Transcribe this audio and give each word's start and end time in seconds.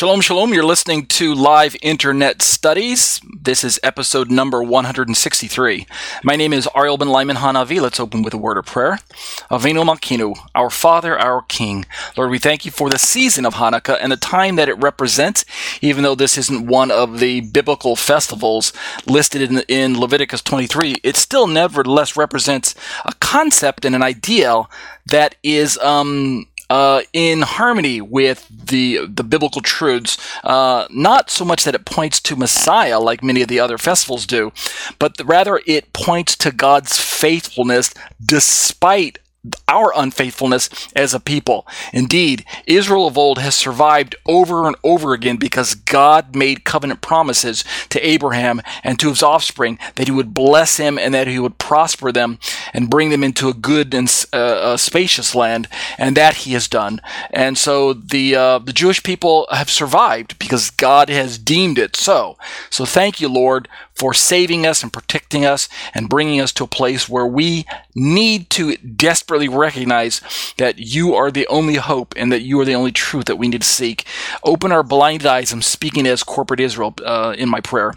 Shalom, 0.00 0.22
shalom. 0.22 0.54
You're 0.54 0.64
listening 0.64 1.04
to 1.08 1.34
Live 1.34 1.76
Internet 1.82 2.40
Studies. 2.40 3.20
This 3.38 3.62
is 3.62 3.78
episode 3.82 4.30
number 4.30 4.62
163. 4.62 5.86
My 6.24 6.36
name 6.36 6.54
is 6.54 6.66
Ariel 6.74 6.96
Ben 6.96 7.10
Lyman 7.10 7.36
Hanavi. 7.36 7.82
Let's 7.82 8.00
open 8.00 8.22
with 8.22 8.32
a 8.32 8.38
word 8.38 8.56
of 8.56 8.64
prayer. 8.64 9.00
Avinu 9.50 9.84
Malkinu, 9.84 10.38
our 10.54 10.70
Father, 10.70 11.18
our 11.18 11.42
King. 11.42 11.84
Lord, 12.16 12.30
we 12.30 12.38
thank 12.38 12.64
you 12.64 12.70
for 12.70 12.88
the 12.88 12.98
season 12.98 13.44
of 13.44 13.56
Hanukkah 13.56 13.98
and 14.00 14.10
the 14.10 14.16
time 14.16 14.56
that 14.56 14.70
it 14.70 14.78
represents, 14.78 15.44
even 15.82 16.02
though 16.02 16.14
this 16.14 16.38
isn't 16.38 16.66
one 16.66 16.90
of 16.90 17.20
the 17.20 17.42
biblical 17.42 17.94
festivals 17.94 18.72
listed 19.06 19.42
in, 19.42 19.58
in 19.68 20.00
Leviticus 20.00 20.40
23, 20.40 20.94
it 21.04 21.16
still 21.16 21.46
nevertheless 21.46 22.16
represents 22.16 22.74
a 23.04 23.12
concept 23.20 23.84
and 23.84 23.94
an 23.94 24.02
ideal 24.02 24.70
that 25.04 25.34
is 25.42 25.76
um, 25.78 26.46
uh, 26.70 27.02
in 27.12 27.42
harmony 27.42 28.00
with 28.00 28.46
the 28.48 29.04
the 29.06 29.24
biblical 29.24 29.60
truths. 29.60 30.16
Uh, 30.42 30.86
not 30.90 31.28
so 31.28 31.44
much 31.44 31.64
that 31.64 31.74
it 31.74 31.84
points 31.84 32.20
to 32.20 32.36
Messiah 32.36 32.98
like 32.98 33.22
many 33.22 33.42
of 33.42 33.48
the 33.48 33.60
other 33.60 33.76
festivals 33.76 34.24
do, 34.24 34.52
but 34.98 35.20
rather 35.24 35.60
it 35.66 35.92
points 35.92 36.36
to 36.36 36.52
God's 36.52 36.98
faithfulness 36.98 37.92
despite 38.24 39.18
our 39.66 39.92
unfaithfulness 39.96 40.68
as 40.94 41.14
a 41.14 41.20
people. 41.20 41.66
Indeed, 41.92 42.44
Israel 42.66 43.06
of 43.06 43.16
old 43.16 43.38
has 43.38 43.54
survived 43.54 44.14
over 44.26 44.66
and 44.66 44.76
over 44.84 45.14
again 45.14 45.36
because 45.36 45.74
God 45.74 46.36
made 46.36 46.64
covenant 46.64 47.00
promises 47.00 47.64
to 47.88 48.06
Abraham 48.06 48.60
and 48.84 48.98
to 49.00 49.08
his 49.08 49.22
offspring 49.22 49.78
that 49.94 50.08
he 50.08 50.12
would 50.12 50.34
bless 50.34 50.76
him 50.76 50.98
and 50.98 51.14
that 51.14 51.26
he 51.26 51.38
would 51.38 51.58
prosper 51.58 52.12
them 52.12 52.38
and 52.74 52.90
bring 52.90 53.10
them 53.10 53.24
into 53.24 53.48
a 53.48 53.54
good 53.54 53.94
and 53.94 54.26
uh, 54.32 54.76
spacious 54.76 55.34
land, 55.34 55.68
and 55.98 56.16
that 56.16 56.34
he 56.38 56.52
has 56.52 56.68
done. 56.68 57.00
And 57.30 57.56
so 57.56 57.92
the 57.94 58.34
uh, 58.36 58.58
the 58.58 58.72
Jewish 58.72 59.02
people 59.02 59.46
have 59.50 59.70
survived 59.70 60.38
because 60.38 60.70
God 60.70 61.08
has 61.08 61.38
deemed 61.38 61.78
it 61.78 61.96
so. 61.96 62.36
So 62.68 62.84
thank 62.84 63.20
you, 63.20 63.28
Lord, 63.28 63.68
for 64.00 64.14
saving 64.14 64.66
us 64.66 64.82
and 64.82 64.94
protecting 64.94 65.44
us 65.44 65.68
and 65.92 66.08
bringing 66.08 66.40
us 66.40 66.52
to 66.54 66.64
a 66.64 66.66
place 66.66 67.06
where 67.06 67.26
we 67.26 67.66
need 67.94 68.48
to 68.48 68.74
desperately 68.78 69.46
recognize 69.46 70.22
that 70.56 70.78
you 70.78 71.14
are 71.14 71.30
the 71.30 71.46
only 71.48 71.74
hope 71.74 72.14
and 72.16 72.32
that 72.32 72.40
you 72.40 72.58
are 72.58 72.64
the 72.64 72.74
only 72.74 72.92
truth 72.92 73.26
that 73.26 73.36
we 73.36 73.46
need 73.46 73.60
to 73.60 73.68
seek. 73.68 74.06
Open 74.42 74.72
our 74.72 74.82
blinded 74.82 75.26
eyes. 75.26 75.52
I'm 75.52 75.60
speaking 75.60 76.06
as 76.06 76.22
corporate 76.22 76.60
Israel 76.60 76.94
uh, 77.04 77.34
in 77.36 77.50
my 77.50 77.60
prayer. 77.60 77.92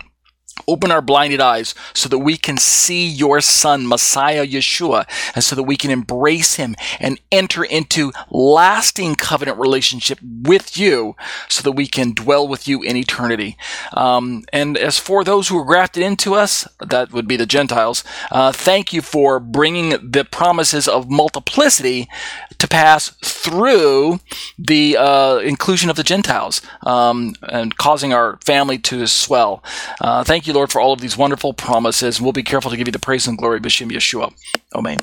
Open 0.68 0.92
our 0.92 1.02
blinded 1.02 1.42
eyes 1.42 1.76
so 1.94 2.08
that 2.10 2.20
we 2.20 2.38
can 2.38 2.58
see 2.58 3.06
your 3.06 3.42
son, 3.42 3.88
Messiah 3.88 4.46
Yeshua, 4.46 5.06
and 5.36 5.44
so 5.44 5.56
that 5.56 5.64
we 5.64 5.78
can 5.78 5.92
embrace 5.92 6.56
him 6.56 6.76
and 7.00 7.20
enter 7.32 7.64
into 7.64 8.12
lasting 8.30 9.16
covenant 9.16 9.58
relationship 9.58 10.20
with 10.22 10.78
you 10.78 11.16
so 11.50 11.64
that 11.64 11.74
we 11.74 11.88
can 11.88 12.14
dwell 12.14 12.48
with 12.48 12.68
you 12.68 12.82
in 12.82 12.96
eternity. 12.96 13.58
Um, 13.94 14.44
and 14.54 14.78
as 14.78 14.98
for 14.98 15.24
those 15.24 15.48
who 15.48 15.58
are 15.58 15.66
grafted 15.66 16.04
into 16.04 16.36
us, 16.36 16.68
that 16.80 17.12
would 17.12 17.28
be 17.28 17.38
the 17.38 17.46
Gentiles, 17.46 18.04
uh, 18.32 18.52
thank 18.52 18.94
you 18.94 19.02
for 19.02 19.40
bringing 19.40 20.12
the 20.12 20.24
promises 20.24 20.88
of 20.88 21.10
multiplicity 21.10 22.08
to 22.64 22.68
pass 22.70 23.10
through 23.22 24.22
the 24.58 24.96
uh, 24.96 25.38
inclusion 25.40 25.90
of 25.90 25.98
the 25.98 26.04
Gentiles 26.04 26.62
um, 26.84 27.36
and 27.50 27.76
causing 27.76 28.14
our 28.14 28.38
family 28.38 28.78
to 28.78 29.06
swell. 29.06 29.62
Uh, 30.00 30.24
thank 30.24 30.48
you, 30.48 30.54
Lord, 30.54 30.72
for 30.72 30.80
all 30.80 30.94
of 30.94 31.02
these 31.02 31.18
wonderful 31.18 31.54
promises. 31.54 32.22
We'll 32.22 32.32
be 32.32 32.42
careful 32.42 32.72
to 32.72 32.78
give 32.78 32.88
you 32.88 32.94
the 32.94 33.00
praise 33.00 33.28
and 33.28 33.38
glory, 33.38 33.60
B'Shem 33.60 33.92
Yeshua. 33.92 34.34
Amen. 34.74 35.00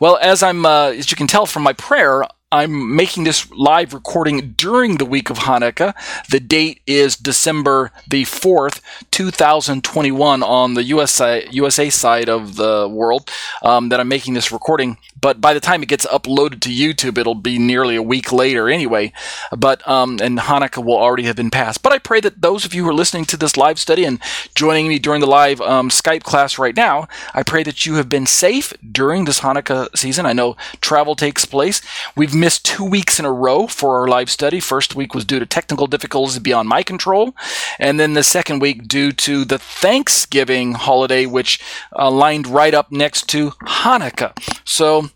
Well, 0.00 0.18
as 0.20 0.42
I'm, 0.42 0.66
uh, 0.66 0.88
as 0.88 1.08
you 1.12 1.16
can 1.16 1.28
tell 1.28 1.46
from 1.46 1.62
my 1.62 1.72
prayer, 1.72 2.24
I'm 2.50 2.96
making 2.96 3.24
this 3.24 3.50
live 3.50 3.92
recording 3.92 4.54
during 4.56 4.96
the 4.96 5.04
week 5.04 5.28
of 5.28 5.40
Hanukkah. 5.40 5.92
The 6.30 6.40
date 6.40 6.80
is 6.86 7.14
December 7.14 7.92
the 8.08 8.22
4th, 8.22 8.80
2021 9.10 10.42
on 10.42 10.72
the 10.72 10.82
USA, 10.84 11.46
USA 11.50 11.90
side 11.90 12.30
of 12.30 12.56
the 12.56 12.88
world 12.90 13.28
um, 13.60 13.90
that 13.90 14.00
I'm 14.00 14.08
making 14.08 14.32
this 14.32 14.50
recording. 14.50 14.96
But 15.20 15.42
by 15.42 15.52
the 15.52 15.60
time 15.60 15.82
it 15.82 15.90
gets 15.90 16.06
uploaded 16.06 16.62
to 16.62 16.70
YouTube, 16.70 17.18
it'll 17.18 17.34
be 17.34 17.58
nearly 17.58 17.96
a 17.96 18.02
week 18.02 18.32
later 18.32 18.70
anyway. 18.70 19.12
But, 19.54 19.86
um, 19.86 20.18
and 20.22 20.38
Hanukkah 20.38 20.82
will 20.82 20.96
already 20.96 21.24
have 21.24 21.36
been 21.36 21.50
passed. 21.50 21.82
But 21.82 21.92
I 21.92 21.98
pray 21.98 22.20
that 22.20 22.40
those 22.40 22.64
of 22.64 22.72
you 22.72 22.84
who 22.84 22.88
are 22.88 22.94
listening 22.94 23.26
to 23.26 23.36
this 23.36 23.58
live 23.58 23.78
study 23.78 24.04
and 24.04 24.22
joining 24.54 24.88
me 24.88 24.98
during 24.98 25.20
the 25.20 25.26
live 25.26 25.60
um, 25.60 25.90
Skype 25.90 26.22
class 26.22 26.58
right 26.58 26.74
now, 26.74 27.08
I 27.34 27.42
pray 27.42 27.62
that 27.64 27.84
you 27.84 27.96
have 27.96 28.08
been 28.08 28.24
safe 28.24 28.72
during 28.90 29.26
this 29.26 29.40
Hanukkah 29.40 29.94
season. 29.94 30.24
I 30.24 30.32
know 30.32 30.56
travel 30.80 31.14
takes 31.14 31.44
place. 31.44 31.82
We've 32.16 32.37
missed 32.38 32.64
two 32.64 32.84
weeks 32.84 33.18
in 33.18 33.24
a 33.24 33.32
row 33.32 33.66
for 33.66 34.00
our 34.00 34.08
live 34.08 34.30
study. 34.30 34.60
First 34.60 34.94
week 34.94 35.14
was 35.14 35.24
due 35.24 35.38
to 35.38 35.46
technical 35.46 35.86
difficulties 35.86 36.38
beyond 36.38 36.68
my 36.68 36.82
control, 36.82 37.34
and 37.78 37.98
then 37.98 38.14
the 38.14 38.22
second 38.22 38.60
week 38.60 38.88
due 38.88 39.12
to 39.12 39.44
the 39.44 39.58
Thanksgiving 39.58 40.74
holiday, 40.74 41.26
which 41.26 41.60
uh, 41.98 42.10
lined 42.10 42.46
right 42.46 42.74
up 42.74 42.90
next 42.90 43.28
to 43.30 43.50
Hanukkah. 43.62 44.32
So 44.64 45.10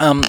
um, 0.00 0.22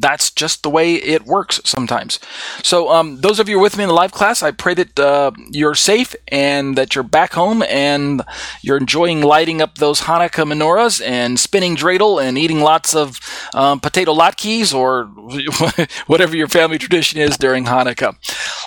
that's 0.00 0.30
just 0.30 0.62
the 0.62 0.70
way 0.70 0.94
it 0.94 1.26
works 1.26 1.60
sometimes. 1.64 2.18
So, 2.62 2.90
um, 2.90 3.20
those 3.20 3.38
of 3.38 3.48
you 3.48 3.58
with 3.60 3.76
me 3.76 3.84
in 3.84 3.88
the 3.88 3.94
live 3.94 4.12
class, 4.12 4.42
I 4.42 4.50
pray 4.50 4.74
that 4.74 4.98
uh, 4.98 5.30
you're 5.50 5.76
safe 5.76 6.16
and 6.28 6.76
that 6.76 6.94
you're 6.94 7.04
back 7.04 7.34
home 7.34 7.62
and 7.68 8.22
you're 8.62 8.76
enjoying 8.76 9.22
lighting 9.22 9.62
up 9.62 9.76
those 9.76 10.02
Hanukkah 10.02 10.44
menorahs 10.44 11.04
and 11.04 11.38
spinning 11.38 11.76
dreidel 11.76 12.22
and 12.22 12.36
eating 12.36 12.60
lots 12.60 12.94
of 12.94 13.20
um, 13.54 13.78
potato 13.78 14.12
latkes 14.12 14.74
or 14.74 15.04
whatever 16.06 16.36
your 16.36 16.48
family 16.48 16.78
tradition 16.78 17.20
is 17.20 17.36
during 17.36 17.66
Hanukkah. 17.66 18.16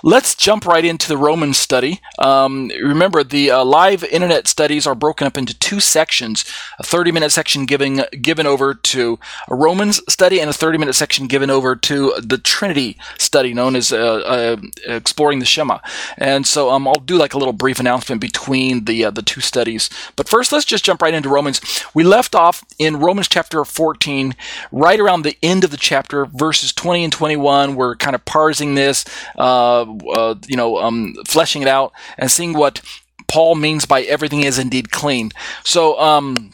Let's 0.04 0.36
jump 0.36 0.66
right 0.66 0.86
into 0.86 1.10
the 1.10 1.18
Roman 1.18 1.54
study. 1.54 2.00
Um, 2.20 2.70
remember, 2.82 3.24
the 3.24 3.52
uh, 3.52 3.66
live 3.66 4.04
internet 4.06 4.48
studies 4.48 4.88
are 4.88 4.96
broken 4.96 5.28
up 5.28 5.38
into 5.38 5.58
two 5.58 5.80
sections: 5.82 6.46
a 6.80 6.84
30-minute 6.84 7.32
section 7.32 7.66
giving 7.66 8.04
given 8.22 8.46
over 8.46 8.74
to 8.74 9.20
a 9.50 9.56
Romans 9.56 10.02
study 10.08 10.40
and 10.46 10.54
a 10.54 10.58
30 10.58 10.78
minute 10.78 10.94
section 10.94 11.26
given 11.26 11.50
over 11.50 11.76
to 11.76 12.14
the 12.22 12.38
Trinity 12.38 12.98
study 13.18 13.54
known 13.54 13.76
as 13.76 13.92
uh, 13.92 13.98
uh, 13.98 14.58
Exploring 14.86 15.40
the 15.40 15.46
Shema. 15.46 15.80
And 16.20 16.46
so 16.46 16.70
um, 16.70 16.88
I'll 16.88 16.94
do 16.94 17.18
like 17.18 17.34
a 17.34 17.40
little 17.40 17.54
brief 17.54 17.80
announcement 17.80 18.22
between 18.22 18.86
the, 18.86 19.06
uh, 19.06 19.12
the 19.12 19.24
two 19.24 19.42
studies. 19.42 19.90
But 20.16 20.30
first, 20.30 20.52
let's 20.52 20.66
just 20.66 20.86
jump 20.86 21.02
right 21.02 21.14
into 21.14 21.30
Romans. 21.30 21.62
We 21.96 22.04
left 22.04 22.36
off 22.36 22.64
in 22.78 22.98
Romans 22.98 23.28
chapter 23.28 23.66
14, 23.66 24.36
right 24.72 25.00
around 25.00 25.24
the 25.24 25.38
end 25.42 25.64
of 25.64 25.72
the 25.72 25.78
chapter, 25.78 26.26
verses 26.28 26.72
20 26.72 27.06
and 27.06 27.14
21. 27.14 27.76
We're 27.76 27.96
kind 27.96 28.16
of 28.16 28.24
parsing 28.26 28.76
this, 28.76 29.04
uh, 29.38 29.82
uh, 29.82 30.36
you 30.48 30.56
know, 30.56 30.78
um, 30.78 31.16
fleshing 31.26 31.64
it 31.64 31.68
out 31.68 31.92
and 32.20 32.30
seeing 32.30 32.54
what 32.54 32.82
Paul 33.28 33.56
means 33.56 33.88
by 33.88 34.04
everything 34.04 34.44
is 34.44 34.60
indeed 34.60 34.92
clean. 34.92 35.32
So, 35.64 36.00
um, 36.00 36.52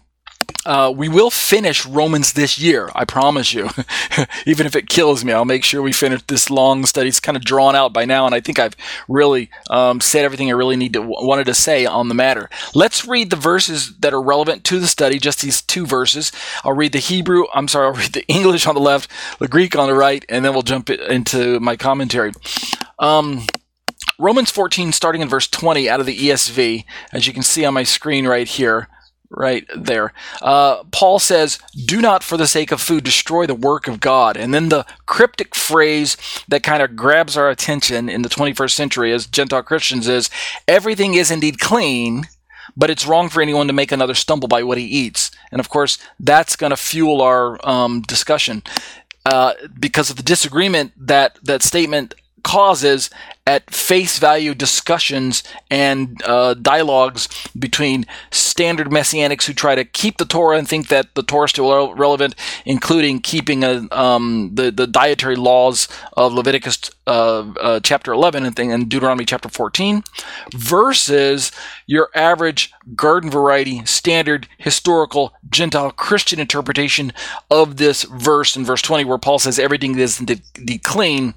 uh, 0.66 0.94
we 0.95 1.09
will 1.09 1.31
finish 1.31 1.85
Romans 1.85 2.33
this 2.33 2.59
year, 2.59 2.89
I 2.94 3.05
promise 3.05 3.53
you. 3.53 3.69
Even 4.45 4.67
if 4.67 4.75
it 4.75 4.89
kills 4.89 5.25
me, 5.25 5.33
I'll 5.33 5.45
make 5.45 5.63
sure 5.63 5.81
we 5.81 5.91
finish 5.91 6.22
this 6.27 6.49
long 6.49 6.85
study. 6.85 7.09
It's 7.09 7.19
kind 7.19 7.35
of 7.35 7.44
drawn 7.44 7.75
out 7.75 7.94
by 7.94 8.05
now, 8.05 8.25
and 8.25 8.35
I 8.35 8.41
think 8.41 8.59
I've 8.59 8.75
really 9.07 9.49
um, 9.69 9.99
said 9.99 10.23
everything 10.23 10.49
I 10.49 10.53
really 10.53 10.75
need 10.75 10.94
to 10.94 11.01
wanted 11.01 11.45
to 11.45 11.53
say 11.55 11.85
on 11.85 12.09
the 12.09 12.13
matter. 12.13 12.49
Let's 12.75 13.07
read 13.07 13.31
the 13.31 13.35
verses 13.35 13.97
that 13.97 14.13
are 14.13 14.22
relevant 14.22 14.63
to 14.66 14.79
the 14.79 14.88
study. 14.88 15.17
Just 15.17 15.41
these 15.41 15.61
two 15.61 15.85
verses. 15.88 16.31
I'll 16.63 16.73
read 16.73 16.91
the 16.91 16.99
Hebrew. 16.99 17.45
I'm 17.53 17.67
sorry. 17.67 17.88
I'll 17.88 17.93
read 17.93 18.13
the 18.13 18.25
English 18.28 18.67
on 18.67 18.75
the 18.75 18.81
left, 18.81 19.09
the 19.39 19.47
Greek 19.47 19.75
on 19.75 19.88
the 19.88 19.95
right, 19.95 20.23
and 20.29 20.45
then 20.45 20.53
we'll 20.53 20.61
jump 20.61 20.89
into 20.89 21.59
my 21.59 21.75
commentary. 21.75 22.33
Um, 22.99 23.47
Romans 24.19 24.51
14, 24.51 24.91
starting 24.91 25.22
in 25.22 25.29
verse 25.29 25.47
20 25.47 25.90
out 25.90 25.99
of 25.99 26.05
the 26.05 26.17
ESV, 26.17 26.85
as 27.11 27.25
you 27.25 27.34
can 27.34 27.41
see 27.41 27.66
on 27.66 27.73
my 27.73 27.84
screen 27.84 28.28
right 28.28 28.47
here 28.47 28.87
right 29.31 29.66
there. 29.75 30.13
Uh, 30.41 30.83
Paul 30.91 31.19
says, 31.19 31.59
Do 31.73 32.01
not 32.01 32.23
for 32.23 32.37
the 32.37 32.47
sake 32.47 32.72
of 32.72 32.81
food 32.81 33.03
destroy 33.03 33.45
the 33.47 33.55
work 33.55 33.87
of 33.87 33.99
God. 33.99 34.37
And 34.37 34.53
then 34.53 34.69
the 34.69 34.85
cryptic 35.05 35.55
phrase 35.55 36.17
that 36.47 36.63
kind 36.63 36.83
of 36.83 36.95
grabs 36.95 37.37
our 37.37 37.49
attention 37.49 38.09
in 38.09 38.22
the 38.22 38.29
21st 38.29 38.72
century 38.72 39.13
as 39.13 39.25
Gentile 39.25 39.63
Christians 39.63 40.07
is, 40.07 40.29
Everything 40.67 41.13
is 41.16 41.31
indeed 41.31 41.59
clean, 41.59 42.28
but 42.75 42.89
it's 42.89 43.07
wrong 43.07 43.29
for 43.29 43.41
anyone 43.41 43.67
to 43.67 43.73
make 43.73 43.91
another 43.91 44.13
stumble 44.13 44.47
by 44.47 44.63
what 44.63 44.78
he 44.78 44.85
eats. 44.85 45.31
And 45.51 45.59
of 45.59 45.69
course, 45.69 45.97
that's 46.19 46.55
going 46.55 46.72
to 46.72 46.77
fuel 46.77 47.22
our 47.22 47.57
um, 47.67 48.01
discussion. 48.01 48.63
Uh, 49.23 49.53
because 49.79 50.09
of 50.09 50.16
the 50.16 50.23
disagreement 50.23 50.91
that 50.97 51.37
that 51.43 51.61
statement 51.61 52.16
causes 52.43 53.09
at 53.47 53.70
face 53.72 54.20
value 54.20 54.53
discussions 54.53 55.43
and 55.72 56.22
uh, 56.26 56.53
dialogues 56.53 57.28
between 57.58 58.05
standard 58.29 58.88
messianics 58.88 59.46
who 59.46 59.53
try 59.53 59.73
to 59.73 59.84
keep 59.84 60.17
the 60.17 60.26
Torah 60.26 60.58
and 60.58 60.67
think 60.67 60.90
that 60.90 61.16
the 61.16 61.23
Torah 61.23 61.46
is 61.46 61.52
still 61.52 61.93
relevant, 61.96 62.35
including 62.66 63.20
keeping 63.20 63.64
a, 63.64 63.88
um, 63.91 64.52
the 64.53 64.72
the 64.72 64.85
dietary 64.85 65.35
laws 65.35 65.88
of 66.16 66.34
Leviticus 66.34 66.91
uh, 67.08 67.52
uh, 67.59 67.79
chapter 67.82 68.14
11 68.14 68.46
and, 68.46 68.55
thing, 68.55 68.72
and 68.72 68.90
Deuteronomy 68.90 69.26
chapter 69.26 69.49
14, 69.49 70.03
versus 70.53 71.52
your 71.87 72.09
average 72.14 72.72
garden 72.96 73.29
variety 73.29 73.84
standard 73.85 74.47
historical 74.59 75.34
Gentile 75.49 75.91
Christian 75.91 76.40
interpretation 76.40 77.11
of 77.49 77.78
this 77.78 78.03
verse 78.03 78.55
in 78.55 78.64
verse 78.64 78.82
20, 78.84 79.05
where 79.05 79.17
Paul 79.17 79.40
says 79.40 79.58
everything 79.58 79.97
is 79.97 80.20
de- 80.20 80.78
clean 80.78 81.34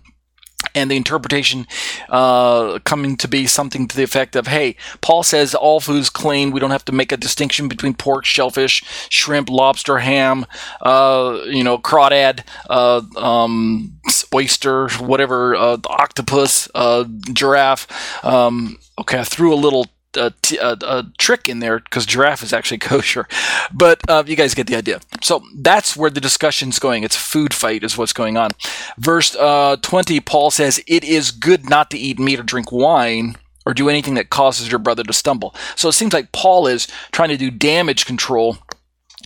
and 0.75 0.91
the 0.91 0.97
interpretation 0.97 1.67
uh, 2.09 2.79
coming 2.85 3.17
to 3.17 3.29
be 3.29 3.47
something 3.47 3.89
to 3.89 3.97
the 3.97 4.03
effect 4.03 4.37
of, 4.37 4.47
"Hey, 4.47 4.77
Paul 5.01 5.23
says 5.23 5.55
all 5.55 5.81
food's 5.81 6.11
clean. 6.11 6.51
We 6.51 6.61
don't 6.61 6.71
have 6.71 6.85
to 6.87 6.93
make 6.93 7.13
a 7.13 7.17
distinction 7.17 7.69
between 7.69 7.95
pork, 7.95 8.25
shellfish, 8.25 8.83
shrimp, 9.09 9.51
lobster, 9.51 9.99
ham, 9.99 10.47
uh, 10.81 11.41
you 11.47 11.65
know, 11.65 11.79
crawdad, 11.79 12.45
uh, 12.69 13.03
um, 13.17 13.99
oyster, 14.35 14.89
whatever, 14.99 15.55
uh, 15.57 15.79
octopus, 15.87 16.69
uh, 16.75 17.05
giraffe." 17.33 17.87
Um, 18.25 18.79
okay, 18.99 19.21
I 19.21 19.25
threw 19.25 19.53
a 19.53 19.57
little 19.57 19.87
a, 20.17 21.07
trick 21.19 21.49
in 21.49 21.59
there 21.61 21.79
because 21.79 22.07
giraffe 22.07 22.43
is 22.43 22.53
actually 22.53 22.79
kosher, 22.91 23.29
but 23.73 24.01
uh, 24.09 24.23
you 24.27 24.37
guys 24.37 24.55
get 24.55 24.67
the 24.67 24.77
idea. 24.77 25.01
So 25.23 25.43
that's 25.55 25.97
where 25.97 26.11
the 26.11 26.21
discussion's 26.21 26.79
going. 26.79 27.03
It's 27.03 27.17
food 27.17 27.55
fight, 27.55 27.85
is 27.85 27.97
what's 27.97 28.13
going 28.13 28.37
on. 28.37 28.51
Verse 28.99 29.35
uh, 29.37 29.77
20, 29.81 30.21
Paul 30.21 30.51
says, 30.51 30.83
It 30.87 31.05
is 31.05 31.31
good 31.31 31.69
not 31.69 31.91
to 31.91 31.99
eat 31.99 32.19
meat 32.19 32.41
or 32.41 32.43
drink 32.43 32.73
wine 32.73 33.37
or 33.67 33.75
do 33.75 33.89
anything 33.89 34.15
that 34.15 34.31
causes 34.31 34.71
your 34.71 34.79
brother 34.79 35.03
to 35.03 35.13
stumble. 35.13 35.55
So 35.77 35.89
it 35.89 35.93
seems 35.93 36.13
like 36.13 36.33
Paul 36.33 36.67
is 36.67 36.87
trying 37.13 37.31
to 37.31 37.37
do 37.37 37.51
damage 37.51 38.07
control 38.07 38.59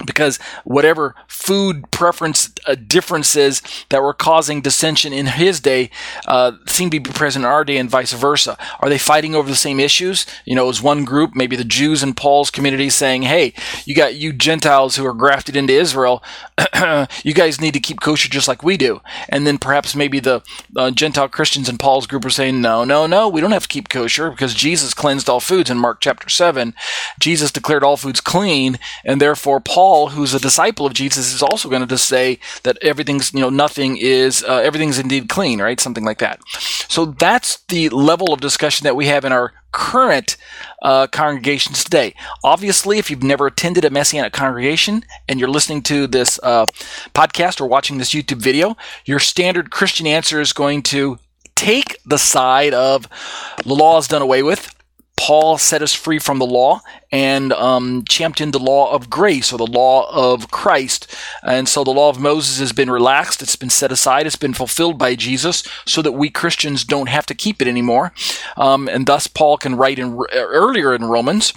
because 0.06 0.38
whatever 0.64 1.14
food 1.26 1.90
preference 1.90 2.50
uh, 2.66 2.74
differences 2.74 3.62
that 3.88 4.02
were 4.02 4.14
causing 4.14 4.60
dissension 4.60 5.12
in 5.12 5.26
his 5.26 5.60
day 5.60 5.90
uh, 6.26 6.52
seem 6.66 6.90
to 6.90 7.00
be 7.00 7.10
present 7.10 7.44
in 7.44 7.50
our 7.50 7.64
day 7.64 7.76
and 7.76 7.90
vice 7.90 8.12
versa. 8.12 8.56
Are 8.80 8.88
they 8.88 8.98
fighting 8.98 9.34
over 9.34 9.48
the 9.48 9.56
same 9.56 9.80
issues? 9.80 10.26
You 10.44 10.54
know, 10.54 10.68
is 10.68 10.82
one 10.82 11.04
group, 11.04 11.34
maybe 11.34 11.56
the 11.56 11.64
Jews 11.64 12.02
in 12.02 12.14
Paul's 12.14 12.50
community, 12.50 12.90
saying, 12.90 13.22
hey, 13.22 13.52
you 13.84 13.94
got 13.94 14.14
you 14.14 14.32
Gentiles 14.32 14.96
who 14.96 15.06
are 15.06 15.14
grafted 15.14 15.56
into 15.56 15.72
Israel, 15.72 16.22
you 17.24 17.34
guys 17.34 17.60
need 17.60 17.74
to 17.74 17.80
keep 17.80 18.00
kosher 18.00 18.28
just 18.28 18.48
like 18.48 18.62
we 18.62 18.76
do. 18.76 19.00
And 19.28 19.46
then 19.46 19.58
perhaps 19.58 19.94
maybe 19.94 20.20
the 20.20 20.42
uh, 20.76 20.90
Gentile 20.90 21.28
Christians 21.28 21.68
in 21.68 21.78
Paul's 21.78 22.06
group 22.06 22.24
are 22.24 22.30
saying, 22.30 22.60
no, 22.60 22.84
no, 22.84 23.06
no, 23.06 23.28
we 23.28 23.40
don't 23.40 23.52
have 23.52 23.62
to 23.62 23.68
keep 23.68 23.88
kosher 23.88 24.30
because 24.30 24.54
Jesus 24.54 24.94
cleansed 24.94 25.28
all 25.28 25.40
foods 25.40 25.70
in 25.70 25.78
Mark 25.78 26.00
chapter 26.00 26.28
7. 26.28 26.74
Jesus 27.18 27.52
declared 27.52 27.82
all 27.82 27.96
foods 27.96 28.20
clean, 28.20 28.78
and 29.04 29.20
therefore 29.20 29.60
Paul 29.60 29.87
Paul, 29.88 30.10
who's 30.10 30.34
a 30.34 30.38
disciple 30.38 30.84
of 30.84 30.92
Jesus, 30.92 31.32
is 31.32 31.42
also 31.42 31.70
going 31.70 31.88
to 31.88 31.96
say 31.96 32.38
that 32.62 32.76
everything's, 32.82 33.32
you 33.32 33.40
know, 33.40 33.48
nothing 33.48 33.96
is, 33.96 34.44
uh, 34.44 34.56
everything's 34.56 34.98
indeed 34.98 35.30
clean, 35.30 35.62
right? 35.62 35.80
Something 35.80 36.04
like 36.04 36.18
that. 36.18 36.42
So 36.88 37.06
that's 37.06 37.60
the 37.68 37.88
level 37.88 38.34
of 38.34 38.42
discussion 38.42 38.84
that 38.84 38.96
we 38.96 39.06
have 39.06 39.24
in 39.24 39.32
our 39.32 39.54
current 39.72 40.36
uh, 40.82 41.06
congregations 41.06 41.84
today. 41.84 42.14
Obviously, 42.44 42.98
if 42.98 43.10
you've 43.10 43.22
never 43.22 43.46
attended 43.46 43.86
a 43.86 43.88
Messianic 43.88 44.34
congregation 44.34 45.04
and 45.26 45.40
you're 45.40 45.48
listening 45.48 45.80
to 45.84 46.06
this 46.06 46.38
uh, 46.42 46.66
podcast 47.14 47.58
or 47.58 47.66
watching 47.66 47.96
this 47.96 48.12
YouTube 48.12 48.42
video, 48.42 48.76
your 49.06 49.18
standard 49.18 49.70
Christian 49.70 50.06
answer 50.06 50.38
is 50.38 50.52
going 50.52 50.82
to 50.82 51.18
take 51.54 51.96
the 52.04 52.18
side 52.18 52.74
of 52.74 53.08
the 53.64 53.72
law 53.74 53.96
is 53.96 54.06
done 54.06 54.20
away 54.20 54.42
with 54.42 54.74
Paul 55.18 55.58
set 55.58 55.82
us 55.82 55.92
free 55.92 56.20
from 56.20 56.38
the 56.38 56.46
law 56.46 56.80
and 57.10 57.52
um, 57.52 58.04
championed 58.08 58.54
the 58.54 58.60
law 58.60 58.92
of 58.92 59.10
grace 59.10 59.52
or 59.52 59.58
the 59.58 59.66
law 59.66 60.08
of 60.10 60.50
Christ. 60.50 61.12
And 61.42 61.68
so 61.68 61.82
the 61.82 61.90
law 61.90 62.08
of 62.08 62.20
Moses 62.20 62.60
has 62.60 62.72
been 62.72 62.88
relaxed, 62.88 63.42
it's 63.42 63.56
been 63.56 63.68
set 63.68 63.90
aside, 63.90 64.26
it's 64.26 64.36
been 64.36 64.54
fulfilled 64.54 64.96
by 64.96 65.16
Jesus 65.16 65.64
so 65.84 66.02
that 66.02 66.12
we 66.12 66.30
Christians 66.30 66.84
don't 66.84 67.08
have 67.08 67.26
to 67.26 67.34
keep 67.34 67.60
it 67.60 67.66
anymore. 67.66 68.12
Um, 68.56 68.88
and 68.88 69.06
thus, 69.06 69.26
Paul 69.26 69.58
can 69.58 69.74
write 69.74 69.98
in, 69.98 70.18
earlier 70.32 70.94
in 70.94 71.04
Romans 71.04 71.52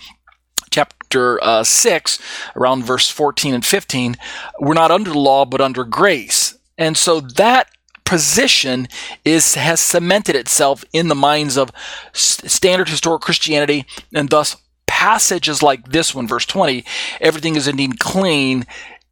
chapter 0.71 1.43
uh, 1.43 1.63
6, 1.63 2.19
around 2.55 2.83
verse 2.83 3.09
14 3.09 3.53
and 3.53 3.65
15, 3.65 4.17
we're 4.59 4.73
not 4.73 4.89
under 4.89 5.11
the 5.11 5.19
law, 5.19 5.45
but 5.45 5.61
under 5.61 5.83
grace. 5.83 6.57
And 6.77 6.97
so 6.97 7.19
that 7.19 7.69
position 8.05 8.87
is 9.23 9.55
has 9.55 9.79
cemented 9.79 10.35
itself 10.35 10.83
in 10.93 11.07
the 11.07 11.15
minds 11.15 11.57
of 11.57 11.71
standard 12.13 12.89
historic 12.89 13.21
Christianity, 13.21 13.85
and 14.13 14.29
thus 14.29 14.57
passages 14.87 15.63
like 15.63 15.89
this 15.89 16.13
one, 16.13 16.27
verse 16.27 16.45
20, 16.45 16.85
everything 17.19 17.55
is 17.55 17.67
indeed 17.67 17.99
clean, 17.99 18.65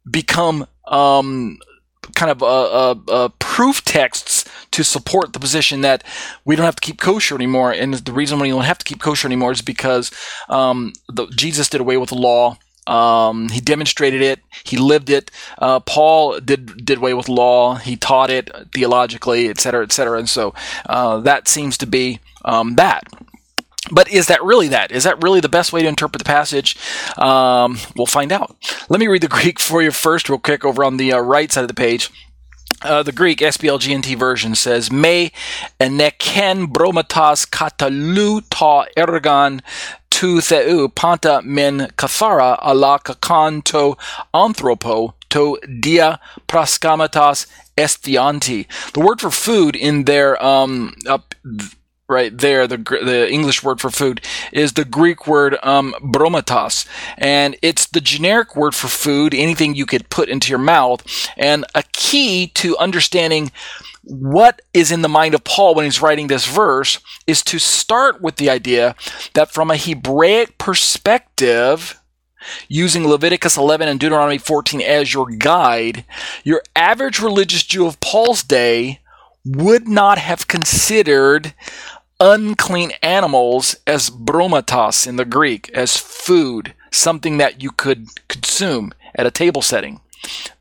become 0.08 0.66
um, 0.86 1.58
kind 2.14 2.30
of 2.30 2.42
a, 2.42 2.44
a, 2.44 3.24
a 3.24 3.30
proof 3.38 3.84
texts 3.84 4.44
to 4.70 4.84
support 4.84 5.32
the 5.32 5.40
position 5.40 5.80
that 5.80 6.04
we 6.44 6.54
don't 6.54 6.64
have 6.64 6.76
to 6.76 6.86
keep 6.86 7.00
kosher 7.00 7.34
anymore. 7.34 7.72
And 7.72 7.94
the 7.94 8.12
reason 8.12 8.38
we 8.38 8.50
don't 8.50 8.62
have 8.62 8.78
to 8.78 8.84
keep 8.84 9.00
kosher 9.00 9.26
anymore 9.26 9.52
is 9.52 9.62
because 9.62 10.10
um, 10.48 10.92
the, 11.08 11.26
Jesus 11.28 11.68
did 11.68 11.80
away 11.80 11.96
with 11.96 12.10
the 12.10 12.14
law 12.14 12.56
um, 12.90 13.48
he 13.50 13.60
demonstrated 13.60 14.20
it. 14.20 14.40
He 14.64 14.76
lived 14.76 15.10
it. 15.10 15.30
Uh, 15.58 15.80
Paul 15.80 16.40
did 16.40 16.84
did 16.84 16.98
away 16.98 17.14
with 17.14 17.28
law. 17.28 17.76
He 17.76 17.96
taught 17.96 18.30
it 18.30 18.50
theologically, 18.74 19.48
etc., 19.48 19.84
etc. 19.84 20.18
And 20.18 20.28
so 20.28 20.54
uh, 20.86 21.20
that 21.20 21.46
seems 21.46 21.78
to 21.78 21.86
be 21.86 22.18
um, 22.44 22.74
that. 22.74 23.04
But 23.92 24.08
is 24.10 24.26
that 24.26 24.42
really 24.42 24.68
that? 24.68 24.92
Is 24.92 25.04
that 25.04 25.22
really 25.22 25.40
the 25.40 25.48
best 25.48 25.72
way 25.72 25.82
to 25.82 25.88
interpret 25.88 26.18
the 26.18 26.24
passage? 26.24 26.76
Um, 27.16 27.78
we'll 27.96 28.06
find 28.06 28.30
out. 28.32 28.56
Let 28.88 29.00
me 29.00 29.08
read 29.08 29.22
the 29.22 29.28
Greek 29.38 29.58
for 29.58 29.82
you 29.82 29.90
first, 29.90 30.28
real 30.28 30.38
quick, 30.38 30.64
over 30.64 30.84
on 30.84 30.96
the 30.96 31.12
uh, 31.12 31.20
right 31.20 31.50
side 31.50 31.62
of 31.62 31.68
the 31.68 31.74
page. 31.74 32.10
Uh, 32.82 33.02
the 33.02 33.12
Greek 33.12 33.40
SBLGNT 33.40 34.16
version 34.18 34.54
says, 34.54 34.90
Me 34.90 35.32
eneken 35.78 36.66
bromatas 36.66 37.46
katalu 37.46 38.42
ta 38.48 38.86
ergan 38.96 39.60
tu 40.08 40.40
theu 40.40 40.88
panta 40.88 41.42
men 41.42 41.88
kathara 41.96 42.58
ala 42.62 42.98
kakanto 42.98 43.98
anthropo 44.32 45.12
to 45.28 45.58
dia 45.80 46.18
praskamatas 46.48 47.46
estianti. 47.76 48.66
The 48.92 49.00
word 49.00 49.20
for 49.20 49.30
food 49.30 49.76
in 49.76 50.04
their 50.04 50.42
um, 50.42 50.94
up 51.06 51.34
right 52.10 52.36
there, 52.36 52.66
the 52.66 52.76
the 52.76 53.30
English 53.30 53.62
word 53.62 53.80
for 53.80 53.90
food 53.90 54.20
is 54.52 54.72
the 54.72 54.84
Greek 54.84 55.26
word 55.26 55.56
um, 55.62 55.94
bromatos, 56.02 56.86
and 57.16 57.56
it's 57.62 57.86
the 57.86 58.00
generic 58.00 58.56
word 58.56 58.74
for 58.74 58.88
food, 58.88 59.34
anything 59.34 59.74
you 59.74 59.86
could 59.86 60.10
put 60.10 60.28
into 60.28 60.50
your 60.50 60.58
mouth, 60.58 61.02
and 61.36 61.64
a 61.74 61.84
key 61.92 62.48
to 62.48 62.76
understanding 62.78 63.50
what 64.02 64.60
is 64.74 64.90
in 64.90 65.02
the 65.02 65.08
mind 65.08 65.34
of 65.34 65.44
Paul 65.44 65.74
when 65.74 65.84
he's 65.84 66.02
writing 66.02 66.26
this 66.26 66.46
verse 66.46 66.98
is 67.26 67.42
to 67.44 67.58
start 67.58 68.20
with 68.20 68.36
the 68.36 68.50
idea 68.50 68.96
that 69.34 69.52
from 69.52 69.70
a 69.70 69.76
Hebraic 69.76 70.58
perspective, 70.58 72.00
using 72.68 73.06
Leviticus 73.06 73.56
11 73.56 73.88
and 73.88 74.00
Deuteronomy 74.00 74.38
14 74.38 74.80
as 74.80 75.12
your 75.12 75.26
guide, 75.30 76.04
your 76.44 76.62
average 76.74 77.20
religious 77.20 77.62
Jew 77.62 77.86
of 77.86 78.00
Paul's 78.00 78.42
day 78.42 79.00
would 79.44 79.88
not 79.88 80.18
have 80.18 80.48
considered 80.48 81.54
unclean 82.20 82.92
animals 83.02 83.74
as 83.86 84.10
bromatos 84.10 85.06
in 85.06 85.16
the 85.16 85.24
Greek, 85.24 85.70
as 85.70 85.96
food, 85.96 86.74
something 86.92 87.38
that 87.38 87.62
you 87.62 87.70
could 87.70 88.08
consume 88.28 88.92
at 89.14 89.26
a 89.26 89.30
table 89.30 89.62
setting. 89.62 90.00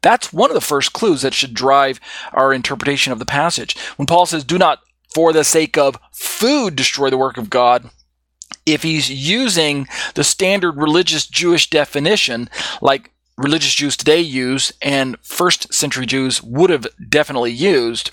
That's 0.01 0.31
one 0.31 0.49
of 0.49 0.55
the 0.55 0.61
first 0.61 0.93
clues 0.93 1.21
that 1.21 1.33
should 1.33 1.53
drive 1.53 1.99
our 2.31 2.53
interpretation 2.53 3.11
of 3.11 3.19
the 3.19 3.25
passage. 3.25 3.77
When 3.97 4.05
Paul 4.05 4.25
says, 4.25 4.43
Do 4.43 4.57
not 4.57 4.79
for 5.13 5.33
the 5.33 5.43
sake 5.43 5.77
of 5.77 5.99
food 6.13 6.75
destroy 6.75 7.09
the 7.09 7.17
work 7.17 7.37
of 7.37 7.49
God, 7.49 7.89
if 8.65 8.83
he's 8.83 9.09
using 9.09 9.87
the 10.15 10.23
standard 10.23 10.77
religious 10.77 11.27
Jewish 11.27 11.69
definition, 11.69 12.49
like 12.81 13.11
religious 13.39 13.73
Jews 13.73 13.95
today 13.95 14.19
use 14.19 14.73
and 14.81 15.17
first 15.21 15.73
century 15.73 16.05
Jews 16.05 16.43
would 16.43 16.69
have 16.69 16.87
definitely 17.09 17.51
used, 17.51 18.11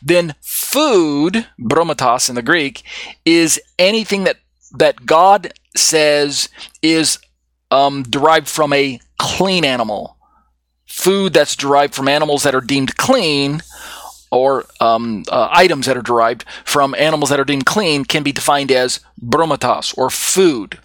then 0.00 0.34
food, 0.40 1.48
bromatos 1.60 2.28
in 2.28 2.36
the 2.36 2.42
Greek, 2.42 2.82
is 3.24 3.60
anything 3.78 4.24
that, 4.24 4.36
that 4.72 5.04
God 5.04 5.52
says 5.76 6.48
is 6.80 7.18
um, 7.70 8.04
derived 8.04 8.48
from 8.48 8.72
a 8.72 9.00
clean 9.18 9.64
animal 9.64 10.16
food 10.86 11.32
that's 11.32 11.56
derived 11.56 11.94
from 11.94 12.08
animals 12.08 12.44
that 12.44 12.54
are 12.54 12.60
deemed 12.60 12.96
clean 12.96 13.60
or 14.30 14.66
um, 14.80 15.24
uh, 15.28 15.48
items 15.50 15.86
that 15.86 15.96
are 15.96 16.02
derived 16.02 16.44
from 16.64 16.94
animals 16.98 17.30
that 17.30 17.40
are 17.40 17.44
deemed 17.44 17.66
clean 17.66 18.04
can 18.04 18.22
be 18.22 18.32
defined 18.32 18.70
as 18.70 19.00
bromatos 19.22 19.96
or 19.96 20.10
food. 20.10 20.78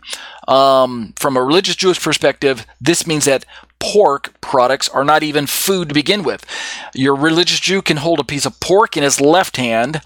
Um, 0.47 1.13
from 1.17 1.37
a 1.37 1.43
religious 1.43 1.75
Jewish 1.75 2.01
perspective, 2.01 2.65
this 2.81 3.05
means 3.07 3.25
that 3.25 3.45
pork 3.83 4.39
products 4.39 4.87
are 4.87 5.03
not 5.03 5.23
even 5.23 5.45
food 5.45 5.89
to 5.89 5.93
begin 5.93 6.23
with. 6.23 6.45
Your 6.95 7.15
religious 7.15 7.59
Jew 7.59 7.81
can 7.81 7.97
hold 7.97 8.19
a 8.19 8.23
piece 8.23 8.45
of 8.45 8.59
pork 8.61 8.95
in 8.95 9.03
his 9.03 9.19
left 9.19 9.57
hand 9.57 10.01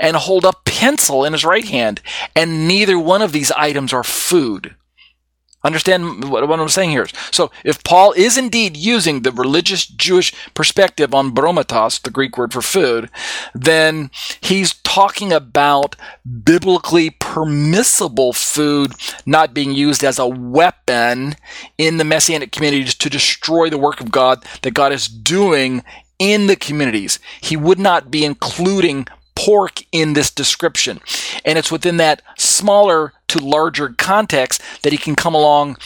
and 0.00 0.16
hold 0.16 0.44
a 0.44 0.52
pencil 0.64 1.24
in 1.24 1.32
his 1.32 1.44
right 1.44 1.64
hand, 1.64 2.02
and 2.34 2.66
neither 2.66 2.98
one 2.98 3.22
of 3.22 3.30
these 3.30 3.52
items 3.52 3.92
are 3.92 4.02
food. 4.02 4.74
Understand 5.62 6.30
what, 6.30 6.42
I'm 6.42 6.68
saying 6.70 6.90
here. 6.90 7.06
So, 7.30 7.50
if 7.64 7.84
Paul 7.84 8.12
is 8.12 8.38
indeed 8.38 8.78
using 8.78 9.20
the 9.20 9.32
religious 9.32 9.86
Jewish 9.86 10.32
perspective 10.54 11.14
on 11.14 11.34
bromatos, 11.34 12.00
the 12.00 12.10
Greek 12.10 12.38
word 12.38 12.54
for 12.54 12.62
food, 12.62 13.10
then 13.54 14.10
he's 14.40 14.74
talking 14.74 15.34
about 15.34 15.96
biblically 16.44 17.10
permissible 17.10 18.32
food 18.32 18.92
not 19.26 19.52
being 19.52 19.72
used 19.72 20.02
as 20.02 20.18
a 20.18 20.26
weapon 20.26 21.36
in 21.76 21.98
the 21.98 22.04
messianic 22.04 22.52
communities 22.52 22.94
to 22.94 23.10
destroy 23.10 23.68
the 23.68 23.78
work 23.78 24.00
of 24.00 24.10
God 24.10 24.42
that 24.62 24.72
God 24.72 24.92
is 24.92 25.08
doing 25.08 25.84
in 26.18 26.46
the 26.46 26.56
communities. 26.56 27.18
He 27.40 27.56
would 27.56 27.78
not 27.78 28.10
be 28.10 28.24
including 28.24 29.08
pork 29.40 29.82
in 29.90 30.12
this 30.12 30.30
description. 30.30 31.00
And 31.46 31.58
it's 31.58 31.72
within 31.72 31.96
that 31.96 32.20
smaller 32.36 33.14
to 33.28 33.38
larger 33.38 33.88
context 33.88 34.60
that 34.82 34.92
he 34.92 34.98
can 34.98 35.16
come 35.16 35.34
along 35.34 35.78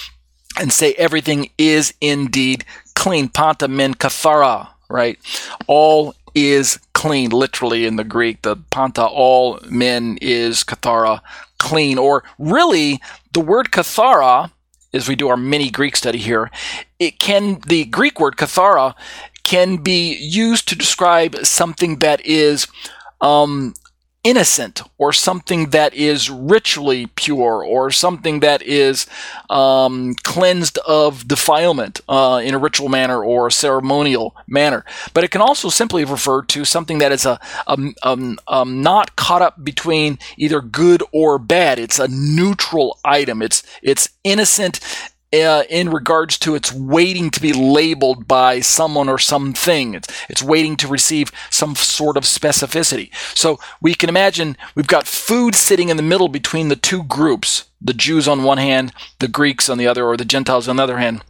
and 0.59 0.73
say 0.73 0.95
everything 0.95 1.51
is 1.57 1.95
indeed 2.01 2.65
clean. 2.97 3.29
Panta 3.29 3.69
men 3.69 3.95
kathara, 3.95 4.71
right? 4.89 5.19
All 5.69 6.15
is 6.35 6.81
clean, 6.95 7.31
literally 7.31 7.87
in 7.87 7.95
the 7.95 8.05
Greek. 8.05 8.43
The 8.43 8.57
panta, 8.57 9.05
all 9.07 9.61
men 9.69 10.19
is 10.21 10.65
kathara, 10.65 11.21
clean. 11.59 11.97
Or 11.97 12.25
really, 12.39 13.01
the 13.33 13.41
word 13.41 13.71
kathara, 13.71 14.51
as 14.93 15.09
we 15.09 15.15
do 15.15 15.29
our 15.29 15.37
mini 15.37 15.71
Greek 15.71 15.95
study 15.95 16.19
here, 16.19 16.51
it 16.99 17.21
can, 17.21 17.61
the 17.67 17.85
Greek 17.85 18.19
word 18.19 18.37
kathara 18.37 18.95
can 19.45 19.77
be 19.77 20.17
used 20.17 20.67
to 20.69 20.75
describe 20.75 21.37
something 21.45 21.99
that 21.99 22.25
is 22.25 22.67
um, 23.25 23.75
innocent 24.23 24.81
or 24.97 25.13
something 25.13 25.71
that 25.71 25.93
is 25.93 26.31
ritually 26.31 27.07
pure 27.15 27.63
or 27.63 27.91
something 27.91 28.41
that 28.41 28.63
is 28.63 29.07
um, 29.51 30.15
cleansed 30.23 30.79
of 30.79 31.29
defilement 31.29 32.01
uh, 32.09 32.41
in 32.43 32.55
a 32.55 32.59
ritual 32.59 32.89
manner 32.89 33.23
or 33.23 33.47
a 33.47 33.53
ceremonial 33.53 34.35
manner. 34.49 34.83
But 35.13 35.25
it 35.25 35.31
can 35.31 35.43
also 35.43 35.69
simply 35.69 36.05
refer 36.05 36.43
to 36.43 36.65
something 36.65 36.99
that 36.99 37.13
is 37.13 37.27
a, 37.27 37.39
a, 37.67 37.77
a, 38.03 38.37
a 38.49 38.65
not 38.65 39.15
caught 39.17 39.43
up 39.43 39.63
between 39.63 40.19
either 40.39 40.63
good 40.63 41.03
or 41.13 41.39
bad. 41.39 41.79
It's 41.79 41.99
a 41.99 42.09
neutral 42.09 42.99
item. 43.05 43.43
It's 43.43 43.63
it's 43.83 44.09
innocent 44.25 44.81
uh, 45.43 45.65
in 45.69 45.91
regards 45.91 46.39
to 46.39 46.55
it's 46.55 46.73
waiting 46.73 47.31
to 47.31 47.41
be 47.41 47.53
labeled 47.53 48.29
by 48.29 48.61
someone 48.61 49.09
or 49.09 49.19
something. 49.19 49.95
It's, 49.95 50.09
it's 50.29 50.43
waiting 50.43 50.77
to 50.77 50.89
receive 50.89 51.33
some 51.51 51.75
sort 51.75 52.17
of 52.17 52.25
specificity. 52.25 53.15
So 53.37 53.59
we 53.81 53.95
can 53.95 54.09
imagine 54.09 54.57
we've 54.75 54.87
got 54.87 55.07
food 55.07 55.55
sitting 55.55 55.89
in 55.89 55.97
the 55.97 56.03
middle 56.03 56.29
between 56.29 56.69
the 56.69 56.77
two 56.77 57.03
groups 57.05 57.65
the 57.85 57.93
Jews 57.93 58.27
on 58.27 58.43
one 58.43 58.57
hand, 58.57 58.95
the 59.19 59.29
Greeks 59.29 59.69
on 59.69 59.77
the 59.77 59.87
other, 59.87 60.07
or 60.07 60.17
the 60.17 60.25
Gentiles 60.25 60.69
on 60.69 60.77
the 60.77 60.83
other 60.83 60.97
hand. 60.97 61.23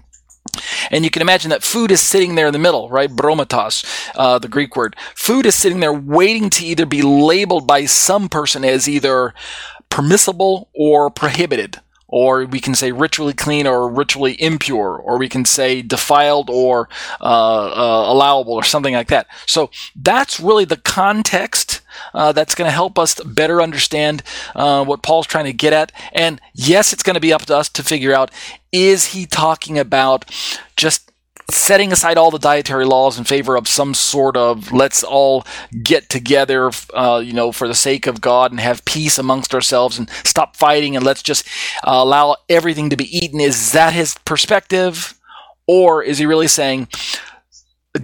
And 0.90 1.04
you 1.04 1.10
can 1.10 1.20
imagine 1.20 1.50
that 1.50 1.64
food 1.64 1.90
is 1.90 2.00
sitting 2.00 2.36
there 2.36 2.46
in 2.46 2.52
the 2.52 2.60
middle, 2.60 2.88
right? 2.88 3.10
Bromatos, 3.10 3.84
uh, 4.14 4.38
the 4.38 4.48
Greek 4.48 4.76
word. 4.76 4.94
Food 5.16 5.46
is 5.46 5.56
sitting 5.56 5.80
there 5.80 5.92
waiting 5.92 6.48
to 6.50 6.64
either 6.64 6.86
be 6.86 7.02
labeled 7.02 7.66
by 7.66 7.86
some 7.86 8.28
person 8.28 8.64
as 8.64 8.88
either 8.88 9.34
permissible 9.90 10.68
or 10.74 11.10
prohibited 11.10 11.80
or 12.14 12.44
we 12.44 12.60
can 12.60 12.76
say 12.76 12.92
ritually 12.92 13.32
clean 13.32 13.66
or 13.66 13.88
ritually 13.88 14.40
impure, 14.40 14.96
or 14.96 15.18
we 15.18 15.28
can 15.28 15.44
say 15.44 15.82
defiled 15.82 16.48
or 16.48 16.88
uh, 17.20 17.24
uh, 17.24 18.12
allowable, 18.12 18.52
or 18.52 18.62
something 18.62 18.94
like 18.94 19.08
that. 19.08 19.26
So 19.46 19.68
that's 19.96 20.38
really 20.38 20.64
the 20.64 20.76
context 20.76 21.80
uh, 22.14 22.30
that's 22.30 22.54
going 22.54 22.68
to 22.68 22.72
help 22.72 23.00
us 23.00 23.18
better 23.24 23.60
understand 23.60 24.22
uh, 24.54 24.84
what 24.84 25.02
Paul's 25.02 25.26
trying 25.26 25.46
to 25.46 25.52
get 25.52 25.72
at. 25.72 25.90
And 26.12 26.40
yes, 26.52 26.92
it's 26.92 27.02
going 27.02 27.14
to 27.14 27.20
be 27.20 27.32
up 27.32 27.46
to 27.46 27.56
us 27.56 27.68
to 27.70 27.82
figure 27.82 28.14
out 28.14 28.30
is 28.70 29.06
he 29.06 29.26
talking 29.26 29.76
about 29.76 30.24
just 30.76 31.03
setting 31.50 31.92
aside 31.92 32.16
all 32.16 32.30
the 32.30 32.38
dietary 32.38 32.84
laws 32.84 33.18
in 33.18 33.24
favor 33.24 33.56
of 33.56 33.68
some 33.68 33.94
sort 33.94 34.36
of 34.36 34.72
let's 34.72 35.02
all 35.02 35.44
get 35.82 36.08
together, 36.08 36.70
uh, 36.94 37.20
you 37.24 37.32
know, 37.32 37.52
for 37.52 37.68
the 37.68 37.74
sake 37.74 38.06
of 38.06 38.20
God 38.20 38.50
and 38.50 38.60
have 38.60 38.84
peace 38.84 39.18
amongst 39.18 39.54
ourselves 39.54 39.98
and 39.98 40.08
stop 40.24 40.56
fighting 40.56 40.96
and 40.96 41.04
let's 41.04 41.22
just 41.22 41.46
uh, 41.86 41.92
allow 41.92 42.36
everything 42.48 42.90
to 42.90 42.96
be 42.96 43.16
eaten. 43.16 43.40
Is 43.40 43.72
that 43.72 43.92
his 43.92 44.16
perspective? 44.24 45.14
Or 45.66 46.02
is 46.02 46.18
he 46.18 46.26
really 46.26 46.48
saying, 46.48 46.88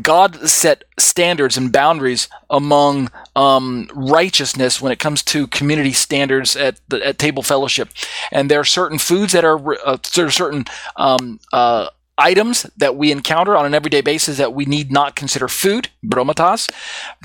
God 0.03 0.49
set 0.49 0.85
standards 0.99 1.57
and 1.57 1.73
boundaries 1.73 2.29
among 2.49 3.11
um, 3.35 3.89
righteousness 3.93 4.81
when 4.81 4.93
it 4.93 5.01
comes 5.01 5.23
to 5.25 5.49
community 5.49 5.93
standards 5.93 6.57
at 6.57 6.81
the 6.89 7.05
at 7.05 7.19
table 7.19 7.43
fellowship, 7.43 7.89
and 8.31 8.49
there 8.49 8.61
are 8.61 8.65
certain 8.65 8.99
foods 8.99 9.33
that 9.33 9.45
are 9.45 9.59
uh, 9.85 9.99
there 10.15 10.27
are 10.27 10.31
certain 10.31 10.65
um, 10.95 11.41
uh, 11.53 11.89
items 12.21 12.65
that 12.77 12.97
we 12.97 13.11
encounter 13.11 13.57
on 13.57 13.67
an 13.67 13.75
everyday 13.75 14.01
basis 14.01 14.37
that 14.39 14.53
we 14.53 14.65
need 14.65 14.93
not 14.93 15.17
consider 15.17 15.49
food, 15.49 15.89
bromatas, 16.05 16.71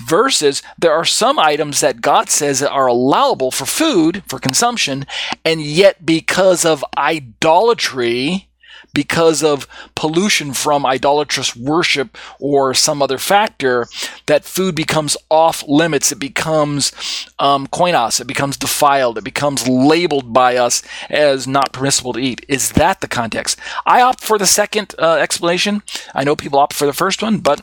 versus 0.07 0.63
there 0.79 0.93
are 0.93 1.05
some 1.05 1.37
items 1.37 1.81
that 1.81 2.01
God 2.01 2.29
says 2.29 2.63
are 2.63 2.87
allowable 2.87 3.51
for 3.51 3.65
food, 3.65 4.23
for 4.27 4.39
consumption, 4.39 5.05
and 5.43 5.61
yet 5.61 6.05
because 6.05 6.65
of 6.65 6.83
idolatry, 6.97 8.49
because 8.95 9.43
of 9.43 9.67
pollution 9.93 10.53
from 10.53 10.85
idolatrous 10.85 11.55
worship 11.55 12.17
or 12.39 12.73
some 12.73 13.03
other 13.03 13.19
factor, 13.19 13.87
that 14.25 14.43
food 14.43 14.73
becomes 14.73 15.15
off 15.29 15.63
limits. 15.67 16.11
It 16.11 16.19
becomes 16.19 16.91
um, 17.37 17.67
koinos. 17.67 18.19
It 18.19 18.25
becomes 18.25 18.57
defiled. 18.57 19.19
It 19.19 19.23
becomes 19.23 19.67
labeled 19.67 20.33
by 20.33 20.55
us 20.55 20.81
as 21.11 21.45
not 21.45 21.73
permissible 21.73 22.13
to 22.13 22.19
eat. 22.19 22.43
Is 22.47 22.71
that 22.71 23.01
the 23.01 23.07
context? 23.07 23.59
I 23.85 24.01
opt 24.01 24.21
for 24.21 24.39
the 24.39 24.47
second 24.47 24.95
uh, 24.97 25.15
explanation. 25.15 25.83
I 26.15 26.23
know 26.23 26.35
people 26.35 26.57
opt 26.57 26.73
for 26.73 26.87
the 26.87 26.93
first 26.93 27.21
one, 27.21 27.37
but 27.37 27.61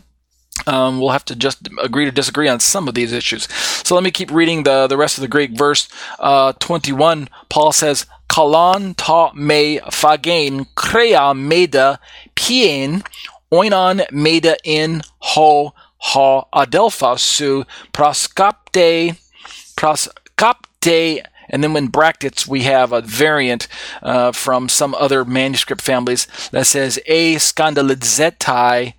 um, 0.67 1.01
we'll 1.01 1.11
have 1.11 1.25
to 1.25 1.35
just 1.35 1.69
agree 1.83 2.05
to 2.05 2.12
disagree 2.12 2.49
on 2.49 2.61
some 2.61 2.87
of 2.87 2.95
these 2.95 3.12
issues. 3.12 3.49
So 3.53 3.95
let 3.95 4.05
me 4.05 4.11
keep 4.11 4.31
reading 4.31 4.62
the, 4.62 4.87
the 4.87 4.97
rest 4.97 5.17
of 5.19 5.23
the 5.23 5.29
Greek 5.29 5.53
verse 5.53 5.89
uh, 6.19 6.53
21. 6.55 7.29
Paul 7.49 7.73
says, 7.73 8.07
Kalan 8.33 8.95
ta 8.97 9.31
me 9.35 9.79
fagen 10.01 10.67
krea 10.75 11.37
meda 11.37 12.01
pien 12.35 13.03
oinon 13.53 14.11
meda 14.11 14.57
in 14.65 15.03
ho 15.19 15.75
ha 15.99 16.45
adelpha 16.55 17.19
su 17.19 17.67
proskapte 17.93 19.19
proskapte 19.77 21.23
and 21.51 21.62
then 21.62 21.77
in 21.77 21.89
brackets 21.89 22.47
we 22.47 22.62
have 22.62 22.91
a 22.91 23.03
variant 23.03 23.69
uh, 24.03 24.33
from 24.33 24.67
some 24.67 24.95
other 24.95 25.27
manuscript 25.27 25.83
families 25.83 26.27
that 26.53 26.67
says 26.67 26.99
a 27.05 27.35
skandalizetai 27.35 28.95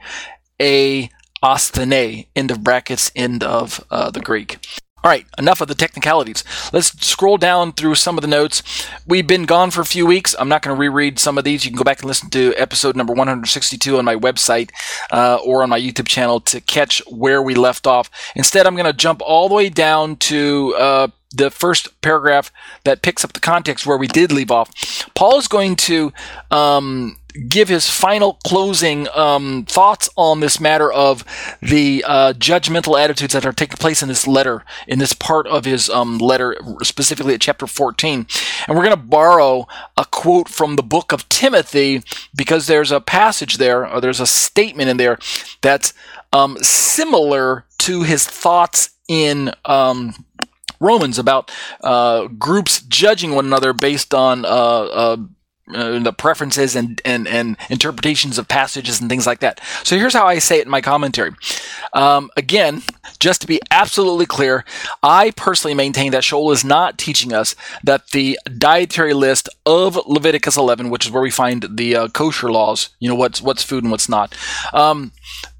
a 0.61 1.09
asthene 1.43 2.27
end 2.35 2.51
of 2.51 2.63
brackets 2.63 3.11
end 3.15 3.43
of 3.43 3.83
uh, 3.89 4.11
the 4.11 4.21
greek 4.21 4.59
all 5.03 5.09
right, 5.09 5.25
enough 5.37 5.59
of 5.59 5.67
the 5.67 5.75
technicalities. 5.75 6.45
Let's 6.71 6.87
scroll 7.05 7.37
down 7.37 7.73
through 7.73 7.95
some 7.95 8.17
of 8.17 8.21
the 8.21 8.27
notes. 8.27 8.87
We've 9.05 9.27
been 9.27 9.43
gone 9.43 9.69
for 9.69 9.81
a 9.81 9.85
few 9.85 10.05
weeks. 10.05 10.33
I'm 10.39 10.47
not 10.47 10.61
going 10.61 10.73
to 10.73 10.79
reread 10.79 11.19
some 11.19 11.37
of 11.37 11.43
these. 11.43 11.65
You 11.65 11.71
can 11.71 11.77
go 11.77 11.83
back 11.83 11.99
and 11.99 12.07
listen 12.07 12.29
to 12.29 12.53
episode 12.55 12.95
number 12.95 13.11
162 13.11 13.97
on 13.97 14.05
my 14.05 14.15
website 14.15 14.71
uh, 15.11 15.39
or 15.43 15.61
on 15.61 15.69
my 15.69 15.79
YouTube 15.79 16.07
channel 16.07 16.39
to 16.41 16.61
catch 16.61 17.01
where 17.09 17.41
we 17.41 17.53
left 17.53 17.85
off. 17.85 18.09
Instead, 18.35 18.65
I'm 18.65 18.75
going 18.75 18.85
to 18.85 18.93
jump 18.93 19.21
all 19.21 19.49
the 19.49 19.55
way 19.55 19.67
down 19.67 20.15
to 20.17 20.73
uh, 20.77 21.07
the 21.33 21.51
first 21.51 21.99
paragraph 22.01 22.49
that 22.85 23.01
picks 23.01 23.25
up 23.25 23.33
the 23.33 23.41
context 23.41 23.85
where 23.85 23.97
we 23.97 24.07
did 24.07 24.31
leave 24.31 24.51
off. 24.51 24.71
Paul 25.15 25.37
is 25.37 25.49
going 25.49 25.75
to 25.77 26.13
um, 26.49 27.17
give 27.33 27.69
his 27.69 27.89
final 27.89 28.39
closing 28.45 29.07
um, 29.13 29.65
thoughts 29.65 30.09
on 30.15 30.39
this 30.39 30.59
matter 30.59 30.91
of 30.91 31.23
the 31.61 32.03
uh, 32.07 32.33
judgmental 32.33 32.99
attitudes 32.99 33.33
that 33.33 33.45
are 33.45 33.51
taking 33.53 33.77
place 33.77 34.01
in 34.01 34.07
this 34.07 34.27
letter, 34.27 34.63
in 34.87 34.99
this 34.99 35.13
part 35.13 35.47
of 35.47 35.65
his 35.65 35.89
um, 35.89 36.17
letter, 36.17 36.55
specifically 36.83 37.33
at 37.33 37.41
chapter 37.41 37.67
14. 37.67 38.27
And 38.67 38.77
we're 38.77 38.83
going 38.83 38.95
to 38.95 39.03
borrow 39.03 39.67
a 39.97 40.05
quote 40.05 40.49
from 40.49 40.75
the 40.75 40.83
book 40.83 41.11
of 41.11 41.27
Timothy 41.29 42.03
because 42.35 42.67
there's 42.67 42.91
a 42.91 43.01
passage 43.01 43.57
there, 43.57 43.87
or 43.87 43.99
there's 44.01 44.19
a 44.19 44.27
statement 44.27 44.89
in 44.89 44.97
there 44.97 45.17
that's 45.61 45.93
um, 46.31 46.57
similar 46.61 47.65
to 47.79 48.03
his 48.03 48.25
thoughts 48.25 48.91
in. 49.07 49.51
Um, 49.65 50.25
Romans 50.79 51.17
about 51.17 51.49
uh, 51.81 52.27
groups 52.27 52.81
judging 52.81 53.33
one 53.33 53.45
another 53.45 53.71
based 53.71 54.13
on 54.13 54.43
uh, 54.43 55.15
uh, 55.73 55.99
the 55.99 56.11
preferences 56.11 56.75
and, 56.75 57.01
and, 57.05 57.27
and 57.27 57.55
interpretations 57.69 58.37
of 58.37 58.47
passages 58.47 58.99
and 58.99 59.09
things 59.09 59.25
like 59.25 59.39
that. 59.39 59.61
So 59.83 59.97
here's 59.97 60.13
how 60.13 60.25
I 60.25 60.39
say 60.39 60.59
it 60.59 60.65
in 60.65 60.71
my 60.71 60.81
commentary. 60.81 61.31
Um, 61.93 62.29
again, 62.35 62.81
just 63.19 63.41
to 63.41 63.47
be 63.47 63.61
absolutely 63.71 64.25
clear, 64.25 64.65
I 65.01 65.31
personally 65.31 65.73
maintain 65.73 66.11
that 66.11 66.23
Shaul 66.23 66.51
is 66.51 66.65
not 66.65 66.97
teaching 66.97 67.31
us 67.31 67.55
that 67.83 68.09
the 68.09 68.37
dietary 68.57 69.13
list 69.13 69.47
of 69.65 69.95
Leviticus 70.05 70.57
11, 70.57 70.89
which 70.89 71.05
is 71.05 71.11
where 71.11 71.23
we 71.23 71.31
find 71.31 71.65
the 71.69 71.95
uh, 71.95 72.07
kosher 72.09 72.51
laws, 72.51 72.89
you 72.99 73.07
know, 73.07 73.15
what's 73.15 73.41
what's 73.41 73.63
food 73.63 73.83
and 73.83 73.91
what's 73.91 74.09
not. 74.09 74.35
Um, 74.73 75.11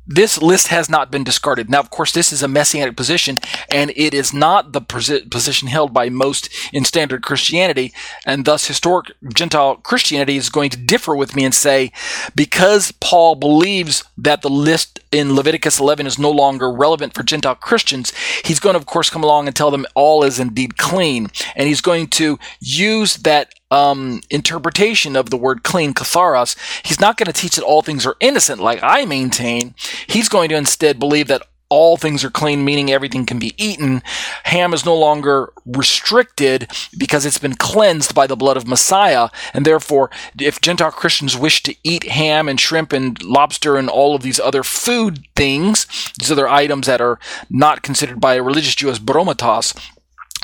this 0.06 0.42
list 0.42 0.68
has 0.68 0.90
not 0.90 1.12
been 1.12 1.24
discarded. 1.24 1.70
Now, 1.70 1.80
of 1.80 1.90
course, 1.90 2.12
this 2.12 2.34
is 2.34 2.44
a 2.44 2.48
messianic 2.48 2.98
position, 2.98 3.40
and 3.70 3.92
it 3.96 4.14
is 4.14 4.34
not 4.34 4.74
the 4.74 4.82
position 4.82 5.68
held 5.68 5.94
by 5.94 6.10
most 6.10 6.50
in 6.74 6.86
standard 6.86 7.24
Christianity, 7.24 7.94
and 8.26 8.46
thus 8.46 8.68
historic 8.68 9.12
Gentile 9.34 9.76
Christianity 9.78 10.36
is 10.36 10.50
going 10.50 10.70
to 10.72 10.78
differ 10.78 11.16
with 11.16 11.36
me 11.36 11.46
and 11.46 11.54
say, 11.54 11.92
because 12.36 12.92
Paul 13.00 13.36
believes 13.36 14.04
that 14.18 14.42
the 14.42 14.50
list 14.50 15.00
in 15.12 15.36
Leviticus 15.36 15.80
11 15.80 16.08
is 16.08 16.20
no 16.20 16.32
longer 16.32 16.72
relevant 16.72 17.14
for 17.14 17.24
Gentile 17.24 17.56
Christians, 17.56 18.14
he's 18.44 18.60
going 18.60 18.74
to, 18.74 18.80
of 18.80 18.86
course, 18.86 19.10
come 19.10 19.24
along 19.24 19.48
and 19.48 19.56
tell 19.56 19.72
them 19.72 19.86
all 19.96 20.24
is 20.24 20.40
indeed 20.40 20.78
clean, 20.78 21.28
and 21.56 21.68
he's 21.68 21.82
going 21.82 22.08
to 22.08 22.40
use 22.60 23.18
that 23.18 23.54
um, 23.74 24.22
interpretation 24.30 25.16
of 25.16 25.32
the 25.32 25.38
word 25.38 25.64
clean, 25.64 25.94
katharos, 25.94 26.56
he's 26.86 27.00
not 27.00 27.18
going 27.18 27.26
to 27.26 27.34
teach 27.34 27.56
that 27.56 27.64
all 27.64 27.82
things 27.82 28.06
are 28.06 28.16
innocent 28.20 28.62
like 28.62 28.80
I 28.84 29.06
maintain. 29.06 29.74
He's 30.06 30.30
going 30.30 30.50
to 30.50 30.56
instead 30.56 31.00
believe 31.00 31.28
that 31.28 31.48
all 31.70 31.98
things 31.98 32.24
are 32.24 32.30
clean, 32.30 32.64
meaning 32.64 32.92
everything 32.92 33.26
can 33.26 33.40
be 33.40 33.56
eaten. 33.58 34.04
Ham 34.44 34.76
is 34.76 34.86
no 34.86 34.96
longer 34.96 35.52
restricted 35.66 36.70
because 36.96 37.26
it's 37.26 37.40
been 37.40 37.56
cleansed 37.56 38.14
by 38.14 38.28
the 38.28 38.36
blood 38.36 38.58
of 38.58 38.68
Messiah. 38.68 39.30
And 39.56 39.66
therefore, 39.66 40.12
if 40.40 40.62
Gentile 40.62 40.92
Christians 40.92 41.36
wish 41.36 41.64
to 41.64 41.76
eat 41.84 42.04
ham 42.04 42.48
and 42.48 42.60
shrimp 42.60 42.94
and 42.94 43.20
lobster 43.24 43.76
and 43.76 43.90
all 43.90 44.14
of 44.14 44.22
these 44.22 44.40
other 44.40 44.62
food 44.62 45.26
things, 45.36 45.88
these 46.20 46.32
other 46.32 46.48
items 46.48 46.86
that 46.86 47.02
are 47.02 47.18
not 47.50 47.82
considered 47.82 48.20
by 48.22 48.36
a 48.36 48.44
religious 48.44 48.76
Jew 48.76 48.92
as 48.92 49.00
bromatos, 49.00 49.74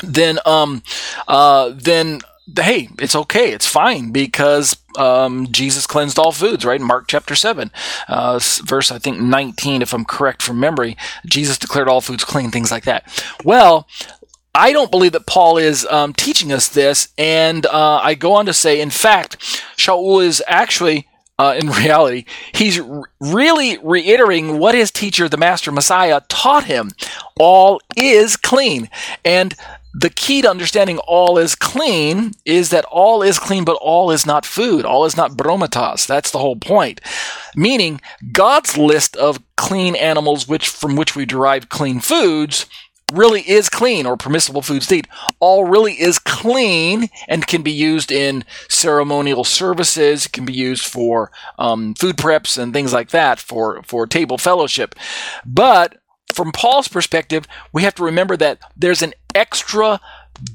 then 0.01 0.39
um, 0.47 0.81
uh, 1.27 1.71
then 1.75 2.21
hey, 2.57 2.89
it's 2.99 3.15
okay, 3.15 3.51
it's 3.51 3.67
fine 3.67 4.11
because 4.11 4.77
um, 4.97 5.47
Jesus 5.51 5.87
cleansed 5.87 6.17
all 6.17 6.31
foods, 6.31 6.65
right? 6.65 6.81
Mark 6.81 7.05
chapter 7.07 7.35
7, 7.35 7.71
uh, 8.07 8.39
verse, 8.63 8.91
I 8.91 8.99
think 8.99 9.19
19, 9.19 9.81
if 9.81 9.93
I'm 9.93 10.05
correct 10.05 10.41
from 10.41 10.59
memory, 10.59 10.97
Jesus 11.25 11.57
declared 11.57 11.87
all 11.87 12.01
foods 12.01 12.23
clean, 12.23 12.51
things 12.51 12.71
like 12.71 12.85
that. 12.85 13.23
Well, 13.43 13.87
I 14.55 14.73
don't 14.73 14.91
believe 14.91 15.11
that 15.11 15.27
Paul 15.27 15.57
is 15.57 15.85
um, 15.87 16.13
teaching 16.13 16.51
us 16.51 16.67
this, 16.67 17.09
and 17.17 17.65
uh, 17.65 17.99
I 18.01 18.15
go 18.15 18.33
on 18.33 18.45
to 18.45 18.53
say, 18.53 18.81
in 18.81 18.89
fact, 18.89 19.37
Shaul 19.77 20.23
is 20.23 20.43
actually 20.47 21.07
uh, 21.39 21.55
in 21.57 21.69
reality, 21.83 22.25
he's 22.51 22.79
really 23.19 23.79
reiterating 23.81 24.59
what 24.59 24.75
his 24.75 24.91
teacher, 24.91 25.27
the 25.27 25.37
Master 25.37 25.71
Messiah, 25.71 26.21
taught 26.27 26.65
him. 26.65 26.91
All 27.39 27.81
is 27.95 28.35
clean. 28.35 28.89
And 29.23 29.55
the 29.93 30.09
key 30.09 30.41
to 30.41 30.49
understanding 30.49 30.99
all 30.99 31.37
is 31.37 31.55
clean 31.55 32.31
is 32.45 32.69
that 32.69 32.85
all 32.85 33.21
is 33.21 33.39
clean, 33.39 33.63
but 33.63 33.77
all 33.81 34.11
is 34.11 34.25
not 34.25 34.45
food. 34.45 34.85
All 34.85 35.05
is 35.05 35.17
not 35.17 35.31
bromatas. 35.31 36.05
That's 36.05 36.31
the 36.31 36.39
whole 36.39 36.55
point. 36.55 37.01
Meaning, 37.55 37.99
God's 38.31 38.77
list 38.77 39.15
of 39.15 39.39
clean 39.55 39.95
animals, 39.95 40.47
which 40.47 40.69
from 40.69 40.95
which 40.95 41.15
we 41.15 41.25
derive 41.25 41.69
clean 41.69 41.99
foods, 41.99 42.67
really 43.11 43.41
is 43.41 43.69
clean 43.69 44.05
or 44.05 44.15
permissible 44.15 44.61
foods 44.61 44.85
to 44.87 44.97
eat. 44.97 45.07
All 45.39 45.65
really 45.65 45.93
is 45.93 46.19
clean 46.19 47.09
and 47.27 47.47
can 47.47 47.63
be 47.63 47.71
used 47.71 48.11
in 48.11 48.45
ceremonial 48.67 49.43
services. 49.43 50.27
Can 50.27 50.45
be 50.45 50.53
used 50.53 50.85
for 50.85 51.31
um, 51.57 51.95
food 51.95 52.17
preps 52.17 52.61
and 52.61 52.73
things 52.73 52.93
like 52.93 53.09
that 53.09 53.39
for 53.39 53.81
for 53.83 54.05
table 54.05 54.37
fellowship. 54.37 54.95
But 55.45 55.97
from 56.33 56.51
Paul's 56.51 56.87
perspective, 56.87 57.45
we 57.73 57.83
have 57.83 57.95
to 57.95 58.03
remember 58.03 58.37
that 58.37 58.59
there's 58.77 59.01
an 59.01 59.13
extra 59.35 59.99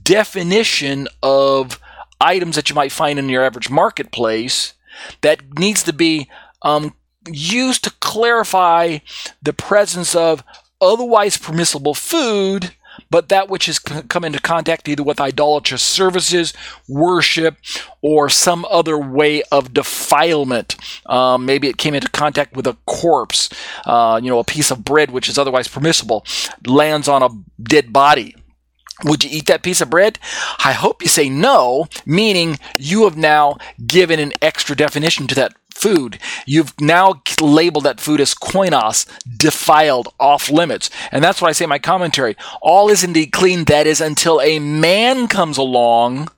definition 0.02 1.08
of 1.22 1.80
items 2.20 2.56
that 2.56 2.70
you 2.70 2.74
might 2.74 2.92
find 2.92 3.18
in 3.18 3.28
your 3.28 3.44
average 3.44 3.70
marketplace 3.70 4.74
that 5.20 5.58
needs 5.58 5.82
to 5.82 5.92
be 5.92 6.28
um, 6.62 6.94
used 7.30 7.84
to 7.84 7.90
clarify 8.00 8.98
the 9.42 9.52
presence 9.52 10.14
of 10.14 10.42
otherwise 10.80 11.36
permissible 11.36 11.94
food, 11.94 12.74
but 13.10 13.28
that 13.28 13.48
which 13.48 13.66
has 13.66 13.78
come 13.78 14.24
into 14.24 14.40
contact 14.40 14.88
either 14.88 15.02
with 15.02 15.20
idolatrous 15.20 15.82
services, 15.82 16.52
worship, 16.88 17.56
or 18.02 18.28
some 18.28 18.64
other 18.70 18.96
way 18.98 19.42
of 19.50 19.74
defilement. 19.74 20.76
Um, 21.06 21.44
maybe 21.44 21.68
it 21.68 21.76
came 21.76 21.94
into 21.94 22.08
contact 22.08 22.54
with 22.56 22.66
a 22.66 22.76
corpse, 22.86 23.48
uh, 23.84 24.20
you 24.22 24.30
know, 24.30 24.38
a 24.38 24.44
piece 24.44 24.70
of 24.70 24.84
bread 24.84 25.10
which 25.10 25.28
is 25.28 25.38
otherwise 25.38 25.68
permissible, 25.68 26.24
lands 26.66 27.08
on 27.08 27.22
a 27.22 27.30
dead 27.62 27.92
body. 27.92 28.36
Would 29.04 29.24
you 29.24 29.30
eat 29.32 29.46
that 29.46 29.62
piece 29.62 29.80
of 29.80 29.90
bread? 29.90 30.18
I 30.64 30.72
hope 30.72 31.02
you 31.02 31.08
say 31.08 31.28
no, 31.28 31.86
meaning 32.06 32.58
you 32.78 33.04
have 33.04 33.16
now 33.16 33.58
given 33.86 34.18
an 34.18 34.32
extra 34.40 34.74
definition 34.74 35.26
to 35.28 35.34
that 35.34 35.54
food. 35.74 36.18
You've 36.46 36.78
now 36.80 37.22
labeled 37.40 37.84
that 37.84 38.00
food 38.00 38.20
as 38.20 38.34
koinos, 38.34 39.06
defiled, 39.36 40.08
off 40.18 40.50
limits. 40.50 40.88
And 41.12 41.22
that's 41.22 41.42
what 41.42 41.48
I 41.48 41.52
say 41.52 41.64
in 41.64 41.68
my 41.68 41.78
commentary. 41.78 42.36
All 42.62 42.88
is 42.88 43.04
indeed 43.04 43.32
clean, 43.32 43.64
that 43.64 43.86
is, 43.86 44.00
until 44.00 44.40
a 44.40 44.58
man 44.58 45.28
comes 45.28 45.58
along 45.58 46.28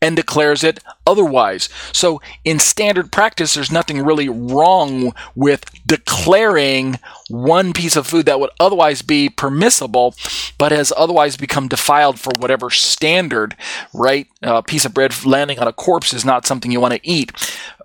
and 0.00 0.16
declares 0.16 0.62
it 0.62 0.80
otherwise. 1.06 1.68
So, 1.92 2.20
in 2.44 2.58
standard 2.58 3.12
practice, 3.12 3.54
there's 3.54 3.72
nothing 3.72 4.02
really 4.02 4.28
wrong 4.28 5.12
with 5.34 5.64
declaring 5.86 6.98
one 7.28 7.72
piece 7.72 7.96
of 7.96 8.06
food 8.06 8.26
that 8.26 8.40
would 8.40 8.50
otherwise 8.60 9.02
be 9.02 9.28
permissible, 9.28 10.14
but 10.58 10.72
has 10.72 10.92
otherwise 10.96 11.36
become 11.36 11.68
defiled 11.68 12.18
for 12.20 12.30
whatever 12.38 12.70
standard, 12.70 13.56
right? 13.92 14.28
A 14.42 14.62
piece 14.62 14.84
of 14.84 14.94
bread 14.94 15.24
landing 15.24 15.58
on 15.58 15.68
a 15.68 15.72
corpse 15.72 16.12
is 16.12 16.24
not 16.24 16.46
something 16.46 16.70
you 16.70 16.80
want 16.80 16.94
to 16.94 17.08
eat 17.08 17.32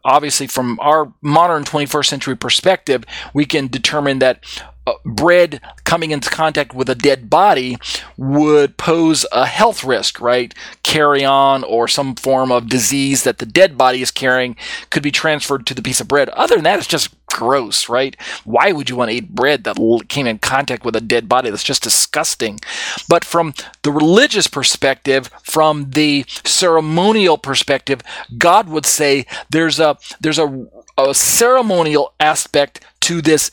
obviously 0.04 0.48
from 0.48 0.80
our 0.82 1.12
modern 1.22 1.64
21st 1.64 2.06
century 2.06 2.36
perspective, 2.36 3.04
we 3.34 3.46
can 3.46 3.68
determine 3.68 4.20
that 4.20 4.44
uh, 4.88 4.94
bread 5.06 5.62
coming 5.84 6.10
into 6.10 6.30
contact 6.30 6.74
with 6.74 6.90
a 6.90 6.96
dead 6.96 7.30
body 7.30 7.78
would 8.18 8.78
pose 8.78 9.26
a 9.32 9.46
health 9.46 9.84
risk, 9.84 10.20
right? 10.20 10.56
Carry 10.82 11.24
on 11.24 11.64
or 11.64 11.88
some 11.88 12.16
form 12.16 12.52
of 12.52 12.68
disease 12.68 13.24
that 13.24 13.38
the 13.38 13.46
dead 13.46 13.78
body 13.78 14.02
is 14.02 14.10
carrying 14.10 14.56
could 14.90 15.04
be 15.04 15.12
transferred 15.12 15.68
to 15.68 15.76
the 15.76 15.84
piece 15.84 16.02
of 16.02 16.08
bread. 16.08 16.30
Other 16.30 16.56
than 16.56 16.64
that, 16.64 16.80
it's 16.80 16.88
just 16.88 17.14
gross, 17.34 17.90
right? 17.90 18.16
Why 18.44 18.72
would 18.72 18.90
you 18.90 18.96
want 18.96 19.12
to 19.12 19.18
eat 19.18 19.36
bread 19.36 19.64
that 19.64 20.06
came 20.10 20.28
in 20.28 20.40
contact 20.40 20.86
with 20.86 20.96
a 20.96 21.02
dead 21.02 21.28
body? 21.30 21.50
That's 21.50 21.64
just 21.64 21.84
disgusting. 21.84 22.60
But 23.08 23.26
from 23.26 23.54
the 23.84 23.92
religious 23.92 24.48
perspective, 24.48 25.30
from 25.44 25.92
the 25.92 26.26
ceremonial 26.44 27.38
perspective, 27.38 28.02
God 28.38 28.70
would 28.70 28.86
say 28.86 29.26
there's 29.50 29.80
a 29.80 29.98
there's 30.20 30.40
a, 30.40 30.68
a 30.98 31.14
ceremonial 31.14 32.14
aspect 32.20 32.82
to 33.02 33.22
this 33.22 33.52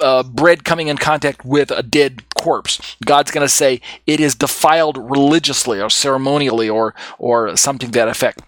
uh, 0.00 0.22
bread 0.22 0.64
coming 0.64 0.88
in 0.88 0.98
contact 0.98 1.44
with 1.44 1.70
a 1.70 1.82
dead 1.82 2.22
corpse. 2.34 2.96
God's 3.04 3.30
going 3.30 3.44
to 3.44 3.52
say 3.52 3.80
it 4.06 4.20
is 4.20 4.34
defiled 4.34 4.98
religiously 4.98 5.80
or 5.80 5.90
ceremonially 5.90 6.68
or 6.68 6.94
or 7.18 7.56
something 7.56 7.90
to 7.90 7.98
that 7.98 8.08
effect. 8.08 8.40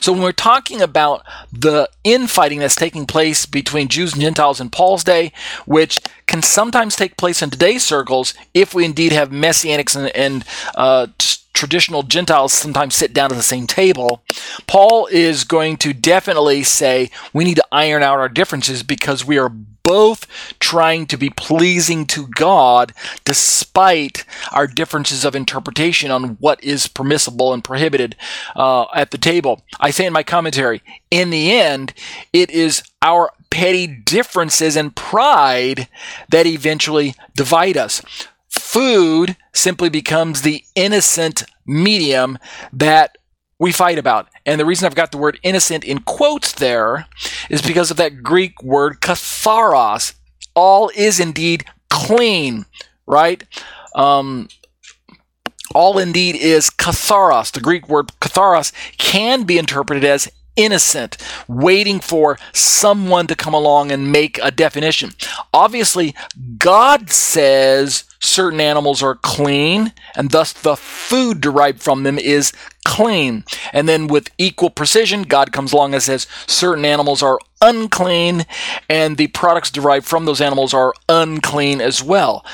So 0.00 0.12
when 0.12 0.22
we're 0.22 0.32
talking 0.32 0.80
about 0.80 1.24
the 1.52 1.88
infighting 2.04 2.60
that's 2.60 2.74
taking 2.74 3.06
place 3.06 3.46
between 3.46 3.88
Jews 3.88 4.12
and 4.12 4.22
Gentiles 4.22 4.60
in 4.60 4.70
Paul's 4.70 5.04
day, 5.04 5.32
which 5.66 6.00
can 6.26 6.42
sometimes 6.42 6.96
take 6.96 7.16
place 7.16 7.42
in 7.42 7.50
today's 7.50 7.84
circles 7.84 8.34
if 8.54 8.74
we 8.74 8.84
indeed 8.84 9.12
have 9.12 9.30
messianics 9.30 9.96
and, 9.96 10.14
and 10.14 10.44
uh, 10.74 11.08
traditional 11.52 12.04
Gentiles 12.04 12.52
sometimes 12.52 12.94
sit 12.94 13.12
down 13.12 13.32
at 13.32 13.36
the 13.36 13.42
same 13.42 13.66
table, 13.66 14.22
Paul 14.66 15.08
is 15.10 15.44
going 15.44 15.76
to 15.78 15.92
definitely 15.92 16.62
say 16.62 17.10
we 17.32 17.44
need 17.44 17.56
to 17.56 17.66
iron 17.72 18.02
out 18.02 18.18
our 18.18 18.28
differences 18.28 18.82
because 18.82 19.24
we 19.24 19.38
are 19.38 19.52
both 19.88 20.26
trying 20.60 21.06
to 21.06 21.16
be 21.16 21.30
pleasing 21.30 22.04
to 22.04 22.26
God 22.26 22.92
despite 23.24 24.26
our 24.52 24.66
differences 24.66 25.24
of 25.24 25.34
interpretation 25.34 26.10
on 26.10 26.36
what 26.40 26.62
is 26.62 26.86
permissible 26.88 27.54
and 27.54 27.64
prohibited 27.64 28.14
uh, 28.54 28.84
at 28.94 29.12
the 29.12 29.16
table. 29.16 29.62
I 29.80 29.90
say 29.90 30.04
in 30.04 30.12
my 30.12 30.22
commentary, 30.22 30.82
in 31.10 31.30
the 31.30 31.52
end, 31.52 31.94
it 32.34 32.50
is 32.50 32.82
our 33.00 33.32
petty 33.48 33.86
differences 33.86 34.76
and 34.76 34.94
pride 34.94 35.88
that 36.28 36.44
eventually 36.44 37.14
divide 37.34 37.78
us. 37.78 38.02
Food 38.50 39.38
simply 39.54 39.88
becomes 39.88 40.42
the 40.42 40.64
innocent 40.74 41.44
medium 41.64 42.38
that 42.74 43.16
we 43.58 43.72
fight 43.72 43.98
about. 43.98 44.28
And 44.48 44.58
the 44.58 44.64
reason 44.64 44.86
I've 44.86 44.94
got 44.94 45.12
the 45.12 45.18
word 45.18 45.38
innocent 45.42 45.84
in 45.84 45.98
quotes 45.98 46.52
there 46.52 47.04
is 47.50 47.60
because 47.60 47.90
of 47.90 47.98
that 47.98 48.22
Greek 48.22 48.62
word 48.62 49.02
katharos. 49.02 50.14
All 50.54 50.90
is 50.96 51.20
indeed 51.20 51.66
clean, 51.90 52.64
right? 53.06 53.44
Um, 53.94 54.48
all 55.74 55.98
indeed 55.98 56.34
is 56.34 56.70
katharos. 56.70 57.52
The 57.52 57.60
Greek 57.60 57.90
word 57.90 58.06
katharos 58.22 58.72
can 58.96 59.42
be 59.42 59.58
interpreted 59.58 60.02
as 60.02 60.30
innocent, 60.58 61.16
waiting 61.46 62.00
for 62.00 62.36
someone 62.52 63.26
to 63.28 63.36
come 63.36 63.54
along 63.54 63.90
and 63.90 64.12
make 64.12 64.38
a 64.42 64.50
definition. 64.50 65.12
Obviously, 65.54 66.14
God 66.58 67.08
says 67.10 68.04
certain 68.20 68.60
animals 68.60 69.02
are 69.02 69.14
clean, 69.14 69.92
and 70.16 70.30
thus 70.30 70.52
the 70.52 70.76
food 70.76 71.40
derived 71.40 71.80
from 71.80 72.02
them 72.02 72.18
is 72.18 72.52
clean. 72.84 73.44
And 73.72 73.88
then 73.88 74.08
with 74.08 74.30
equal 74.36 74.70
precision, 74.70 75.22
God 75.22 75.52
comes 75.52 75.72
along 75.72 75.94
and 75.94 76.02
says 76.02 76.26
certain 76.46 76.84
animals 76.84 77.22
are 77.22 77.38
unclean, 77.62 78.44
and 78.88 79.16
the 79.16 79.28
products 79.28 79.70
derived 79.70 80.06
from 80.06 80.24
those 80.24 80.40
animals 80.40 80.74
are 80.74 80.92
unclean 81.08 81.80
as 81.80 82.02
well. 82.02 82.44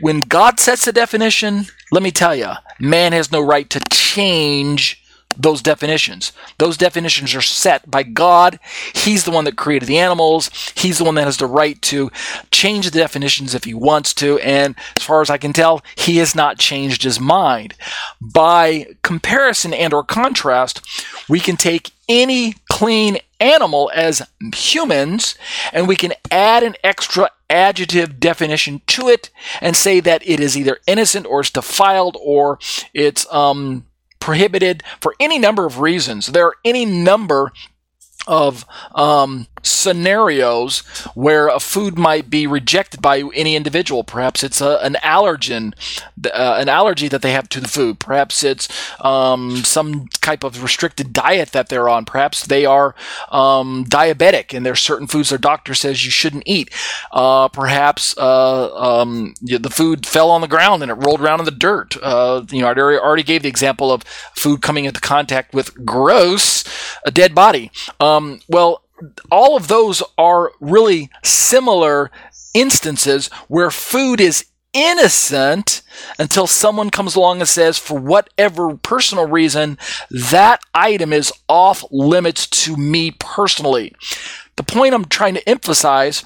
When 0.00 0.20
God 0.20 0.58
sets 0.58 0.86
a 0.88 0.92
definition, 0.92 1.66
let 1.92 2.02
me 2.02 2.10
tell 2.10 2.34
you, 2.34 2.50
man 2.80 3.12
has 3.12 3.30
no 3.30 3.40
right 3.40 3.70
to 3.70 3.80
change 3.92 5.01
those 5.36 5.62
definitions. 5.62 6.32
Those 6.58 6.76
definitions 6.76 7.34
are 7.34 7.42
set 7.42 7.90
by 7.90 8.02
God. 8.02 8.58
He's 8.94 9.24
the 9.24 9.30
one 9.30 9.44
that 9.44 9.56
created 9.56 9.88
the 9.88 9.98
animals. 9.98 10.50
He's 10.74 10.98
the 10.98 11.04
one 11.04 11.14
that 11.16 11.24
has 11.24 11.36
the 11.36 11.46
right 11.46 11.80
to 11.82 12.10
change 12.50 12.90
the 12.90 12.98
definitions 12.98 13.54
if 13.54 13.64
he 13.64 13.74
wants 13.74 14.14
to. 14.14 14.38
And 14.40 14.74
as 14.96 15.02
far 15.02 15.20
as 15.20 15.30
I 15.30 15.38
can 15.38 15.52
tell, 15.52 15.82
he 15.96 16.18
has 16.18 16.34
not 16.34 16.58
changed 16.58 17.02
his 17.02 17.20
mind. 17.20 17.74
By 18.20 18.94
comparison 19.02 19.74
and 19.74 19.92
or 19.92 20.04
contrast, 20.04 20.80
we 21.28 21.40
can 21.40 21.56
take 21.56 21.90
any 22.08 22.54
clean 22.70 23.18
animal 23.40 23.90
as 23.94 24.22
humans, 24.54 25.34
and 25.72 25.88
we 25.88 25.96
can 25.96 26.12
add 26.30 26.62
an 26.62 26.74
extra 26.84 27.30
adjective 27.50 28.18
definition 28.18 28.80
to 28.86 29.08
it 29.08 29.30
and 29.60 29.76
say 29.76 30.00
that 30.00 30.26
it 30.26 30.40
is 30.40 30.56
either 30.56 30.78
innocent 30.86 31.26
or 31.26 31.40
it's 31.40 31.50
defiled 31.50 32.16
or 32.20 32.58
it's 32.94 33.30
um, 33.32 33.84
prohibited 34.22 34.84
for 35.00 35.14
any 35.18 35.36
number 35.38 35.66
of 35.66 35.80
reasons. 35.80 36.28
There 36.28 36.46
are 36.46 36.54
any 36.64 36.84
number 36.84 37.50
of 38.28 38.64
um, 38.94 39.48
scenarios 39.62 40.80
where 41.14 41.48
a 41.48 41.60
food 41.60 41.98
might 41.98 42.28
be 42.28 42.46
rejected 42.46 43.00
by 43.00 43.22
any 43.34 43.56
individual. 43.56 44.04
Perhaps 44.04 44.42
it's 44.42 44.60
a, 44.60 44.78
an 44.82 44.94
allergen, 45.02 45.74
uh, 46.26 46.56
an 46.58 46.68
allergy 46.68 47.08
that 47.08 47.22
they 47.22 47.32
have 47.32 47.48
to 47.50 47.60
the 47.60 47.68
food. 47.68 47.98
Perhaps 47.98 48.42
it's 48.42 48.68
um, 49.00 49.58
some 49.58 50.08
type 50.20 50.44
of 50.44 50.62
restricted 50.62 51.12
diet 51.12 51.52
that 51.52 51.68
they're 51.68 51.88
on. 51.88 52.04
Perhaps 52.04 52.46
they 52.46 52.64
are 52.64 52.94
um, 53.30 53.84
diabetic 53.84 54.54
and 54.54 54.64
there's 54.66 54.80
certain 54.80 55.06
foods 55.06 55.30
their 55.30 55.38
doctor 55.38 55.74
says 55.74 56.04
you 56.04 56.10
shouldn't 56.10 56.44
eat. 56.46 56.70
Uh, 57.12 57.48
perhaps 57.48 58.16
uh, 58.18 58.74
um, 58.76 59.34
the 59.40 59.70
food 59.70 60.06
fell 60.06 60.30
on 60.30 60.40
the 60.40 60.48
ground 60.48 60.82
and 60.82 60.90
it 60.90 60.94
rolled 60.94 61.20
around 61.20 61.40
in 61.40 61.44
the 61.44 61.50
dirt. 61.50 61.96
Uh, 62.02 62.44
you 62.50 62.60
know, 62.60 62.68
I 62.68 62.74
already 62.74 63.22
gave 63.22 63.42
the 63.42 63.48
example 63.48 63.92
of 63.92 64.02
food 64.34 64.62
coming 64.62 64.84
into 64.84 65.00
contact 65.00 65.54
with 65.54 65.84
gross, 65.84 66.64
a 67.04 67.10
dead 67.10 67.34
body. 67.34 67.70
Um, 68.00 68.40
well, 68.48 68.82
all 69.30 69.56
of 69.56 69.68
those 69.68 70.02
are 70.18 70.52
really 70.60 71.10
similar 71.22 72.10
instances 72.54 73.28
where 73.48 73.70
food 73.70 74.20
is 74.20 74.46
innocent 74.72 75.82
until 76.18 76.46
someone 76.46 76.90
comes 76.90 77.14
along 77.14 77.40
and 77.40 77.48
says, 77.48 77.78
for 77.78 77.98
whatever 77.98 78.76
personal 78.76 79.26
reason, 79.26 79.78
that 80.10 80.60
item 80.74 81.12
is 81.12 81.32
off 81.48 81.84
limits 81.90 82.46
to 82.46 82.76
me 82.76 83.10
personally. 83.10 83.92
The 84.56 84.62
point 84.62 84.94
I'm 84.94 85.04
trying 85.06 85.34
to 85.34 85.48
emphasize 85.48 86.24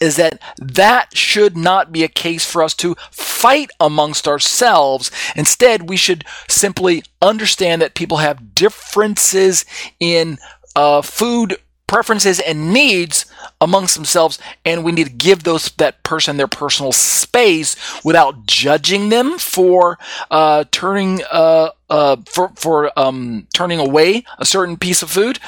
is 0.00 0.16
that 0.16 0.40
that 0.58 1.16
should 1.16 1.56
not 1.56 1.92
be 1.92 2.02
a 2.02 2.08
case 2.08 2.50
for 2.50 2.62
us 2.62 2.74
to 2.74 2.96
fight 3.10 3.70
amongst 3.78 4.26
ourselves. 4.26 5.10
Instead, 5.36 5.88
we 5.88 5.96
should 5.96 6.24
simply 6.48 7.02
understand 7.20 7.82
that 7.82 7.94
people 7.94 8.18
have 8.18 8.54
differences 8.54 9.64
in 10.00 10.38
uh, 10.74 11.02
food 11.02 11.56
preferences 11.86 12.40
and 12.40 12.72
needs 12.72 13.26
amongst 13.60 13.94
themselves 13.94 14.38
and 14.64 14.82
we 14.82 14.92
need 14.92 15.06
to 15.06 15.12
give 15.12 15.42
those 15.42 15.70
that 15.72 16.02
person 16.02 16.36
their 16.36 16.48
personal 16.48 16.92
space 16.92 17.76
without 18.02 18.46
judging 18.46 19.08
them 19.10 19.38
for 19.38 19.98
uh, 20.30 20.64
turning 20.70 21.20
uh, 21.30 21.70
uh, 21.92 22.16
for 22.26 22.50
for 22.56 22.98
um, 22.98 23.46
turning 23.52 23.78
away 23.78 24.24
a 24.38 24.46
certain 24.46 24.78
piece 24.78 25.02
of 25.02 25.10
food 25.10 25.38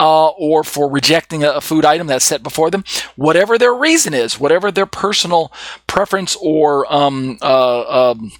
uh, 0.00 0.28
or 0.30 0.64
for 0.64 0.90
rejecting 0.90 1.44
a, 1.44 1.52
a, 1.52 1.60
food 1.60 1.84
item 1.84 2.08
that's 2.08 2.24
set 2.24 2.42
before 2.42 2.72
them. 2.72 2.82
Whatever 3.14 3.56
their 3.56 3.72
reason 3.72 4.12
is 4.12 4.40
whatever 4.40 4.72
their 4.72 4.86
personal 4.86 5.52
preference 5.86 6.36
or 6.42 6.92
um, 6.92 7.38
uh, 7.40 8.10
um, 8.10 8.32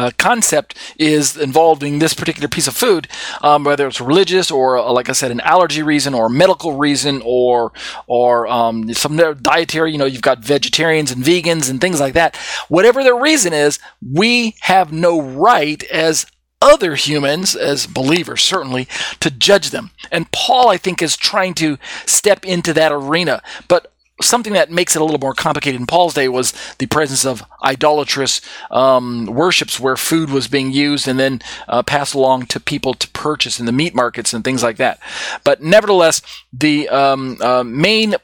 uh, 0.00 0.10
concept 0.16 0.74
is 0.98 1.36
involving 1.36 1.98
this 1.98 2.14
particular 2.14 2.48
piece 2.48 2.66
of 2.66 2.74
food, 2.74 3.06
um, 3.42 3.64
whether 3.64 3.86
it's 3.86 4.00
religious 4.00 4.50
or, 4.50 4.78
uh, 4.78 4.90
like 4.90 5.10
I 5.10 5.12
said, 5.12 5.30
an 5.30 5.40
allergy 5.40 5.82
reason 5.82 6.14
or 6.14 6.30
medical 6.30 6.76
reason 6.76 7.20
or 7.22 7.72
or 8.06 8.46
um, 8.46 8.92
some 8.94 9.18
dietary. 9.42 9.92
You 9.92 9.98
know, 9.98 10.06
you've 10.06 10.22
got 10.22 10.38
vegetarians 10.38 11.10
and 11.12 11.22
vegans 11.22 11.68
and 11.68 11.80
things 11.80 12.00
like 12.00 12.14
that. 12.14 12.34
Whatever 12.68 13.04
their 13.04 13.16
reason 13.16 13.52
is, 13.52 13.78
we 14.00 14.54
have 14.60 14.90
no 14.90 15.20
right 15.20 15.82
as 15.84 16.24
other 16.62 16.94
humans, 16.94 17.54
as 17.54 17.86
believers 17.86 18.42
certainly, 18.42 18.88
to 19.20 19.30
judge 19.30 19.68
them. 19.70 19.90
And 20.10 20.32
Paul, 20.32 20.68
I 20.68 20.78
think, 20.78 21.02
is 21.02 21.16
trying 21.16 21.54
to 21.54 21.78
step 22.06 22.44
into 22.44 22.72
that 22.72 22.92
arena. 22.92 23.42
But 23.68 23.92
something 24.20 24.52
that 24.52 24.70
makes 24.70 24.94
it 24.94 25.02
a 25.02 25.04
little 25.04 25.20
more 25.20 25.34
complicated 25.34 25.80
in 25.80 25.86
Paul's 25.86 26.14
day 26.14 26.28
was 26.28 26.52
the 26.78 26.86
presence 26.86 27.24
of 27.24 27.42
idolatrous 27.64 28.40
um, 28.70 29.26
worships 29.26 29.80
where 29.80 29.96
food 29.96 30.30
was 30.30 30.48
being 30.48 30.72
used 30.72 31.08
and 31.08 31.18
then 31.18 31.40
uh, 31.68 31.82
passed 31.82 32.14
along 32.14 32.46
to 32.46 32.60
people 32.60 32.94
to 32.94 33.08
purchase 33.08 33.60
in 33.60 33.66
the 33.66 33.72
meat 33.72 33.94
markets 33.94 34.32
and 34.32 34.44
things 34.44 34.62
like 34.62 34.76
that. 34.76 34.98
But 35.44 35.62
nevertheless, 35.62 36.22
the 36.52 36.88
um, 36.88 37.38
uh, 37.40 37.64
main 37.64 38.16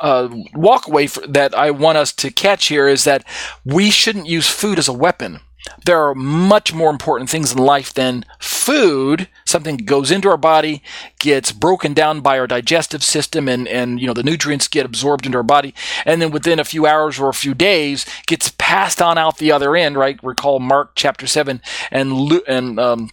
uh, 0.00 0.28
walkway 0.54 1.06
for, 1.06 1.26
that 1.26 1.54
I 1.54 1.70
want 1.70 1.98
us 1.98 2.12
to 2.14 2.30
catch 2.30 2.66
here 2.68 2.88
is 2.88 3.04
that 3.04 3.24
we 3.64 3.90
shouldn't 3.90 4.26
use 4.26 4.48
food 4.48 4.78
as 4.78 4.88
a 4.88 4.92
weapon 4.92 5.40
there 5.84 6.00
are 6.00 6.14
much 6.14 6.72
more 6.72 6.90
important 6.90 7.30
things 7.30 7.52
in 7.52 7.58
life 7.58 7.92
than 7.92 8.24
food. 8.38 9.28
Something 9.44 9.76
goes 9.78 10.10
into 10.10 10.28
our 10.28 10.36
body, 10.36 10.82
gets 11.18 11.52
broken 11.52 11.94
down 11.94 12.20
by 12.20 12.38
our 12.38 12.46
digestive 12.46 13.02
system, 13.02 13.48
and, 13.48 13.66
and 13.68 14.00
you 14.00 14.06
know 14.06 14.14
the 14.14 14.22
nutrients 14.22 14.68
get 14.68 14.86
absorbed 14.86 15.26
into 15.26 15.38
our 15.38 15.44
body, 15.44 15.74
and 16.04 16.20
then 16.20 16.30
within 16.30 16.58
a 16.58 16.64
few 16.64 16.86
hours 16.86 17.18
or 17.18 17.28
a 17.28 17.34
few 17.34 17.54
days 17.54 18.06
gets 18.26 18.52
passed 18.58 19.00
on 19.02 19.18
out 19.18 19.38
the 19.38 19.52
other 19.52 19.76
end. 19.76 19.96
Right? 19.96 20.18
Recall 20.22 20.60
Mark 20.60 20.92
chapter 20.94 21.26
seven 21.26 21.60
and 21.90 22.12
and 22.46 22.78
um, 22.78 23.10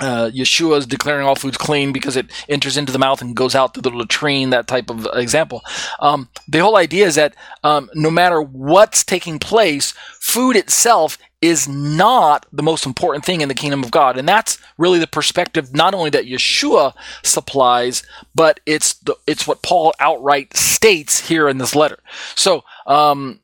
uh, 0.00 0.28
Yeshua 0.30 0.78
is 0.78 0.86
declaring 0.86 1.26
all 1.26 1.36
foods 1.36 1.56
clean 1.56 1.92
because 1.92 2.16
it 2.16 2.26
enters 2.48 2.76
into 2.76 2.92
the 2.92 2.98
mouth 2.98 3.22
and 3.22 3.36
goes 3.36 3.54
out 3.54 3.74
through 3.74 3.82
the 3.82 3.90
latrine, 3.90 4.50
that 4.50 4.66
type 4.66 4.90
of 4.90 5.06
example. 5.14 5.62
Um, 6.00 6.28
the 6.48 6.58
whole 6.58 6.76
idea 6.76 7.06
is 7.06 7.14
that 7.14 7.36
um, 7.62 7.88
no 7.94 8.10
matter 8.10 8.42
what's 8.42 9.04
taking 9.04 9.38
place, 9.38 9.92
food 10.20 10.56
itself 10.56 11.16
is 11.40 11.68
not 11.68 12.46
the 12.52 12.62
most 12.62 12.86
important 12.86 13.24
thing 13.24 13.40
in 13.40 13.48
the 13.48 13.54
kingdom 13.54 13.84
of 13.84 13.90
God. 13.90 14.16
And 14.16 14.26
that's 14.26 14.58
really 14.78 14.98
the 14.98 15.06
perspective 15.06 15.74
not 15.74 15.94
only 15.94 16.10
that 16.10 16.24
Yeshua 16.24 16.94
supplies, 17.22 18.02
but 18.34 18.60
it's 18.66 18.94
the, 18.94 19.14
it's 19.26 19.46
what 19.46 19.62
Paul 19.62 19.94
outright 20.00 20.56
states 20.56 21.28
here 21.28 21.48
in 21.48 21.58
this 21.58 21.76
letter. 21.76 21.98
So, 22.34 22.64
um, 22.86 23.40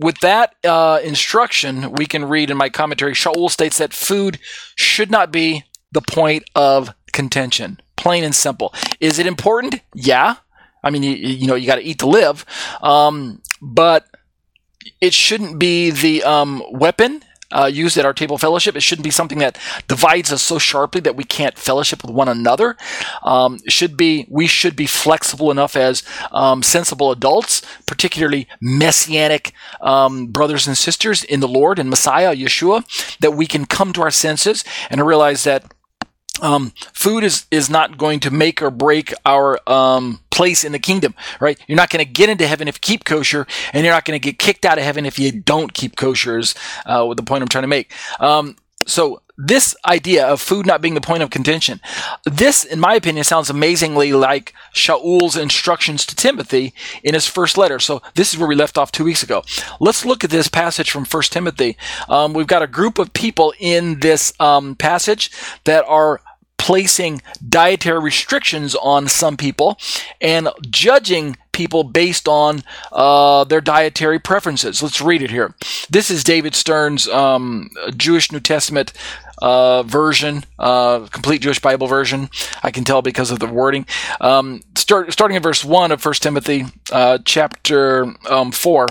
with 0.00 0.18
that 0.20 0.56
uh, 0.64 0.98
instruction, 1.04 1.92
we 1.92 2.06
can 2.06 2.24
read 2.24 2.50
in 2.50 2.56
my 2.56 2.68
commentary, 2.68 3.12
Shaul 3.12 3.48
states 3.48 3.78
that 3.78 3.94
food 3.94 4.40
should 4.74 5.10
not 5.10 5.30
be 5.30 5.62
the 5.94 6.02
point 6.02 6.44
of 6.54 6.94
contention. 7.12 7.80
Plain 7.96 8.24
and 8.24 8.34
simple. 8.34 8.74
Is 9.00 9.18
it 9.18 9.26
important? 9.26 9.76
Yeah. 9.94 10.36
I 10.82 10.90
mean, 10.90 11.02
you, 11.02 11.12
you 11.12 11.46
know, 11.46 11.54
you 11.54 11.66
got 11.66 11.76
to 11.76 11.82
eat 11.82 12.00
to 12.00 12.06
live. 12.06 12.44
Um, 12.82 13.40
but 13.62 14.06
it 15.00 15.14
shouldn't 15.14 15.58
be 15.58 15.90
the 15.90 16.22
um, 16.24 16.62
weapon 16.70 17.22
uh, 17.54 17.66
used 17.66 17.96
at 17.96 18.04
our 18.04 18.12
table 18.12 18.36
fellowship. 18.36 18.76
It 18.76 18.82
shouldn't 18.82 19.04
be 19.04 19.10
something 19.10 19.38
that 19.38 19.58
divides 19.86 20.32
us 20.32 20.42
so 20.42 20.58
sharply 20.58 21.00
that 21.02 21.16
we 21.16 21.24
can't 21.24 21.56
fellowship 21.56 22.02
with 22.02 22.10
one 22.10 22.28
another. 22.28 22.76
Um, 23.22 23.58
should 23.68 23.96
be 23.96 24.26
we 24.28 24.46
should 24.46 24.76
be 24.76 24.86
flexible 24.86 25.50
enough 25.50 25.76
as 25.76 26.02
um, 26.32 26.62
sensible 26.62 27.10
adults, 27.10 27.62
particularly 27.86 28.48
messianic 28.60 29.52
um, 29.80 30.26
brothers 30.26 30.66
and 30.66 30.76
sisters 30.76 31.22
in 31.22 31.40
the 31.40 31.48
Lord 31.48 31.78
and 31.78 31.88
Messiah 31.88 32.34
Yeshua, 32.34 33.18
that 33.18 33.32
we 33.32 33.46
can 33.46 33.64
come 33.66 33.92
to 33.92 34.02
our 34.02 34.10
senses 34.10 34.64
and 34.90 35.06
realize 35.06 35.44
that 35.44 35.73
um, 36.42 36.72
food 36.92 37.24
is 37.24 37.46
is 37.50 37.70
not 37.70 37.96
going 37.96 38.20
to 38.20 38.30
make 38.30 38.60
or 38.62 38.70
break 38.70 39.14
our 39.24 39.58
um, 39.68 40.20
place 40.30 40.64
in 40.64 40.72
the 40.72 40.78
kingdom, 40.78 41.14
right? 41.40 41.58
You're 41.66 41.76
not 41.76 41.90
going 41.90 42.04
to 42.04 42.10
get 42.10 42.28
into 42.28 42.46
heaven 42.46 42.68
if 42.68 42.76
you 42.76 42.80
keep 42.80 43.04
kosher, 43.04 43.46
and 43.72 43.84
you're 43.84 43.94
not 43.94 44.04
going 44.04 44.18
to 44.18 44.24
get 44.24 44.38
kicked 44.38 44.64
out 44.64 44.78
of 44.78 44.84
heaven 44.84 45.06
if 45.06 45.18
you 45.18 45.32
don't 45.32 45.72
keep 45.72 45.96
kosher. 45.96 46.38
Is 46.38 46.54
uh, 46.86 47.12
the 47.14 47.22
point 47.22 47.42
I'm 47.42 47.48
trying 47.48 47.62
to 47.62 47.68
make. 47.68 47.92
Um, 48.20 48.56
so 48.86 49.22
this 49.36 49.74
idea 49.86 50.26
of 50.26 50.40
food 50.40 50.64
not 50.66 50.80
being 50.80 50.94
the 50.94 51.00
point 51.00 51.22
of 51.22 51.30
contention, 51.30 51.80
this, 52.24 52.64
in 52.64 52.78
my 52.78 52.94
opinion, 52.94 53.24
sounds 53.24 53.50
amazingly 53.50 54.12
like 54.12 54.54
Shaul's 54.72 55.36
instructions 55.36 56.06
to 56.06 56.16
Timothy 56.16 56.72
in 57.02 57.14
his 57.14 57.26
first 57.26 57.58
letter. 57.58 57.78
So 57.80 58.02
this 58.14 58.32
is 58.32 58.38
where 58.38 58.48
we 58.48 58.54
left 58.54 58.78
off 58.78 58.92
two 58.92 59.04
weeks 59.04 59.22
ago. 59.22 59.42
Let's 59.80 60.04
look 60.04 60.24
at 60.24 60.30
this 60.30 60.48
passage 60.48 60.90
from 60.90 61.04
First 61.04 61.32
Timothy. 61.32 61.76
Um, 62.08 62.32
we've 62.32 62.46
got 62.46 62.62
a 62.62 62.68
group 62.68 62.98
of 62.98 63.12
people 63.12 63.52
in 63.58 64.00
this 64.00 64.32
um, 64.40 64.76
passage 64.76 65.30
that 65.64 65.84
are 65.86 66.20
placing 66.56 67.20
dietary 67.46 68.00
restrictions 68.00 68.74
on 68.76 69.08
some 69.08 69.36
people 69.36 69.78
and 70.20 70.48
judging 70.70 71.36
people 71.54 71.84
based 71.84 72.28
on 72.28 72.62
uh, 72.92 73.44
their 73.44 73.62
dietary 73.62 74.18
preferences. 74.18 74.82
Let's 74.82 75.00
read 75.00 75.22
it 75.22 75.30
here. 75.30 75.54
This 75.88 76.10
is 76.10 76.22
David 76.22 76.54
Stern's 76.54 77.08
um, 77.08 77.70
Jewish 77.96 78.30
New 78.30 78.40
Testament 78.40 78.92
uh, 79.40 79.82
version, 79.84 80.44
uh, 80.58 81.06
complete 81.10 81.40
Jewish 81.40 81.60
Bible 81.60 81.86
version. 81.86 82.28
I 82.62 82.70
can 82.70 82.84
tell 82.84 83.00
because 83.00 83.30
of 83.30 83.38
the 83.38 83.46
wording. 83.46 83.86
Um, 84.20 84.62
start, 84.76 85.12
starting 85.12 85.36
in 85.36 85.42
verse 85.42 85.64
1 85.64 85.92
of 85.92 86.04
1 86.04 86.14
Timothy, 86.14 86.66
uh, 86.92 87.18
chapter 87.24 88.14
um, 88.28 88.52
4 88.52 88.86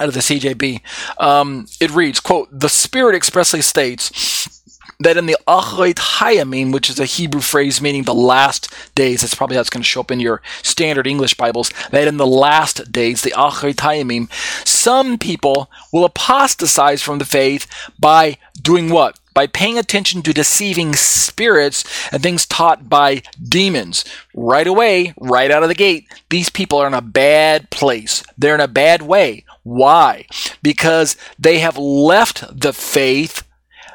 out 0.00 0.08
of 0.08 0.14
the 0.14 0.20
CJB. 0.20 0.80
Um, 1.18 1.66
it 1.80 1.90
reads, 1.90 2.20
quote, 2.20 2.48
The 2.52 2.68
Spirit 2.68 3.16
expressly 3.16 3.62
states, 3.62 4.57
that 5.00 5.16
in 5.16 5.26
the 5.26 5.36
Achreit 5.46 5.94
Hayamim, 5.94 6.72
which 6.72 6.90
is 6.90 6.98
a 6.98 7.04
Hebrew 7.04 7.40
phrase 7.40 7.80
meaning 7.80 8.02
the 8.02 8.14
last 8.14 8.68
days, 8.94 9.20
that's 9.20 9.34
probably 9.34 9.54
how 9.54 9.60
it's 9.60 9.70
going 9.70 9.82
to 9.82 9.88
show 9.88 10.00
up 10.00 10.10
in 10.10 10.20
your 10.20 10.42
standard 10.62 11.06
English 11.06 11.34
Bibles, 11.34 11.70
that 11.90 12.08
in 12.08 12.16
the 12.16 12.26
last 12.26 12.90
days, 12.90 13.22
the 13.22 13.30
Achreit 13.30 13.76
Hayamim, 13.76 14.30
some 14.66 15.16
people 15.16 15.70
will 15.92 16.04
apostatize 16.04 17.02
from 17.02 17.18
the 17.18 17.24
faith 17.24 17.66
by 17.98 18.38
doing 18.60 18.90
what? 18.90 19.18
by 19.34 19.46
paying 19.46 19.78
attention 19.78 20.20
to 20.20 20.32
deceiving 20.32 20.96
spirits 20.96 21.84
and 22.10 22.20
things 22.20 22.44
taught 22.44 22.88
by 22.88 23.22
demons. 23.40 24.04
Right 24.34 24.66
away, 24.66 25.14
right 25.16 25.48
out 25.48 25.62
of 25.62 25.68
the 25.68 25.76
gate, 25.76 26.12
these 26.28 26.50
people 26.50 26.80
are 26.80 26.88
in 26.88 26.94
a 26.94 27.00
bad 27.00 27.70
place. 27.70 28.24
They're 28.36 28.56
in 28.56 28.60
a 28.60 28.66
bad 28.66 29.02
way. 29.02 29.44
Why? 29.62 30.26
Because 30.60 31.16
they 31.38 31.60
have 31.60 31.78
left 31.78 32.42
the 32.50 32.72
faith 32.72 33.44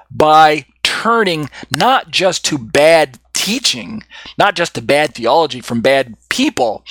by 0.09 0.65
turning 1.03 1.49
not 1.69 2.09
just 2.09 2.45
to 2.45 2.57
bad 2.57 3.19
teaching, 3.33 4.01
not 4.37 4.55
just 4.55 4.73
to 4.73 4.81
bad 4.81 5.13
theology 5.13 5.59
from 5.59 5.81
bad 5.81 6.15
people, 6.29 6.85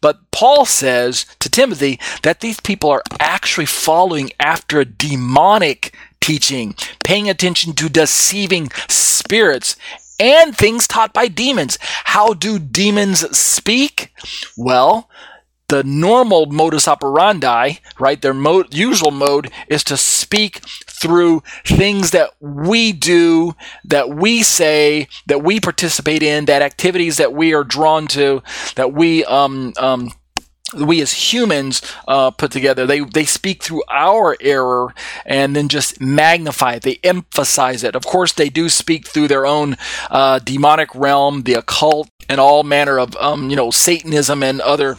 but 0.00 0.20
Paul 0.30 0.64
says 0.64 1.26
to 1.40 1.50
Timothy 1.50 1.98
that 2.22 2.38
these 2.38 2.60
people 2.60 2.90
are 2.90 3.02
actually 3.18 3.66
following 3.66 4.30
after 4.38 4.84
demonic 4.84 5.92
teaching, 6.20 6.76
paying 7.02 7.28
attention 7.28 7.72
to 7.72 7.88
deceiving 7.88 8.70
spirits 8.88 9.74
and 10.20 10.56
things 10.56 10.86
taught 10.86 11.12
by 11.12 11.26
demons. 11.26 11.76
How 12.04 12.34
do 12.34 12.60
demons 12.60 13.36
speak? 13.36 14.14
Well, 14.56 15.10
the 15.68 15.82
normal 15.82 16.46
modus 16.46 16.86
operandi, 16.86 17.74
right? 17.98 18.22
Their 18.22 18.34
mo- 18.34 18.64
usual 18.70 19.10
mode 19.10 19.50
is 19.68 19.82
to 19.84 19.96
speak 19.96 20.60
through 21.00 21.42
things 21.64 22.10
that 22.12 22.30
we 22.40 22.92
do, 22.92 23.54
that 23.84 24.10
we 24.10 24.42
say, 24.42 25.08
that 25.26 25.42
we 25.42 25.60
participate 25.60 26.22
in, 26.22 26.46
that 26.46 26.62
activities 26.62 27.16
that 27.18 27.32
we 27.32 27.54
are 27.54 27.64
drawn 27.64 28.06
to, 28.08 28.42
that 28.76 28.92
we 28.92 29.24
um, 29.24 29.72
um, 29.78 30.10
we 30.74 31.00
as 31.00 31.12
humans 31.32 31.80
uh, 32.08 32.30
put 32.30 32.50
together. 32.50 32.86
They 32.86 33.00
they 33.00 33.24
speak 33.24 33.62
through 33.62 33.82
our 33.88 34.36
error 34.40 34.94
and 35.24 35.54
then 35.54 35.68
just 35.68 36.00
magnify 36.00 36.74
it. 36.74 36.82
They 36.82 36.98
emphasize 37.02 37.84
it. 37.84 37.94
Of 37.94 38.04
course 38.04 38.32
they 38.32 38.48
do 38.48 38.68
speak 38.68 39.06
through 39.06 39.28
their 39.28 39.46
own 39.46 39.76
uh, 40.10 40.40
demonic 40.40 40.94
realm 40.94 41.42
the 41.42 41.54
occult 41.54 42.08
and 42.28 42.40
all 42.40 42.64
manner 42.64 42.98
of 42.98 43.16
um, 43.16 43.50
you 43.50 43.56
know 43.56 43.70
satanism 43.70 44.42
and 44.42 44.60
other 44.60 44.96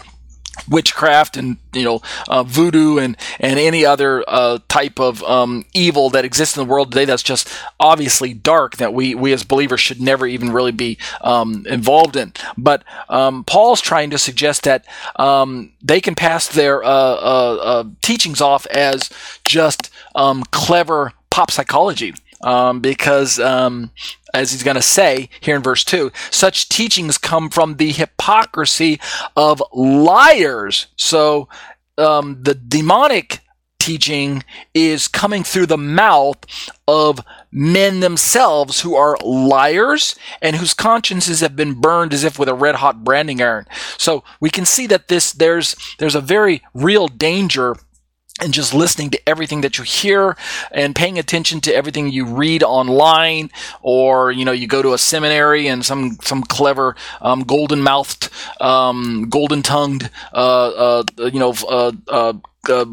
witchcraft 0.69 1.38
and 1.38 1.58
you 1.73 1.84
know 1.84 2.01
uh, 2.27 2.43
voodoo 2.43 2.97
and 2.97 3.17
and 3.39 3.60
any 3.60 3.86
other 3.86 4.23
uh, 4.27 4.60
type 4.67 4.99
of 4.99 5.23
um, 5.23 5.65
evil 5.73 6.10
that 6.10 6.25
exists 6.25 6.58
in 6.58 6.63
the 6.63 6.69
world 6.69 6.91
today 6.91 7.06
that's 7.06 7.23
just 7.23 7.49
obviously 7.80 8.34
dark 8.34 8.77
that 8.77 8.93
we 8.93 9.15
we 9.15 9.34
as 9.34 9.43
believers 9.43 9.80
should 9.80 10.01
never 10.01 10.27
even 10.27 10.51
really 10.51 10.71
be 10.71 10.97
um, 11.21 11.65
involved 11.67 12.15
in. 12.15 12.34
But 12.58 12.84
um, 13.10 13.43
Paul's 13.43 13.82
trying 13.82 14.10
to 14.12 14.17
suggest 14.17 14.63
that 14.63 14.86
um, 15.15 15.71
they 15.82 16.01
can 16.01 16.15
pass 16.15 16.47
their 16.47 16.84
uh, 16.84 16.88
uh, 16.88 17.58
uh, 17.62 17.84
teachings 18.01 18.41
off 18.41 18.65
as 18.67 19.10
just 19.43 19.89
um, 20.15 20.43
clever 20.51 21.13
pop 21.30 21.51
psychology 21.51 22.13
um, 22.41 22.80
because, 22.80 23.39
um, 23.39 23.91
as 24.38 24.52
he's 24.52 24.63
going 24.63 24.76
to 24.76 24.82
say 24.82 25.30
here 25.39 25.56
in 25.56 25.63
verse 25.63 25.84
2, 25.84 26.12
such 26.32 26.69
teachings 26.69 27.17
come 27.17 27.50
from 27.50 27.78
the 27.78 27.91
hypocrisy 27.91 29.00
of 29.36 29.62
liars. 29.73 30.88
So 30.95 31.50
um, 31.97 32.41
the 32.43 32.54
demonic 32.54 33.41
teaching 33.80 34.43
is 34.73 35.08
coming 35.08 35.43
through 35.43 35.65
the 35.65 35.78
mouth 35.78 36.38
of 36.89 37.21
men 37.54 38.02
themselves 38.02 38.82
who 38.82 38.95
are 38.95 39.17
liars 39.23 40.15
and 40.41 40.58
whose 40.58 40.73
consciences 40.73 41.39
have 41.39 41.56
been 41.56 41.73
burned 41.73 42.13
as 42.13 42.26
if 42.26 42.38
with 42.38 42.50
a 42.50 42.54
red 42.54 42.76
hot 42.76 43.06
branding 43.06 43.41
iron. 43.41 43.65
So 43.97 44.26
we 44.41 44.50
can 44.50 44.65
see 44.65 44.88
that 44.88 45.08
this 45.08 45.32
there's 45.32 45.73
there's 46.00 46.15
a 46.15 46.21
very 46.21 46.62
real 46.73 47.08
danger 47.08 47.78
and 48.41 48.54
just 48.54 48.73
listening 48.73 49.10
to 49.10 49.30
everything 49.30 49.62
that 49.62 49.78
you 49.78 49.84
hear 49.84 50.38
and 50.71 50.95
paying 50.95 51.17
attention 51.17 51.60
to 51.62 51.73
everything 51.73 52.10
you 52.10 52.26
read 52.26 52.63
online 52.63 53.50
or 53.82 54.32
you 54.32 54.45
know 54.45 54.52
you 54.52 54.67
go 54.67 54.82
to 54.82 54.93
a 54.93 54.97
seminary 54.97 55.67
and 55.67 55.86
some 55.86 56.17
some 56.21 56.43
clever 56.43 56.95
um, 57.21 57.41
golden 57.43 57.82
mouthed 57.82 58.30
um, 58.62 59.28
golden 59.30 59.62
tongued 59.62 60.10
uh, 60.34 60.67
uh, 60.67 61.04
you 61.17 61.39
know 61.39 61.54
uh, 61.67 61.91
uh, 62.08 62.34
uh 62.69 62.86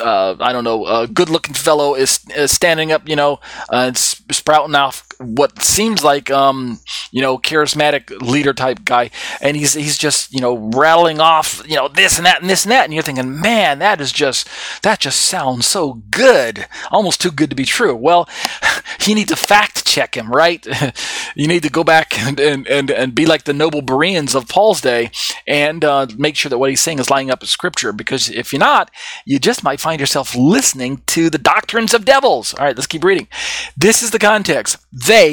uh, 0.00 0.36
I 0.38 0.52
don't 0.52 0.64
know, 0.64 0.86
a 0.86 1.06
good 1.06 1.28
looking 1.28 1.54
fellow 1.54 1.94
is, 1.94 2.20
is, 2.36 2.52
standing 2.52 2.92
up, 2.92 3.08
you 3.08 3.16
know, 3.16 3.40
uh, 3.68 3.86
and 3.88 3.96
sprouting 3.96 4.74
off 4.74 5.06
what 5.22 5.62
seems 5.62 6.04
like, 6.04 6.30
um, 6.30 6.80
you 7.10 7.22
know, 7.22 7.38
charismatic 7.38 8.10
leader 8.20 8.52
type 8.52 8.84
guy. 8.84 9.10
And 9.40 9.56
he's, 9.56 9.74
he's 9.74 9.98
just, 9.98 10.32
you 10.32 10.40
know, 10.40 10.56
rattling 10.74 11.20
off, 11.20 11.62
you 11.66 11.76
know, 11.76 11.88
this 11.88 12.16
and 12.16 12.26
that 12.26 12.40
and 12.40 12.50
this 12.50 12.64
and 12.64 12.72
that. 12.72 12.84
And 12.84 12.94
you're 12.94 13.02
thinking, 13.02 13.40
man, 13.40 13.78
that 13.80 14.00
is 14.00 14.12
just, 14.12 14.48
that 14.82 15.00
just 15.00 15.20
sounds 15.20 15.66
so 15.66 16.02
good. 16.10 16.66
Almost 16.90 17.20
too 17.20 17.30
good 17.30 17.50
to 17.50 17.56
be 17.56 17.64
true. 17.64 17.94
Well, 17.94 18.28
you 19.06 19.14
need 19.14 19.28
to 19.28 19.36
fact 19.36 19.86
check 19.86 20.16
him, 20.16 20.30
right? 20.30 20.66
you 21.34 21.46
need 21.46 21.62
to 21.62 21.70
go 21.70 21.84
back 21.84 22.18
and, 22.18 22.38
and, 22.38 22.66
and, 22.66 22.90
and 22.90 23.14
be 23.14 23.26
like 23.26 23.44
the 23.44 23.52
noble 23.52 23.82
Bereans 23.82 24.34
of 24.34 24.48
Paul's 24.48 24.80
day 24.80 25.10
and 25.46 25.84
uh, 25.84 26.06
make 26.16 26.36
sure 26.36 26.50
that 26.50 26.58
what 26.58 26.70
he's 26.70 26.82
saying 26.82 26.98
is 26.98 27.10
lining 27.10 27.30
up 27.30 27.40
with 27.40 27.50
scripture. 27.50 27.92
Because 27.92 28.30
if 28.30 28.52
you're 28.52 28.60
not, 28.60 28.90
you 29.24 29.38
just 29.38 29.62
might 29.62 29.80
find 29.80 30.00
yourself 30.00 30.34
listening 30.34 31.02
to 31.08 31.30
the 31.30 31.38
doctrines 31.38 31.94
of 31.94 32.04
devils. 32.04 32.54
All 32.54 32.64
right, 32.64 32.76
let's 32.76 32.86
keep 32.86 33.04
reading. 33.04 33.28
This 33.76 34.02
is 34.02 34.10
the 34.10 34.18
context. 34.18 34.76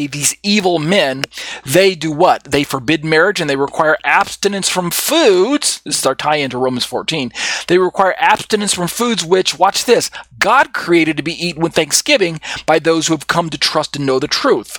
These 0.07 0.35
evil 0.43 0.77
men, 0.77 1.23
they 1.65 1.95
do 1.95 2.11
what? 2.11 2.43
They 2.43 2.63
forbid 2.63 3.05
marriage 3.05 3.39
and 3.39 3.49
they 3.49 3.55
require 3.55 3.97
abstinence 4.03 4.67
from 4.67 4.91
foods. 4.91 5.81
This 5.85 5.99
is 5.99 6.05
our 6.05 6.15
tie 6.15 6.35
into 6.35 6.57
Romans 6.57 6.85
14. 6.85 7.31
They 7.67 7.77
require 7.77 8.15
abstinence 8.19 8.73
from 8.73 8.87
foods 8.87 9.23
which, 9.23 9.57
watch 9.57 9.85
this, 9.85 10.11
God 10.37 10.73
created 10.73 11.17
to 11.17 11.23
be 11.23 11.33
eaten 11.33 11.61
with 11.61 11.73
thanksgiving 11.73 12.39
by 12.65 12.79
those 12.79 13.07
who 13.07 13.13
have 13.13 13.27
come 13.27 13.49
to 13.49 13.57
trust 13.57 13.95
and 13.95 14.05
know 14.05 14.19
the 14.19 14.27
truth. 14.27 14.77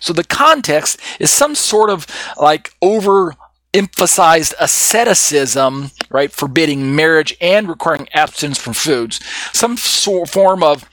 So 0.00 0.12
the 0.12 0.24
context 0.24 0.98
is 1.20 1.30
some 1.30 1.54
sort 1.54 1.90
of 1.90 2.06
like 2.38 2.72
over 2.80 3.34
emphasized 3.74 4.54
asceticism, 4.58 5.90
right, 6.10 6.32
forbidding 6.32 6.96
marriage 6.96 7.36
and 7.40 7.68
requiring 7.68 8.08
abstinence 8.14 8.58
from 8.58 8.72
foods, 8.72 9.20
some 9.52 9.76
sort 9.76 10.30
form 10.30 10.62
of 10.62 10.88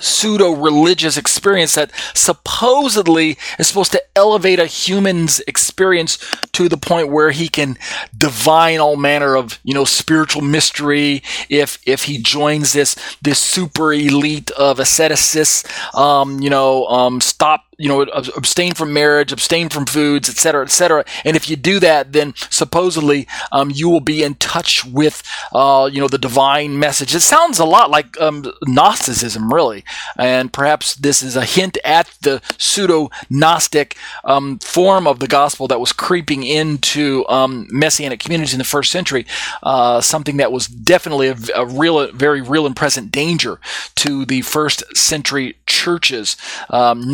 pseudo 0.00 0.52
religious 0.52 1.16
experience 1.16 1.74
that 1.74 1.90
supposedly 2.14 3.36
is 3.58 3.68
supposed 3.68 3.92
to 3.92 4.02
elevate 4.16 4.58
a 4.58 4.66
human's 4.66 5.40
experience 5.40 6.18
to 6.52 6.68
the 6.68 6.76
point 6.76 7.10
where 7.10 7.30
he 7.30 7.48
can 7.48 7.76
divine 8.16 8.78
all 8.78 8.96
manner 8.96 9.36
of 9.36 9.58
you 9.64 9.74
know 9.74 9.84
spiritual 9.84 10.42
mystery 10.42 11.22
if 11.48 11.78
if 11.86 12.04
he 12.04 12.18
joins 12.18 12.72
this 12.72 12.96
this 13.22 13.38
super 13.38 13.92
elite 13.92 14.50
of 14.52 14.78
asceticists 14.78 15.64
um, 15.96 16.40
you 16.40 16.50
know 16.50 16.86
um, 16.86 17.20
stop 17.20 17.64
you 17.78 17.88
know, 17.88 18.02
abstain 18.02 18.74
from 18.74 18.92
marriage, 18.92 19.32
abstain 19.32 19.68
from 19.68 19.86
foods, 19.86 20.28
etc., 20.28 20.64
etc. 20.64 21.04
And 21.24 21.36
if 21.36 21.48
you 21.48 21.56
do 21.56 21.80
that, 21.80 22.12
then 22.12 22.34
supposedly 22.50 23.26
um, 23.50 23.70
you 23.72 23.88
will 23.88 24.00
be 24.00 24.22
in 24.22 24.34
touch 24.34 24.84
with, 24.84 25.22
uh, 25.52 25.88
you 25.90 26.00
know, 26.00 26.08
the 26.08 26.18
divine 26.18 26.78
message. 26.78 27.14
It 27.14 27.20
sounds 27.20 27.58
a 27.58 27.64
lot 27.64 27.90
like 27.90 28.20
um, 28.20 28.44
Gnosticism, 28.66 29.52
really, 29.52 29.84
and 30.16 30.52
perhaps 30.52 30.94
this 30.94 31.22
is 31.22 31.34
a 31.34 31.44
hint 31.44 31.78
at 31.84 32.10
the 32.20 32.42
pseudo 32.58 33.10
Gnostic 33.30 33.96
um, 34.24 34.58
form 34.58 35.06
of 35.06 35.18
the 35.18 35.28
gospel 35.28 35.66
that 35.68 35.80
was 35.80 35.92
creeping 35.92 36.42
into 36.42 37.24
um, 37.28 37.66
messianic 37.70 38.20
communities 38.20 38.52
in 38.52 38.58
the 38.58 38.64
first 38.64 38.92
century. 38.92 39.26
Uh, 39.62 40.00
something 40.00 40.36
that 40.36 40.52
was 40.52 40.66
definitely 40.66 41.28
a, 41.28 41.36
a 41.56 41.66
real, 41.66 42.12
very 42.12 42.42
real 42.42 42.66
and 42.66 42.76
present 42.76 43.10
danger 43.10 43.58
to 43.94 44.24
the 44.24 44.42
first 44.42 44.84
century 44.96 45.56
churches. 45.66 46.36
Um, 46.70 47.10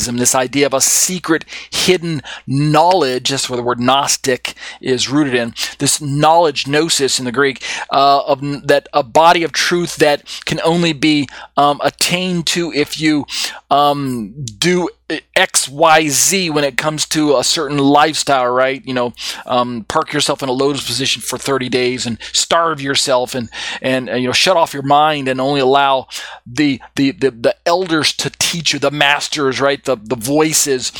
This 0.00 0.34
idea 0.34 0.66
of 0.66 0.74
a 0.74 0.80
secret, 0.80 1.44
hidden 1.70 2.22
knowledge, 2.46 3.30
that's 3.30 3.48
where 3.48 3.56
the 3.56 3.62
word 3.62 3.80
Gnostic 3.80 4.54
is 4.80 5.08
rooted 5.08 5.34
in, 5.34 5.54
this 5.78 6.00
knowledge, 6.00 6.66
gnosis 6.66 7.18
in 7.18 7.24
the 7.24 7.32
Greek, 7.32 7.64
uh, 7.90 8.22
of 8.26 8.40
that 8.66 8.88
a 8.92 9.02
body 9.02 9.42
of 9.42 9.52
truth 9.52 9.96
that 9.96 10.24
can 10.44 10.60
only 10.64 10.92
be 10.92 11.28
um, 11.56 11.80
attained 11.82 12.46
to 12.48 12.72
if 12.72 13.00
you 13.00 13.26
um, 13.70 14.34
do 14.58 14.88
X, 15.36 15.68
Y, 15.68 16.08
Z 16.08 16.50
when 16.50 16.64
it 16.64 16.76
comes 16.76 17.06
to 17.06 17.36
a 17.36 17.44
certain 17.44 17.78
lifestyle, 17.78 18.48
right? 18.48 18.84
You 18.84 18.94
know, 18.94 19.12
um, 19.46 19.84
park 19.88 20.12
yourself 20.12 20.42
in 20.42 20.48
a 20.48 20.52
lotus 20.52 20.86
position 20.86 21.22
for 21.22 21.38
30 21.38 21.68
days 21.68 22.06
and 22.06 22.18
starve 22.32 22.80
yourself 22.80 23.34
and, 23.34 23.48
and, 23.80 24.08
and, 24.08 24.22
you 24.22 24.28
know, 24.28 24.32
shut 24.32 24.56
off 24.56 24.74
your 24.74 24.82
mind 24.82 25.28
and 25.28 25.40
only 25.40 25.60
allow 25.60 26.08
the, 26.46 26.80
the, 26.96 27.12
the, 27.12 27.30
the 27.30 27.56
elders 27.66 28.12
to 28.14 28.30
teach 28.38 28.72
you, 28.72 28.78
the 28.78 28.90
masters, 28.90 29.60
right? 29.60 29.84
The, 29.84 29.96
the 29.96 30.16
voices 30.16 30.92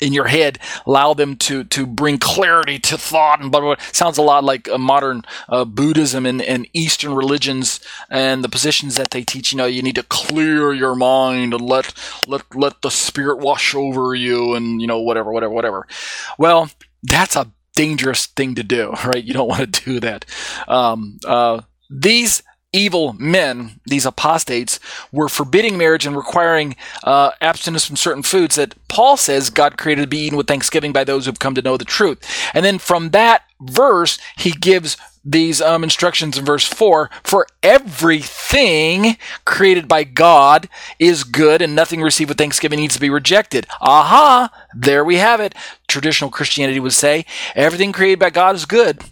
in 0.00 0.12
your 0.12 0.26
head, 0.26 0.58
allow 0.86 1.14
them 1.14 1.36
to 1.36 1.64
to 1.64 1.86
bring 1.86 2.18
clarity 2.18 2.78
to 2.78 2.96
thought 2.96 3.40
and 3.40 3.50
blah 3.50 3.60
blah. 3.60 3.74
blah. 3.74 3.84
Sounds 3.92 4.18
a 4.18 4.22
lot 4.22 4.44
like 4.44 4.68
a 4.68 4.78
modern 4.78 5.22
uh, 5.48 5.64
Buddhism 5.64 6.26
and, 6.26 6.40
and 6.42 6.68
Eastern 6.72 7.14
religions 7.14 7.80
and 8.08 8.42
the 8.44 8.48
positions 8.48 8.96
that 8.96 9.10
they 9.10 9.22
teach. 9.22 9.52
You 9.52 9.58
know, 9.58 9.66
you 9.66 9.82
need 9.82 9.96
to 9.96 10.02
clear 10.04 10.72
your 10.72 10.94
mind 10.94 11.54
and 11.54 11.62
let 11.62 11.92
let 12.26 12.54
let 12.54 12.82
the 12.82 12.90
spirit 12.90 13.38
wash 13.38 13.74
over 13.74 14.14
you, 14.14 14.54
and 14.54 14.80
you 14.80 14.86
know 14.86 15.00
whatever, 15.00 15.32
whatever, 15.32 15.52
whatever. 15.52 15.86
Well, 16.38 16.70
that's 17.02 17.36
a 17.36 17.50
dangerous 17.74 18.26
thing 18.26 18.54
to 18.56 18.62
do, 18.62 18.92
right? 19.04 19.24
You 19.24 19.34
don't 19.34 19.48
want 19.48 19.74
to 19.74 19.84
do 19.84 20.00
that. 20.00 20.24
Um, 20.68 21.18
uh, 21.24 21.62
these 21.88 22.42
evil 22.72 23.14
men, 23.14 23.80
these 23.86 24.06
apostates, 24.06 24.78
were 25.10 25.28
forbidding 25.28 25.76
marriage 25.76 26.06
and 26.06 26.16
requiring 26.16 26.76
uh, 27.04 27.32
abstinence 27.40 27.84
from 27.84 27.96
certain 27.96 28.22
foods 28.22 28.56
that 28.56 28.74
Paul 28.88 29.16
says 29.16 29.50
God 29.50 29.76
created 29.76 30.02
to 30.02 30.08
be 30.08 30.18
eaten 30.18 30.36
with 30.36 30.46
thanksgiving 30.46 30.92
by 30.92 31.04
those 31.04 31.26
who've 31.26 31.38
come 31.38 31.54
to 31.54 31.62
know 31.62 31.76
the 31.76 31.84
truth. 31.84 32.24
And 32.54 32.64
then 32.64 32.78
from 32.78 33.10
that 33.10 33.42
verse, 33.60 34.18
he 34.36 34.52
gives 34.52 34.96
these 35.22 35.60
um, 35.60 35.84
instructions 35.84 36.38
in 36.38 36.44
verse 36.44 36.66
4 36.66 37.10
for 37.22 37.46
everything 37.62 39.18
created 39.44 39.86
by 39.86 40.02
God 40.02 40.68
is 40.98 41.24
good 41.24 41.60
and 41.60 41.74
nothing 41.74 42.00
received 42.00 42.30
with 42.30 42.38
thanksgiving 42.38 42.78
needs 42.78 42.94
to 42.94 43.00
be 43.00 43.10
rejected. 43.10 43.66
Aha! 43.82 44.50
There 44.74 45.04
we 45.04 45.16
have 45.16 45.40
it. 45.40 45.54
Traditional 45.88 46.30
Christianity 46.30 46.80
would 46.80 46.94
say 46.94 47.26
everything 47.54 47.92
created 47.92 48.18
by 48.18 48.30
God 48.30 48.54
is 48.54 48.64
good 48.64 49.04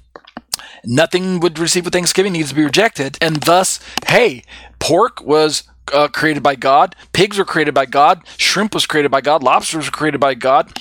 nothing 0.84 1.40
would 1.40 1.58
receive 1.58 1.84
with 1.84 1.94
thanksgiving 1.94 2.32
needs 2.32 2.50
to 2.50 2.54
be 2.54 2.64
rejected. 2.64 3.18
And 3.20 3.36
thus, 3.36 3.80
hey, 4.06 4.42
pork 4.78 5.22
was 5.22 5.64
uh, 5.92 6.08
created 6.08 6.42
by 6.42 6.54
God, 6.54 6.94
pigs 7.12 7.38
were 7.38 7.44
created 7.44 7.74
by 7.74 7.86
God, 7.86 8.22
shrimp 8.36 8.74
was 8.74 8.86
created 8.86 9.10
by 9.10 9.20
God, 9.20 9.42
lobsters 9.42 9.86
were 9.86 9.92
created 9.92 10.20
by 10.20 10.34
God. 10.34 10.72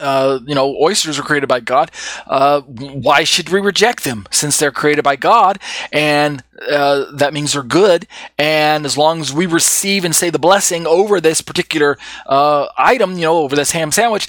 Uh, 0.00 0.40
you 0.46 0.54
know, 0.54 0.76
oysters 0.80 1.16
were 1.16 1.22
created 1.22 1.48
by 1.48 1.60
God. 1.60 1.90
Uh, 2.26 2.62
why 2.62 3.22
should 3.22 3.50
we 3.50 3.60
reject 3.60 4.02
them 4.02 4.26
since 4.32 4.58
they're 4.58 4.72
created 4.72 5.04
by 5.04 5.14
God? 5.14 5.60
And 5.92 6.42
uh, 6.68 7.04
that 7.12 7.32
means 7.32 7.52
they're 7.52 7.62
good. 7.62 8.08
And 8.36 8.84
as 8.84 8.98
long 8.98 9.20
as 9.20 9.32
we 9.32 9.46
receive 9.46 10.04
and 10.04 10.16
say 10.16 10.28
the 10.30 10.40
blessing 10.40 10.88
over 10.88 11.20
this 11.20 11.40
particular 11.40 11.98
uh, 12.26 12.66
item, 12.76 13.12
you 13.12 13.20
know, 13.20 13.38
over 13.38 13.54
this 13.54 13.72
ham 13.72 13.92
sandwich, 13.92 14.28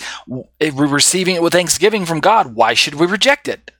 if 0.59 0.75
we're 0.75 0.85
receiving 0.85 1.35
it 1.35 1.41
with 1.41 1.53
thanksgiving 1.53 2.05
from 2.05 2.19
God, 2.19 2.53
why 2.53 2.75
should 2.75 2.95
we 2.95 3.07
reject 3.07 3.47
it? 3.47 3.71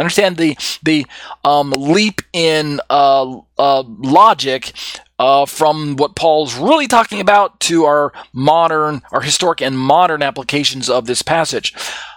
Understand 0.00 0.36
the 0.38 0.56
the 0.82 1.06
um, 1.44 1.70
leap 1.70 2.22
in 2.32 2.80
uh, 2.90 3.40
uh, 3.58 3.82
logic 3.86 4.72
uh, 5.18 5.46
from 5.46 5.96
what 5.96 6.16
Paul's 6.16 6.56
really 6.56 6.86
talking 6.86 7.20
about 7.20 7.60
to 7.60 7.84
our 7.84 8.12
modern, 8.32 9.02
our 9.12 9.20
historic 9.20 9.60
and 9.60 9.78
modern 9.78 10.22
applications 10.22 10.88
of 10.88 11.06
this 11.06 11.22
passage. 11.22 11.74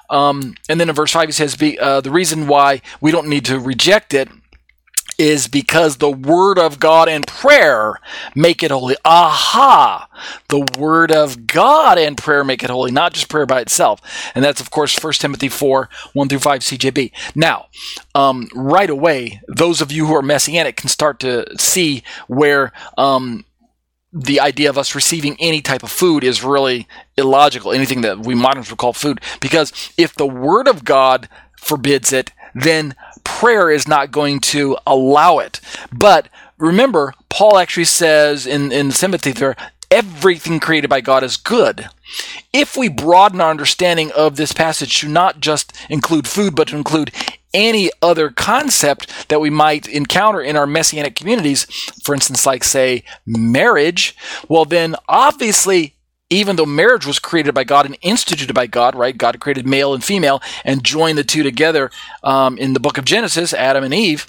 Um, 0.10 0.56
and 0.70 0.80
then 0.80 0.90
in 0.90 0.96
verse 0.96 1.12
five, 1.12 1.28
he 1.28 1.34
says, 1.34 1.58
uh, 1.80 2.02
"The 2.02 2.12
reason 2.12 2.48
why 2.48 2.82
we 3.02 3.12
don't 3.12 3.28
need 3.28 3.46
to 3.46 3.60
reject 3.60 4.14
it 4.14 4.30
is 5.18 5.48
because 5.48 5.98
the 5.98 6.12
word 6.12 6.58
of 6.58 6.80
God 6.80 7.08
and 7.10 7.26
prayer 7.26 8.00
make 8.36 8.64
it 8.64 8.72
holy. 8.72 8.96
Aha! 9.06 10.08
The 10.50 10.68
word 10.78 11.12
of 11.12 11.48
God 11.48 11.98
and 11.98 12.18
prayer 12.18 12.44
make 12.44 12.64
it 12.64 12.70
holy, 12.70 12.92
not 12.92 13.14
just 13.14 13.30
prayer 13.30 13.46
by 13.46 13.62
itself. 13.62 14.02
And 14.36 14.44
that's, 14.44 14.62
of 14.62 14.72
course, 14.72 15.02
1 15.02 15.14
Timothy 15.14 15.50
4 15.50 15.90
1 16.14 16.30
through 16.30 16.40
5 16.40 16.62
CJB. 16.62 17.12
Now, 17.36 17.68
um, 18.16 18.48
right 18.54 18.90
away, 18.90 19.42
those 19.48 19.82
of 19.82 19.92
you 19.92 20.08
who 20.08 20.16
are 20.16 20.22
messianic 20.22 20.78
can 20.78 20.90
start 20.90 21.20
to 21.22 21.46
see 21.58 22.04
where. 22.28 22.72
Um, 22.98 23.46
the 24.16 24.40
idea 24.40 24.70
of 24.70 24.78
us 24.78 24.94
receiving 24.94 25.36
any 25.40 25.60
type 25.60 25.82
of 25.82 25.90
food 25.90 26.24
is 26.24 26.44
really 26.44 26.88
illogical, 27.18 27.72
anything 27.72 28.02
that 28.02 28.20
we 28.20 28.36
moderns 28.36 28.70
would 28.70 28.78
call 28.78 28.94
food. 28.94 29.20
Because 29.42 29.74
if 29.98 30.14
the 30.14 30.28
Word 30.28 30.68
of 30.68 30.86
God 30.86 31.28
forbids 31.58 32.14
it, 32.14 32.32
then 32.54 32.96
prayer 33.40 33.72
is 33.72 33.88
not 33.88 34.12
going 34.12 34.40
to 34.40 34.78
allow 34.86 35.40
it. 35.40 35.60
But 35.92 36.30
remember, 36.58 37.14
Paul 37.30 37.58
actually 37.58 37.86
says 37.86 38.46
in, 38.46 38.72
in 38.72 38.92
Timothy 38.92 39.32
there, 39.32 39.56
everything 39.90 40.60
created 40.60 40.90
by 40.90 41.02
God 41.02 41.24
is 41.24 41.38
good. 41.38 41.90
If 42.52 42.78
we 42.78 42.90
broaden 42.90 43.42
our 43.42 43.50
understanding 43.50 44.12
of 44.12 44.36
this 44.36 44.52
passage 44.52 45.00
to 45.00 45.08
not 45.08 45.40
just 45.40 45.74
include 45.90 46.28
food, 46.28 46.56
but 46.56 46.70
to 46.70 46.78
include 46.78 47.12
any 47.54 47.92
other 48.02 48.30
concept 48.30 49.30
that 49.30 49.42
we 49.42 49.50
might 49.50 49.88
encounter 49.88 50.42
in 50.42 50.56
our 50.56 50.68
messianic 50.68 51.16
communities, 51.16 51.66
for 52.04 52.16
instance, 52.16 52.46
like, 52.46 52.64
say, 52.64 53.04
marriage, 53.26 54.16
well, 54.48 54.66
then 54.66 54.96
obviously 55.08 55.96
even 56.34 56.56
though 56.56 56.66
marriage 56.66 57.06
was 57.06 57.20
created 57.20 57.54
by 57.54 57.64
God 57.64 57.86
and 57.86 57.98
instituted 58.02 58.54
by 58.54 58.68
God, 58.68 58.96
right? 58.96 59.18
God 59.18 59.40
created 59.40 59.68
male 59.68 59.94
and 59.94 60.04
female 60.04 60.42
and 60.64 60.84
joined 60.84 61.18
the 61.18 61.24
two 61.24 61.44
together 61.44 61.92
um, 62.24 62.58
in 62.58 62.74
the 62.74 62.80
book 62.80 62.98
of 62.98 63.06
Genesis, 63.06 63.54
Adam 63.54 63.84
and 63.84 63.94
Eve. 63.94 64.28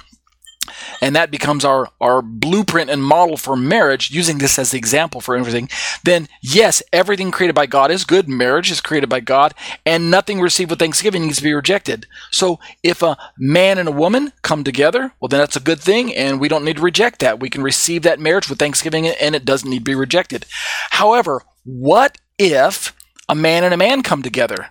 And 1.00 1.14
that 1.14 1.30
becomes 1.30 1.64
our, 1.64 1.90
our 2.00 2.22
blueprint 2.22 2.88
and 2.88 3.02
model 3.02 3.36
for 3.36 3.54
marriage, 3.56 4.10
using 4.10 4.38
this 4.38 4.58
as 4.58 4.70
the 4.70 4.78
example 4.78 5.20
for 5.20 5.36
everything. 5.36 5.68
Then, 6.04 6.28
yes, 6.40 6.82
everything 6.92 7.30
created 7.30 7.54
by 7.54 7.66
God 7.66 7.90
is 7.90 8.04
good. 8.04 8.28
Marriage 8.28 8.70
is 8.70 8.80
created 8.80 9.10
by 9.10 9.20
God, 9.20 9.54
and 9.84 10.10
nothing 10.10 10.40
received 10.40 10.70
with 10.70 10.78
thanksgiving 10.78 11.22
needs 11.22 11.36
to 11.38 11.42
be 11.42 11.52
rejected. 11.52 12.06
So, 12.30 12.60
if 12.82 13.02
a 13.02 13.18
man 13.38 13.76
and 13.76 13.88
a 13.88 13.92
woman 13.92 14.32
come 14.40 14.64
together, 14.64 15.12
well, 15.20 15.28
then 15.28 15.40
that's 15.40 15.56
a 15.56 15.60
good 15.60 15.80
thing, 15.80 16.14
and 16.14 16.40
we 16.40 16.48
don't 16.48 16.64
need 16.64 16.76
to 16.76 16.82
reject 16.82 17.20
that. 17.20 17.40
We 17.40 17.50
can 17.50 17.62
receive 17.62 18.02
that 18.02 18.20
marriage 18.20 18.48
with 18.48 18.58
thanksgiving, 18.58 19.06
and 19.06 19.34
it 19.34 19.44
doesn't 19.44 19.68
need 19.68 19.80
to 19.80 19.84
be 19.84 19.94
rejected. 19.94 20.46
However, 20.90 21.42
what 21.64 22.18
if 22.38 22.94
a 23.28 23.34
man 23.34 23.64
and 23.64 23.74
a 23.74 23.78
man 23.78 24.02
come 24.02 24.22
together? 24.22 24.68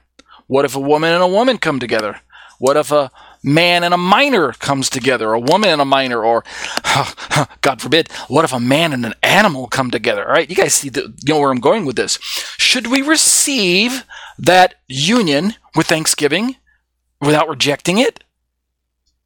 What 0.47 0.65
if 0.65 0.75
a 0.75 0.79
woman 0.79 1.13
and 1.13 1.23
a 1.23 1.27
woman 1.27 1.57
come 1.57 1.79
together? 1.79 2.19
What 2.59 2.77
if 2.77 2.91
a 2.91 3.11
man 3.43 3.83
and 3.83 3.93
a 3.93 3.97
minor 3.97 4.53
comes 4.53 4.89
together, 4.89 5.33
a 5.33 5.39
woman 5.39 5.69
and 5.69 5.81
a 5.81 5.85
minor, 5.85 6.23
or 6.23 6.43
God 7.61 7.81
forbid, 7.81 8.11
what 8.27 8.45
if 8.45 8.53
a 8.53 8.59
man 8.59 8.93
and 8.93 9.05
an 9.05 9.13
animal 9.21 9.67
come 9.67 9.91
together? 9.91 10.25
All 10.25 10.33
right, 10.33 10.49
you 10.49 10.55
guys 10.55 10.73
see 10.73 10.89
the, 10.89 11.13
you 11.25 11.33
know 11.33 11.39
where 11.39 11.51
I'm 11.51 11.59
going 11.59 11.85
with 11.85 11.95
this. 11.95 12.19
Should 12.57 12.87
we 12.87 13.01
receive 13.01 14.05
that 14.37 14.75
union 14.87 15.55
with 15.75 15.87
thanksgiving 15.87 16.55
without 17.19 17.49
rejecting 17.49 17.97
it? 17.97 18.23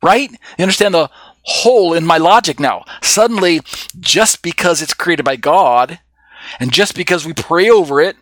Right? 0.01 0.31
You 0.31 0.63
understand 0.63 0.93
the 0.93 1.09
hole 1.43 1.93
in 1.93 2.05
my 2.05 2.17
logic 2.17 2.59
now. 2.59 2.85
Suddenly, 3.01 3.61
just 3.99 4.41
because 4.41 4.81
it's 4.81 4.93
created 4.93 5.23
by 5.23 5.35
God 5.35 5.99
and 6.59 6.71
just 6.71 6.95
because 6.95 7.25
we 7.25 7.33
pray 7.33 7.69
over 7.69 8.01
it, 8.01 8.17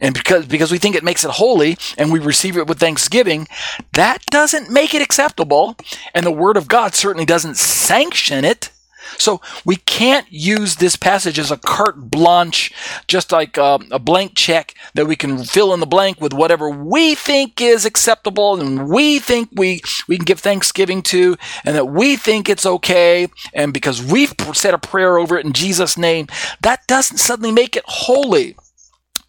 and 0.00 0.14
because 0.14 0.46
because 0.46 0.72
we 0.72 0.78
think 0.78 0.96
it 0.96 1.04
makes 1.04 1.24
it 1.24 1.30
holy 1.30 1.76
and 1.98 2.10
we 2.10 2.18
receive 2.18 2.56
it 2.56 2.66
with 2.66 2.78
thanksgiving, 2.78 3.46
that 3.92 4.24
doesn't 4.26 4.70
make 4.70 4.94
it 4.94 5.02
acceptable, 5.02 5.76
and 6.14 6.24
the 6.24 6.30
word 6.30 6.56
of 6.56 6.68
God 6.68 6.94
certainly 6.94 7.26
doesn't 7.26 7.56
sanction 7.56 8.44
it. 8.44 8.70
So 9.18 9.40
we 9.64 9.76
can't 9.76 10.30
use 10.30 10.76
this 10.76 10.96
passage 10.96 11.38
as 11.38 11.50
a 11.50 11.56
carte 11.56 12.10
blanche, 12.10 12.72
just 13.06 13.32
like 13.32 13.58
um, 13.58 13.88
a, 13.90 13.98
blank 13.98 14.32
check 14.34 14.74
that 14.94 15.06
we 15.06 15.14
can 15.14 15.44
fill 15.44 15.72
in 15.74 15.80
the 15.80 15.86
blank 15.86 16.20
with 16.20 16.32
whatever 16.32 16.68
we 16.70 17.14
think 17.14 17.60
is 17.60 17.84
acceptable 17.84 18.60
and 18.60 18.88
we 18.88 19.18
think 19.18 19.50
we, 19.52 19.80
we 20.08 20.16
can 20.16 20.24
give 20.24 20.40
thanksgiving 20.40 21.02
to 21.02 21.36
and 21.64 21.76
that 21.76 21.86
we 21.86 22.16
think 22.16 22.48
it's 22.48 22.66
okay. 22.66 23.28
And 23.54 23.72
because 23.72 24.02
we've 24.02 24.34
said 24.52 24.74
a 24.74 24.78
prayer 24.78 25.18
over 25.18 25.38
it 25.38 25.46
in 25.46 25.52
Jesus' 25.52 25.96
name, 25.96 26.26
that 26.62 26.86
doesn't 26.86 27.18
suddenly 27.18 27.52
make 27.52 27.76
it 27.76 27.84
holy. 27.86 28.56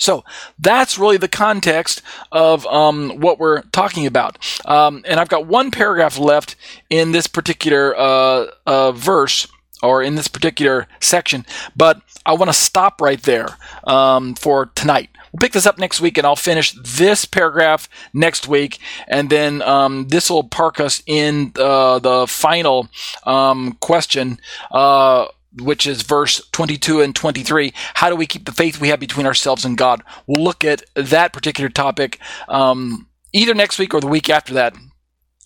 So 0.01 0.25
that's 0.57 0.97
really 0.97 1.17
the 1.17 1.27
context 1.27 2.01
of 2.31 2.65
um, 2.65 3.19
what 3.19 3.37
we're 3.37 3.61
talking 3.71 4.07
about. 4.07 4.39
Um, 4.65 5.03
and 5.05 5.19
I've 5.19 5.29
got 5.29 5.45
one 5.45 5.69
paragraph 5.69 6.17
left 6.17 6.55
in 6.89 7.11
this 7.11 7.27
particular 7.27 7.95
uh, 7.95 8.47
uh, 8.65 8.93
verse 8.93 9.47
or 9.81 10.03
in 10.03 10.15
this 10.15 10.27
particular 10.27 10.87
section, 10.99 11.45
but 11.75 12.01
I 12.25 12.33
want 12.33 12.49
to 12.49 12.53
stop 12.53 13.01
right 13.01 13.21
there 13.21 13.47
um, 13.85 14.35
for 14.35 14.67
tonight. 14.67 15.09
We'll 15.31 15.39
pick 15.39 15.53
this 15.53 15.65
up 15.65 15.77
next 15.77 16.01
week, 16.01 16.17
and 16.17 16.27
I'll 16.27 16.35
finish 16.35 16.73
this 16.73 17.25
paragraph 17.25 17.89
next 18.13 18.47
week, 18.47 18.79
and 19.07 19.29
then 19.29 19.61
um, 19.61 20.07
this 20.09 20.29
will 20.29 20.43
park 20.43 20.79
us 20.79 21.01
in 21.05 21.53
uh, 21.57 21.99
the 21.99 22.27
final 22.27 22.89
um, 23.25 23.77
question. 23.79 24.39
Uh, 24.71 25.27
which 25.57 25.85
is 25.85 26.01
verse 26.03 26.41
22 26.53 27.01
and 27.01 27.13
23. 27.13 27.73
How 27.95 28.09
do 28.09 28.15
we 28.15 28.25
keep 28.25 28.45
the 28.45 28.53
faith 28.53 28.79
we 28.79 28.87
have 28.87 29.01
between 29.01 29.25
ourselves 29.25 29.65
and 29.65 29.77
God? 29.77 30.01
We'll 30.25 30.41
look 30.41 30.63
at 30.63 30.83
that 30.95 31.33
particular 31.33 31.69
topic 31.69 32.19
um, 32.47 33.09
either 33.33 33.53
next 33.53 33.77
week 33.77 33.93
or 33.93 33.99
the 33.99 34.07
week 34.07 34.29
after 34.29 34.53
that 34.53 34.75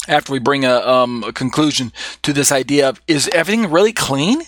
after 0.07 0.31
we 0.31 0.39
bring 0.39 0.65
a, 0.65 0.77
um, 0.79 1.23
a 1.23 1.33
conclusion 1.33 1.91
to 2.23 2.33
this 2.33 2.51
idea 2.51 2.89
of 2.89 3.01
is 3.07 3.27
everything 3.29 3.71
really 3.71 3.93
clean? 3.93 4.41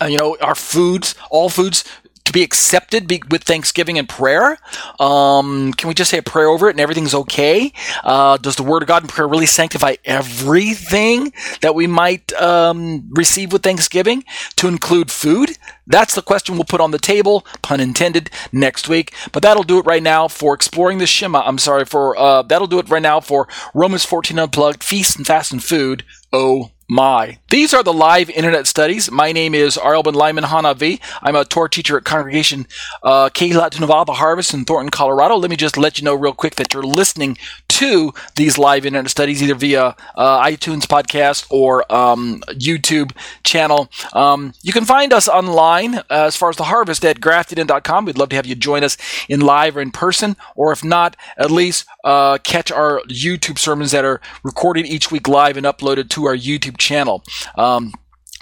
Uh, 0.00 0.06
you 0.06 0.18
know, 0.18 0.36
our 0.40 0.54
foods, 0.54 1.14
all 1.30 1.48
foods 1.48 1.84
to 2.28 2.32
be 2.32 2.42
accepted 2.42 3.08
be, 3.08 3.22
with 3.30 3.42
thanksgiving 3.42 3.98
and 3.98 4.08
prayer? 4.08 4.58
Um, 5.00 5.72
can 5.72 5.88
we 5.88 5.94
just 5.94 6.10
say 6.10 6.18
a 6.18 6.22
prayer 6.22 6.48
over 6.48 6.68
it 6.68 6.72
and 6.72 6.80
everything's 6.80 7.14
okay? 7.14 7.72
Uh, 8.04 8.36
does 8.36 8.56
the 8.56 8.62
Word 8.62 8.82
of 8.82 8.88
God 8.88 9.02
and 9.02 9.10
prayer 9.10 9.26
really 9.26 9.46
sanctify 9.46 9.96
everything 10.04 11.32
that 11.60 11.74
we 11.74 11.86
might 11.86 12.32
um, 12.34 13.08
receive 13.10 13.52
with 13.52 13.62
thanksgiving 13.62 14.24
to 14.56 14.68
include 14.68 15.10
food? 15.10 15.58
That's 15.86 16.14
the 16.14 16.22
question 16.22 16.54
we'll 16.54 16.64
put 16.64 16.80
on 16.80 16.90
the 16.90 16.98
table, 16.98 17.46
pun 17.62 17.80
intended, 17.80 18.30
next 18.52 18.88
week. 18.88 19.14
But 19.32 19.42
that'll 19.42 19.62
do 19.62 19.78
it 19.78 19.86
right 19.86 20.02
now 20.02 20.28
for 20.28 20.54
exploring 20.54 20.98
the 20.98 21.06
Shema. 21.06 21.40
I'm 21.40 21.58
sorry 21.58 21.86
for 21.86 22.16
uh, 22.16 22.42
that'll 22.42 22.66
do 22.66 22.78
it 22.78 22.90
right 22.90 23.02
now 23.02 23.20
for 23.20 23.48
Romans 23.74 24.04
14 24.04 24.38
Unplugged, 24.38 24.84
Feast 24.84 25.16
and 25.16 25.26
Fast 25.26 25.52
and 25.52 25.64
Food. 25.64 26.04
Oh 26.32 26.70
my. 26.88 27.38
These 27.50 27.74
are 27.74 27.82
the 27.82 27.92
live 27.92 28.30
internet 28.30 28.66
studies. 28.66 29.10
My 29.10 29.30
name 29.30 29.54
is 29.54 29.76
Ariel 29.76 30.02
Ben 30.02 30.14
Lyman 30.14 30.44
Hanavi. 30.44 31.00
I'm 31.22 31.36
a 31.36 31.44
Torah 31.44 31.68
teacher 31.68 31.98
at 31.98 32.04
Congregation 32.04 32.66
uh, 33.02 33.28
Tenuvah, 33.30 34.06
The 34.06 34.14
Harvest 34.14 34.54
in 34.54 34.64
Thornton, 34.64 34.90
Colorado. 34.90 35.36
Let 35.36 35.50
me 35.50 35.56
just 35.56 35.76
let 35.76 35.98
you 35.98 36.04
know 36.04 36.14
real 36.14 36.32
quick 36.32 36.56
that 36.56 36.72
you're 36.72 36.82
listening 36.82 37.36
to 37.68 38.12
these 38.36 38.58
live 38.58 38.86
internet 38.86 39.10
studies 39.10 39.42
either 39.42 39.54
via 39.54 39.94
uh, 40.16 40.44
iTunes 40.44 40.82
podcast 40.82 41.46
or 41.50 41.90
um, 41.92 42.40
YouTube 42.48 43.12
channel. 43.44 43.90
Um, 44.14 44.54
you 44.62 44.72
can 44.72 44.84
find 44.84 45.12
us 45.12 45.28
online 45.28 45.96
uh, 45.96 46.04
as 46.10 46.36
far 46.36 46.48
as 46.48 46.56
the 46.56 46.64
harvest 46.64 47.04
at 47.04 47.20
graftedin.com. 47.20 48.06
We'd 48.06 48.18
love 48.18 48.30
to 48.30 48.36
have 48.36 48.46
you 48.46 48.54
join 48.54 48.82
us 48.82 48.96
in 49.28 49.40
live 49.40 49.76
or 49.76 49.80
in 49.80 49.90
person, 49.90 50.36
or 50.56 50.72
if 50.72 50.82
not, 50.82 51.16
at 51.36 51.50
least 51.50 51.86
uh, 52.08 52.38
catch 52.38 52.72
our 52.72 53.02
YouTube 53.02 53.58
sermons 53.58 53.90
that 53.90 54.02
are 54.02 54.18
recorded 54.42 54.86
each 54.86 55.10
week 55.10 55.28
live 55.28 55.58
and 55.58 55.66
uploaded 55.66 56.08
to 56.08 56.24
our 56.24 56.34
YouTube 56.34 56.78
channel. 56.78 57.22
Um, 57.58 57.92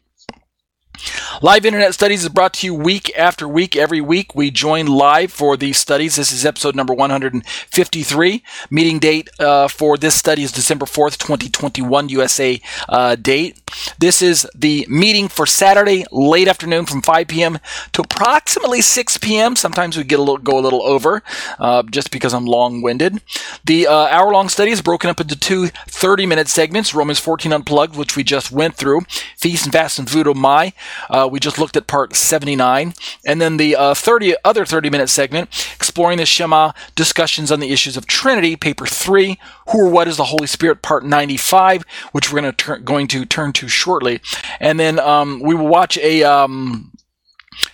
Live 1.41 1.65
Internet 1.65 1.93
Studies 1.93 2.23
is 2.23 2.29
brought 2.29 2.53
to 2.55 2.67
you 2.67 2.73
week 2.73 3.11
after 3.17 3.47
week. 3.47 3.75
Every 3.75 4.01
week 4.01 4.35
we 4.35 4.51
join 4.51 4.85
live 4.87 5.31
for 5.31 5.57
these 5.57 5.77
studies. 5.77 6.15
This 6.15 6.31
is 6.31 6.45
episode 6.45 6.75
number 6.75 6.93
153. 6.93 8.43
Meeting 8.69 8.99
date 8.99 9.29
uh, 9.39 9.67
for 9.67 9.97
this 9.97 10.15
study 10.15 10.43
is 10.43 10.51
December 10.51 10.85
4th, 10.85 11.17
2021, 11.17 12.09
USA 12.09 12.61
uh, 12.87 13.15
date. 13.15 13.61
This 13.99 14.21
is 14.21 14.47
the 14.55 14.85
meeting 14.89 15.27
for 15.27 15.45
Saturday 15.45 16.05
late 16.11 16.47
afternoon 16.47 16.85
from 16.85 17.01
5 17.01 17.27
p.m. 17.27 17.59
to 17.93 18.01
approximately 18.01 18.81
6 18.81 19.17
p.m. 19.17 19.55
Sometimes 19.55 19.97
we 19.97 20.03
get 20.03 20.19
a 20.19 20.23
little 20.23 20.37
go 20.37 20.57
a 20.57 20.61
little 20.61 20.83
over 20.83 21.21
uh, 21.59 21.83
just 21.83 22.11
because 22.11 22.33
I'm 22.33 22.45
long-winded. 22.45 23.21
The 23.65 23.87
uh, 23.87 23.93
hour-long 23.93 24.49
study 24.49 24.71
is 24.71 24.81
broken 24.81 25.09
up 25.09 25.19
into 25.19 25.35
two 25.37 25.65
30-minute 25.65 26.47
segments: 26.47 26.93
Romans 26.93 27.19
14 27.19 27.51
Unplugged, 27.51 27.95
which 27.95 28.15
we 28.15 28.23
just 28.23 28.51
went 28.51 28.75
through, 28.75 29.01
Feast 29.37 29.65
and 29.65 29.73
Fast 29.73 29.99
and 29.99 30.09
Food 30.09 30.27
of 30.27 30.37
My. 30.37 30.73
Uh, 31.09 31.27
we 31.31 31.39
just 31.39 31.59
looked 31.59 31.77
at 31.77 31.87
part 31.87 32.15
79, 32.15 32.93
and 33.25 33.41
then 33.41 33.57
the 33.57 33.75
uh, 33.75 33.93
30 33.93 34.35
other 34.43 34.65
30-minute 34.65 35.09
segment 35.09 35.49
exploring 35.75 36.17
the 36.17 36.25
Shema, 36.25 36.71
discussions 36.95 37.51
on 37.51 37.59
the 37.59 37.71
issues 37.71 37.97
of 37.97 38.07
Trinity, 38.07 38.55
paper 38.55 38.85
three, 38.85 39.39
Who 39.69 39.85
or 39.85 39.89
What 39.89 40.07
is 40.07 40.17
the 40.17 40.25
Holy 40.25 40.47
Spirit, 40.47 40.81
part 40.81 41.05
95, 41.05 41.83
which 42.11 42.31
we're 42.31 42.41
going 42.41 42.53
to 42.53 42.77
going 42.79 43.07
to 43.07 43.25
turn 43.25 43.53
to 43.53 43.67
shortly, 43.67 44.19
and 44.59 44.79
then 44.79 44.99
um, 44.99 45.39
we 45.39 45.55
will 45.55 45.67
watch 45.67 45.97
a 45.97 46.23
um, 46.23 46.91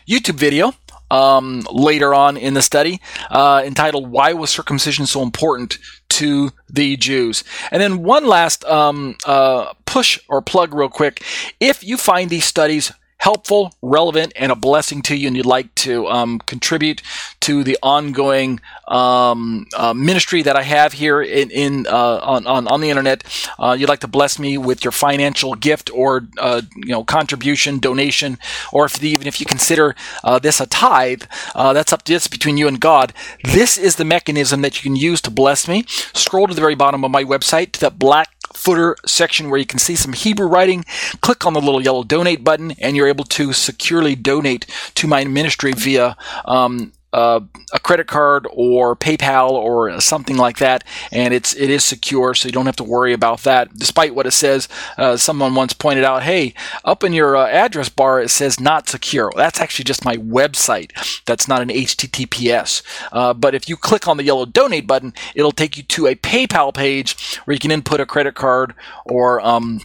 YouTube 0.07 0.35
video 0.35 0.73
um, 1.09 1.67
later 1.71 2.13
on 2.13 2.37
in 2.37 2.53
the 2.53 2.61
study 2.61 3.01
uh, 3.29 3.61
entitled 3.65 4.09
"Why 4.09 4.33
Was 4.33 4.49
Circumcision 4.49 5.05
So 5.05 5.21
Important 5.21 5.77
to 6.09 6.51
the 6.69 6.97
Jews?" 6.97 7.43
And 7.71 7.81
then 7.81 8.03
one 8.03 8.25
last 8.25 8.63
um, 8.65 9.15
uh, 9.25 9.73
push 9.85 10.19
or 10.29 10.41
plug, 10.41 10.73
real 10.73 10.89
quick. 10.89 11.23
If 11.59 11.83
you 11.83 11.97
find 11.97 12.29
these 12.29 12.45
studies 12.45 12.91
helpful, 13.21 13.71
relevant, 13.83 14.33
and 14.35 14.51
a 14.51 14.55
blessing 14.55 15.03
to 15.03 15.15
you, 15.15 15.27
and 15.27 15.37
you'd 15.37 15.45
like 15.45 15.73
to 15.75 16.07
um, 16.07 16.39
contribute 16.39 17.03
to 17.39 17.63
the 17.63 17.77
ongoing 17.83 18.59
um, 18.87 19.67
uh, 19.77 19.93
ministry 19.93 20.41
that 20.41 20.55
I 20.55 20.63
have 20.63 20.93
here 20.93 21.21
in, 21.21 21.51
in 21.51 21.85
uh, 21.85 22.19
on, 22.23 22.47
on, 22.47 22.67
on 22.67 22.81
the 22.81 22.89
internet, 22.89 23.23
uh, 23.59 23.75
you'd 23.77 23.89
like 23.89 23.99
to 23.99 24.07
bless 24.07 24.39
me 24.39 24.57
with 24.57 24.83
your 24.83 24.91
financial 24.91 25.53
gift 25.53 25.91
or 25.93 26.27
uh, 26.39 26.63
you 26.75 26.91
know 26.93 27.03
contribution, 27.03 27.77
donation, 27.77 28.39
or 28.73 28.85
if 28.85 28.93
the, 28.97 29.09
even 29.09 29.27
if 29.27 29.39
you 29.39 29.45
consider 29.45 29.95
uh, 30.23 30.39
this 30.39 30.59
a 30.59 30.65
tithe, 30.65 31.23
uh, 31.53 31.73
that's 31.73 31.93
up 31.93 32.03
to 32.03 32.11
between 32.29 32.57
you 32.57 32.67
and 32.67 32.79
God. 32.81 33.13
This 33.43 33.77
is 33.77 33.97
the 33.97 34.03
mechanism 34.03 34.63
that 34.63 34.77
you 34.77 34.81
can 34.81 34.95
use 34.95 35.21
to 35.21 35.31
bless 35.31 35.67
me. 35.67 35.85
Scroll 35.87 36.47
to 36.47 36.55
the 36.55 36.61
very 36.61 36.75
bottom 36.75 37.05
of 37.05 37.11
my 37.11 37.23
website 37.23 37.71
to 37.73 37.79
that 37.81 37.99
black 37.99 38.29
footer 38.53 38.95
section 39.05 39.49
where 39.49 39.59
you 39.59 39.65
can 39.65 39.79
see 39.79 39.95
some 39.95 40.13
Hebrew 40.13 40.47
writing. 40.47 40.85
Click 41.21 41.45
on 41.45 41.53
the 41.53 41.61
little 41.61 41.81
yellow 41.81 42.03
donate 42.03 42.43
button, 42.43 42.71
and 42.79 42.95
you're 42.95 43.07
able 43.07 43.25
to 43.25 43.53
securely 43.53 44.15
donate 44.15 44.65
to 44.95 45.07
my 45.07 45.25
ministry 45.25 45.73
via 45.73 46.17
um, 46.45 46.93
uh, 47.13 47.41
a 47.73 47.79
credit 47.79 48.07
card 48.07 48.47
or 48.51 48.95
PayPal 48.95 49.51
or 49.51 49.99
something 49.99 50.37
like 50.37 50.57
that, 50.57 50.83
and 51.11 51.33
it's 51.33 51.55
it 51.55 51.69
is 51.69 51.83
secure, 51.83 52.33
so 52.33 52.47
you 52.47 52.51
don't 52.51 52.65
have 52.65 52.75
to 52.77 52.83
worry 52.83 53.13
about 53.13 53.43
that. 53.43 53.73
Despite 53.77 54.15
what 54.15 54.25
it 54.25 54.31
says, 54.31 54.67
uh, 54.97 55.17
someone 55.17 55.55
once 55.55 55.73
pointed 55.73 56.03
out, 56.03 56.23
"Hey, 56.23 56.53
up 56.85 57.03
in 57.03 57.13
your 57.13 57.35
uh, 57.35 57.47
address 57.47 57.89
bar 57.89 58.21
it 58.21 58.29
says 58.29 58.59
not 58.59 58.87
secure." 58.87 59.31
That's 59.35 59.59
actually 59.59 59.85
just 59.85 60.05
my 60.05 60.17
website. 60.17 60.91
That's 61.25 61.47
not 61.47 61.61
an 61.61 61.69
HTTPS. 61.69 62.81
Uh, 63.11 63.33
but 63.33 63.55
if 63.55 63.67
you 63.67 63.77
click 63.77 64.07
on 64.07 64.17
the 64.17 64.23
yellow 64.23 64.45
donate 64.45 64.87
button, 64.87 65.13
it'll 65.35 65.51
take 65.51 65.77
you 65.77 65.83
to 65.83 66.07
a 66.07 66.15
PayPal 66.15 66.73
page 66.73 67.39
where 67.43 67.53
you 67.53 67.59
can 67.59 67.71
input 67.71 67.99
a 67.99 68.05
credit 68.05 68.35
card 68.35 68.73
or 69.05 69.41
um, 69.41 69.81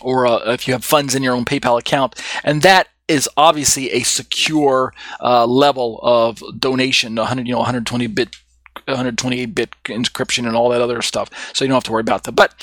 or 0.00 0.26
uh, 0.26 0.52
if 0.52 0.66
you 0.66 0.74
have 0.74 0.84
funds 0.84 1.14
in 1.14 1.22
your 1.22 1.34
own 1.34 1.44
PayPal 1.44 1.78
account, 1.78 2.20
and 2.44 2.62
that 2.62 2.88
is 3.08 3.28
obviously 3.36 3.90
a 3.92 4.02
secure 4.02 4.92
uh, 5.20 5.46
level 5.46 6.00
of 6.02 6.42
donation, 6.58 7.14
100, 7.14 7.46
you 7.46 7.52
know, 7.52 7.58
120 7.58 8.06
bit 8.08 8.36
128 8.84 9.54
bit 9.54 9.70
encryption 9.84 10.46
and 10.46 10.56
all 10.56 10.68
that 10.68 10.80
other 10.80 11.02
stuff. 11.02 11.30
So 11.54 11.64
you 11.64 11.68
don't 11.68 11.76
have 11.76 11.84
to 11.84 11.92
worry 11.92 12.02
about 12.02 12.24
that. 12.24 12.32
But 12.32 12.54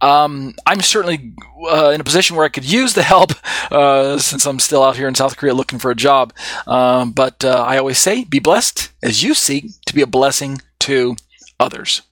um, 0.00 0.54
I'm 0.66 0.80
certainly 0.80 1.32
uh, 1.70 1.90
in 1.90 2.00
a 2.00 2.04
position 2.04 2.36
where 2.36 2.46
I 2.46 2.48
could 2.48 2.70
use 2.70 2.94
the 2.94 3.02
help 3.02 3.32
uh, 3.72 4.18
since 4.18 4.46
I'm 4.46 4.58
still 4.58 4.82
out 4.82 4.96
here 4.96 5.08
in 5.08 5.14
South 5.14 5.36
Korea 5.36 5.54
looking 5.54 5.78
for 5.78 5.90
a 5.90 5.96
job. 5.96 6.32
Um, 6.66 7.12
but 7.12 7.44
uh, 7.44 7.64
I 7.66 7.78
always 7.78 7.98
say, 7.98 8.24
be 8.24 8.38
blessed 8.38 8.90
as 9.02 9.22
you 9.22 9.34
seek 9.34 9.66
to 9.86 9.94
be 9.94 10.02
a 10.02 10.06
blessing 10.06 10.62
to 10.80 11.16
others. 11.58 12.02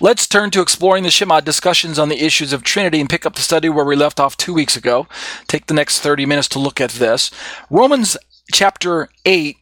Let's 0.00 0.26
turn 0.26 0.50
to 0.50 0.60
exploring 0.60 1.04
the 1.04 1.10
Shema 1.10 1.40
discussions 1.40 1.98
on 1.98 2.08
the 2.08 2.24
issues 2.24 2.52
of 2.52 2.64
Trinity 2.64 3.00
and 3.00 3.08
pick 3.08 3.24
up 3.24 3.36
the 3.36 3.42
study 3.42 3.68
where 3.68 3.84
we 3.84 3.94
left 3.94 4.18
off 4.18 4.36
two 4.36 4.52
weeks 4.52 4.76
ago. 4.76 5.06
Take 5.46 5.66
the 5.66 5.74
next 5.74 6.00
30 6.00 6.26
minutes 6.26 6.48
to 6.48 6.58
look 6.58 6.80
at 6.80 6.90
this. 6.90 7.30
Romans 7.70 8.16
chapter 8.52 9.08
8, 9.24 9.56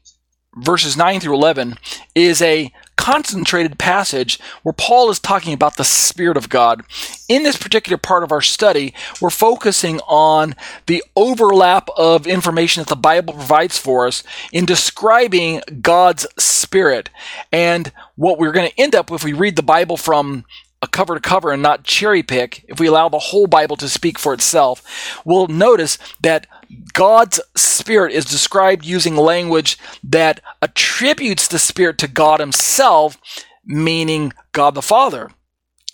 verses 0.56 0.96
9 0.96 1.20
through 1.20 1.34
11, 1.34 1.76
is 2.14 2.40
a 2.40 2.72
concentrated 3.02 3.80
passage 3.80 4.38
where 4.62 4.72
Paul 4.72 5.10
is 5.10 5.18
talking 5.18 5.52
about 5.52 5.76
the 5.76 5.82
Spirit 5.82 6.36
of 6.36 6.48
God. 6.48 6.84
In 7.28 7.42
this 7.42 7.56
particular 7.56 7.98
part 7.98 8.22
of 8.22 8.30
our 8.30 8.40
study, 8.40 8.94
we're 9.20 9.30
focusing 9.30 9.98
on 10.06 10.54
the 10.86 11.02
overlap 11.16 11.88
of 11.96 12.28
information 12.28 12.80
that 12.80 12.88
the 12.88 12.94
Bible 12.94 13.34
provides 13.34 13.76
for 13.76 14.06
us 14.06 14.22
in 14.52 14.66
describing 14.66 15.62
God's 15.80 16.28
Spirit. 16.38 17.10
And 17.50 17.90
what 18.14 18.38
we're 18.38 18.52
going 18.52 18.70
to 18.70 18.80
end 18.80 18.94
up 18.94 19.10
if 19.10 19.24
we 19.24 19.32
read 19.32 19.56
the 19.56 19.64
Bible 19.64 19.96
from 19.96 20.44
cover 20.92 21.14
to 21.14 21.20
cover 21.20 21.50
and 21.50 21.62
not 21.62 21.84
cherry 21.84 22.22
pick, 22.22 22.64
if 22.68 22.78
we 22.78 22.86
allow 22.86 23.08
the 23.08 23.18
whole 23.18 23.46
Bible 23.46 23.76
to 23.76 23.88
speak 23.88 24.18
for 24.18 24.32
itself, 24.32 25.20
we'll 25.24 25.48
notice 25.48 25.98
that 26.20 26.46
God's 26.92 27.40
Spirit 27.56 28.12
is 28.12 28.24
described 28.24 28.84
using 28.84 29.16
language 29.16 29.78
that 30.04 30.40
attributes 30.60 31.48
the 31.48 31.58
Spirit 31.58 31.98
to 31.98 32.08
God 32.08 32.40
Himself, 32.40 33.18
meaning 33.64 34.32
God 34.52 34.74
the 34.74 34.82
Father. 34.82 35.30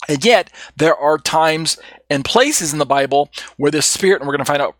And 0.07 0.23
yet, 0.23 0.51
there 0.77 0.95
are 0.95 1.17
times 1.17 1.77
and 2.09 2.23
places 2.23 2.71
in 2.73 2.79
the 2.79 2.85
Bible 2.85 3.29
where 3.57 3.71
the 3.71 3.81
Spirit, 3.81 4.21
and 4.21 4.27
we're 4.27 4.35
going 4.35 4.45
to 4.45 4.51
find 4.51 4.61
out 4.61 4.75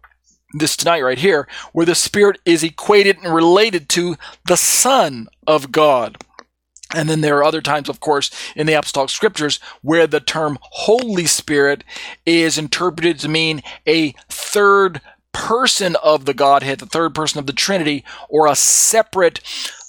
this 0.54 0.76
tonight 0.76 1.02
right 1.02 1.18
here, 1.18 1.48
where 1.74 1.86
the 1.86 1.96
Spirit 1.96 2.40
is 2.46 2.64
equated 2.64 3.18
and 3.18 3.34
related 3.34 3.90
to 3.90 4.16
the 4.46 4.58
Son 4.58 5.28
of 5.46 5.72
God. 5.72 6.18
And 6.96 7.08
then 7.08 7.22
there 7.22 7.38
are 7.38 7.44
other 7.44 7.62
times, 7.62 7.88
of 7.88 8.00
course, 8.00 8.32
in 8.56 8.66
the 8.66 8.74
Apostolic 8.74 9.10
Scriptures 9.10 9.60
where 9.82 10.08
the 10.08 10.20
term 10.20 10.58
Holy 10.62 11.26
Spirit 11.26 11.84
is 12.26 12.58
interpreted 12.58 13.20
to 13.20 13.30
mean 13.30 13.62
a 13.86 14.14
third 14.28 15.02
person 15.32 15.96
of 16.04 16.26
the 16.26 16.34
Godhead, 16.34 16.80
the 16.80 16.86
third 16.88 17.14
person 17.14 17.40
of 17.40 17.46
the 17.46 17.54
Trinity, 17.54 18.04
or 18.28 18.48
a 18.48 18.56
separate 18.56 19.40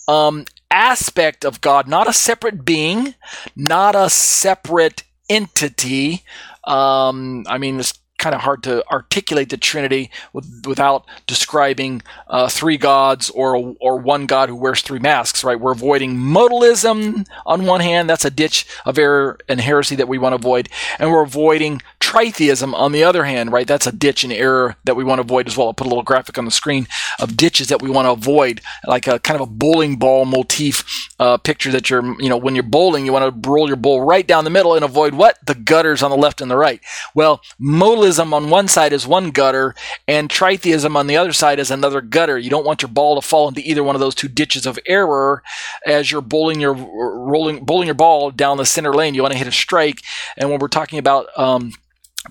um, 0.06 0.44
aspect 0.70 1.44
of 1.44 1.60
God, 1.60 1.88
not 1.88 2.08
a 2.08 2.12
separate 2.12 2.64
being, 2.64 3.14
not 3.56 3.94
a 3.94 4.10
separate 4.10 5.04
entity. 5.28 6.22
Um, 6.64 7.44
I 7.48 7.56
mean, 7.56 7.78
this 7.78 7.94
kind 8.20 8.34
of 8.34 8.42
hard 8.42 8.62
to 8.62 8.86
articulate 8.92 9.48
the 9.48 9.56
Trinity 9.56 10.10
with, 10.32 10.64
without 10.66 11.04
describing 11.26 12.02
uh, 12.28 12.48
three 12.48 12.76
gods 12.76 13.30
or 13.30 13.74
or 13.80 13.96
one 13.96 14.26
God 14.26 14.48
who 14.48 14.54
wears 14.54 14.82
three 14.82 15.00
masks. 15.00 15.42
Right? 15.42 15.58
We're 15.58 15.72
avoiding 15.72 16.14
modalism 16.14 17.26
on 17.44 17.64
one 17.64 17.80
hand. 17.80 18.08
That's 18.08 18.24
a 18.24 18.30
ditch 18.30 18.66
of 18.84 18.98
error 18.98 19.38
and 19.48 19.60
heresy 19.60 19.96
that 19.96 20.08
we 20.08 20.18
want 20.18 20.34
to 20.34 20.36
avoid, 20.36 20.68
and 20.98 21.10
we're 21.10 21.22
avoiding 21.22 21.82
tritheism 21.98 22.72
on 22.74 22.92
the 22.92 23.02
other 23.02 23.24
hand. 23.24 23.50
Right? 23.50 23.66
That's 23.66 23.86
a 23.86 23.92
ditch 23.92 24.22
and 24.22 24.32
error 24.32 24.76
that 24.84 24.94
we 24.96 25.04
want 25.04 25.18
to 25.18 25.24
avoid 25.24 25.48
as 25.48 25.56
well. 25.56 25.68
I'll 25.68 25.74
put 25.74 25.86
a 25.86 25.90
little 25.90 26.04
graphic 26.04 26.38
on 26.38 26.44
the 26.44 26.50
screen 26.50 26.86
of 27.18 27.36
ditches 27.36 27.68
that 27.68 27.82
we 27.82 27.90
want 27.90 28.06
to 28.06 28.12
avoid, 28.12 28.60
like 28.86 29.06
a 29.06 29.18
kind 29.18 29.40
of 29.40 29.48
a 29.48 29.50
bowling 29.50 29.96
ball 29.96 30.24
motif 30.26 30.84
uh, 31.18 31.38
picture 31.38 31.70
that 31.70 31.88
you're, 31.88 32.04
you 32.20 32.28
know, 32.28 32.36
when 32.36 32.54
you're 32.54 32.62
bowling, 32.62 33.06
you 33.06 33.12
want 33.12 33.42
to 33.42 33.50
roll 33.50 33.66
your 33.66 33.76
bowl 33.76 34.02
right 34.02 34.26
down 34.26 34.44
the 34.44 34.50
middle 34.50 34.74
and 34.74 34.84
avoid 34.84 35.14
what 35.14 35.38
the 35.46 35.54
gutters 35.54 36.02
on 36.02 36.10
the 36.10 36.16
left 36.16 36.40
and 36.40 36.50
the 36.50 36.56
right. 36.56 36.80
Well, 37.14 37.40
modalism 37.60 38.09
on 38.18 38.50
one 38.50 38.68
side 38.68 38.92
is 38.92 39.06
one 39.06 39.30
gutter, 39.30 39.74
and 40.08 40.28
tritheism 40.28 40.96
on 40.96 41.06
the 41.06 41.16
other 41.16 41.32
side 41.32 41.58
is 41.58 41.70
another 41.70 42.00
gutter. 42.00 42.38
You 42.38 42.50
don't 42.50 42.66
want 42.66 42.82
your 42.82 42.90
ball 42.90 43.20
to 43.20 43.26
fall 43.26 43.48
into 43.48 43.60
either 43.60 43.84
one 43.84 43.94
of 43.94 44.00
those 44.00 44.14
two 44.14 44.28
ditches 44.28 44.66
of 44.66 44.78
error 44.86 45.42
as 45.86 46.10
you're 46.10 46.20
bowling 46.20 46.60
your 46.60 46.74
rolling 46.74 47.64
bowling 47.64 47.86
your 47.86 47.94
ball 47.94 48.30
down 48.30 48.56
the 48.56 48.66
center 48.66 48.92
lane. 48.92 49.14
You 49.14 49.22
want 49.22 49.32
to 49.32 49.38
hit 49.38 49.46
a 49.46 49.52
strike, 49.52 50.00
and 50.36 50.50
when 50.50 50.58
we're 50.58 50.68
talking 50.68 50.98
about 50.98 51.26
um, 51.38 51.72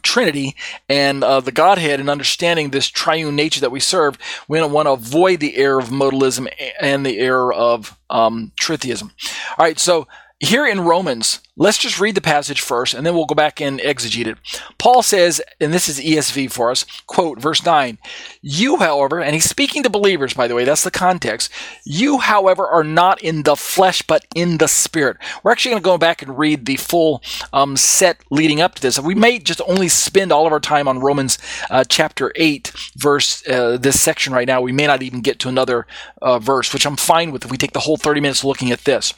Trinity 0.03 0.55
and 0.87 1.23
uh, 1.23 1.39
the 1.39 1.51
Godhead 1.51 1.99
and 1.99 2.09
understanding 2.09 2.69
this 2.69 2.87
triune 2.87 3.35
nature 3.35 3.61
that 3.61 3.71
we 3.71 3.79
serve, 3.79 4.17
we 4.47 4.59
don't 4.59 4.71
want 4.71 4.85
to 4.85 4.91
avoid 4.91 5.39
the 5.39 5.55
error 5.57 5.79
of 5.79 5.89
modalism 5.89 6.47
and 6.79 7.05
the 7.05 7.17
error 7.19 7.51
of 7.51 7.97
um, 8.09 8.51
tritheism. 8.59 9.11
All 9.57 9.65
right, 9.65 9.79
so 9.79 10.07
here 10.39 10.65
in 10.65 10.81
Romans, 10.81 11.41
let's 11.57 11.77
just 11.77 11.99
read 11.99 12.15
the 12.15 12.21
passage 12.21 12.61
first 12.61 12.93
and 12.93 13.05
then 13.05 13.13
we'll 13.13 13.25
go 13.25 13.35
back 13.35 13.59
and 13.59 13.79
exegete 13.81 14.25
it. 14.25 14.37
Paul 14.77 15.03
says, 15.03 15.41
and 15.59 15.73
this 15.73 15.89
is 15.89 15.99
ESV 15.99 16.49
for 16.49 16.71
us, 16.71 16.85
quote, 17.07 17.41
verse 17.41 17.65
9, 17.65 17.97
You, 18.41 18.77
however, 18.77 19.19
and 19.19 19.33
he's 19.33 19.49
speaking 19.49 19.83
to 19.83 19.89
believers, 19.89 20.33
by 20.33 20.47
the 20.47 20.55
way, 20.55 20.63
that's 20.63 20.85
the 20.85 20.91
context. 20.91 21.51
You, 21.83 22.19
however, 22.19 22.65
are 22.65 22.85
not 22.85 23.21
in 23.21 23.43
the 23.43 23.57
flesh, 23.57 24.01
but 24.01 24.25
in 24.33 24.59
the 24.59 24.69
spirit. 24.69 25.17
We're 25.43 25.51
actually 25.51 25.71
going 25.71 25.83
to 25.83 25.89
go 25.89 25.97
back 25.97 26.21
and 26.21 26.37
read 26.37 26.65
the 26.65 26.77
full 26.77 27.21
um, 27.51 27.75
set 27.75 28.23
leading 28.31 28.61
up 28.61 28.75
to 28.75 28.81
this. 28.81 28.97
We 28.97 29.15
may 29.15 29.39
just 29.39 29.61
only 29.67 29.89
spend 29.89 30.31
all 30.31 30.47
of 30.47 30.53
our 30.53 30.61
time 30.61 30.87
on 30.87 30.99
Romans 30.99 31.37
uh, 31.69 31.83
chapter 31.83 32.31
8, 32.37 32.71
verse, 32.95 33.45
uh, 33.45 33.75
this 33.75 33.99
section 34.01 34.31
right 34.31 34.47
now. 34.47 34.61
We 34.61 34.71
may 34.71 34.87
not 34.87 35.03
even 35.03 35.19
get 35.19 35.39
to 35.39 35.49
another 35.49 35.85
uh, 36.21 36.39
verse, 36.39 36.73
which 36.73 36.85
I'm 36.85 36.95
fine 36.95 37.31
with 37.31 37.43
if 37.43 37.51
we 37.51 37.57
take 37.57 37.73
the 37.73 37.79
whole 37.81 37.97
30 37.97 38.21
minutes 38.21 38.45
looking 38.45 38.71
at 38.71 38.85
this. 38.85 39.13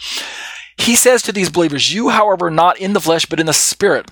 He 0.78 0.96
says 0.96 1.22
to 1.24 1.32
these 1.32 1.50
believers, 1.50 1.94
You, 1.94 2.10
however, 2.10 2.50
not 2.50 2.80
in 2.80 2.94
the 2.94 3.02
flesh, 3.02 3.26
but 3.26 3.40
in 3.40 3.46
the 3.46 3.54
spirit. 3.54 4.12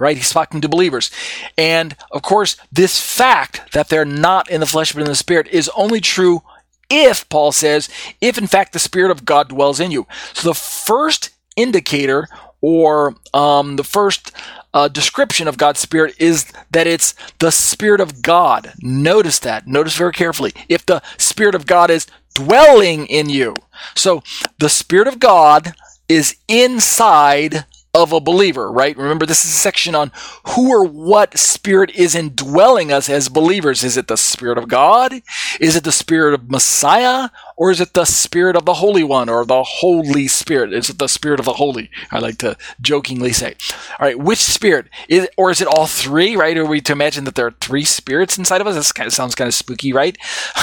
Right? 0.00 0.16
He's 0.16 0.30
talking 0.30 0.60
to 0.60 0.68
believers. 0.68 1.10
And 1.56 1.96
of 2.10 2.22
course, 2.22 2.56
this 2.72 3.00
fact 3.00 3.72
that 3.72 3.88
they're 3.88 4.04
not 4.04 4.50
in 4.50 4.60
the 4.60 4.66
flesh, 4.66 4.92
but 4.92 5.02
in 5.02 5.08
the 5.08 5.14
spirit 5.14 5.46
is 5.48 5.70
only 5.76 6.00
true 6.00 6.42
if, 6.90 7.28
Paul 7.28 7.52
says, 7.52 7.88
if 8.20 8.38
in 8.38 8.46
fact 8.46 8.72
the 8.72 8.78
Spirit 8.78 9.10
of 9.10 9.24
God 9.24 9.48
dwells 9.48 9.80
in 9.80 9.90
you. 9.90 10.06
So 10.32 10.48
the 10.48 10.54
first 10.54 11.30
indicator 11.56 12.28
or 12.60 13.14
um, 13.34 13.76
the 13.76 13.84
first 13.84 14.32
uh, 14.74 14.88
description 14.88 15.48
of 15.48 15.58
God's 15.58 15.80
Spirit 15.80 16.14
is 16.18 16.50
that 16.70 16.86
it's 16.86 17.14
the 17.38 17.50
Spirit 17.50 18.00
of 18.00 18.22
God. 18.22 18.72
Notice 18.80 19.38
that. 19.40 19.66
Notice 19.66 19.96
very 19.96 20.12
carefully. 20.12 20.52
If 20.68 20.86
the 20.86 21.02
Spirit 21.18 21.54
of 21.54 21.66
God 21.66 21.90
is 21.90 22.06
dwelling 22.38 23.06
in 23.06 23.28
you. 23.28 23.54
So 23.94 24.22
the 24.58 24.68
Spirit 24.68 25.08
of 25.08 25.18
God 25.18 25.74
is 26.08 26.36
inside 26.46 27.64
of 27.94 28.12
a 28.12 28.20
believer, 28.20 28.70
right? 28.70 28.96
Remember, 28.96 29.26
this 29.26 29.44
is 29.44 29.50
a 29.50 29.54
section 29.54 29.94
on 29.94 30.12
who 30.48 30.70
or 30.70 30.84
what 30.84 31.36
spirit 31.38 31.90
is 31.96 32.14
indwelling 32.14 32.92
us 32.92 33.08
as 33.08 33.28
believers. 33.28 33.82
Is 33.82 33.96
it 33.96 34.08
the 34.08 34.16
Spirit 34.16 34.58
of 34.58 34.68
God? 34.68 35.22
Is 35.60 35.74
it 35.74 35.84
the 35.84 35.92
Spirit 35.92 36.34
of 36.34 36.50
Messiah? 36.50 37.30
Or 37.58 37.72
is 37.72 37.80
it 37.80 37.92
the 37.92 38.04
Spirit 38.04 38.54
of 38.54 38.64
the 38.64 38.74
Holy 38.74 39.02
One 39.02 39.28
or 39.28 39.44
the 39.44 39.64
Holy 39.64 40.28
Spirit? 40.28 40.72
Is 40.72 40.88
it 40.88 40.98
the 40.98 41.08
Spirit 41.08 41.40
of 41.40 41.46
the 41.46 41.54
Holy? 41.54 41.90
I 42.12 42.20
like 42.20 42.38
to 42.38 42.56
jokingly 42.80 43.32
say. 43.32 43.56
All 43.98 44.06
right, 44.06 44.18
which 44.18 44.38
Spirit? 44.38 44.86
Is, 45.08 45.28
or 45.36 45.50
is 45.50 45.60
it 45.60 45.66
all 45.66 45.88
three, 45.88 46.36
right? 46.36 46.56
Are 46.56 46.64
we 46.64 46.80
to 46.82 46.92
imagine 46.92 47.24
that 47.24 47.34
there 47.34 47.46
are 47.46 47.56
three 47.60 47.84
spirits 47.84 48.38
inside 48.38 48.60
of 48.60 48.68
us? 48.68 48.76
This 48.76 48.92
kind 48.92 49.08
of 49.08 49.12
sounds 49.12 49.34
kind 49.34 49.48
of 49.48 49.54
spooky, 49.54 49.92
right? 49.92 50.16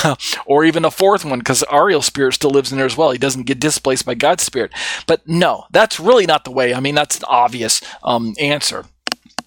or 0.45 0.63
even 0.63 0.85
a 0.85 0.91
fourth 0.91 1.25
one, 1.25 1.39
because 1.39 1.65
Ariel's 1.69 2.05
spirit 2.05 2.35
still 2.35 2.51
lives 2.51 2.71
in 2.71 2.77
there 2.77 2.87
as 2.87 2.95
well. 2.95 3.11
He 3.11 3.17
doesn't 3.17 3.43
get 3.43 3.59
displaced 3.59 4.05
by 4.05 4.15
God's 4.15 4.43
Spirit. 4.43 4.71
But 5.05 5.27
no, 5.27 5.65
that's 5.71 5.99
really 5.99 6.25
not 6.25 6.45
the 6.45 6.51
way. 6.51 6.73
I 6.73 6.79
mean, 6.79 6.95
that's 6.95 7.17
an 7.17 7.25
obvious 7.27 7.81
um, 8.05 8.35
answer. 8.39 8.85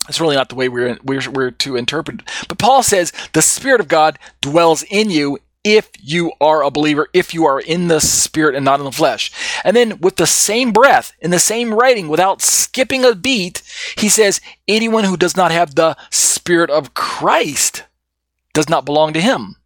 It's 0.07 0.21
really 0.21 0.37
not 0.37 0.51
the 0.51 0.55
way 0.55 0.69
we're, 0.69 0.99
we're, 1.03 1.31
we're 1.31 1.51
to 1.51 1.77
interpret 1.77 2.21
it. 2.21 2.31
But 2.49 2.59
Paul 2.59 2.83
says 2.83 3.13
the 3.33 3.43
Spirit 3.43 3.81
of 3.81 3.89
God 3.89 4.19
dwells 4.43 4.83
in 4.85 5.11
you 5.11 5.39
if 5.77 5.91
you 6.01 6.33
are 6.41 6.63
a 6.63 6.71
believer, 6.71 7.09
if 7.13 7.35
you 7.35 7.45
are 7.45 7.61
in 7.61 7.89
the 7.89 8.01
spirit 8.01 8.55
and 8.55 8.65
not 8.65 8.81
in 8.81 8.85
the 8.85 8.93
flesh. 8.93 9.33
And 9.65 9.77
then 9.77 10.01
with 10.01 10.17
the 10.17 10.27
same 10.27 10.73
breath, 10.73 11.13
in 11.21 11.31
the 11.31 11.39
same 11.39 11.75
writing, 11.75 12.09
without 12.09 12.43
skipping 12.43 13.05
a 13.05 13.15
beat, 13.15 13.63
he 13.97 14.09
says, 14.09 14.41
anyone 14.67 15.05
who 15.05 15.17
does 15.17 15.37
not 15.37 15.51
have 15.51 15.75
the 15.75 15.97
spirit 16.11 16.71
of 16.71 16.95
Christ 16.95 17.85
does 18.53 18.69
not 18.69 18.85
belong 18.85 19.13
to 19.13 19.21
him. 19.21 19.57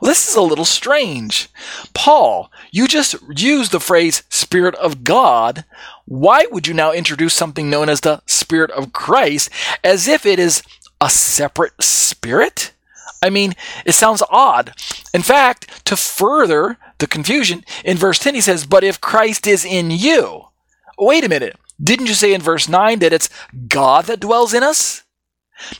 Well, 0.00 0.10
this 0.10 0.28
is 0.28 0.34
a 0.34 0.42
little 0.42 0.64
strange. 0.64 1.48
Paul, 1.94 2.50
you 2.70 2.88
just 2.88 3.14
used 3.36 3.72
the 3.72 3.80
phrase 3.80 4.22
Spirit 4.28 4.74
of 4.74 5.04
God. 5.04 5.64
Why 6.04 6.46
would 6.50 6.66
you 6.66 6.74
now 6.74 6.92
introduce 6.92 7.32
something 7.32 7.70
known 7.70 7.88
as 7.88 8.00
the 8.00 8.20
Spirit 8.26 8.70
of 8.72 8.92
Christ 8.92 9.48
as 9.82 10.08
if 10.08 10.26
it 10.26 10.38
is 10.38 10.62
a 11.00 11.08
separate 11.08 11.72
spirit? 11.80 12.73
I 13.24 13.30
mean, 13.30 13.54
it 13.86 13.92
sounds 13.92 14.22
odd. 14.28 14.74
In 15.14 15.22
fact, 15.22 15.86
to 15.86 15.96
further 15.96 16.76
the 16.98 17.06
confusion, 17.06 17.64
in 17.82 17.96
verse 17.96 18.18
10 18.18 18.34
he 18.34 18.42
says, 18.42 18.66
But 18.66 18.84
if 18.84 19.00
Christ 19.00 19.46
is 19.46 19.64
in 19.64 19.90
you. 19.90 20.42
Wait 20.98 21.24
a 21.24 21.28
minute. 21.28 21.56
Didn't 21.82 22.06
you 22.06 22.14
say 22.14 22.34
in 22.34 22.42
verse 22.42 22.68
9 22.68 22.98
that 22.98 23.14
it's 23.14 23.30
God 23.66 24.04
that 24.04 24.20
dwells 24.20 24.52
in 24.52 24.62
us? 24.62 25.04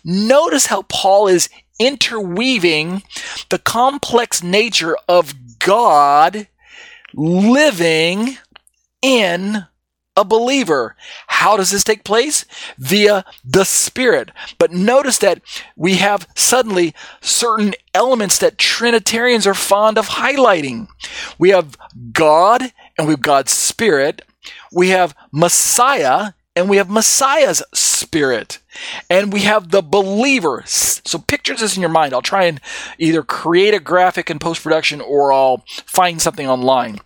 Notice 0.03 0.67
how 0.67 0.83
Paul 0.83 1.29
is 1.29 1.51
interweaving 1.79 3.03
the 3.51 3.59
complex 3.59 4.43
nature 4.43 4.97
of 5.07 5.35
God 5.59 6.49
living 7.13 8.39
in 9.03 9.67
a 10.17 10.25
believer. 10.25 10.97
How 11.27 11.57
does 11.57 11.71
this 11.71 11.85
take 11.85 12.05
place? 12.05 12.45
Via 12.79 13.25
the 13.45 13.65
Spirit. 13.65 14.31
But 14.59 14.73
notice 14.73 15.19
that 15.19 15.41
we 15.77 15.97
have 15.97 16.29
suddenly 16.35 16.95
certain 17.21 17.75
elements 17.93 18.39
that 18.39 18.59
Trinitarians 18.59 19.47
are 19.47 19.55
fond 19.55 19.99
of 19.99 20.09
highlighting. 20.09 20.89
We 21.39 21.51
have 21.51 21.77
God 22.13 22.63
and 22.97 23.07
we 23.07 23.13
have 23.13 23.23
God's 23.23 23.53
Spirit. 23.53 24.23
We 24.73 24.91
have 24.91 25.17
Messiah 25.33 26.33
and 26.57 26.69
we 26.69 26.77
have 26.77 26.89
Messiah's 26.89 27.63
Spirit. 27.73 28.61
And 29.11 29.33
we 29.33 29.41
have 29.41 29.71
the 29.71 29.83
believer. 29.83 30.63
So 30.67 31.19
picture 31.19 31.55
this 31.55 31.77
in 31.77 31.81
your 31.81 31.91
mind. 31.91 32.15
I'll 32.15 32.23
try 32.23 32.45
and 32.45 32.61
either 32.99 33.23
create 33.23 33.75
a 33.75 33.81
graphic 33.81 34.31
in 34.31 34.39
post 34.39 34.63
production 34.63 35.01
or 35.01 35.33
I'll 35.33 35.65
find 35.87 36.23
something 36.23 36.49
online. 36.49 37.01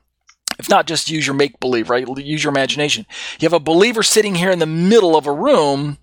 If 0.58 0.68
not, 0.68 0.86
just 0.86 1.10
use 1.10 1.26
your 1.26 1.36
make 1.36 1.60
believe, 1.60 1.88
right? 1.88 2.06
Use 2.18 2.42
your 2.42 2.52
imagination. 2.52 3.06
You 3.38 3.46
have 3.46 3.52
a 3.52 3.60
believer 3.60 4.02
sitting 4.02 4.34
here 4.34 4.50
in 4.50 4.58
the 4.58 4.66
middle 4.66 5.16
of 5.16 5.26
a 5.26 5.32
room, 5.32 5.98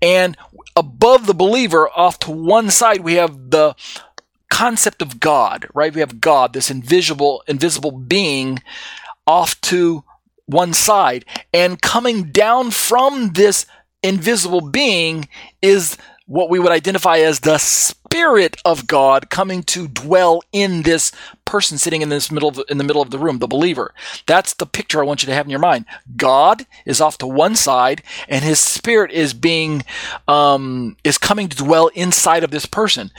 and 0.00 0.36
above 0.76 1.26
the 1.26 1.34
believer, 1.34 1.88
off 1.90 2.18
to 2.20 2.30
one 2.30 2.70
side, 2.70 3.00
we 3.00 3.14
have 3.14 3.50
the 3.50 3.74
concept 4.48 5.02
of 5.02 5.18
God, 5.18 5.66
right? 5.74 5.92
We 5.92 6.00
have 6.00 6.20
God, 6.20 6.52
this 6.52 6.70
invisible, 6.70 7.42
invisible 7.48 7.90
being, 7.90 8.62
off 9.26 9.60
to 9.62 10.04
one 10.46 10.72
side, 10.72 11.24
and 11.52 11.82
coming 11.82 12.30
down 12.30 12.70
from 12.70 13.32
this 13.32 13.66
invisible 14.02 14.60
being 14.60 15.28
is 15.60 15.96
what 16.26 16.50
we 16.50 16.58
would 16.58 16.72
identify 16.72 17.18
as 17.18 17.40
the 17.40 17.58
Spirit 17.58 18.56
of 18.64 18.86
God 18.86 19.30
coming 19.30 19.62
to 19.64 19.88
dwell 19.88 20.42
in 20.52 20.82
this 20.82 21.12
person 21.44 21.78
sitting 21.78 22.02
in 22.02 22.08
this 22.08 22.30
middle 22.30 22.50
the, 22.50 22.64
in 22.68 22.78
the 22.78 22.84
middle 22.84 23.02
of 23.02 23.10
the 23.10 23.18
room, 23.18 23.38
the 23.38 23.46
believer. 23.46 23.94
That's 24.26 24.54
the 24.54 24.66
picture 24.66 25.00
I 25.00 25.04
want 25.04 25.22
you 25.22 25.26
to 25.26 25.34
have 25.34 25.46
in 25.46 25.50
your 25.50 25.60
mind. 25.60 25.84
God 26.16 26.66
is 26.84 27.00
off 27.00 27.18
to 27.18 27.26
one 27.26 27.54
side, 27.54 28.02
and 28.28 28.44
His 28.44 28.58
Spirit 28.58 29.12
is 29.12 29.34
being 29.34 29.84
um, 30.26 30.96
is 31.04 31.18
coming 31.18 31.48
to 31.48 31.56
dwell 31.56 31.88
inside 31.88 32.42
of 32.42 32.50
this 32.50 32.66
person, 32.66 33.10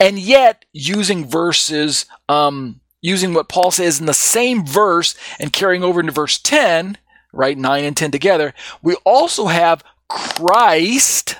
and 0.00 0.18
yet 0.18 0.64
using 0.72 1.26
verses. 1.26 2.06
Um, 2.28 2.80
using 3.02 3.34
what 3.34 3.50
Paul 3.50 3.70
says 3.70 4.00
in 4.00 4.06
the 4.06 4.14
same 4.14 4.64
verse 4.64 5.14
and 5.38 5.52
carrying 5.52 5.84
over 5.84 6.00
into 6.00 6.10
verse 6.10 6.38
10, 6.38 6.96
right? 7.34 7.58
9 7.58 7.84
and 7.84 7.94
10 7.94 8.10
together, 8.10 8.54
we 8.82 8.94
also 9.04 9.48
have 9.48 9.84
Christ 10.08 11.36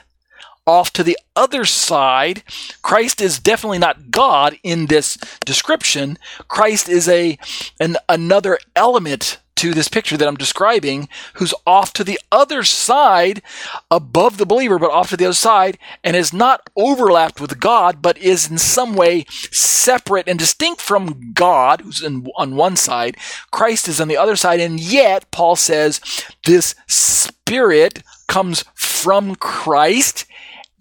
off 0.66 0.92
to 0.94 1.02
the 1.02 1.18
other 1.36 1.64
side. 1.64 2.42
Christ 2.82 3.20
is 3.20 3.38
definitely 3.38 3.78
not 3.78 4.10
God 4.10 4.58
in 4.62 4.86
this 4.86 5.16
description. 5.44 6.18
Christ 6.48 6.88
is 6.88 7.08
a 7.08 7.38
an 7.80 7.96
another 8.08 8.58
element 8.74 9.38
to 9.56 9.72
this 9.72 9.88
picture 9.88 10.16
that 10.16 10.26
I'm 10.26 10.36
describing 10.36 11.08
who's 11.34 11.54
off 11.66 11.92
to 11.94 12.04
the 12.04 12.18
other 12.32 12.64
side, 12.64 13.40
above 13.90 14.36
the 14.36 14.46
believer, 14.46 14.78
but 14.78 14.90
off 14.90 15.10
to 15.10 15.16
the 15.16 15.26
other 15.26 15.34
side, 15.34 15.78
and 16.02 16.16
is 16.16 16.32
not 16.32 16.68
overlapped 16.76 17.40
with 17.40 17.60
God, 17.60 18.02
but 18.02 18.18
is 18.18 18.50
in 18.50 18.58
some 18.58 18.94
way 18.94 19.24
separate 19.28 20.28
and 20.28 20.38
distinct 20.38 20.80
from 20.80 21.32
God, 21.32 21.82
who's 21.82 22.02
in, 22.02 22.26
on 22.36 22.56
one 22.56 22.76
side. 22.76 23.16
Christ 23.52 23.88
is 23.88 24.00
on 24.00 24.08
the 24.08 24.16
other 24.16 24.36
side, 24.36 24.60
and 24.60 24.80
yet, 24.80 25.30
Paul 25.30 25.56
says, 25.56 26.00
this 26.44 26.74
Spirit 26.86 28.02
comes 28.26 28.64
from 28.74 29.36
Christ 29.36 30.26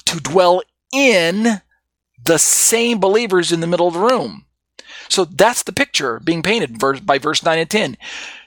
to 0.05 0.19
dwell 0.19 0.61
in 0.93 1.61
the 2.23 2.37
same 2.37 2.99
believers 2.99 3.51
in 3.51 3.59
the 3.59 3.67
middle 3.67 3.87
of 3.87 3.93
the 3.93 3.99
room. 3.99 4.45
So 5.09 5.25
that's 5.25 5.63
the 5.63 5.73
picture 5.73 6.19
being 6.19 6.41
painted 6.41 6.79
by 7.05 7.19
verse 7.19 7.43
9 7.43 7.59
and 7.59 7.69
10. 7.69 7.97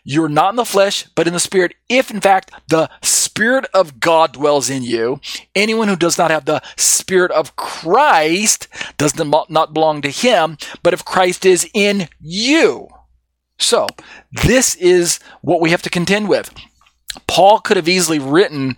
You're 0.05 0.29
not 0.29 0.51
in 0.51 0.57
the 0.57 0.65
flesh, 0.65 1.07
but 1.15 1.27
in 1.27 1.33
the 1.33 1.41
spirit, 1.41 1.75
if 1.89 2.11
in 2.11 2.21
fact 2.21 2.51
the 2.69 2.89
spirit 3.03 3.67
of 3.75 4.01
God 4.01 4.33
dwells 4.33 4.71
in 4.71 4.83
you. 4.83 5.21
Anyone 5.55 5.89
who 5.89 5.97
does 5.97 6.17
not 6.17 6.31
have 6.31 6.45
the 6.45 6.63
spirit 6.77 7.31
of 7.33 7.57
Christ 7.57 8.69
does 8.99 9.17
not 9.17 9.75
belong 9.75 10.03
to 10.03 10.11
him, 10.11 10.57
but 10.83 10.95
if 10.95 11.05
Christ 11.05 11.45
is 11.45 11.69
in 11.75 12.09
you. 12.21 12.89
So, 13.59 13.87
this 14.45 14.75
is 14.77 15.19
what 15.43 15.61
we 15.61 15.71
have 15.71 15.83
to 15.83 15.91
contend 15.91 16.29
with. 16.29 16.55
Paul 17.27 17.61
could 17.61 17.77
have 17.77 17.89
easily 17.89 18.19
written 18.19 18.77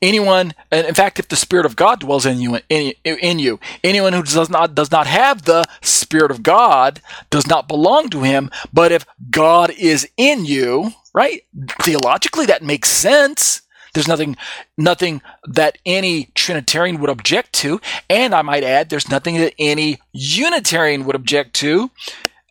anyone, 0.00 0.54
and 0.70 0.86
in 0.86 0.94
fact, 0.94 1.18
if 1.18 1.28
the 1.28 1.36
Spirit 1.36 1.66
of 1.66 1.76
God 1.76 2.00
dwells 2.00 2.26
in 2.26 2.40
you, 2.40 2.58
in, 2.68 2.92
in, 3.04 3.38
you, 3.38 3.60
anyone 3.82 4.12
who 4.12 4.22
does 4.22 4.50
not 4.50 4.74
does 4.74 4.90
not 4.90 5.06
have 5.06 5.42
the 5.42 5.64
Spirit 5.82 6.30
of 6.30 6.42
God 6.42 7.00
does 7.30 7.46
not 7.46 7.68
belong 7.68 8.08
to 8.10 8.22
him. 8.22 8.50
But 8.72 8.92
if 8.92 9.06
God 9.30 9.70
is 9.70 10.08
in 10.16 10.44
you, 10.44 10.92
right? 11.12 11.42
Theologically, 11.82 12.46
that 12.46 12.62
makes 12.62 12.90
sense. 12.90 13.62
There's 13.94 14.08
nothing, 14.08 14.36
nothing 14.76 15.22
that 15.44 15.78
any 15.84 16.30
Trinitarian 16.34 17.00
would 17.00 17.10
object 17.10 17.52
to, 17.54 17.80
and 18.08 18.34
I 18.34 18.42
might 18.42 18.62
add, 18.62 18.90
there's 18.90 19.08
nothing 19.08 19.36
that 19.38 19.54
any 19.58 19.98
Unitarian 20.12 21.04
would 21.04 21.16
object 21.16 21.54
to 21.54 21.90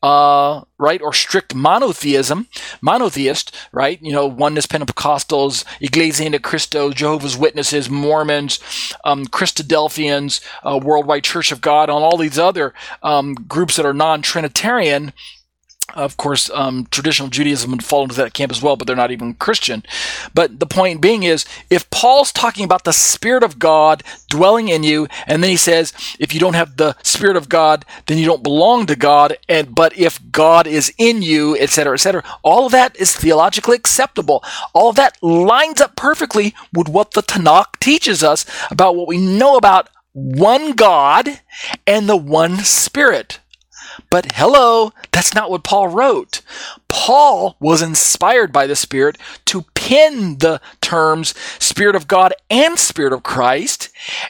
uh, 0.03 0.61
right, 0.77 1.01
or 1.01 1.13
strict 1.13 1.55
monotheism, 1.55 2.47
monotheist, 2.81 3.55
right? 3.71 4.01
You 4.01 4.11
know, 4.11 4.27
oneness 4.27 4.67
Pentecostals, 4.67 5.63
Iglesia 5.81 6.29
de 6.29 6.39
Cristo, 6.39 6.91
Jehovah's 6.91 7.37
Witnesses, 7.37 7.89
Mormons, 7.89 8.59
um, 9.03 9.25
Christadelphians, 9.25 10.41
uh, 10.63 10.79
Worldwide 10.81 11.23
Church 11.23 11.51
of 11.51 11.61
God, 11.61 11.89
and 11.89 11.97
all 11.97 12.17
these 12.17 12.37
other 12.37 12.73
um, 13.01 13.33
groups 13.33 13.75
that 13.77 13.85
are 13.85 13.93
non-Trinitarian 13.93 15.13
of 15.95 16.17
course, 16.17 16.49
um, 16.49 16.87
traditional 16.91 17.29
Judaism 17.29 17.71
would 17.71 17.83
fall 17.83 18.03
into 18.03 18.15
that 18.15 18.33
camp 18.33 18.51
as 18.51 18.61
well, 18.61 18.75
but 18.75 18.87
they're 18.87 18.95
not 18.95 19.11
even 19.11 19.33
Christian. 19.35 19.83
But 20.33 20.59
the 20.59 20.65
point 20.65 21.01
being 21.01 21.23
is, 21.23 21.45
if 21.69 21.89
Paul's 21.89 22.31
talking 22.31 22.65
about 22.65 22.83
the 22.83 22.93
Spirit 22.93 23.43
of 23.43 23.57
God 23.57 24.03
dwelling 24.29 24.67
in 24.67 24.83
you, 24.83 25.07
and 25.25 25.41
then 25.41 25.49
he 25.49 25.57
says, 25.57 25.93
if 26.19 26.33
you 26.33 26.39
don't 26.39 26.55
have 26.55 26.77
the 26.77 26.95
Spirit 27.03 27.37
of 27.37 27.49
God, 27.49 27.85
then 28.07 28.17
you 28.17 28.25
don't 28.25 28.43
belong 28.43 28.85
to 28.87 28.95
God, 28.95 29.37
and 29.47 29.73
but 29.73 29.97
if 29.97 30.19
God 30.31 30.67
is 30.67 30.93
in 30.97 31.21
you, 31.21 31.57
etc., 31.57 31.93
etc., 31.93 32.23
all 32.43 32.65
of 32.65 32.71
that 32.73 32.95
is 32.97 33.15
theologically 33.15 33.77
acceptable. 33.77 34.43
All 34.73 34.89
of 34.89 34.97
that 34.97 35.17
lines 35.23 35.79
up 35.79 35.95
perfectly 35.95 36.53
with 36.73 36.89
what 36.89 37.11
the 37.11 37.23
Tanakh 37.23 37.79
teaches 37.79 38.23
us 38.23 38.45
about 38.69 38.95
what 38.95 39.07
we 39.07 39.17
know 39.17 39.55
about 39.55 39.89
one 40.13 40.71
God 40.73 41.41
and 41.85 42.09
the 42.09 42.17
one 42.17 42.57
Spirit. 42.57 43.39
But 44.09 44.33
hello, 44.33 44.93
that's 45.11 45.33
not 45.33 45.49
what 45.49 45.63
Paul 45.63 45.89
wrote. 45.89 46.41
Paul 46.87 47.57
was 47.59 47.81
inspired 47.81 48.53
by 48.53 48.65
the 48.65 48.75
Spirit 48.75 49.17
to 49.45 49.65
pin 49.73 50.37
the 50.37 50.61
terms 50.81 51.33
Spirit 51.59 51.95
of 51.95 52.07
God 52.07 52.33
and 52.49 52.79
Spirit 52.79 53.13
of 53.13 53.23
Christ 53.23 53.89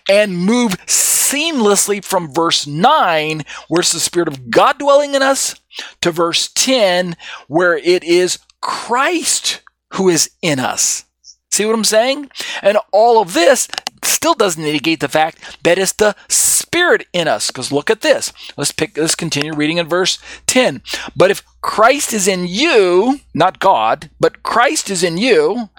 and 0.10 0.38
move 0.38 0.78
seamlessly 0.88 2.04
from 2.04 2.34
verse 2.34 2.66
9, 2.66 3.44
where 3.68 3.82
it's 3.82 3.92
the 3.92 4.00
Spirit 4.00 4.28
of 4.28 4.50
God 4.50 4.80
dwelling 4.80 5.14
in 5.14 5.22
us, 5.22 5.56
to 6.02 6.12
verse 6.12 6.50
10, 6.56 7.16
where 7.48 7.78
it 7.78 8.04
is 8.04 8.40
Christ 8.62 9.62
who 9.94 10.10
is 10.10 10.32
in 10.42 10.60
us. 10.60 11.06
See 11.52 11.66
what 11.66 11.76
I'm 11.76 11.84
saying? 11.84 12.30
And 12.62 12.78
all 12.92 13.22
of 13.22 13.34
this 13.34 13.68
still 14.08 14.34
doesn't 14.34 14.64
negate 14.64 15.00
the 15.00 15.08
fact 15.08 15.64
that 15.64 15.78
it's 15.78 15.94
the 15.94 16.16
Spirit 16.30 17.08
in 17.14 17.28
us. 17.28 17.48
Because 17.48 17.72
look 17.72 17.90
at 17.90 18.02
this. 18.02 18.34
Let's 18.58 18.72
pick. 18.72 18.98
Let's 18.98 19.16
continue 19.16 19.54
reading 19.54 19.78
in 19.78 19.88
verse 19.88 20.20
ten. 20.46 20.82
But 21.16 21.32
if 21.32 21.44
Christ 21.62 22.14
is 22.14 22.28
in 22.28 22.48
you, 22.48 23.20
not 23.34 23.60
God, 23.60 24.10
but 24.20 24.44
Christ 24.44 24.90
is 24.90 25.04
in 25.04 25.18
you, 25.18 25.70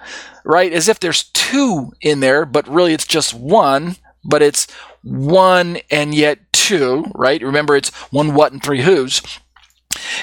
right? 0.43 0.73
As 0.73 0.87
if 0.87 0.99
there's 0.99 1.23
two 1.23 1.93
in 2.01 2.19
there, 2.19 2.45
but 2.45 2.67
really 2.67 2.93
it's 2.93 3.07
just 3.07 3.33
one. 3.33 3.97
But 4.23 4.41
it's 4.41 4.67
one 5.03 5.77
and 5.89 6.13
yet 6.13 6.39
two, 6.51 7.05
right? 7.15 7.41
Remember, 7.41 7.75
it's 7.75 7.89
one 8.11 8.33
what 8.33 8.51
and 8.51 8.61
three 8.61 8.81
who's. 8.81 9.21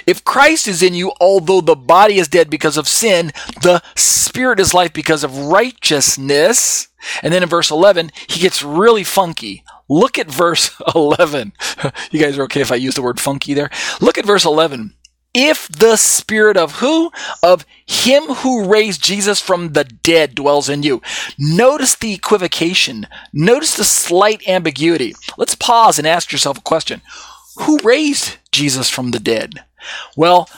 If 0.06 0.24
Christ 0.24 0.68
is 0.68 0.82
in 0.82 0.94
you, 0.94 1.12
although 1.20 1.60
the 1.60 1.74
body 1.74 2.18
is 2.18 2.28
dead 2.28 2.48
because 2.50 2.76
of 2.76 2.86
sin, 2.86 3.32
the 3.62 3.82
spirit 3.96 4.60
is 4.60 4.74
life 4.74 4.92
because 4.92 5.24
of 5.24 5.36
righteousness. 5.36 6.88
And 7.22 7.32
then 7.32 7.42
in 7.42 7.48
verse 7.48 7.70
11, 7.70 8.10
he 8.28 8.40
gets 8.40 8.62
really 8.62 9.04
funky. 9.04 9.64
Look 9.88 10.18
at 10.18 10.30
verse 10.30 10.70
11. 10.94 11.52
you 12.10 12.20
guys 12.20 12.38
are 12.38 12.44
okay 12.44 12.60
if 12.60 12.72
I 12.72 12.76
use 12.76 12.94
the 12.94 13.02
word 13.02 13.20
funky 13.20 13.54
there? 13.54 13.70
Look 14.00 14.18
at 14.18 14.26
verse 14.26 14.44
11. 14.44 14.94
If 15.34 15.68
the 15.68 15.96
spirit 15.96 16.56
of 16.56 16.76
who? 16.76 17.10
Of 17.42 17.66
him 17.84 18.22
who 18.22 18.64
raised 18.64 19.02
Jesus 19.02 19.38
from 19.38 19.74
the 19.74 19.84
dead 19.84 20.34
dwells 20.34 20.70
in 20.70 20.82
you. 20.82 21.02
Notice 21.38 21.94
the 21.94 22.14
equivocation. 22.14 23.06
Notice 23.34 23.76
the 23.76 23.84
slight 23.84 24.48
ambiguity. 24.48 25.14
Let's 25.36 25.54
pause 25.54 25.98
and 25.98 26.06
ask 26.06 26.32
yourself 26.32 26.56
a 26.56 26.62
question. 26.62 27.02
Who 27.60 27.78
raised 27.82 28.36
Jesus 28.52 28.90
from 28.90 29.10
the 29.10 29.20
dead? 29.20 29.64
Well, 30.16 30.48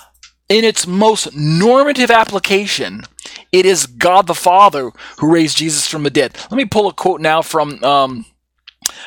in 0.48 0.64
its 0.64 0.86
most 0.86 1.34
normative 1.34 2.10
application, 2.10 3.04
it 3.52 3.66
is 3.66 3.86
God 3.86 4.26
the 4.26 4.34
Father 4.34 4.90
who 5.18 5.32
raised 5.32 5.58
Jesus 5.58 5.86
from 5.86 6.02
the 6.02 6.10
dead. 6.10 6.36
Let 6.50 6.56
me 6.56 6.64
pull 6.64 6.88
a 6.88 6.92
quote 6.92 7.20
now 7.20 7.42
from 7.42 7.82
um, 7.84 8.24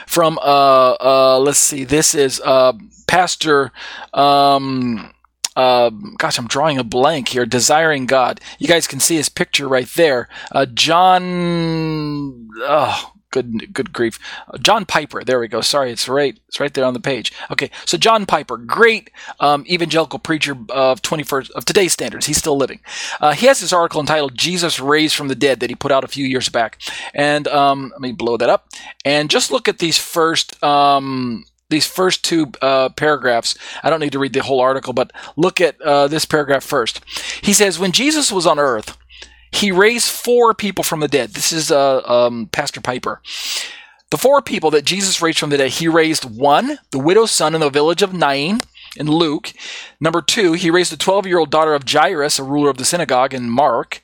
from 0.08 0.38
uh, 0.38 0.96
uh, 1.00 1.39
let's 1.39 1.60
see. 1.60 1.84
This 1.84 2.14
is 2.14 2.42
uh, 2.46 2.74
Pastor. 3.08 3.72
Um, 4.14 5.14
uh, 5.56 5.89
gosh, 6.18 6.38
I'm 6.38 6.48
drawing 6.48 6.78
a 6.78 6.84
blank 6.84 7.30
here. 7.30 7.46
Desiring 7.46 8.06
God. 8.06 8.39
You 8.58 8.68
guys 8.68 8.88
can 8.88 9.00
see 9.00 9.18
his 9.18 9.30
picture 9.30 9.68
right 9.68 9.89
there. 9.96 10.30
Uh, 10.52 10.66
John. 10.66 12.50
Oh, 12.60 13.14
good 13.32 13.74
good 13.74 13.92
grief. 13.94 14.20
John 14.62 14.86
Piper. 14.86 15.24
There 15.24 15.40
we 15.40 15.48
go. 15.48 15.62
Sorry, 15.62 15.92
it's 15.92 16.08
right 16.08 16.38
it's 16.48 16.60
right 16.60 16.74
there 16.74 16.86
on 16.86 16.94
the 16.94 17.00
page. 17.00 17.34
Okay, 17.50 17.72
so 17.86 17.98
John 17.98 18.26
Piper, 18.26 18.58
great 18.58 19.10
um, 19.40 19.66
evangelical 19.68 20.20
preacher 20.20 20.56
of 20.70 21.02
21st 21.02 21.52
of 21.52 21.66
today's 21.66 21.94
standards. 21.94 22.26
He's 22.26 22.38
still 22.38 22.58
living. 22.58 22.82
Uh, 23.20 23.32
he 23.34 23.48
has 23.48 23.62
this 23.62 23.74
article 23.74 24.02
entitled 24.02 24.38
"Jesus 24.38 24.80
Raised 24.80 25.16
from 25.16 25.30
the 25.30 25.36
Dead" 25.36 25.60
that 25.62 25.70
he 25.70 25.76
put 25.76 25.92
out 25.92 26.04
a 26.04 26.10
few 26.10 26.26
years 26.26 26.50
back. 26.50 26.78
And 27.14 27.48
um, 27.48 27.90
let 27.94 28.02
me 28.02 28.12
blow 28.12 28.38
that 28.38 28.50
up. 28.50 28.70
And 29.06 29.30
just 29.30 29.52
look 29.52 29.68
at 29.68 29.80
these 29.80 29.98
first. 29.98 30.62
Um, 30.64 31.46
these 31.72 31.88
first 31.88 32.24
two 32.24 32.52
uh, 32.62 32.90
paragraphs. 32.90 33.58
I 33.82 33.90
don't 33.90 34.02
need 34.02 34.12
to 34.12 34.20
read 34.20 34.34
the 34.34 34.44
whole 34.44 34.60
article, 34.60 34.94
but 34.94 35.12
look 35.38 35.60
at 35.62 35.82
uh, 35.82 36.08
this 36.08 36.26
paragraph 36.26 36.64
first. 36.64 37.02
He 37.42 37.54
says, 37.54 37.80
When 37.80 37.94
Jesus 37.94 38.32
was 38.32 38.46
on 38.46 38.60
earth, 38.60 38.98
he 39.62 39.72
raised 39.72 40.09
four 40.09 40.55
people 40.55 40.84
from 40.84 41.01
the 41.01 41.07
dead. 41.07 41.32
This 41.32 41.53
is 41.53 41.72
uh, 41.72 42.01
um, 42.01 42.47
Pastor 42.47 42.82
Piper. 42.82 43.22
The 44.09 44.18
four 44.18 44.41
people 44.41 44.72
that 44.72 44.86
Jesus 44.86 45.22
raised 45.22 45.38
from 45.38 45.51
the 45.51 45.57
dead, 45.57 45.70
he 45.70 45.88
raised 45.88 46.26
one, 46.26 46.80
the 46.89 46.99
widow's 46.99 47.32
son 47.32 47.53
in 47.53 47.62
the 47.62 47.70
village 47.70 48.01
of 48.01 48.12
Nain 48.12 48.62
in 48.97 49.05
Luke. 49.05 49.53
Number 49.99 50.22
two, 50.22 50.53
he 50.53 50.72
raised 50.72 50.91
the 50.91 50.97
12 50.97 51.28
year 51.28 51.38
old 51.38 51.51
daughter 51.51 51.76
of 51.76 51.88
Jairus, 51.88 52.39
a 52.39 52.43
ruler 52.43 52.72
of 52.72 52.78
the 52.78 52.84
synagogue 52.84 53.36
in 53.36 53.51
Mark. 53.51 54.03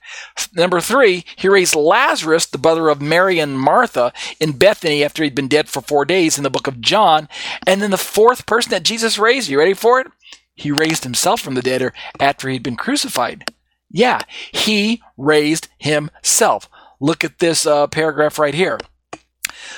Number 0.53 0.79
three, 0.79 1.25
he 1.35 1.49
raised 1.49 1.75
Lazarus, 1.75 2.45
the 2.45 2.59
brother 2.59 2.87
of 2.87 3.01
Mary 3.01 3.39
and 3.39 3.59
Martha, 3.59 4.13
in 4.39 4.51
Bethany 4.53 5.03
after 5.03 5.23
he'd 5.23 5.35
been 5.35 5.47
dead 5.47 5.67
for 5.67 5.81
four 5.81 6.05
days 6.05 6.37
in 6.37 6.43
the 6.43 6.51
book 6.51 6.67
of 6.67 6.81
John. 6.81 7.27
And 7.65 7.81
then 7.81 7.91
the 7.91 7.97
fourth 7.97 8.45
person 8.45 8.69
that 8.69 8.83
Jesus 8.83 9.17
raised, 9.17 9.49
you 9.49 9.57
ready 9.57 9.73
for 9.73 9.99
it? 9.99 10.07
He 10.53 10.71
raised 10.71 11.03
himself 11.03 11.41
from 11.41 11.55
the 11.55 11.61
dead 11.63 11.91
after 12.19 12.47
he'd 12.47 12.63
been 12.63 12.77
crucified. 12.77 13.51
Yeah, 13.89 14.21
he 14.51 15.01
raised 15.17 15.69
himself. 15.77 16.69
Look 16.99 17.23
at 17.23 17.39
this 17.39 17.65
uh, 17.65 17.88
paragraph 17.88 18.39
right 18.39 18.53
here. 18.53 18.79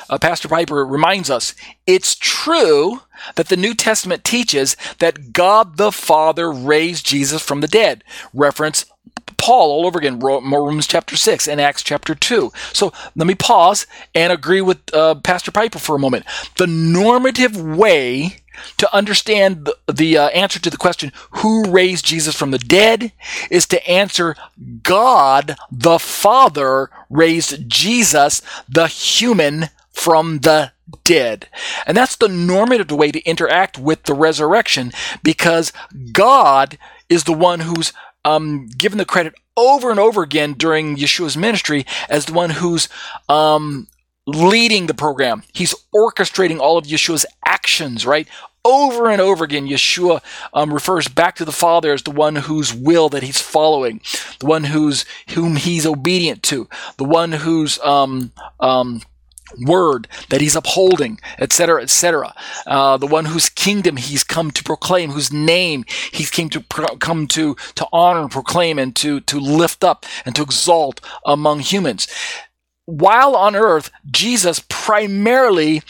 Uh, 0.10 0.18
Pastor 0.18 0.48
Piper 0.48 0.86
reminds 0.86 1.30
us 1.30 1.54
it's 1.86 2.16
true 2.16 3.02
that 3.36 3.50
the 3.50 3.58
New 3.58 3.74
Testament 3.74 4.24
teaches 4.24 4.76
that 5.00 5.34
God 5.34 5.78
the 5.78 5.92
Father 5.92 6.52
raised 6.52 7.06
Jesus 7.06 7.42
from 7.42 7.62
the 7.62 7.68
dead. 7.68 8.04
Reference 8.34 8.86
Paul 9.38 9.72
all 9.72 9.86
over 9.86 10.00
again, 10.00 10.20
Romans 10.20 10.88
chapter 10.88 11.16
6 11.16 11.48
and 11.48 11.62
Acts 11.62 11.84
chapter 11.84 12.14
2. 12.14 12.52
So 12.74 12.92
let 13.16 13.28
me 13.28 13.36
pause 13.36 13.88
and 14.14 14.34
agree 14.34 14.62
with 14.62 14.94
uh, 14.94 15.16
Pastor 15.16 15.52
Piper 15.52 15.80
for 15.80 15.96
a 15.96 16.00
moment. 16.00 16.26
The 16.58 16.68
normative 16.68 17.60
way 17.60 18.39
to 18.78 18.96
understand 18.96 19.66
the, 19.66 19.78
the 19.92 20.18
uh, 20.18 20.28
answer 20.30 20.60
to 20.60 20.70
the 20.70 20.78
question, 20.78 21.12
who 21.32 21.70
raised 21.70 22.06
Jesus 22.06 22.36
from 22.36 22.52
the 22.52 22.60
dead, 22.60 23.12
is 23.50 23.66
to 23.68 23.90
answer 23.90 24.36
God 24.84 25.56
the 25.72 26.00
Father 26.00 26.90
raised 27.10 27.70
Jesus, 27.70 28.42
the 28.68 28.88
human, 28.88 29.70
from 29.92 30.40
the 30.40 30.72
dead. 31.04 31.48
And 31.86 31.98
that's 31.98 32.16
the 32.16 32.30
normative 32.30 32.92
way 32.92 33.12
to 33.12 33.24
interact 33.24 33.78
with 33.78 34.04
the 34.04 34.14
resurrection 34.14 34.92
because 35.24 35.74
God 36.12 36.78
is 37.10 37.26
the 37.26 37.34
one 37.34 37.62
who's 37.62 37.92
um, 38.26 38.68
given 38.78 38.98
the 38.98 39.06
credit 39.06 39.34
over 39.58 39.92
and 39.92 40.00
over 40.00 40.24
again 40.24 40.54
during 40.54 40.96
Yeshua's 40.96 41.36
ministry 41.36 41.86
as 42.10 42.26
the 42.26 42.34
one 42.34 42.52
who's 42.52 42.88
um, 43.28 43.88
leading 44.26 44.88
the 44.88 44.94
program. 44.94 45.44
He's 45.54 45.76
orchestrating 45.94 46.60
all 46.60 46.78
of 46.78 46.86
Yeshua's 46.86 47.26
actions, 47.46 48.06
right? 48.06 48.28
Over 48.70 49.10
and 49.10 49.20
over 49.20 49.44
again, 49.44 49.68
Yeshua 49.68 50.22
um, 50.54 50.72
refers 50.72 51.08
back 51.08 51.36
to 51.38 51.46
the 51.46 51.52
Father 51.52 51.92
as 51.92 52.04
the 52.04 52.12
one 52.12 52.36
whose 52.36 52.72
will 52.72 53.10
that 53.10 53.24
he's 53.24 53.42
following, 53.42 54.00
the 54.40 54.46
one 54.46 54.66
who's 54.66 55.06
whom 55.30 55.56
he's 55.56 55.88
obedient 55.88 56.44
to, 56.44 56.70
the 56.98 57.04
one 57.04 57.32
whose 57.32 57.80
um, 57.80 58.32
um, 58.60 59.02
word 59.66 60.08
that 60.30 60.40
he's 60.42 60.56
upholding, 60.56 61.20
etc., 61.40 61.82
etc. 61.82 62.36
Uh, 62.68 62.98
the 62.98 63.08
one 63.08 63.26
whose 63.26 63.50
kingdom 63.50 63.98
he's 63.98 64.24
come 64.24 64.52
to 64.52 64.64
proclaim, 64.64 65.10
whose 65.10 65.34
name 65.34 65.84
he's 66.12 66.30
came 66.30 66.50
to 66.50 66.62
pro- 66.62 66.96
come 66.98 67.26
to 67.30 67.56
to 67.74 67.88
honor 67.92 68.22
and 68.22 68.32
proclaim 68.32 68.78
and 68.78 68.96
to 68.98 69.20
to 69.22 69.40
lift 69.40 69.84
up 69.84 70.06
and 70.26 70.36
to 70.36 70.44
exalt 70.44 71.02
among 71.26 71.62
humans. 71.62 72.08
While 72.86 73.36
on 73.36 73.56
earth, 73.56 73.92
Jesus 74.12 74.64
primarily 74.68 75.82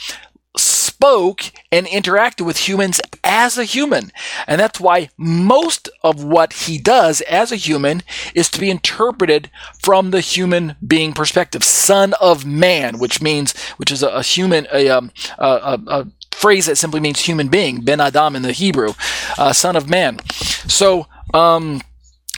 spoke 0.89 1.51
and 1.71 1.85
interacted 1.87 2.45
with 2.45 2.67
humans 2.67 2.99
as 3.23 3.57
a 3.57 3.63
human. 3.63 4.11
And 4.47 4.59
that's 4.59 4.79
why 4.79 5.09
most 5.17 5.89
of 6.03 6.23
what 6.23 6.53
he 6.53 6.77
does 6.77 7.21
as 7.21 7.51
a 7.51 7.55
human 7.55 8.01
is 8.33 8.49
to 8.49 8.59
be 8.59 8.69
interpreted 8.69 9.49
from 9.81 10.11
the 10.11 10.21
human 10.21 10.75
being 10.85 11.13
perspective. 11.13 11.63
Son 11.63 12.13
of 12.19 12.45
man, 12.45 12.99
which 12.99 13.21
means, 13.21 13.55
which 13.77 13.91
is 13.91 14.03
a, 14.03 14.09
a 14.09 14.23
human, 14.23 14.67
a, 14.73 14.89
um, 14.89 15.11
a, 15.37 15.47
a, 15.47 15.79
a 15.87 16.07
phrase 16.31 16.65
that 16.65 16.77
simply 16.77 16.99
means 16.99 17.21
human 17.21 17.49
being, 17.49 17.81
Ben 17.81 18.01
Adam 18.01 18.35
in 18.35 18.41
the 18.41 18.51
Hebrew, 18.51 18.93
uh, 19.37 19.53
son 19.53 19.75
of 19.75 19.89
man. 19.89 20.19
So, 20.67 21.07
um, 21.33 21.81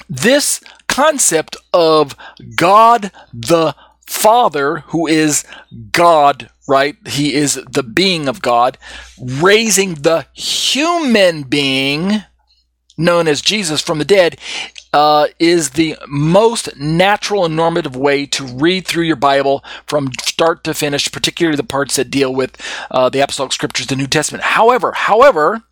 this 0.10 0.62
concept 0.88 1.56
of 1.72 2.16
God 2.56 3.12
the 3.34 3.74
Father, 4.06 4.80
who 4.88 5.08
is 5.08 5.44
God, 5.92 6.50
right? 6.68 6.96
He 7.08 7.34
is 7.34 7.56
the 7.70 7.84
being 7.84 8.28
of 8.28 8.42
God, 8.42 8.78
raising 9.20 9.96
the 9.96 10.28
human 10.34 11.44
being 11.44 12.24
known 12.98 13.28
as 13.28 13.42
Jesus 13.42 13.82
from 13.82 13.98
the 13.98 14.06
dead 14.06 14.38
uh, 14.94 15.28
is 15.40 15.72
the 15.72 15.98
most 16.08 16.76
natural 16.78 17.46
and 17.46 17.56
normative 17.56 17.96
way 17.96 18.26
to 18.26 18.46
read 18.46 18.86
through 18.86 19.04
your 19.04 19.16
Bible 19.16 19.64
from 19.88 20.12
start 20.22 20.64
to 20.66 20.74
finish, 20.74 21.12
particularly 21.12 21.56
the 21.56 21.64
parts 21.64 21.96
that 21.96 22.12
deal 22.12 22.34
with 22.34 22.58
uh, 22.92 23.10
the 23.10 23.20
apostolic 23.20 23.54
scriptures, 23.54 23.88
the 23.88 23.96
New 23.96 24.08
Testament. 24.08 24.44
However, 24.44 24.92
however, 24.92 25.64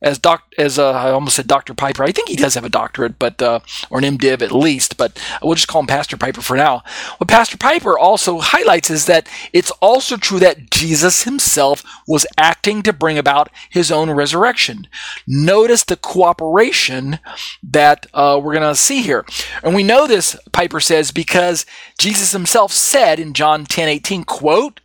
as 0.00 0.18
doc 0.18 0.44
as 0.56 0.78
uh, 0.78 0.92
I 0.92 1.10
almost 1.10 1.36
said 1.36 1.46
Dr. 1.46 1.74
Piper. 1.74 2.04
I 2.04 2.12
think 2.12 2.28
he 2.28 2.36
does 2.36 2.54
have 2.54 2.64
a 2.64 2.68
doctorate, 2.68 3.18
but 3.18 3.40
uh, 3.42 3.60
or 3.90 3.98
an 3.98 4.04
MDiv 4.18 4.42
at 4.42 4.52
least. 4.52 4.96
But 4.96 5.20
we'll 5.42 5.54
just 5.54 5.68
call 5.68 5.80
him 5.80 5.86
Pastor 5.86 6.16
Piper 6.16 6.40
for 6.40 6.56
now. 6.56 6.82
What 7.18 7.28
Pastor 7.28 7.56
Piper 7.56 7.98
also 7.98 8.38
highlights 8.38 8.90
is 8.90 9.06
that 9.06 9.28
it's 9.52 9.70
also 9.82 10.16
true 10.16 10.38
that 10.40 10.70
Jesus 10.70 11.24
himself 11.24 11.82
was 12.06 12.26
acting 12.36 12.82
to 12.82 12.92
bring 12.92 13.18
about 13.18 13.50
his 13.70 13.90
own 13.90 14.10
resurrection. 14.10 14.86
Notice 15.26 15.84
the 15.84 15.96
cooperation 15.96 17.18
that 17.62 18.06
uh, 18.14 18.40
we're 18.42 18.54
going 18.54 18.62
to 18.62 18.76
see 18.76 19.02
here, 19.02 19.24
and 19.62 19.74
we 19.74 19.82
know 19.82 20.06
this. 20.06 20.36
Piper 20.52 20.80
says 20.80 21.10
because 21.10 21.66
Jesus 21.98 22.32
himself 22.32 22.72
said 22.72 23.18
in 23.18 23.32
John 23.32 23.66
10:18, 23.66 24.24
"quote." 24.24 24.80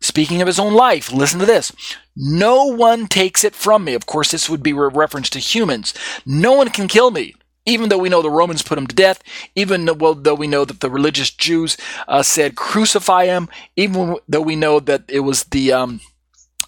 Speaking 0.00 0.40
of 0.40 0.46
his 0.46 0.58
own 0.58 0.74
life, 0.74 1.12
listen 1.12 1.40
to 1.40 1.46
this. 1.46 1.72
No 2.16 2.64
one 2.64 3.06
takes 3.06 3.44
it 3.44 3.54
from 3.54 3.84
me. 3.84 3.94
Of 3.94 4.06
course, 4.06 4.30
this 4.30 4.48
would 4.48 4.62
be 4.62 4.70
a 4.70 4.74
reference 4.74 5.30
to 5.30 5.38
humans. 5.38 5.94
No 6.24 6.52
one 6.52 6.70
can 6.70 6.88
kill 6.88 7.10
me. 7.10 7.34
Even 7.68 7.88
though 7.88 7.98
we 7.98 8.08
know 8.08 8.22
the 8.22 8.30
Romans 8.30 8.62
put 8.62 8.78
him 8.78 8.86
to 8.86 8.94
death, 8.94 9.20
even 9.56 9.84
though 9.86 10.34
we 10.34 10.46
know 10.46 10.64
that 10.64 10.78
the 10.78 10.90
religious 10.90 11.30
Jews 11.30 11.76
uh, 12.06 12.22
said 12.22 12.54
crucify 12.54 13.26
him, 13.26 13.48
even 13.74 14.16
though 14.28 14.40
we 14.40 14.54
know 14.54 14.78
that 14.78 15.02
it 15.08 15.20
was 15.20 15.42
the 15.44 15.72
um, 15.72 16.00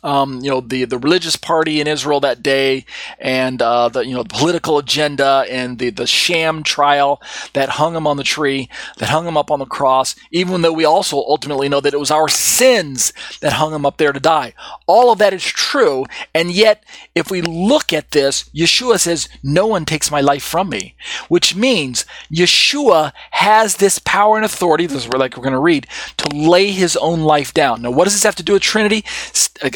um, 0.03 0.41
you 0.41 0.51
know 0.51 0.61
the 0.61 0.85
the 0.85 0.99
religious 0.99 1.37
party 1.37 1.81
in 1.81 1.87
Israel 1.87 2.21
that 2.21 2.43
day, 2.43 2.85
and 3.19 3.61
uh, 3.61 3.89
the 3.89 4.05
you 4.07 4.15
know 4.15 4.23
the 4.23 4.29
political 4.35 4.79
agenda 4.79 5.45
and 5.51 5.79
the 5.79 5.91
the 5.91 6.07
sham 6.07 6.63
trial 6.63 7.21
that 7.53 7.71
hung 7.71 7.97
him 7.97 8.07
on 8.07 8.17
the 8.17 8.25
tree, 8.25 8.69
that 8.99 9.09
hung 9.09 9.27
him 9.27 9.37
up 9.37 9.51
on 9.51 9.59
the 9.59 9.67
cross. 9.67 10.15
Even 10.31 10.63
though 10.63 10.73
we 10.73 10.85
also 10.85 11.17
ultimately 11.17 11.69
know 11.69 11.81
that 11.81 11.95
it 11.95 12.01
was 12.01 12.11
our 12.11 12.29
sins 12.29 13.13
that 13.41 13.55
hung 13.55 13.75
him 13.75 13.87
up 13.87 13.97
there 13.99 14.13
to 14.13 14.21
die. 14.21 14.55
All 14.87 15.11
of 15.11 15.19
that 15.19 15.35
is 15.35 15.45
true, 15.45 16.05
and 16.35 16.51
yet 16.51 16.85
if 17.15 17.31
we 17.31 17.43
look 17.43 17.93
at 17.93 18.13
this, 18.13 18.45
Yeshua 18.55 18.99
says, 18.99 19.29
"No 19.43 19.67
one 19.67 19.85
takes 19.85 20.11
my 20.11 20.21
life 20.21 20.45
from 20.45 20.69
me," 20.69 20.95
which 21.29 21.55
means 21.55 22.05
Yeshua 22.33 23.13
has 23.33 23.77
this 23.77 23.99
power 23.99 24.37
and 24.37 24.45
authority. 24.45 24.87
This 24.87 25.07
is 25.07 25.09
like 25.09 25.37
we're 25.37 25.43
going 25.43 25.53
to 25.53 25.59
read 25.59 25.87
to 26.19 26.37
lay 26.37 26.71
his 26.71 26.97
own 26.97 27.21
life 27.21 27.53
down. 27.55 27.83
Now, 27.83 27.91
what 27.91 28.05
does 28.05 28.15
this 28.15 28.23
have 28.23 28.37
to 28.37 28.43
do 28.43 28.53
with 28.55 28.63
Trinity? 28.63 29.05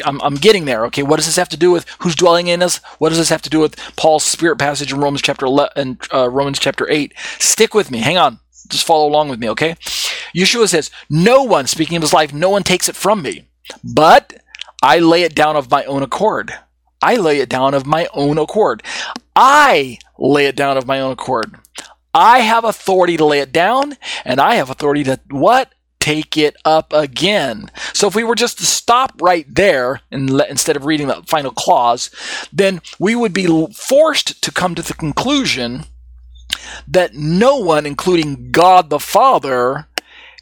I'm 0.05 0.12
I'm, 0.13 0.21
I'm 0.21 0.35
getting 0.35 0.65
there. 0.65 0.85
Okay, 0.85 1.03
what 1.03 1.17
does 1.17 1.25
this 1.25 1.35
have 1.37 1.49
to 1.49 1.57
do 1.57 1.71
with 1.71 1.85
who's 1.99 2.15
dwelling 2.15 2.47
in 2.47 2.61
us? 2.61 2.77
What 2.99 3.09
does 3.09 3.17
this 3.17 3.29
have 3.29 3.41
to 3.43 3.49
do 3.49 3.59
with 3.59 3.75
Paul's 3.95 4.23
spirit 4.23 4.57
passage 4.57 4.93
in 4.93 4.99
Romans 4.99 5.21
chapter 5.21 5.45
11 5.45 5.71
and 5.75 6.01
uh, 6.13 6.29
Romans 6.29 6.59
chapter 6.59 6.89
8? 6.89 7.13
Stick 7.39 7.73
with 7.73 7.89
me. 7.91 7.99
Hang 7.99 8.17
on. 8.17 8.39
Just 8.69 8.85
follow 8.85 9.07
along 9.07 9.29
with 9.29 9.39
me, 9.39 9.49
okay? 9.49 9.75
Yeshua 10.35 10.67
says, 10.67 10.89
No 11.09 11.43
one, 11.43 11.67
speaking 11.67 11.97
of 11.97 12.03
his 12.03 12.13
life, 12.13 12.33
no 12.33 12.49
one 12.49 12.63
takes 12.63 12.87
it 12.87 12.95
from 12.95 13.21
me, 13.21 13.49
but 13.83 14.33
I 14.81 14.99
lay 14.99 15.23
it 15.23 15.35
down 15.35 15.55
of 15.55 15.69
my 15.69 15.83
own 15.85 16.03
accord. 16.03 16.53
I 17.01 17.15
lay 17.17 17.39
it 17.39 17.49
down 17.49 17.73
of 17.73 17.85
my 17.85 18.07
own 18.13 18.37
accord. 18.37 18.83
I 19.35 19.99
lay 20.17 20.45
it 20.45 20.55
down 20.55 20.77
of 20.77 20.87
my 20.87 21.01
own 21.01 21.11
accord. 21.11 21.57
I 22.13 22.39
have 22.39 22.63
authority 22.63 23.17
to 23.17 23.25
lay 23.25 23.39
it 23.39 23.51
down, 23.51 23.97
and 24.23 24.39
I 24.39 24.55
have 24.55 24.69
authority 24.69 25.03
to 25.05 25.19
what? 25.29 25.73
Take 26.03 26.35
it 26.35 26.57
up 26.65 26.91
again. 26.91 27.71
So 27.93 28.07
if 28.07 28.15
we 28.15 28.25
were 28.25 28.35
just 28.35 28.57
to 28.57 28.65
stop 28.65 29.13
right 29.21 29.45
there 29.47 30.01
and 30.11 30.29
let, 30.29 30.49
instead 30.49 30.75
of 30.75 30.85
reading 30.85 31.07
the 31.07 31.23
final 31.25 31.51
clause, 31.51 32.09
then 32.51 32.81
we 32.99 33.15
would 33.15 33.31
be 33.31 33.47
forced 33.73 34.43
to 34.43 34.51
come 34.51 34.75
to 34.75 34.81
the 34.81 34.93
conclusion 34.93 35.85
that 36.85 37.15
no 37.15 37.55
one, 37.55 37.85
including 37.85 38.51
God 38.51 38.89
the 38.89 38.99
Father, 38.99 39.87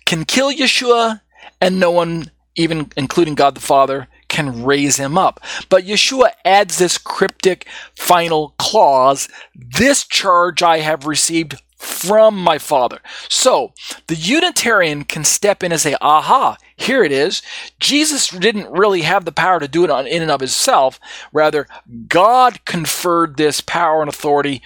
can 0.08 0.26
kill 0.26 0.52
Yeshua, 0.52 1.22
and 1.62 1.80
no 1.80 1.92
one, 1.92 2.32
even 2.56 2.92
including 2.98 3.36
God 3.36 3.54
the 3.54 3.62
Father, 3.62 4.08
can 4.30 4.64
raise 4.64 4.98
him 4.98 5.16
up. 5.16 5.40
But 5.70 5.86
Yeshua 5.86 6.32
adds 6.44 6.80
this 6.80 6.98
cryptic 6.98 7.68
final 7.96 8.56
clause 8.58 9.30
This 9.54 10.08
charge 10.08 10.64
I 10.64 10.80
have 10.80 11.06
received 11.06 11.62
from 11.82 12.36
my 12.38 12.60
Father. 12.60 13.02
So 13.28 13.74
the 14.08 14.16
Unitarian 14.16 15.04
can 15.04 15.24
step 15.24 15.64
in 15.64 15.72
and 15.72 15.82
say, 15.82 15.96
aha, 16.00 16.58
here 16.76 17.04
it 17.04 17.12
is. 17.12 17.42
Jesus 17.80 18.28
didn't 18.30 18.72
really 18.72 19.02
have 19.02 19.26
the 19.26 19.32
power 19.32 19.60
to 19.60 19.68
do 19.68 19.84
it 19.84 19.90
on, 19.90 20.06
in 20.06 20.22
and 20.22 20.30
of 20.30 20.42
himself. 20.42 21.00
Rather, 21.34 21.68
God 22.08 22.64
conferred 22.66 23.38
this 23.38 23.62
power 23.62 24.02
and 24.02 24.10
authority 24.10 24.62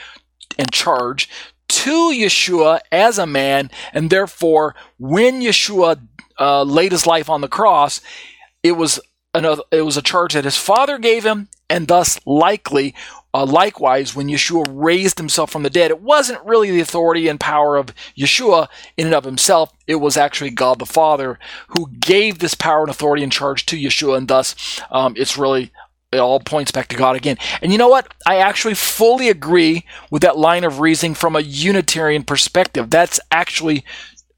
and 0.58 0.72
charge 0.72 1.30
to 1.68 2.12
Yeshua 2.12 2.82
as 2.92 3.18
a 3.18 3.26
man, 3.26 3.72
and 3.94 4.10
therefore, 4.10 4.76
when 5.00 5.42
Yeshua 5.42 6.00
uh, 6.40 6.64
laid 6.64 6.92
his 6.92 7.08
life 7.08 7.30
on 7.30 7.42
the 7.42 7.48
cross, 7.48 8.02
it 8.62 8.74
was 8.74 9.00
it 9.34 9.82
was 9.82 9.98
a 9.98 10.02
charge 10.02 10.34
that 10.34 10.46
his 10.46 10.58
father 10.58 10.98
gave 10.98 11.26
him, 11.26 11.50
and 11.70 11.88
thus 11.88 12.20
likely 12.26 12.94
uh, 13.36 13.46
likewise, 13.46 14.16
when 14.16 14.28
Yeshua 14.28 14.66
raised 14.70 15.18
himself 15.18 15.52
from 15.52 15.64
the 15.64 15.70
dead, 15.70 15.92
it 15.92 16.00
wasn't 16.00 16.46
really 16.46 16.72
the 16.72 16.80
authority 16.80 17.28
and 17.28 17.38
power 17.38 17.76
of 17.76 17.94
Yeshua 18.18 18.70
in 18.96 19.08
and 19.08 19.14
of 19.14 19.26
himself. 19.26 19.74
It 19.88 19.96
was 19.96 20.16
actually 20.16 20.52
God 20.52 20.80
the 20.80 20.86
Father 20.86 21.38
who 21.68 21.90
gave 22.00 22.40
this 22.40 22.56
power 22.56 22.84
and 22.84 22.90
authority 22.90 23.24
and 23.24 23.32
charge 23.34 23.66
to 23.66 23.76
Yeshua, 23.76 24.16
and 24.20 24.30
thus 24.30 24.80
um, 24.90 25.16
it's 25.18 25.38
really 25.38 25.74
it 26.14 26.20
all 26.20 26.40
points 26.40 26.72
back 26.72 26.88
to 26.88 26.96
God 26.96 27.18
again. 27.18 27.36
And 27.62 27.74
you 27.74 27.78
know 27.78 27.90
what? 27.90 28.14
I 28.26 28.38
actually 28.38 28.74
fully 28.74 29.28
agree 29.28 29.84
with 30.10 30.22
that 30.22 30.38
line 30.38 30.64
of 30.64 30.80
reasoning 30.80 31.14
from 31.14 31.36
a 31.36 31.42
Unitarian 31.42 32.24
perspective. 32.24 32.90
That's 32.90 33.20
actually 33.32 33.84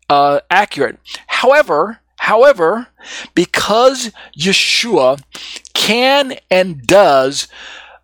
uh, 0.10 0.40
accurate. 0.50 0.98
However, 1.28 2.00
however, 2.16 2.88
because 3.36 4.12
Yeshua 4.36 5.22
can 5.76 6.40
and 6.50 6.82
does 6.88 7.48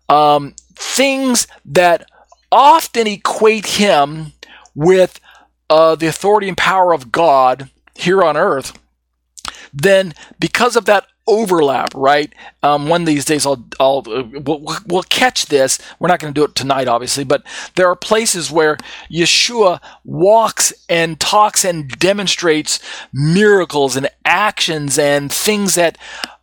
um, 0.08 0.54
things 0.74 1.46
that 1.64 2.06
often 2.50 3.06
equate 3.06 3.66
him 3.66 4.32
with 4.74 5.20
uh, 5.70 5.94
the 5.94 6.06
authority 6.06 6.48
and 6.48 6.56
power 6.56 6.92
of 6.92 7.10
God 7.10 7.70
here 7.94 8.22
on 8.22 8.36
earth, 8.36 8.78
then 9.72 10.14
because 10.38 10.76
of 10.76 10.84
that 10.84 11.06
overlap, 11.26 11.94
right? 11.94 12.32
Um, 12.62 12.88
one 12.88 13.02
of 13.02 13.06
these 13.06 13.24
days, 13.24 13.46
I'll, 13.46 13.64
I'll 13.80 14.04
uh, 14.06 14.24
we'll, 14.40 14.62
we'll 14.86 15.02
catch 15.04 15.46
this. 15.46 15.78
We're 15.98 16.08
not 16.08 16.20
going 16.20 16.32
to 16.34 16.38
do 16.38 16.44
it 16.44 16.54
tonight, 16.54 16.86
obviously, 16.86 17.24
but 17.24 17.42
there 17.76 17.88
are 17.88 17.96
places 17.96 18.50
where 18.50 18.76
Yeshua 19.10 19.80
walks 20.04 20.72
and 20.88 21.18
talks 21.18 21.64
and 21.64 21.88
demonstrates 21.88 22.78
miracles 23.12 23.96
and 23.96 24.08
actions 24.24 24.98
and 24.98 25.32
things 25.32 25.76
that, 25.76 25.96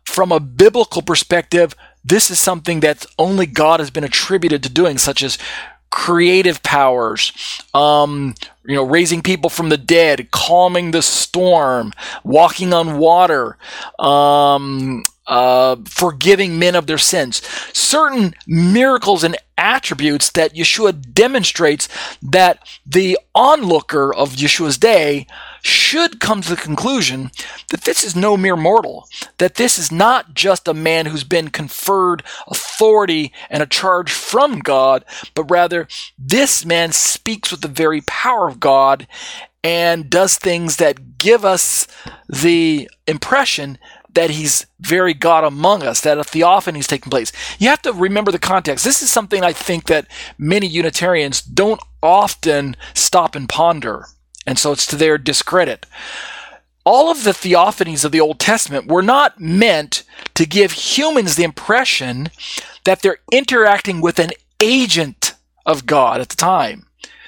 from 0.04 0.32
a 0.32 0.40
biblical 0.40 1.02
perspective, 1.02 1.74
this 2.04 2.30
is 2.30 2.38
something 2.38 2.80
that 2.80 3.06
only 3.18 3.46
God 3.46 3.80
has 3.80 3.90
been 3.90 4.04
attributed 4.04 4.62
to 4.62 4.68
doing, 4.68 4.98
such 4.98 5.22
as 5.22 5.38
creative 5.90 6.62
powers, 6.62 7.32
um, 7.74 8.34
you 8.64 8.74
know, 8.74 8.82
raising 8.82 9.22
people 9.22 9.50
from 9.50 9.68
the 9.68 9.76
dead, 9.76 10.30
calming 10.30 10.90
the 10.90 11.02
storm, 11.02 11.92
walking 12.24 12.72
on 12.72 12.98
water, 12.98 13.58
um, 13.98 15.04
uh, 15.26 15.76
forgiving 15.86 16.58
men 16.58 16.74
of 16.74 16.86
their 16.86 16.98
sins. 16.98 17.42
Certain 17.72 18.34
miracles 18.46 19.22
and 19.22 19.36
attributes 19.58 20.30
that 20.30 20.54
Yeshua 20.54 21.12
demonstrates 21.12 21.88
that 22.22 22.66
the 22.86 23.18
onlooker 23.34 24.12
of 24.12 24.32
Yeshua's 24.32 24.78
day 24.78 25.26
should 25.62 26.20
come 26.20 26.42
to 26.42 26.50
the 26.50 26.56
conclusion 26.56 27.30
that 27.70 27.82
this 27.82 28.04
is 28.04 28.14
no 28.16 28.36
mere 28.36 28.56
mortal, 28.56 29.08
that 29.38 29.54
this 29.54 29.78
is 29.78 29.90
not 29.90 30.34
just 30.34 30.68
a 30.68 30.74
man 30.74 31.06
who's 31.06 31.24
been 31.24 31.48
conferred 31.48 32.22
authority 32.48 33.32
and 33.48 33.62
a 33.62 33.66
charge 33.66 34.10
from 34.10 34.58
God, 34.58 35.04
but 35.34 35.50
rather 35.50 35.88
this 36.18 36.64
man 36.64 36.92
speaks 36.92 37.50
with 37.50 37.60
the 37.60 37.68
very 37.68 38.00
power 38.02 38.48
of 38.48 38.60
God 38.60 39.06
and 39.64 40.10
does 40.10 40.36
things 40.36 40.76
that 40.78 41.18
give 41.18 41.44
us 41.44 41.86
the 42.28 42.90
impression 43.06 43.78
that 44.14 44.30
he's 44.30 44.66
very 44.80 45.14
God 45.14 45.44
among 45.44 45.82
us, 45.82 46.00
that 46.02 46.18
a 46.18 46.24
theophany 46.24 46.80
is 46.80 46.86
taking 46.86 47.10
place. 47.10 47.32
You 47.58 47.68
have 47.68 47.82
to 47.82 47.92
remember 47.92 48.30
the 48.30 48.38
context. 48.38 48.84
This 48.84 49.02
is 49.02 49.10
something 49.10 49.42
I 49.42 49.52
think 49.52 49.84
that 49.86 50.06
many 50.36 50.66
Unitarians 50.66 51.40
don't 51.40 51.80
often 52.02 52.76
stop 52.94 53.34
and 53.34 53.48
ponder, 53.48 54.06
and 54.46 54.58
so 54.58 54.72
it's 54.72 54.86
to 54.86 54.96
their 54.96 55.18
discredit. 55.18 55.86
All 56.84 57.10
of 57.10 57.22
the 57.22 57.30
theophanies 57.30 58.04
of 58.04 58.12
the 58.12 58.20
Old 58.20 58.40
Testament 58.40 58.88
were 58.88 59.02
not 59.02 59.40
meant 59.40 60.02
to 60.34 60.46
give 60.46 60.72
humans 60.72 61.36
the 61.36 61.44
impression 61.44 62.30
that 62.84 63.02
they're 63.02 63.18
interacting 63.30 64.00
with 64.00 64.18
an 64.18 64.30
agent 64.60 65.34
of 65.64 65.86
God 65.86 66.20
at 66.20 66.28
the 66.28 66.36
time. 66.36 66.86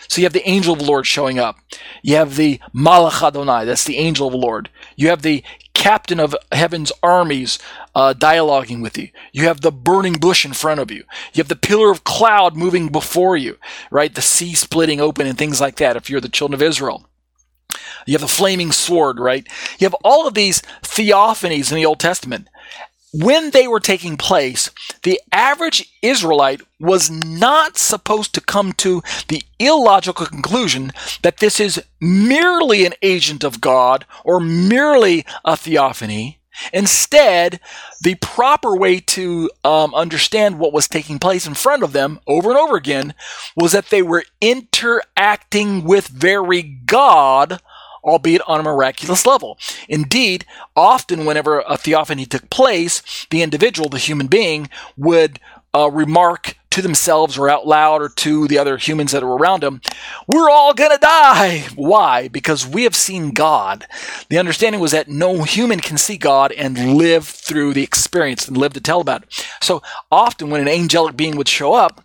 So 0.09 0.21
you 0.21 0.27
have 0.27 0.33
the 0.33 0.49
angel 0.49 0.75
of 0.75 0.81
the 0.81 0.85
Lord 0.85 1.07
showing 1.07 1.39
up. 1.39 1.57
You 2.03 2.17
have 2.17 2.37
the 2.37 2.61
Malach 2.75 3.23
Adonai, 3.23 3.65
that's 3.65 3.85
the 3.85 3.99
angel 3.99 4.27
of 4.27 4.33
the 4.33 4.39
Lord. 4.39 4.69
You 4.97 5.09
have 5.09 5.23
the 5.23 5.43
captain 5.85 6.19
of 6.19 6.35
heaven's 6.51 6.91
armies 7.03 7.59
uh, 7.95 8.15
dialoguing 8.17 8.81
with 8.81 8.97
you. 8.97 9.11
You 9.33 9.45
have 9.49 9.61
the 9.61 9.71
burning 9.71 10.15
bush 10.15 10.47
in 10.47 10.55
front 10.55 10.81
of 10.81 10.91
you. 10.91 11.05
You 11.35 11.43
have 11.43 11.49
the 11.49 11.57
pillar 11.57 11.91
of 11.91 12.05
cloud 12.05 12.57
moving 12.57 12.89
before 12.89 13.37
you, 13.37 13.59
right? 13.91 14.15
The 14.15 14.23
sea 14.23 14.55
splitting 14.55 14.99
open 14.99 15.27
and 15.27 15.37
things 15.37 15.61
like 15.61 15.77
that 15.77 15.95
if 15.95 16.09
you're 16.09 16.23
the 16.23 16.31
children 16.31 16.55
of 16.55 16.63
Israel. 16.63 17.07
You 18.07 18.15
have 18.15 18.23
the 18.23 18.29
flaming 18.29 18.73
sword, 18.73 19.21
right? 19.21 19.47
You 19.79 19.85
have 19.85 19.97
all 20.03 20.27
of 20.27 20.33
these 20.33 20.63
theophanies 20.81 21.71
in 21.71 21.77
the 21.77 21.85
Old 21.85 22.01
Testament 22.01 22.49
when 23.17 23.51
they 23.51 23.69
were 23.69 23.81
taking 23.81 24.17
place, 24.17 24.71
the 25.05 25.21
average 25.31 25.93
Israelite 26.03 26.63
was 26.81 27.11
not 27.11 27.77
supposed 27.77 28.35
to 28.35 28.41
come 28.41 28.73
to 28.73 29.03
the 29.29 29.43
illogical 29.61 30.27
conclusion 30.27 30.91
that 31.23 31.37
this 31.37 31.61
is 31.61 31.83
merely 32.01 32.85
an 32.85 32.95
agent 33.03 33.45
of 33.45 33.61
God 33.61 34.05
or 34.25 34.41
merely 34.41 35.25
a 35.45 35.57
theophany. 35.57 36.41
Instead, 36.73 37.61
the 38.01 38.17
proper 38.17 38.77
way 38.77 38.99
to 39.01 39.51
um, 39.65 39.95
understand 39.95 40.59
what 40.59 40.73
was 40.73 40.89
taking 40.89 41.19
place 41.19 41.47
in 41.47 41.55
front 41.55 41.83
of 41.83 41.93
them 41.93 42.21
over 42.27 42.51
and 42.51 42.59
over 42.59 42.77
again 42.77 43.15
was 43.57 43.73
that 43.73 43.91
they 43.91 44.03
were 44.03 44.25
interacting 44.41 45.85
with 45.85 46.09
very 46.09 46.63
God 46.63 47.61
albeit 48.05 48.43
on 48.47 48.61
a 48.61 48.63
miraculous 48.63 49.27
level. 49.27 49.59
Indeed, 49.89 50.45
often 50.77 51.25
whenever 51.25 51.61
a 51.61 51.77
theophany 51.77 52.27
took 52.27 52.51
place, 52.51 53.27
the 53.31 53.43
individual, 53.43 53.89
the 53.89 53.99
human 53.99 54.27
being, 54.27 54.69
would 54.97 55.41
uh, 55.75 55.91
remark 55.91 56.57
to 56.71 56.83
themselves 56.83 57.39
or 57.39 57.49
out 57.49 57.67
loud 57.67 58.03
or 58.03 58.09
to 58.09 58.49
the 58.49 58.59
other 58.59 58.77
humans 58.77 59.13
that 59.13 59.23
are 59.23 59.33
around 59.33 59.63
them, 59.63 59.81
we're 60.27 60.51
all 60.51 60.75
gonna 60.75 60.99
die. 60.99 61.61
Why? 61.77 62.27
Because 62.29 62.67
we 62.67 62.83
have 62.83 62.97
seen 62.97 63.31
God. 63.31 63.87
The 64.29 64.39
understanding 64.39 64.81
was 64.81 64.91
that 64.91 65.09
no 65.09 65.45
human 65.45 65.79
can 65.79 65.99
see 65.99 66.17
God 66.17 66.51
and 66.53 66.97
live 66.97 67.27
through 67.27 67.75
the 67.75 67.85
experience 67.85 68.49
and 68.49 68.57
live 68.57 68.73
to 68.73 68.81
tell 68.81 69.01
about 69.01 69.23
it. 69.23 69.47
So 69.63 69.83
often 70.11 70.51
when 70.51 70.61
an 70.61 70.69
angelic 70.69 71.17
being 71.17 71.37
would 71.37 71.49
show 71.49 71.75
up, 71.75 72.05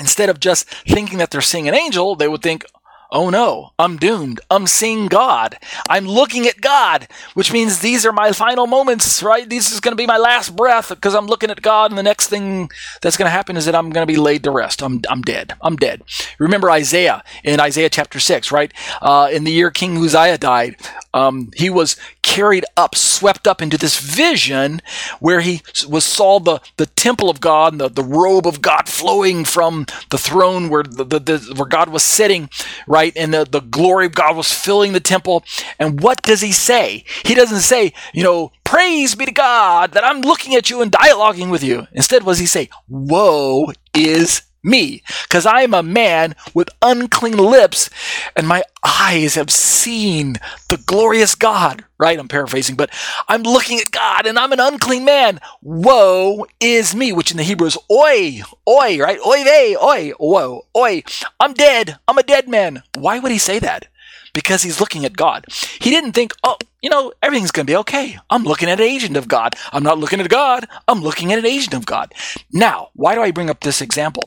instead 0.00 0.28
of 0.28 0.40
just 0.40 0.68
thinking 0.88 1.18
that 1.18 1.30
they're 1.30 1.40
seeing 1.40 1.68
an 1.68 1.74
angel, 1.74 2.16
they 2.16 2.28
would 2.28 2.42
think, 2.42 2.64
oh 3.12 3.30
no, 3.30 3.72
I'm 3.78 3.96
doomed. 3.96 4.40
I'm 4.50 4.66
seeing 4.66 5.06
God. 5.06 5.56
I'm 5.88 6.06
looking 6.06 6.46
at 6.46 6.60
God, 6.60 7.08
which 7.34 7.52
means 7.52 7.80
these 7.80 8.06
are 8.06 8.12
my 8.12 8.32
final 8.32 8.66
moments, 8.66 9.22
right? 9.22 9.48
This 9.48 9.72
is 9.72 9.80
going 9.80 9.92
to 9.92 9.96
be 9.96 10.06
my 10.06 10.18
last 10.18 10.54
breath 10.54 10.90
because 10.90 11.14
I'm 11.14 11.26
looking 11.26 11.50
at 11.50 11.62
God, 11.62 11.90
and 11.90 11.98
the 11.98 12.02
next 12.02 12.28
thing 12.28 12.70
that's 13.02 13.16
going 13.16 13.26
to 13.26 13.30
happen 13.30 13.56
is 13.56 13.64
that 13.66 13.74
I'm 13.74 13.90
going 13.90 14.06
to 14.06 14.12
be 14.12 14.18
laid 14.18 14.44
to 14.44 14.50
rest. 14.50 14.82
I'm, 14.82 15.00
I'm 15.08 15.22
dead. 15.22 15.54
I'm 15.60 15.76
dead. 15.76 16.02
Remember 16.38 16.70
Isaiah 16.70 17.24
in 17.42 17.60
Isaiah 17.60 17.90
chapter 17.90 18.20
6, 18.20 18.52
right? 18.52 18.72
Uh, 19.02 19.28
in 19.32 19.44
the 19.44 19.52
year 19.52 19.70
King 19.70 19.96
Uzziah 19.98 20.38
died, 20.38 20.76
um, 21.12 21.50
he 21.56 21.70
was 21.70 21.96
carried 22.22 22.64
up, 22.76 22.94
swept 22.94 23.48
up 23.48 23.60
into 23.60 23.76
this 23.76 23.98
vision 23.98 24.80
where 25.18 25.40
he 25.40 25.62
was 25.88 26.04
saw 26.04 26.38
the, 26.38 26.60
the 26.76 26.86
temple 26.86 27.28
of 27.28 27.40
God 27.40 27.80
the, 27.80 27.88
the 27.88 28.04
robe 28.04 28.46
of 28.46 28.60
God 28.60 28.88
flowing 28.88 29.44
from 29.44 29.86
the 30.10 30.18
throne 30.18 30.68
where 30.68 30.82
the, 30.82 31.04
the, 31.04 31.18
the 31.18 31.54
where 31.56 31.66
God 31.66 31.88
was 31.88 32.04
sitting, 32.04 32.50
right? 32.86 32.99
And 33.16 33.34
the, 33.34 33.44
the 33.44 33.60
glory 33.60 34.06
of 34.06 34.14
God 34.14 34.36
was 34.36 34.52
filling 34.52 34.92
the 34.92 35.00
temple. 35.00 35.44
And 35.78 36.00
what 36.00 36.22
does 36.22 36.40
he 36.40 36.52
say? 36.52 37.04
He 37.24 37.34
doesn't 37.34 37.60
say, 37.60 37.92
you 38.12 38.22
know, 38.22 38.52
praise 38.64 39.14
be 39.14 39.26
to 39.26 39.32
God 39.32 39.92
that 39.92 40.04
I'm 40.04 40.20
looking 40.20 40.54
at 40.54 40.70
you 40.70 40.82
and 40.82 40.92
dialoguing 40.92 41.50
with 41.50 41.62
you. 41.62 41.86
Instead, 41.92 42.22
what 42.22 42.32
does 42.32 42.38
he 42.38 42.46
say? 42.46 42.68
Woe 42.88 43.72
is 43.94 44.42
me, 44.62 45.02
because 45.24 45.46
I 45.46 45.62
am 45.62 45.74
a 45.74 45.82
man 45.82 46.34
with 46.54 46.68
unclean 46.82 47.36
lips, 47.36 47.90
and 48.36 48.46
my 48.46 48.62
eyes 48.84 49.34
have 49.34 49.50
seen 49.50 50.36
the 50.68 50.76
glorious 50.76 51.34
God. 51.34 51.84
Right? 51.98 52.18
I'm 52.18 52.28
paraphrasing, 52.28 52.76
but 52.76 52.90
I'm 53.28 53.42
looking 53.42 53.78
at 53.78 53.90
God, 53.90 54.24
and 54.26 54.38
I'm 54.38 54.52
an 54.52 54.60
unclean 54.60 55.04
man. 55.04 55.38
Woe 55.60 56.46
is 56.58 56.94
me, 56.94 57.12
which 57.12 57.30
in 57.30 57.36
the 57.36 57.42
Hebrew 57.42 57.66
is 57.66 57.78
oi, 57.90 58.40
oi, 58.66 58.98
right? 58.98 59.18
Oi 59.26 59.44
vey, 59.44 59.76
oi, 59.76 60.12
woe, 60.18 60.66
oi. 60.76 61.02
I'm 61.38 61.52
dead. 61.52 61.98
I'm 62.08 62.16
a 62.16 62.22
dead 62.22 62.48
man. 62.48 62.82
Why 62.96 63.18
would 63.18 63.32
he 63.32 63.38
say 63.38 63.58
that? 63.58 63.86
Because 64.32 64.62
he's 64.62 64.80
looking 64.80 65.04
at 65.04 65.16
God. 65.16 65.44
He 65.50 65.90
didn't 65.90 66.12
think, 66.12 66.32
oh, 66.44 66.56
you 66.80 66.88
know, 66.88 67.12
everything's 67.22 67.50
going 67.50 67.66
to 67.66 67.70
be 67.70 67.76
okay. 67.78 68.16
I'm 68.30 68.44
looking 68.44 68.70
at 68.70 68.80
an 68.80 68.86
agent 68.86 69.16
of 69.16 69.28
God. 69.28 69.54
I'm 69.72 69.82
not 69.82 69.98
looking 69.98 70.20
at 70.20 70.28
God. 70.30 70.66
I'm 70.88 71.00
looking 71.00 71.32
at 71.32 71.38
an 71.38 71.46
agent 71.46 71.74
of 71.74 71.84
God. 71.84 72.14
Now, 72.52 72.90
why 72.94 73.14
do 73.14 73.22
I 73.22 73.32
bring 73.32 73.50
up 73.50 73.60
this 73.60 73.82
example? 73.82 74.24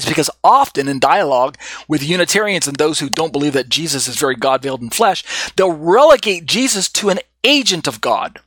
Is 0.00 0.08
because 0.08 0.30
often 0.42 0.88
in 0.88 0.98
dialogue 0.98 1.56
with 1.88 2.02
Unitarians 2.02 2.66
and 2.66 2.76
those 2.76 2.98
who 3.00 3.08
don't 3.08 3.32
believe 3.32 3.52
that 3.52 3.68
Jesus 3.68 4.08
is 4.08 4.16
very 4.16 4.36
God 4.36 4.62
veiled 4.62 4.82
in 4.82 4.90
flesh, 4.90 5.52
they'll 5.56 5.72
relegate 5.72 6.46
Jesus 6.46 6.88
to 6.90 7.08
an 7.08 7.20
agent 7.44 7.86
of 7.86 8.00
God 8.00 8.40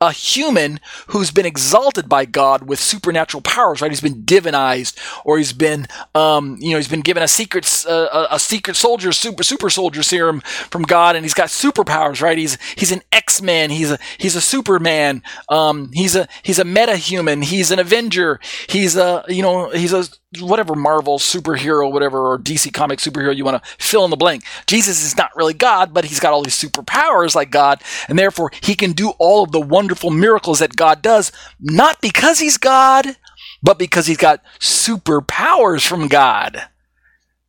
a 0.00 0.12
human 0.12 0.78
who's 1.08 1.30
been 1.30 1.46
exalted 1.46 2.06
by 2.06 2.26
God 2.26 2.68
with 2.68 2.78
supernatural 2.78 3.40
powers, 3.40 3.80
right? 3.80 3.90
He's 3.90 4.02
been 4.02 4.24
divinized, 4.24 4.98
or 5.24 5.38
he's 5.38 5.54
been, 5.54 5.86
um, 6.14 6.58
you 6.60 6.72
know, 6.72 6.76
he's 6.76 6.88
been 6.88 7.00
given 7.00 7.22
a 7.22 7.28
secret, 7.28 7.84
uh, 7.88 8.26
a 8.30 8.38
secret 8.38 8.74
soldier, 8.76 9.10
super 9.12 9.42
super 9.42 9.70
soldier 9.70 10.02
serum 10.02 10.40
from 10.40 10.82
God, 10.82 11.16
and 11.16 11.24
he's 11.24 11.32
got 11.32 11.48
superpowers, 11.48 12.20
right? 12.20 12.36
He's 12.36 12.58
he's 12.76 12.92
an 12.92 13.00
X 13.10 13.40
Man, 13.40 13.70
he's 13.70 13.90
a 13.90 13.98
he's 14.18 14.36
a 14.36 14.40
Superman, 14.42 15.22
um, 15.48 15.90
he's 15.94 16.14
a 16.14 16.28
he's 16.42 16.58
a 16.58 16.64
meta 16.64 16.96
human, 16.96 17.40
he's 17.40 17.70
an 17.70 17.78
Avenger, 17.78 18.38
he's 18.68 18.96
a 18.96 19.24
you 19.28 19.40
know 19.40 19.70
he's 19.70 19.94
a 19.94 20.04
whatever 20.40 20.74
Marvel 20.74 21.18
superhero, 21.18 21.90
whatever, 21.90 22.32
or 22.32 22.38
DC 22.38 22.72
comic 22.72 22.98
superhero 22.98 23.34
you 23.34 23.44
want 23.44 23.62
to 23.62 23.70
fill 23.78 24.04
in 24.04 24.10
the 24.10 24.16
blank. 24.16 24.44
Jesus 24.66 25.02
is 25.02 25.16
not 25.16 25.34
really 25.36 25.54
God, 25.54 25.94
but 25.94 26.04
he's 26.04 26.20
got 26.20 26.32
all 26.32 26.42
these 26.42 26.60
superpowers 26.60 27.34
like 27.34 27.50
God, 27.50 27.80
and 28.08 28.18
therefore 28.18 28.50
he 28.60 28.74
can 28.74 28.92
do 28.92 29.10
all 29.18 29.42
of 29.42 29.52
the 29.52 29.60
wonderful 29.86 30.10
miracles 30.10 30.58
that 30.58 30.74
God 30.74 31.00
does, 31.00 31.30
not 31.60 32.00
because 32.00 32.40
he's 32.40 32.56
God, 32.56 33.16
but 33.62 33.78
because 33.78 34.06
he's 34.06 34.16
got 34.16 34.42
superpowers 34.58 35.86
from 35.86 36.08
God. 36.08 36.60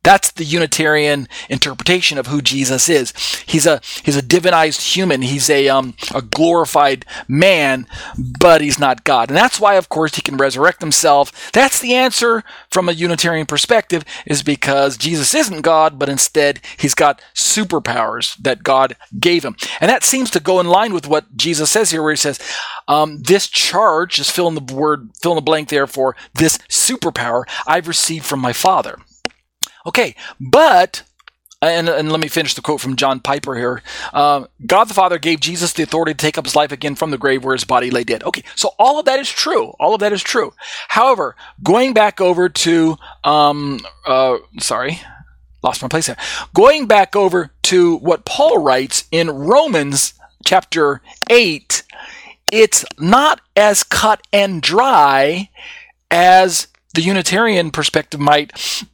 That's 0.08 0.30
the 0.30 0.44
Unitarian 0.44 1.28
interpretation 1.50 2.16
of 2.16 2.28
who 2.28 2.40
Jesus 2.40 2.88
is. 2.88 3.12
He's 3.44 3.66
a 3.66 3.82
he's 4.02 4.16
a 4.16 4.22
divinized 4.22 4.94
human. 4.94 5.20
He's 5.20 5.50
a 5.50 5.68
um, 5.68 5.96
a 6.14 6.22
glorified 6.22 7.04
man, 7.28 7.86
but 8.40 8.62
he's 8.62 8.78
not 8.78 9.04
God. 9.04 9.28
And 9.28 9.36
that's 9.36 9.60
why, 9.60 9.74
of 9.74 9.90
course, 9.90 10.14
he 10.14 10.22
can 10.22 10.38
resurrect 10.38 10.80
himself. 10.80 11.52
That's 11.52 11.78
the 11.78 11.92
answer 11.92 12.42
from 12.70 12.88
a 12.88 12.92
Unitarian 12.92 13.44
perspective, 13.44 14.02
is 14.24 14.42
because 14.42 14.96
Jesus 14.96 15.34
isn't 15.34 15.60
God, 15.60 15.98
but 15.98 16.08
instead 16.08 16.60
he's 16.78 16.94
got 16.94 17.20
superpowers 17.34 18.34
that 18.38 18.62
God 18.62 18.96
gave 19.20 19.44
him. 19.44 19.56
And 19.78 19.90
that 19.90 20.04
seems 20.04 20.30
to 20.30 20.40
go 20.40 20.58
in 20.58 20.68
line 20.68 20.94
with 20.94 21.06
what 21.06 21.36
Jesus 21.36 21.70
says 21.70 21.90
here, 21.90 22.02
where 22.02 22.12
he 22.12 22.16
says, 22.16 22.40
um, 22.86 23.20
"This 23.24 23.46
charge, 23.46 24.14
just 24.14 24.32
fill 24.32 24.48
in 24.48 24.54
the 24.54 24.74
word, 24.74 25.10
fill 25.20 25.32
in 25.32 25.36
the 25.36 25.42
blank 25.42 25.68
there 25.68 25.86
for 25.86 26.16
this 26.32 26.56
superpower 26.70 27.44
I've 27.66 27.88
received 27.88 28.24
from 28.24 28.40
my 28.40 28.54
Father." 28.54 28.96
Okay, 29.86 30.14
but 30.40 31.02
and, 31.60 31.88
and, 31.88 32.12
let 32.12 32.20
me 32.20 32.28
finish 32.28 32.54
the 32.54 32.62
quote 32.62 32.80
from 32.80 32.94
John 32.94 33.18
Piper 33.18 33.56
here. 33.56 33.82
Uh, 34.12 34.44
God 34.64 34.84
the 34.84 34.94
Father 34.94 35.18
gave 35.18 35.40
Jesus 35.40 35.72
the 35.72 35.82
authority 35.82 36.12
to 36.12 36.16
take 36.16 36.38
up 36.38 36.44
his 36.44 36.54
life 36.54 36.70
again 36.70 36.94
from 36.94 37.10
the 37.10 37.18
grave 37.18 37.44
where 37.44 37.54
his 37.54 37.64
body 37.64 37.90
lay 37.90 38.04
dead. 38.04 38.22
Okay, 38.22 38.44
so 38.54 38.70
all 38.78 39.00
of 39.00 39.06
that 39.06 39.18
is 39.18 39.28
true. 39.28 39.74
All 39.80 39.92
of 39.92 40.00
that 40.00 40.12
is 40.12 40.22
true. 40.22 40.52
However, 40.86 41.34
going 41.62 41.94
back 41.94 42.20
over 42.20 42.48
to, 42.48 42.96
um, 43.24 43.80
uh, 44.06 44.38
sorry, 44.60 45.00
lost 45.64 45.82
my 45.82 45.88
place 45.88 46.06
there. 46.06 46.16
Going 46.54 46.86
back 46.86 47.16
over 47.16 47.50
to 47.64 47.96
what 47.96 48.24
Paul 48.24 48.58
writes 48.58 49.04
in 49.10 49.28
Romans 49.28 50.14
chapter 50.44 51.02
8, 51.28 51.82
it's 52.52 52.84
not 52.98 53.40
as 53.56 53.82
cut 53.82 54.20
and 54.32 54.62
dry 54.62 55.50
as 56.10 56.68
the 56.94 57.02
Unitarian 57.02 57.70
perspective 57.72 58.20
might 58.20 58.84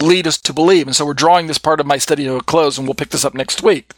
lead 0.00 0.26
us 0.26 0.38
to 0.38 0.52
believe. 0.52 0.86
And 0.86 0.96
so 0.96 1.04
we're 1.04 1.14
drawing 1.14 1.46
this 1.46 1.58
part 1.58 1.80
of 1.80 1.86
my 1.86 1.98
study 1.98 2.24
to 2.24 2.36
a 2.36 2.42
close, 2.42 2.78
and 2.78 2.86
we'll 2.86 2.94
pick 2.94 3.10
this 3.10 3.24
up 3.24 3.34
next 3.34 3.62
week. 3.62 3.92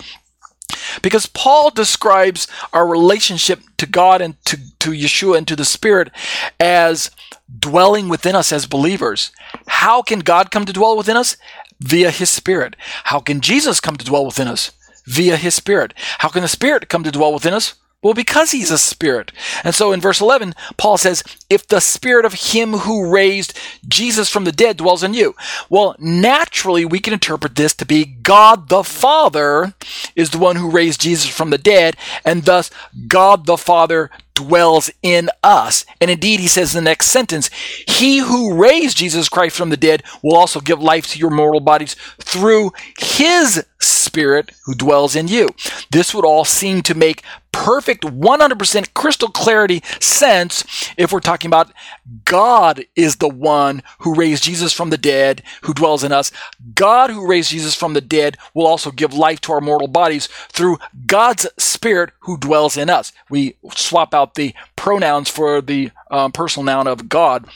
Because 1.03 1.26
Paul 1.26 1.70
describes 1.70 2.49
our 2.72 2.86
relationship 2.86 3.61
to 3.76 3.86
God 3.86 4.20
and 4.20 4.42
to, 4.47 4.59
to 4.80 4.90
Yeshua 4.90 5.38
and 5.38 5.49
to 5.49 5.57
the 5.57 5.64
Spirit 5.64 6.11
as 6.59 7.11
dwelling 7.59 8.09
within 8.09 8.34
us 8.34 8.53
as 8.53 8.66
believers. 8.66 9.30
How 9.66 10.03
can 10.03 10.20
God 10.20 10.51
come 10.51 10.64
to 10.64 10.72
dwell 10.72 10.97
within 10.97 11.16
us? 11.16 11.36
Via 11.80 12.11
His 12.11 12.30
Spirit. 12.30 12.76
How 13.05 13.20
can 13.20 13.40
Jesus 13.40 13.80
come 13.80 13.97
to 13.97 14.05
dwell 14.05 14.24
within 14.24 14.49
us? 14.49 14.72
Via 15.07 15.36
His 15.36 15.55
Spirit. 15.55 15.92
How 16.18 16.28
can 16.28 16.42
the 16.42 16.49
Spirit 16.49 16.88
come 16.88 17.05
to 17.05 17.12
dwell 17.12 17.32
within 17.32 17.53
us? 17.53 17.74
Well, 18.05 18.14
because 18.14 18.52
he's 18.52 18.70
a 18.70 18.78
spirit. 18.78 19.32
And 19.64 19.74
so 19.74 19.90
in 19.90 20.00
verse 20.00 20.20
11, 20.20 20.55
Paul 20.76 20.98
says, 20.98 21.24
if 21.48 21.66
the 21.66 21.80
spirit 21.80 22.26
of 22.26 22.34
him 22.34 22.72
who 22.74 23.11
raised 23.11 23.59
Jesus 23.88 24.28
from 24.28 24.44
the 24.44 24.52
dead 24.52 24.76
dwells 24.76 25.02
in 25.02 25.14
you. 25.14 25.34
Well, 25.70 25.96
naturally, 25.98 26.84
we 26.84 27.00
can 27.00 27.14
interpret 27.14 27.57
this 27.57 27.74
to 27.74 27.86
be 27.86 28.05
God 28.05 28.68
the 28.68 28.84
Father 28.84 29.74
is 30.14 30.30
the 30.30 30.38
one 30.38 30.57
who 30.57 30.70
raised 30.70 31.00
Jesus 31.00 31.28
from 31.28 31.50
the 31.50 31.59
dead, 31.59 31.96
and 32.24 32.44
thus 32.44 32.70
God 33.09 33.46
the 33.46 33.57
Father 33.57 34.11
dwells 34.34 34.90
in 35.02 35.30
us. 35.42 35.86
And 36.00 36.11
indeed, 36.11 36.40
he 36.40 36.48
says 36.48 36.74
in 36.74 36.84
the 36.84 36.90
next 36.90 37.07
sentence, 37.07 37.50
He 37.86 38.18
who 38.18 38.55
raised 38.55 38.96
Jesus 38.96 39.28
Christ 39.28 39.57
from 39.57 39.70
the 39.70 39.76
dead 39.76 40.02
will 40.22 40.36
also 40.36 40.61
give 40.61 40.82
life 40.82 41.07
to 41.09 41.18
your 41.18 41.30
mortal 41.30 41.61
bodies 41.61 41.94
through 42.20 42.72
His 42.98 43.64
Spirit 43.80 44.50
who 44.64 44.74
dwells 44.74 45.14
in 45.14 45.28
you. 45.28 45.50
This 45.90 46.12
would 46.14 46.24
all 46.24 46.44
seem 46.44 46.82
to 46.82 46.94
make 46.94 47.22
perfect 47.55 48.02
100% 48.02 48.94
crystal 48.94 49.28
clarity 49.28 49.80
sense 50.00 50.92
if 50.96 51.12
we're 51.12 51.20
talking 51.20 51.48
about 51.48 51.70
God 52.24 52.84
is 52.96 53.16
the 53.16 53.28
one 53.28 53.80
who 54.00 54.12
raised 54.12 54.42
Jesus 54.42 54.72
from 54.72 54.90
the 54.90 54.98
dead, 54.98 55.40
who 55.62 55.72
dwells 55.72 56.02
in 56.02 56.11
us. 56.11 56.32
God 56.74 57.11
who 57.11 57.26
raised 57.26 57.50
Jesus 57.50 57.76
from 57.76 57.94
the 57.94 58.00
dead 58.00 58.36
will 58.55 58.66
also 58.66 58.90
give 58.90 59.14
life 59.14 59.40
to 59.42 59.52
our 59.52 59.61
mortal 59.61 59.86
bodies 59.86 60.26
through 60.48 60.78
God's 61.07 61.46
Spirit 61.57 62.11
who 62.20 62.36
dwells 62.36 62.76
in 62.76 62.90
us. 62.90 63.12
We 63.30 63.57
swap 63.72 64.14
out 64.14 64.34
the 64.34 64.52
pronouns 64.74 65.30
for 65.30 65.61
the 65.61 65.92
um, 66.11 66.32
personal 66.32 66.64
noun 66.64 66.88
of 66.88 67.09
God. 67.09 67.46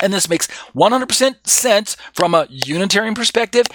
And 0.00 0.12
this 0.12 0.28
makes 0.28 0.48
100% 0.74 1.46
sense 1.46 1.96
from 2.14 2.34
a 2.34 2.46
Unitarian 2.48 3.14
perspective. 3.14 3.66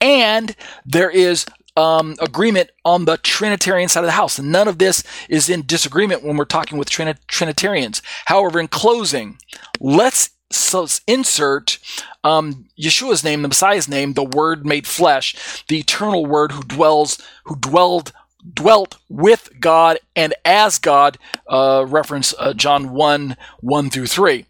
And 0.00 0.56
there 0.86 1.10
is 1.10 1.44
um, 1.78 2.16
agreement 2.20 2.70
on 2.84 3.04
the 3.04 3.16
Trinitarian 3.18 3.88
side 3.88 4.00
of 4.00 4.06
the 4.06 4.12
house. 4.12 4.38
None 4.40 4.66
of 4.66 4.78
this 4.78 5.04
is 5.28 5.48
in 5.48 5.64
disagreement 5.64 6.24
when 6.24 6.36
we're 6.36 6.44
talking 6.44 6.76
with 6.76 6.90
Trin- 6.90 7.18
Trinitarians. 7.28 8.02
However, 8.24 8.58
in 8.58 8.66
closing, 8.66 9.38
let's 9.78 10.30
so 10.50 10.88
insert 11.06 11.78
um, 12.24 12.66
Yeshua's 12.80 13.22
name, 13.22 13.42
the 13.42 13.48
Messiah's 13.48 13.88
name, 13.88 14.14
the 14.14 14.24
Word 14.24 14.66
made 14.66 14.88
flesh, 14.88 15.64
the 15.68 15.78
eternal 15.78 16.26
Word 16.26 16.52
who 16.52 16.62
dwells, 16.64 17.22
who 17.44 17.54
dwelled 17.54 18.12
dwelt 18.54 18.96
with 19.08 19.50
God 19.60 19.98
and 20.16 20.32
as 20.44 20.78
God, 20.78 21.18
uh, 21.48 21.84
reference 21.86 22.34
uh, 22.38 22.54
John 22.54 22.90
1 22.90 23.36
1 23.60 23.90
through 23.90 24.06
3. 24.06 24.46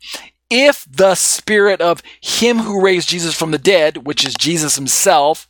If 0.50 0.86
the 0.90 1.14
spirit 1.14 1.80
of 1.80 2.02
him 2.22 2.58
who 2.58 2.82
raised 2.82 3.08
Jesus 3.08 3.34
from 3.34 3.50
the 3.50 3.58
dead, 3.58 4.06
which 4.06 4.24
is 4.24 4.34
Jesus 4.34 4.76
himself, 4.76 5.47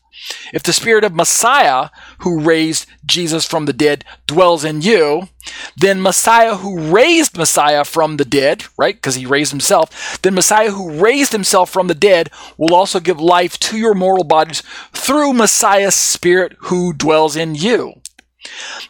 if 0.52 0.62
the 0.62 0.72
spirit 0.72 1.04
of 1.04 1.14
Messiah, 1.14 1.90
who 2.18 2.40
raised 2.40 2.86
Jesus 3.04 3.44
from 3.44 3.66
the 3.66 3.72
dead, 3.72 4.04
dwells 4.26 4.64
in 4.64 4.82
you, 4.82 5.28
then 5.76 6.02
Messiah, 6.02 6.56
who 6.56 6.92
raised 6.92 7.36
Messiah 7.36 7.84
from 7.84 8.16
the 8.16 8.24
dead, 8.24 8.64
right, 8.76 8.96
because 8.96 9.14
he 9.14 9.26
raised 9.26 9.52
himself, 9.52 10.20
then 10.22 10.34
Messiah, 10.34 10.70
who 10.70 11.00
raised 11.00 11.32
himself 11.32 11.70
from 11.70 11.86
the 11.86 11.94
dead, 11.94 12.30
will 12.56 12.74
also 12.74 13.00
give 13.00 13.20
life 13.20 13.58
to 13.58 13.78
your 13.78 13.94
mortal 13.94 14.24
bodies 14.24 14.62
through 14.92 15.32
Messiah's 15.32 15.94
spirit 15.94 16.56
who 16.62 16.92
dwells 16.92 17.36
in 17.36 17.54
you. 17.54 17.94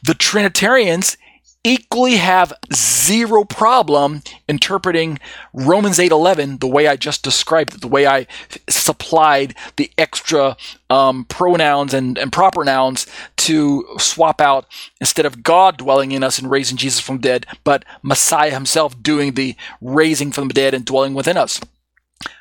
The 0.03 0.15
Trinitarians 0.15 1.17
equally 1.65 2.17
have 2.17 2.53
zero 2.73 3.45
problem 3.45 4.23
interpreting 4.49 5.19
Romans 5.53 5.99
8:11 5.99 6.61
the 6.61 6.67
way 6.67 6.87
I 6.87 6.97
just 6.97 7.23
described 7.23 7.75
it, 7.75 7.81
the 7.81 7.89
way 7.89 8.07
I 8.07 8.27
supplied 8.69 9.55
the 9.77 9.91
extra 9.99 10.57
um, 10.89 11.25
pronouns 11.25 11.93
and, 11.93 12.17
and 12.17 12.33
proper 12.33 12.65
nouns 12.65 13.07
to 13.39 13.87
swap 13.99 14.41
out 14.41 14.67
instead 15.01 15.27
of 15.27 15.43
God 15.43 15.77
dwelling 15.77 16.13
in 16.13 16.23
us 16.23 16.39
and 16.39 16.51
raising 16.51 16.77
Jesus 16.77 17.01
from 17.01 17.19
dead, 17.19 17.47
but 17.65 17.85
Messiah 18.03 18.51
himself 18.51 19.01
doing 19.03 19.35
the 19.35 19.57
raising 19.81 20.33
from 20.33 20.49
the 20.49 20.55
dead 20.55 20.75
and 20.75 20.85
dwelling 20.85 21.15
within 21.15 21.37
us. 21.37 21.61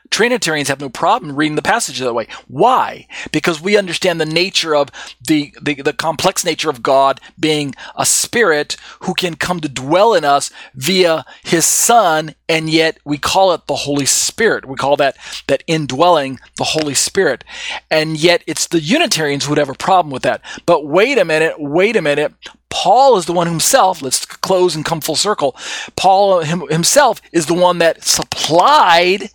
Trinitarians 0.10 0.70
have 0.70 0.80
no 0.80 0.90
problem 0.90 1.36
reading 1.36 1.56
the 1.56 1.62
passage 1.62 2.00
that 2.00 2.14
way. 2.14 2.28
Why? 2.48 3.08
Because 3.32 3.62
we 3.62 3.78
understand 3.78 4.20
the 4.20 4.26
nature 4.26 4.76
of 4.76 4.90
the, 5.26 5.54
the, 5.62 5.76
the, 5.76 5.94
complex 5.94 6.46
nature 6.46 6.70
of 6.70 6.82
God 6.82 7.20
being 7.40 7.76
a 7.96 8.06
spirit 8.06 8.78
who 9.02 9.14
can 9.14 9.36
come 9.36 9.60
to 9.60 9.70
dwell 9.70 10.14
in 10.14 10.24
us 10.24 10.50
via 10.74 11.26
his 11.44 11.66
son, 11.66 12.36
and 12.48 12.70
yet 12.70 12.98
we 13.04 13.18
call 13.18 13.54
it 13.54 13.68
the 13.68 13.76
Holy 13.76 14.06
Spirit. 14.06 14.66
We 14.66 14.76
call 14.76 14.96
that, 14.98 15.18
that 15.48 15.64
indwelling 15.68 16.40
the 16.58 16.64
Holy 16.64 16.94
Spirit. 16.94 17.44
And 17.92 18.18
yet 18.18 18.44
it's 18.48 18.68
the 18.68 18.80
Unitarians 18.80 19.46
who 19.46 19.52
would 19.52 19.60
have 19.60 19.70
a 19.70 19.74
problem 19.74 20.12
with 20.12 20.24
that. 20.24 20.42
But 20.66 20.86
wait 20.86 21.18
a 21.18 21.26
minute, 21.26 21.60
wait 21.60 21.96
a 21.96 22.02
minute. 22.02 22.34
Paul 22.70 23.18
is 23.18 23.26
the 23.26 23.34
one 23.34 23.48
himself, 23.48 24.02
let's 24.02 24.26
close 24.26 24.76
and 24.76 24.86
come 24.86 25.02
full 25.02 25.16
circle. 25.16 25.56
Paul 25.96 26.44
himself 26.44 27.22
is 27.32 27.48
the 27.48 27.54
one 27.54 27.80
that 27.80 28.04
supplied 28.04 29.32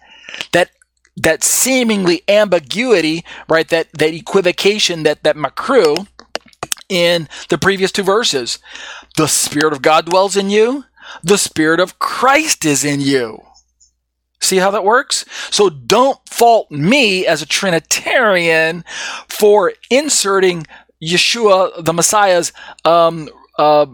that 0.52 0.70
that 1.16 1.44
seemingly 1.44 2.22
ambiguity, 2.28 3.24
right? 3.48 3.68
That 3.68 3.92
that 3.92 4.14
equivocation, 4.14 5.02
that 5.02 5.22
that 5.24 5.36
makru 5.36 6.06
in 6.88 7.28
the 7.48 7.58
previous 7.58 7.92
two 7.92 8.02
verses. 8.02 8.58
The 9.16 9.26
Spirit 9.26 9.72
of 9.72 9.82
God 9.82 10.06
dwells 10.06 10.36
in 10.36 10.50
you. 10.50 10.84
The 11.22 11.38
Spirit 11.38 11.80
of 11.80 11.98
Christ 11.98 12.64
is 12.64 12.84
in 12.84 13.00
you. 13.00 13.42
See 14.40 14.56
how 14.56 14.70
that 14.72 14.84
works? 14.84 15.24
So 15.50 15.70
don't 15.70 16.18
fault 16.28 16.70
me 16.70 17.26
as 17.26 17.42
a 17.42 17.46
Trinitarian 17.46 18.84
for 19.28 19.72
inserting 19.88 20.66
Yeshua, 21.02 21.84
the 21.84 21.92
Messiah's 21.92 22.52
um, 22.84 23.28
uh, 23.58 23.86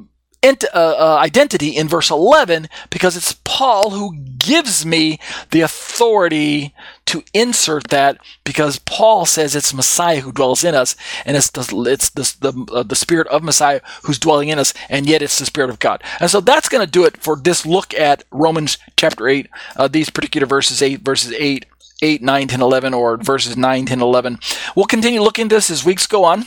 ent- 0.43 0.65
uh, 0.65 0.95
uh, 0.99 1.19
identity 1.21 1.77
in 1.77 1.89
verse 1.89 2.11
11 2.11 2.69
because 2.91 3.17
it's 3.17 3.37
Paul 3.45 3.91
who 3.91 4.17
gives 4.39 4.87
me 4.87 5.19
the 5.51 5.61
authority 5.61 6.75
to 7.07 7.23
insert 7.35 7.89
that 7.89 8.19
because 8.45 8.79
Paul 8.79 9.27
says 9.27 9.55
it's 9.55 9.75
Messiah 9.75 10.21
who 10.21 10.33
dwells 10.33 10.65
in 10.65 10.75
us 10.75 10.97
and 11.25 11.37
it's 11.37 11.51
the, 11.51 11.61
it's 11.89 12.11
the, 12.11 12.37
the, 12.41 12.73
uh, 12.73 12.83
the 12.83 12.97
spirit 12.97 13.27
of 13.29 13.43
Messiah 13.43 13.81
who's 14.05 14.19
dwelling 14.19 14.49
in 14.49 14.59
us 14.59 14.75
and 14.89 15.07
yet 15.07 15.23
it's 15.23 15.39
the 15.39 15.47
spirit 15.47 15.71
of 15.71 15.79
God. 15.79 16.03
And 16.21 16.31
so 16.31 16.41
that's 16.41 16.69
going 16.69 16.85
to 16.85 16.91
do 16.91 17.05
it 17.05 17.17
for 17.17 17.37
this 17.37 17.67
look 17.67 17.95
at 17.95 18.25
Romans 18.31 18.79
chapter 18.97 19.29
8, 19.29 19.49
uh, 19.77 19.89
these 19.89 20.11
particular 20.11 20.47
verses 20.47 20.83
8, 20.83 21.01
verses 21.03 21.33
8, 21.33 21.67
8, 22.01 22.23
9, 22.23 22.49
10, 22.49 22.61
11, 22.61 22.95
or 22.95 23.17
verses 23.17 23.57
9, 23.57 23.87
10, 23.87 24.01
11. 24.01 24.39
We'll 24.77 24.87
continue 24.87 25.21
looking 25.21 25.45
at 25.47 25.51
this 25.51 25.71
as 25.71 25.85
weeks 25.85 26.07
go 26.07 26.25
on. 26.25 26.47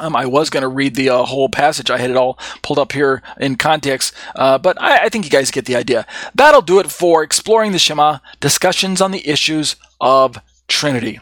Um, 0.00 0.14
I 0.14 0.26
was 0.26 0.50
going 0.50 0.62
to 0.62 0.68
read 0.68 0.94
the 0.94 1.10
uh, 1.10 1.24
whole 1.24 1.48
passage. 1.48 1.90
I 1.90 1.98
had 1.98 2.10
it 2.10 2.16
all 2.16 2.38
pulled 2.62 2.78
up 2.78 2.92
here 2.92 3.22
in 3.38 3.56
context, 3.56 4.14
uh, 4.36 4.58
but 4.58 4.80
I, 4.80 5.06
I, 5.06 5.08
think 5.08 5.24
you 5.24 5.30
guys 5.30 5.50
get 5.50 5.64
the 5.64 5.76
idea. 5.76 6.06
That'll 6.34 6.62
do 6.62 6.78
it 6.78 6.90
for 6.90 7.22
exploring 7.22 7.72
the 7.72 7.78
Shema, 7.78 8.18
discussions 8.40 9.00
on 9.00 9.10
the 9.10 9.28
issues 9.28 9.76
of 10.00 10.38
Trinity. 10.68 11.20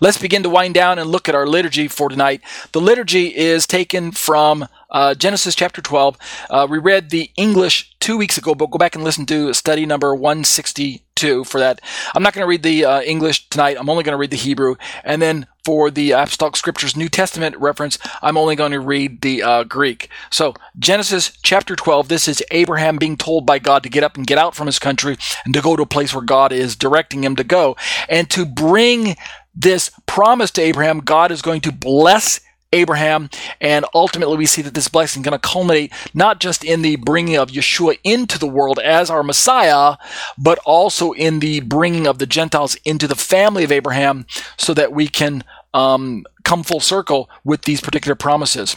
Let's 0.00 0.18
begin 0.18 0.42
to 0.42 0.50
wind 0.50 0.74
down 0.74 0.98
and 0.98 1.10
look 1.10 1.28
at 1.28 1.34
our 1.34 1.46
liturgy 1.46 1.88
for 1.88 2.08
tonight. 2.08 2.40
The 2.72 2.80
liturgy 2.80 3.34
is 3.36 3.66
taken 3.66 4.12
from 4.12 4.68
uh, 4.90 5.14
Genesis 5.14 5.54
chapter 5.54 5.82
12. 5.82 6.16
Uh, 6.48 6.66
we 6.70 6.78
read 6.78 7.10
the 7.10 7.30
English 7.36 7.94
two 8.00 8.16
weeks 8.16 8.38
ago, 8.38 8.54
but 8.54 8.70
go 8.70 8.78
back 8.78 8.94
and 8.94 9.02
listen 9.02 9.26
to 9.26 9.52
study 9.52 9.86
number 9.86 10.14
162 10.14 11.44
for 11.44 11.58
that. 11.58 11.80
I'm 12.14 12.22
not 12.22 12.32
going 12.32 12.44
to 12.44 12.48
read 12.48 12.62
the 12.62 12.84
uh, 12.84 13.00
English 13.02 13.48
tonight. 13.48 13.76
I'm 13.78 13.88
only 13.90 14.04
going 14.04 14.12
to 14.12 14.18
read 14.18 14.30
the 14.30 14.36
Hebrew. 14.36 14.76
And 15.02 15.20
then 15.20 15.46
for 15.64 15.90
the 15.90 16.12
Apostolic 16.12 16.56
Scriptures 16.56 16.96
New 16.96 17.08
Testament 17.08 17.56
reference, 17.56 17.98
I'm 18.22 18.36
only 18.36 18.54
going 18.54 18.72
to 18.72 18.80
read 18.80 19.22
the 19.22 19.42
uh, 19.42 19.64
Greek. 19.64 20.10
So, 20.30 20.54
Genesis 20.78 21.36
chapter 21.42 21.74
12, 21.74 22.08
this 22.08 22.28
is 22.28 22.44
Abraham 22.50 22.98
being 22.98 23.16
told 23.16 23.46
by 23.46 23.58
God 23.58 23.82
to 23.82 23.88
get 23.88 24.04
up 24.04 24.16
and 24.16 24.26
get 24.26 24.38
out 24.38 24.54
from 24.54 24.66
his 24.66 24.78
country 24.78 25.16
and 25.44 25.54
to 25.54 25.62
go 25.62 25.74
to 25.74 25.82
a 25.82 25.86
place 25.86 26.14
where 26.14 26.24
God 26.24 26.52
is 26.52 26.76
directing 26.76 27.24
him 27.24 27.34
to 27.36 27.44
go. 27.44 27.76
And 28.08 28.28
to 28.30 28.44
bring 28.44 29.16
this 29.54 29.90
promise 30.06 30.50
to 30.52 30.62
Abraham, 30.62 31.00
God 31.00 31.30
is 31.30 31.42
going 31.42 31.60
to 31.62 31.72
bless 31.72 32.40
Abraham. 32.72 33.30
And 33.60 33.84
ultimately, 33.94 34.36
we 34.36 34.46
see 34.46 34.62
that 34.62 34.74
this 34.74 34.88
blessing 34.88 35.22
is 35.22 35.24
going 35.24 35.38
to 35.40 35.48
culminate 35.48 35.92
not 36.12 36.40
just 36.40 36.64
in 36.64 36.82
the 36.82 36.96
bringing 36.96 37.36
of 37.36 37.50
Yeshua 37.50 37.98
into 38.04 38.38
the 38.38 38.46
world 38.46 38.78
as 38.80 39.10
our 39.10 39.22
Messiah, 39.22 39.96
but 40.36 40.58
also 40.66 41.12
in 41.12 41.38
the 41.38 41.60
bringing 41.60 42.06
of 42.06 42.18
the 42.18 42.26
Gentiles 42.26 42.76
into 42.84 43.06
the 43.06 43.14
family 43.14 43.64
of 43.64 43.72
Abraham 43.72 44.26
so 44.58 44.74
that 44.74 44.92
we 44.92 45.08
can 45.08 45.44
um, 45.72 46.24
come 46.42 46.62
full 46.62 46.80
circle 46.80 47.30
with 47.44 47.62
these 47.62 47.80
particular 47.80 48.14
promises. 48.14 48.74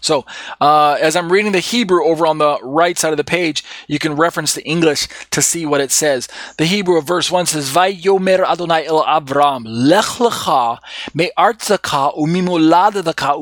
So, 0.00 0.24
uh, 0.60 0.98
as 1.00 1.14
I'm 1.14 1.30
reading 1.30 1.52
the 1.52 1.60
Hebrew 1.60 2.04
over 2.04 2.26
on 2.26 2.38
the 2.38 2.58
right 2.62 2.98
side 2.98 3.12
of 3.12 3.18
the 3.18 3.24
page, 3.24 3.62
you 3.86 3.98
can 3.98 4.16
reference 4.16 4.54
the 4.54 4.64
English 4.64 5.06
to 5.30 5.42
see 5.42 5.64
what 5.66 5.80
it 5.80 5.92
says. 5.92 6.28
The 6.58 6.64
Hebrew 6.64 6.98
of 6.98 7.04
verse 7.04 7.30
1 7.30 7.46
says, 7.46 7.70
Vayomer 7.70 8.44
Adonai 8.44 8.86
el 8.86 9.04
Avram, 9.04 9.62
lech 9.64 10.18
lecha 10.18 10.78
me'artzaka 11.14 12.16
u'mimoladadaka 12.16 13.38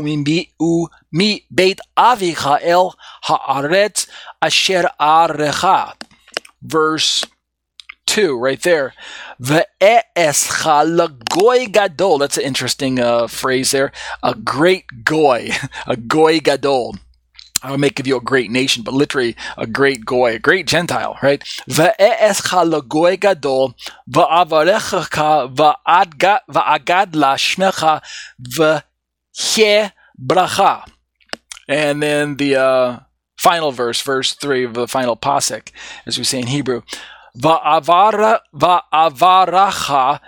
u'mi 0.61 1.45
beit 1.55 1.81
avicha 1.97 2.59
el 2.63 2.95
ha'aretz 3.23 4.07
asher 4.43 4.91
arecha. 5.01 5.95
Verse 6.63 7.25
2 8.11 8.37
right 8.37 8.61
there. 8.63 8.93
goy 9.39 9.67
gadol. 11.67 12.19
That's 12.19 12.37
an 12.37 12.43
interesting 12.43 12.99
uh, 12.99 13.29
phrase 13.29 13.71
there. 13.71 13.93
A 14.23 14.35
great 14.35 14.85
goy, 15.05 15.51
a 15.87 15.97
goy 15.97 16.41
gadol. 16.41 16.97
I 17.63 17.71
will 17.71 17.79
make 17.79 18.01
of 18.01 18.09
you 18.09 18.17
a 18.17 18.21
great 18.21 18.51
nation, 18.51 18.83
but 18.83 18.95
literally 18.95 19.37
a 19.57 19.67
great 19.67 20.05
goy, 20.05 20.35
a 20.35 20.39
great 20.41 20.67
Gentile, 20.67 21.19
right? 21.23 21.41
Ve'escha 21.69 22.89
goy 22.89 23.17
gadol, 23.17 23.77
va'avarecha 24.11 25.55
va'agad 25.55 27.15
la 27.15 27.37
shmecha 27.37 28.03
v'he 28.43 29.93
bracha. 30.21 30.85
And 31.69 32.03
then 32.03 32.39
the 32.39 32.57
uh, 32.57 33.01
final 33.39 33.71
verse, 33.71 34.03
verse 34.03 34.35
3 34.35 34.65
of 34.65 34.75
the 34.75 34.89
final 34.89 35.17
pasuk, 35.17 35.71
as 36.07 36.19
we 36.19 36.25
say 36.25 36.41
in 36.41 36.49
Hebrew. 36.49 36.83
Va'avaracha 37.37 38.51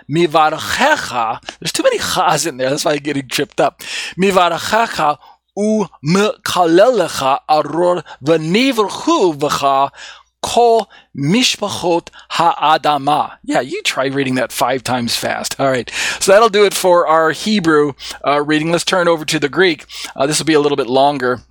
mivarchecha. 0.09 1.59
There's 1.59 1.71
too 1.71 1.83
many 1.83 1.99
chas 1.99 2.45
in 2.45 2.57
there. 2.57 2.69
That's 2.69 2.85
why 2.85 2.93
I'm 2.93 2.99
getting 2.99 3.27
tripped 3.27 3.59
up. 3.59 3.79
Mivarchecha 4.17 5.17
u'mekalelecha 5.57 7.39
aror 7.49 8.03
v'nivrchu 8.23 9.35
v'cha 9.37 9.91
kol 10.41 10.89
mishpachot 11.15 12.09
ha'adama. 12.29 13.37
Yeah, 13.43 13.61
you 13.61 13.81
try 13.83 14.07
reading 14.07 14.35
that 14.35 14.51
five 14.51 14.83
times 14.83 15.15
fast. 15.15 15.59
All 15.59 15.69
right. 15.69 15.89
So 16.19 16.31
that'll 16.31 16.49
do 16.49 16.65
it 16.65 16.73
for 16.73 17.07
our 17.07 17.31
Hebrew 17.31 17.93
uh, 18.25 18.41
reading. 18.43 18.71
Let's 18.71 18.83
turn 18.83 19.07
over 19.07 19.25
to 19.25 19.39
the 19.39 19.49
Greek. 19.49 19.85
Uh, 20.15 20.27
this 20.27 20.39
will 20.39 20.45
be 20.45 20.53
a 20.53 20.59
little 20.59 20.77
bit 20.77 20.87
longer 20.87 21.41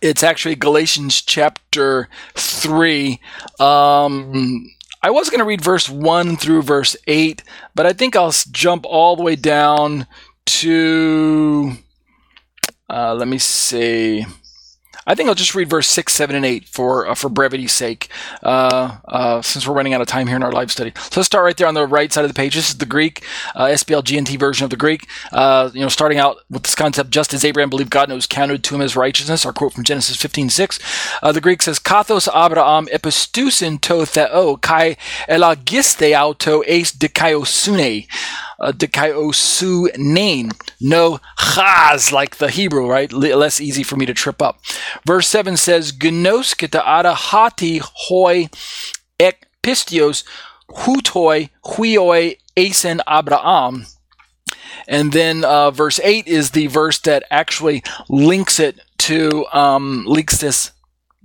it's 0.00 0.22
actually 0.22 0.54
Galatians 0.56 1.22
chapter 1.22 2.08
3. 2.34 3.20
Um, 3.60 4.66
I 5.02 5.10
was 5.10 5.30
going 5.30 5.40
to 5.40 5.44
read 5.44 5.60
verse 5.60 5.88
1 5.88 6.36
through 6.36 6.62
verse 6.62 6.96
8, 7.06 7.42
but 7.74 7.86
I 7.86 7.92
think 7.92 8.16
I'll 8.16 8.32
jump 8.50 8.84
all 8.86 9.16
the 9.16 9.22
way 9.22 9.36
down 9.36 10.06
to, 10.46 11.72
uh, 12.88 13.14
let 13.14 13.28
me 13.28 13.38
see. 13.38 14.24
I 15.06 15.14
think 15.14 15.28
I'll 15.28 15.36
just 15.36 15.54
read 15.54 15.70
verse 15.70 15.86
6, 15.86 16.12
7, 16.12 16.34
and 16.34 16.44
8 16.44 16.64
for 16.64 17.06
uh, 17.06 17.14
for 17.14 17.28
brevity's 17.28 17.72
sake, 17.72 18.08
uh, 18.42 18.96
uh, 19.04 19.40
since 19.40 19.66
we're 19.66 19.74
running 19.74 19.94
out 19.94 20.00
of 20.00 20.08
time 20.08 20.26
here 20.26 20.34
in 20.34 20.42
our 20.42 20.50
live 20.50 20.72
study. 20.72 20.92
So 20.96 21.20
let's 21.20 21.26
start 21.26 21.44
right 21.44 21.56
there 21.56 21.68
on 21.68 21.74
the 21.74 21.86
right 21.86 22.12
side 22.12 22.24
of 22.24 22.30
the 22.30 22.34
page. 22.34 22.56
This 22.56 22.70
is 22.70 22.78
the 22.78 22.86
Greek, 22.86 23.24
uh, 23.54 23.66
SBL 23.66 24.02
GNT 24.02 24.36
version 24.38 24.64
of 24.64 24.70
the 24.70 24.76
Greek. 24.76 25.06
Uh, 25.32 25.70
you 25.72 25.80
know, 25.80 25.88
starting 25.88 26.18
out 26.18 26.38
with 26.50 26.64
this 26.64 26.74
concept, 26.74 27.10
just 27.10 27.32
as 27.32 27.44
Abraham 27.44 27.70
believed 27.70 27.90
God 27.90 28.04
and 28.04 28.12
it 28.12 28.16
was 28.16 28.26
counted 28.26 28.64
to 28.64 28.74
him 28.74 28.80
as 28.80 28.96
righteousness, 28.96 29.46
our 29.46 29.52
quote 29.52 29.72
from 29.72 29.84
Genesis 29.84 30.16
15, 30.16 30.50
6. 30.50 30.78
Uh, 31.22 31.30
the 31.30 31.40
Greek 31.40 31.62
says, 31.62 31.78
Kathos 31.78 32.28
Abraham 32.28 32.86
epistusin 32.86 33.80
to 33.82 34.04
theo 34.06 34.56
kai 34.56 34.96
elagiste 35.28 36.18
auto 36.20 36.62
eis 36.62 36.90
dikaiosune 36.92 38.08
uh, 38.58 38.72
su 39.32 39.88
name. 39.96 40.50
No 40.80 41.18
chaz 41.38 42.12
like 42.12 42.36
the 42.36 42.50
Hebrew, 42.50 42.88
right? 42.88 43.12
L- 43.12 43.38
less 43.38 43.60
easy 43.60 43.82
for 43.82 43.96
me 43.96 44.06
to 44.06 44.14
trip 44.14 44.40
up. 44.40 44.60
Verse 45.06 45.28
7 45.28 45.56
says, 45.56 45.92
Gnos 45.92 46.54
ada 46.86 47.14
hati 47.14 47.80
hoi 47.82 48.48
ek 49.18 49.46
pistios 49.62 50.24
hutoi 50.70 51.50
huioi 51.64 52.38
esen 52.56 53.00
Abraham. 53.08 53.86
And 54.88 55.12
then 55.12 55.44
uh, 55.44 55.70
verse 55.70 55.98
8 56.02 56.26
is 56.26 56.52
the 56.52 56.68
verse 56.68 56.98
that 57.00 57.24
actually 57.30 57.82
links 58.08 58.60
it 58.60 58.80
to, 58.98 59.44
um, 59.52 60.04
links 60.06 60.38
this 60.38 60.70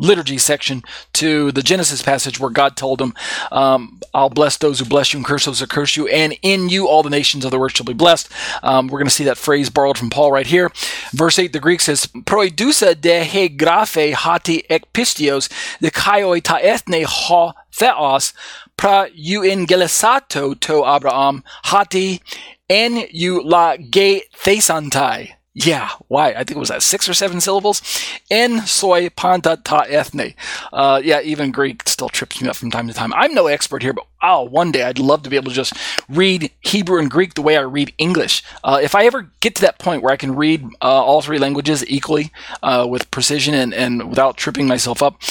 liturgy 0.02 0.38
section 0.38 0.84
to 1.14 1.52
the 1.52 1.64
Genesis 1.64 2.02
passage 2.02 2.39
where 2.39 2.49
God 2.49 2.76
told 2.76 3.02
him, 3.02 3.14
um, 3.52 4.02
I'll 4.14 4.30
bless 4.30 4.58
those 4.58 4.80
who 4.80 4.86
bless 4.86 5.14
you 5.14 5.20
and 5.20 5.26
curse 5.26 5.45
those 5.45 5.60
who 5.60 5.68
curse 5.68 5.95
you, 5.95 6.08
and 6.08 6.36
in 6.41 6.68
you 6.70 6.88
all 6.88 7.04
the 7.04 7.10
nations 7.10 7.45
of 7.45 7.52
the 7.52 7.60
world 7.60 7.76
shall 7.76 7.86
be 7.86 7.93
blessed. 7.93 8.30
Um, 8.64 8.88
we're 8.88 8.99
going 8.99 9.08
to 9.08 9.14
see 9.14 9.24
that 9.26 9.38
phrase 9.38 9.70
borrowed 9.70 9.97
from 9.97 10.10
Paul 10.10 10.32
right 10.32 10.47
here. 10.47 10.72
Verse 11.14 11.39
8, 11.39 11.54
the 11.54 11.60
Greek 11.60 11.82
says, 11.82 12.08
Proidusa 12.08 12.99
de 12.99 13.24
he 13.24 13.47
grafe 13.47 14.14
hati 14.14 14.64
ekpistios 14.70 15.49
de 15.80 15.91
kaioi 15.91 16.41
ta 16.41 16.58
ethne 16.58 17.04
ha 17.04 17.54
theos 17.72 18.34
pra 18.78 19.08
eungelisato 19.10 20.60
to 20.60 20.84
Abraham 20.86 21.43
hati 21.66 22.22
en 22.70 23.06
you 23.12 23.43
la 23.43 23.78
ge 23.78 24.24
thesantai. 24.34 25.36
Yeah, 25.54 25.89
why? 26.08 26.30
I 26.30 26.38
think 26.45 26.52
it 26.52 26.60
was 26.60 26.70
that 26.70 26.82
six 26.82 27.10
or 27.10 27.14
seven 27.14 27.41
syllables. 27.41 27.82
En 28.30 28.66
soy 28.66 29.10
panta 29.10 29.60
ta 29.62 29.82
ethne. 29.82 30.34
Uh, 30.72 31.02
yeah, 31.04 31.20
even 31.22 31.52
Greek 31.52 31.88
still 31.88 32.08
trips 32.08 32.41
me 32.41 32.47
up 32.47 32.56
from 32.56 32.72
time 32.72 32.88
to 32.88 32.93
time. 32.93 33.14
I'm 33.14 33.34
no 33.34 33.47
expert 33.47 33.82
here, 33.82 33.91
but 33.91 34.06
oh, 34.22 34.43
one 34.43 34.72
day 34.72 34.84
I'd 34.84 34.99
love 34.99 35.24
to 35.24 35.30
be 35.30 35.36
able 35.36 35.49
to 35.49 35.55
just 35.55 35.74
read 36.09 36.51
Hebrew 36.61 36.99
and 36.99 37.09
Greek 37.09 37.34
the 37.34 37.41
way 37.41 37.57
I 37.57 37.61
read 37.61 37.93
English. 37.97 38.43
Uh, 38.63 38.80
if 38.82 38.95
I 38.95 39.05
ever 39.05 39.30
get 39.39 39.55
to 39.55 39.61
that 39.61 39.80
point 39.80 40.03
where 40.03 40.13
I 40.13 40.17
can 40.17 40.36
read 40.36 40.63
uh, 40.82 40.86
all 40.86 41.22
three 41.22 41.39
languages 41.39 41.86
equally 41.88 42.32
uh, 42.61 42.86
with 42.89 43.09
precision 43.11 43.53
and, 43.53 43.74
and 43.74 44.09
without 44.09 44.38
tripping 44.38 44.67
myself 44.67 45.01
up, 45.01 45.22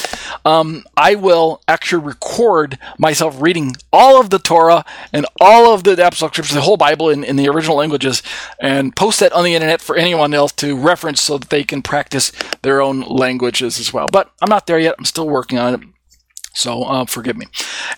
um, 0.45 0.83
I 0.97 1.15
will 1.15 1.61
actually 1.67 2.03
record 2.03 2.77
myself 2.97 3.41
reading 3.41 3.75
all 3.93 4.19
of 4.19 4.29
the 4.29 4.39
Torah 4.39 4.85
and 5.13 5.25
all 5.39 5.73
of 5.73 5.83
the 5.83 5.93
Apostolic 5.93 6.33
Scriptures, 6.33 6.55
the 6.55 6.61
whole 6.61 6.77
Bible 6.77 7.09
in, 7.09 7.23
in 7.23 7.35
the 7.35 7.49
original 7.49 7.77
languages, 7.77 8.21
and 8.59 8.95
post 8.95 9.19
that 9.19 9.33
on 9.33 9.43
the 9.43 9.55
internet 9.55 9.81
for 9.81 9.95
anyone 9.95 10.33
else 10.33 10.51
to 10.53 10.75
reference 10.77 11.21
so 11.21 11.37
that 11.37 11.49
they 11.49 11.63
can 11.63 11.81
practice 11.81 12.31
their 12.61 12.81
own 12.81 13.01
languages 13.01 13.79
as 13.79 13.93
well. 13.93 14.07
But 14.11 14.31
I'm 14.41 14.49
not 14.49 14.67
there 14.67 14.79
yet. 14.79 14.95
I'm 14.97 15.05
still 15.05 15.27
working 15.27 15.57
on 15.57 15.73
it. 15.73 15.90
So 16.53 16.83
uh, 16.83 17.05
forgive 17.05 17.37
me. 17.37 17.47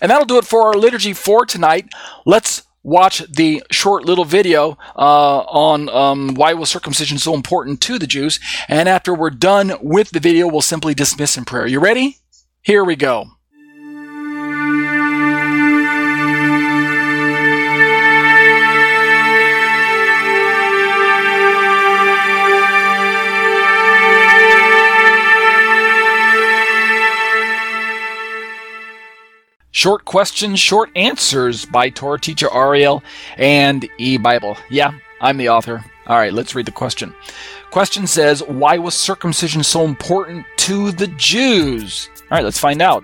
And 0.00 0.10
that'll 0.10 0.26
do 0.26 0.38
it 0.38 0.44
for 0.44 0.66
our 0.66 0.74
liturgy 0.74 1.12
for 1.12 1.44
tonight. 1.44 1.88
Let's 2.24 2.62
watch 2.82 3.18
the 3.30 3.62
short 3.70 4.04
little 4.04 4.24
video 4.24 4.78
uh, 4.96 5.40
on 5.40 5.88
um, 5.88 6.34
why 6.34 6.52
was 6.52 6.68
circumcision 6.68 7.18
so 7.18 7.34
important 7.34 7.80
to 7.82 7.98
the 7.98 8.06
Jews. 8.06 8.38
And 8.68 8.88
after 8.88 9.14
we're 9.14 9.30
done 9.30 9.72
with 9.80 10.10
the 10.10 10.20
video, 10.20 10.46
we'll 10.46 10.60
simply 10.60 10.94
dismiss 10.94 11.36
in 11.36 11.44
prayer. 11.44 11.66
You 11.66 11.80
ready? 11.80 12.18
Here 12.62 12.84
we 12.84 12.96
go. 12.96 13.33
Short 29.74 30.04
Questions, 30.04 30.60
Short 30.60 30.88
Answers 30.94 31.64
by 31.64 31.90
Torah 31.90 32.20
teacher 32.20 32.48
Ariel 32.54 33.02
and 33.36 33.82
eBible. 33.98 34.56
Yeah, 34.70 34.92
I'm 35.20 35.36
the 35.36 35.48
author. 35.48 35.84
All 36.06 36.16
right, 36.16 36.32
let's 36.32 36.54
read 36.54 36.66
the 36.66 36.70
question. 36.70 37.12
Question 37.72 38.06
says, 38.06 38.40
Why 38.44 38.78
was 38.78 38.94
circumcision 38.94 39.64
so 39.64 39.84
important 39.84 40.46
to 40.58 40.92
the 40.92 41.08
Jews? 41.08 42.08
All 42.30 42.36
right, 42.38 42.44
let's 42.44 42.60
find 42.60 42.80
out. 42.80 43.02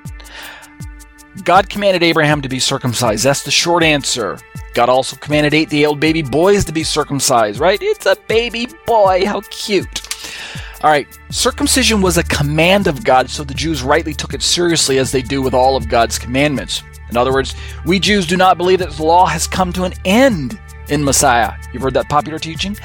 God 1.42 1.68
commanded 1.68 2.04
Abraham 2.04 2.40
to 2.40 2.48
be 2.48 2.60
circumcised. 2.60 3.24
That's 3.24 3.42
the 3.42 3.50
short 3.50 3.82
answer. 3.82 4.38
God 4.72 4.88
also 4.88 5.16
commanded 5.16 5.54
eight 5.54 5.70
day 5.70 5.86
old 5.86 5.98
baby 5.98 6.22
boys 6.22 6.64
to 6.66 6.72
be 6.72 6.84
circumcised, 6.84 7.58
right? 7.58 7.80
It's 7.82 8.06
a 8.06 8.14
baby 8.28 8.68
boy. 8.86 9.26
How 9.26 9.40
cute. 9.50 10.09
All 10.82 10.90
right, 10.90 11.06
circumcision 11.30 12.00
was 12.00 12.16
a 12.16 12.24
command 12.24 12.86
of 12.86 13.04
God, 13.04 13.28
so 13.28 13.44
the 13.44 13.52
Jews 13.54 13.82
rightly 13.82 14.14
took 14.14 14.32
it 14.32 14.42
seriously 14.42 14.98
as 14.98 15.12
they 15.12 15.20
do 15.20 15.42
with 15.42 15.52
all 15.52 15.76
of 15.76 15.88
God's 15.88 16.18
commandments. 16.18 16.82
In 17.10 17.16
other 17.16 17.32
words, 17.32 17.54
we 17.84 17.98
Jews 17.98 18.26
do 18.26 18.36
not 18.36 18.56
believe 18.56 18.78
that 18.78 18.92
the 18.92 19.02
law 19.02 19.26
has 19.26 19.46
come 19.46 19.72
to 19.74 19.84
an 19.84 19.92
end 20.04 20.58
in 20.90 21.04
Messiah. 21.04 21.52
You've 21.72 21.82
heard 21.82 21.94
that 21.94 22.08
popular 22.08 22.38
teaching? 22.38 22.76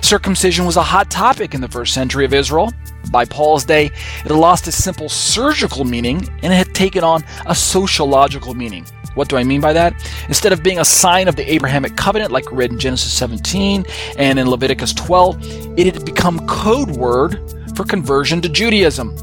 Circumcision 0.00 0.64
was 0.64 0.76
a 0.76 0.82
hot 0.82 1.10
topic 1.10 1.54
in 1.54 1.60
the 1.60 1.68
first 1.68 1.94
century 1.94 2.24
of 2.24 2.34
Israel. 2.34 2.72
By 3.10 3.24
Paul's 3.24 3.64
day, 3.64 3.86
it 3.86 3.92
had 3.92 4.32
lost 4.32 4.68
its 4.68 4.76
simple 4.76 5.08
surgical 5.08 5.84
meaning 5.84 6.28
and 6.42 6.52
it 6.52 6.56
had 6.56 6.74
taken 6.74 7.02
on 7.02 7.24
a 7.46 7.54
sociological 7.54 8.54
meaning. 8.54 8.86
What 9.14 9.28
do 9.28 9.36
I 9.36 9.44
mean 9.44 9.60
by 9.60 9.72
that? 9.72 9.94
Instead 10.28 10.52
of 10.52 10.62
being 10.62 10.80
a 10.80 10.84
sign 10.84 11.28
of 11.28 11.36
the 11.36 11.50
Abrahamic 11.50 11.96
covenant, 11.96 12.32
like 12.32 12.50
read 12.50 12.72
in 12.72 12.78
Genesis 12.78 13.12
17 13.12 13.86
and 14.18 14.38
in 14.38 14.50
Leviticus 14.50 14.92
12, 14.92 15.78
it 15.78 15.94
had 15.94 16.04
become 16.04 16.46
code 16.46 16.90
word 16.90 17.38
for 17.76 17.84
conversion 17.84 18.40
to 18.42 18.48
Judaism. 18.48 19.16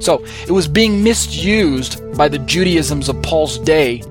So 0.00 0.24
it 0.46 0.52
was 0.52 0.68
being 0.68 1.02
misused 1.02 2.16
by 2.16 2.28
the 2.28 2.38
Judaisms 2.38 3.08
of 3.08 3.20
Paul's 3.22 3.58
day 3.58 4.02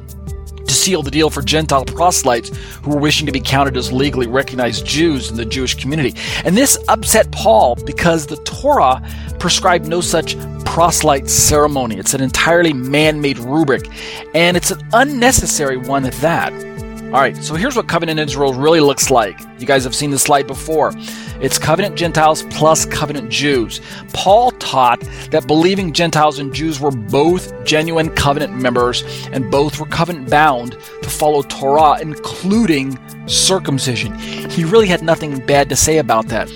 to 0.68 0.74
seal 0.74 1.02
the 1.02 1.12
deal 1.12 1.30
for 1.30 1.42
Gentile 1.42 1.86
proselytes 1.86 2.50
who 2.84 2.92
were 2.92 3.00
wishing 3.00 3.26
to 3.26 3.32
be 3.32 3.40
counted 3.40 3.78
as 3.78 3.92
legally 3.92 4.28
recognized 4.28 4.86
Jews 4.86 5.30
in 5.30 5.38
the 5.38 5.46
Jewish 5.46 5.76
community. 5.76 6.14
And 6.44 6.56
this 6.56 6.78
upset 6.88 7.32
Paul 7.32 7.76
because 7.86 8.28
the 8.28 8.38
Torah 8.38 9.02
prescribed 9.40 9.88
no 9.88 10.02
such 10.02 10.38
proselyte 10.66 11.30
ceremony. 11.30 11.98
It's 11.98 12.14
an 12.14 12.22
entirely 12.22 12.74
man 12.74 13.22
made 13.22 13.40
rubric, 13.40 13.88
and 14.36 14.56
it's 14.58 14.72
an 14.72 14.88
unnecessary 14.94 15.78
one 15.78 16.06
at 16.06 16.14
that. 16.16 16.77
All 17.08 17.22
right, 17.22 17.38
so 17.38 17.56
here's 17.56 17.78
what 17.78 17.88
covenant 17.88 18.20
Israel 18.20 18.54
really 18.54 18.82
looks 18.82 19.10
like. 19.10 19.40
You 19.60 19.66
guys 19.66 19.86
have 19.86 19.96
seen 19.96 20.12
this 20.12 20.24
slide 20.24 20.46
before. 20.46 20.92
It's 21.40 21.58
covenant 21.58 21.96
Gentiles 21.96 22.44
plus 22.50 22.86
covenant 22.86 23.30
Jews. 23.30 23.80
Paul 24.12 24.52
taught 24.52 25.00
that 25.32 25.48
believing 25.48 25.94
Gentiles 25.94 26.38
and 26.38 26.54
Jews 26.54 26.82
were 26.82 26.92
both 26.92 27.64
genuine 27.64 28.10
covenant 28.10 28.56
members 28.56 29.04
and 29.32 29.50
both 29.50 29.80
were 29.80 29.86
covenant 29.86 30.30
bound 30.30 30.74
to 31.02 31.10
follow 31.10 31.44
Torah, 31.44 31.98
including 32.02 33.00
circumcision. 33.26 34.14
He 34.50 34.66
really 34.66 34.88
had 34.88 35.02
nothing 35.02 35.40
bad 35.46 35.70
to 35.70 35.78
say 35.78 36.00
about 36.00 36.28
that. 36.28 36.50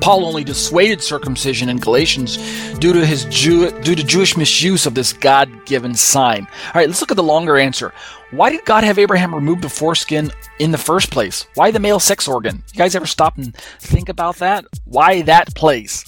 Paul 0.00 0.24
only 0.24 0.44
dissuaded 0.44 1.02
circumcision 1.02 1.68
in 1.68 1.78
Galatians 1.78 2.36
due 2.78 2.92
to 2.92 3.04
his 3.04 3.24
Jew, 3.26 3.70
due 3.80 3.94
to 3.94 4.04
Jewish 4.04 4.36
misuse 4.36 4.86
of 4.86 4.94
this 4.94 5.12
God-given 5.12 5.94
sign. 5.94 6.46
All 6.66 6.72
right, 6.74 6.88
let's 6.88 7.00
look 7.00 7.10
at 7.10 7.16
the 7.16 7.22
longer 7.22 7.56
answer. 7.56 7.92
Why 8.30 8.50
did 8.50 8.64
God 8.64 8.84
have 8.84 8.98
Abraham 8.98 9.34
remove 9.34 9.62
the 9.62 9.68
foreskin 9.68 10.30
in 10.58 10.70
the 10.70 10.78
first 10.78 11.10
place? 11.10 11.46
Why 11.54 11.70
the 11.70 11.80
male 11.80 12.00
sex 12.00 12.28
organ? 12.28 12.62
You 12.72 12.78
guys 12.78 12.94
ever 12.94 13.06
stop 13.06 13.38
and 13.38 13.56
think 13.80 14.08
about 14.08 14.36
that? 14.36 14.64
Why 14.84 15.22
that 15.22 15.54
place? 15.54 16.04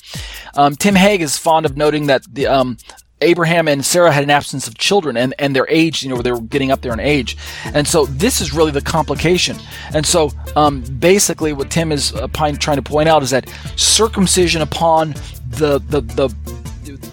Um, 0.54 0.74
Tim 0.74 0.94
Hegg 0.94 1.20
is 1.20 1.38
fond 1.38 1.64
of 1.64 1.76
noting 1.76 2.06
that 2.06 2.22
the 2.30 2.46
um, 2.46 2.76
Abraham 3.22 3.68
and 3.68 3.84
Sarah 3.84 4.12
had 4.12 4.24
an 4.24 4.30
absence 4.30 4.66
of 4.66 4.78
children 4.78 5.16
and, 5.16 5.34
and 5.38 5.54
their 5.54 5.68
age, 5.68 6.02
you 6.02 6.08
know, 6.08 6.20
they 6.22 6.32
were 6.32 6.40
getting 6.40 6.70
up 6.70 6.80
there 6.80 6.92
in 6.92 7.00
age. 7.00 7.36
And 7.64 7.86
so 7.86 8.06
this 8.06 8.40
is 8.40 8.54
really 8.54 8.70
the 8.70 8.80
complication. 8.80 9.56
And 9.94 10.06
so 10.06 10.30
um, 10.56 10.82
basically 10.82 11.52
what 11.52 11.70
Tim 11.70 11.92
is 11.92 12.14
uh, 12.14 12.28
trying 12.28 12.56
to 12.56 12.82
point 12.82 13.08
out 13.08 13.22
is 13.22 13.30
that 13.30 13.48
circumcision 13.76 14.62
upon 14.62 15.14
the, 15.50 15.80
the, 15.88 16.00
the 16.00 16.34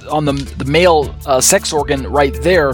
on 0.09 0.25
the, 0.25 0.33
the 0.33 0.65
male 0.65 1.13
uh, 1.25 1.41
sex 1.41 1.73
organ 1.73 2.07
right 2.07 2.33
there 2.41 2.73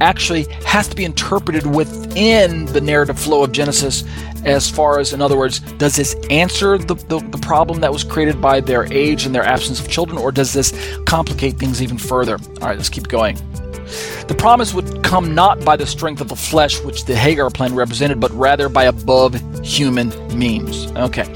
actually 0.00 0.44
has 0.64 0.88
to 0.88 0.96
be 0.96 1.04
interpreted 1.04 1.66
within 1.66 2.66
the 2.66 2.80
narrative 2.80 3.18
flow 3.18 3.42
of 3.44 3.52
Genesis 3.52 4.04
as 4.44 4.70
far 4.70 4.98
as, 4.98 5.12
in 5.12 5.22
other 5.22 5.36
words, 5.36 5.60
does 5.78 5.96
this 5.96 6.14
answer 6.30 6.78
the, 6.78 6.94
the, 6.94 7.18
the, 7.30 7.38
problem 7.38 7.80
that 7.80 7.92
was 7.92 8.04
created 8.04 8.40
by 8.40 8.60
their 8.60 8.90
age 8.92 9.26
and 9.26 9.34
their 9.34 9.44
absence 9.44 9.80
of 9.80 9.88
children, 9.88 10.18
or 10.18 10.32
does 10.32 10.52
this 10.52 10.72
complicate 11.06 11.58
things 11.58 11.82
even 11.82 11.98
further? 11.98 12.38
All 12.60 12.68
right, 12.68 12.76
let's 12.76 12.88
keep 12.88 13.08
going. 13.08 13.36
The 14.28 14.34
promise 14.36 14.72
would 14.72 15.02
come 15.04 15.34
not 15.34 15.64
by 15.64 15.76
the 15.76 15.86
strength 15.86 16.20
of 16.20 16.28
the 16.28 16.36
flesh, 16.36 16.80
which 16.80 17.04
the 17.04 17.14
Hagar 17.14 17.50
plan 17.50 17.74
represented, 17.74 18.20
but 18.20 18.30
rather 18.32 18.68
by 18.68 18.84
above 18.84 19.34
human 19.64 20.10
means. 20.36 20.90
Okay. 20.92 21.26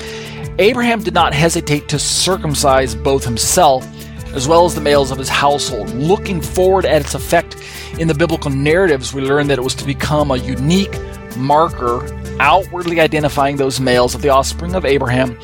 Abraham 0.59 1.03
did 1.03 1.15
not 1.15 1.35
hesitate 1.35 1.89
to 1.89 1.99
circumcise 1.99 2.95
both 2.95 3.25
himself 3.25 3.87
as 4.35 4.47
well 4.47 4.65
as 4.65 4.75
the 4.75 4.81
males 4.81 5.11
of 5.11 5.19
his 5.19 5.29
household. 5.29 5.91
Looking 5.95 6.41
forward 6.41 6.85
at 6.85 7.01
its 7.01 7.15
effect 7.15 7.57
in 7.99 8.09
the 8.09 8.15
biblical 8.15 8.51
narratives, 8.51 9.13
we 9.13 9.23
learn 9.23 9.47
that 9.49 9.59
it 9.59 9.63
was 9.63 9.75
to 9.77 9.85
become 9.85 10.31
a 10.31 10.37
unique 10.37 10.95
marker 11.37 12.07
outwardly 12.41 13.01
identifying 13.01 13.57
those 13.57 13.81
males 13.81 14.15
of 14.15 14.23
the 14.23 14.29
offspring 14.29 14.75
of 14.75 14.85
Abraham 14.85 15.39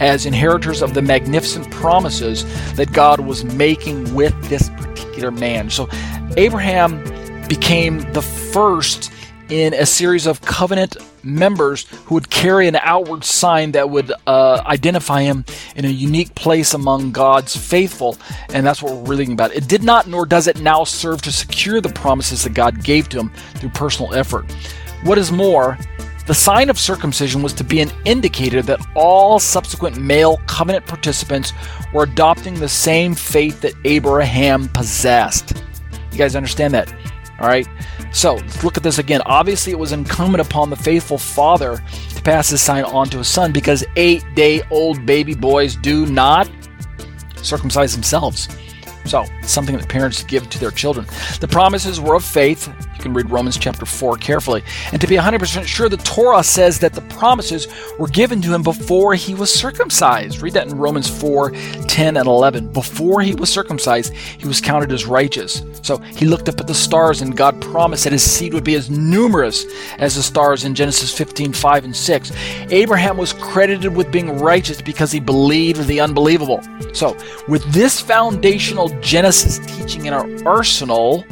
as 0.00 0.26
inheritors 0.26 0.82
of 0.82 0.94
the 0.94 1.02
magnificent 1.02 1.70
promises 1.70 2.44
that 2.74 2.92
God 2.92 3.20
was 3.20 3.44
making 3.44 4.14
with 4.14 4.34
this 4.48 4.68
particular 4.70 5.30
man. 5.30 5.70
So 5.70 5.88
Abraham 6.36 7.02
became 7.48 8.00
the 8.12 8.22
first 8.22 9.12
in 9.50 9.74
a 9.74 9.84
series 9.84 10.26
of 10.26 10.40
covenant 10.42 10.96
members 11.24 11.86
who 12.06 12.14
would 12.14 12.30
carry 12.30 12.68
an 12.68 12.76
outward 12.76 13.24
sign 13.24 13.72
that 13.72 13.90
would 13.90 14.12
uh, 14.26 14.62
identify 14.64 15.22
him 15.22 15.44
in 15.74 15.84
a 15.84 15.88
unique 15.88 16.34
place 16.34 16.72
among 16.72 17.10
God's 17.10 17.56
faithful. 17.56 18.16
And 18.54 18.64
that's 18.64 18.80
what 18.80 18.94
we're 18.94 19.16
reading 19.16 19.32
about. 19.32 19.52
It 19.52 19.68
did 19.68 19.82
not, 19.82 20.06
nor 20.06 20.24
does 20.24 20.46
it 20.46 20.60
now 20.60 20.84
serve 20.84 21.20
to 21.22 21.32
secure 21.32 21.80
the 21.80 21.88
promises 21.90 22.44
that 22.44 22.54
God 22.54 22.84
gave 22.84 23.08
to 23.10 23.18
him 23.18 23.32
through 23.56 23.70
personal 23.70 24.14
effort. 24.14 24.46
What 25.02 25.18
is 25.18 25.32
more, 25.32 25.78
the 26.26 26.34
sign 26.34 26.70
of 26.70 26.78
circumcision 26.78 27.42
was 27.42 27.52
to 27.54 27.64
be 27.64 27.80
an 27.80 27.90
indicator 28.04 28.62
that 28.62 28.80
all 28.94 29.38
subsequent 29.38 29.96
male 29.96 30.36
covenant 30.46 30.86
participants 30.86 31.52
were 31.92 32.04
adopting 32.04 32.54
the 32.54 32.68
same 32.68 33.14
faith 33.14 33.60
that 33.62 33.74
Abraham 33.84 34.68
possessed. 34.68 35.62
You 36.12 36.18
guys 36.18 36.36
understand 36.36 36.74
that? 36.74 36.92
All 37.40 37.48
right. 37.48 37.66
So 38.12 38.34
let's 38.34 38.62
look 38.62 38.76
at 38.76 38.82
this 38.82 38.98
again. 38.98 39.22
Obviously, 39.24 39.72
it 39.72 39.78
was 39.78 39.92
incumbent 39.92 40.46
upon 40.46 40.68
the 40.68 40.76
faithful 40.76 41.18
father 41.18 41.82
to 42.14 42.22
pass 42.22 42.50
this 42.50 42.60
sign 42.60 42.84
on 42.84 43.08
to 43.08 43.18
his 43.18 43.28
son 43.28 43.50
because 43.50 43.84
eight 43.96 44.22
day 44.34 44.62
old 44.70 45.06
baby 45.06 45.34
boys 45.34 45.74
do 45.76 46.06
not 46.06 46.50
circumcise 47.36 47.94
themselves. 47.94 48.48
So, 49.06 49.24
something 49.50 49.76
that 49.76 49.88
parents 49.88 50.22
give 50.22 50.48
to 50.50 50.58
their 50.58 50.70
children. 50.70 51.06
The 51.40 51.48
promises 51.48 52.00
were 52.00 52.14
of 52.14 52.24
faith. 52.24 52.68
You 52.68 53.02
can 53.02 53.14
read 53.14 53.30
Romans 53.30 53.56
chapter 53.56 53.86
4 53.86 54.16
carefully. 54.16 54.62
And 54.92 55.00
to 55.00 55.06
be 55.06 55.16
100% 55.16 55.64
sure, 55.64 55.88
the 55.88 55.96
Torah 55.98 56.42
says 56.42 56.78
that 56.80 56.92
the 56.92 57.00
promises 57.02 57.66
were 57.98 58.08
given 58.08 58.40
to 58.42 58.54
him 58.54 58.62
before 58.62 59.14
he 59.14 59.34
was 59.34 59.52
circumcised. 59.52 60.40
Read 60.42 60.54
that 60.54 60.68
in 60.68 60.76
Romans 60.76 61.08
4 61.08 61.50
10 61.50 62.16
and 62.16 62.26
11. 62.26 62.72
Before 62.72 63.20
he 63.20 63.34
was 63.34 63.50
circumcised, 63.50 64.12
he 64.14 64.46
was 64.46 64.60
counted 64.60 64.92
as 64.92 65.06
righteous. 65.06 65.62
So 65.82 65.98
he 65.98 66.26
looked 66.26 66.48
up 66.48 66.60
at 66.60 66.66
the 66.66 66.74
stars, 66.74 67.22
and 67.22 67.36
God 67.36 67.60
promised 67.60 68.04
that 68.04 68.12
his 68.12 68.22
seed 68.22 68.54
would 68.54 68.64
be 68.64 68.74
as 68.74 68.90
numerous 68.90 69.66
as 69.98 70.14
the 70.14 70.22
stars 70.22 70.64
in 70.64 70.74
Genesis 70.74 71.16
15 71.16 71.52
5 71.52 71.84
and 71.84 71.96
6. 71.96 72.32
Abraham 72.70 73.16
was 73.16 73.32
credited 73.34 73.94
with 73.94 74.12
being 74.12 74.38
righteous 74.38 74.80
because 74.80 75.10
he 75.10 75.20
believed 75.20 75.86
the 75.86 76.00
unbelievable. 76.00 76.62
So, 76.92 77.16
with 77.48 77.64
this 77.72 78.00
foundational 78.00 78.88
Genesis 79.00 79.39
teaching 79.44 80.06
in 80.06 80.12
our 80.12 80.28
arsenal, 80.46 81.24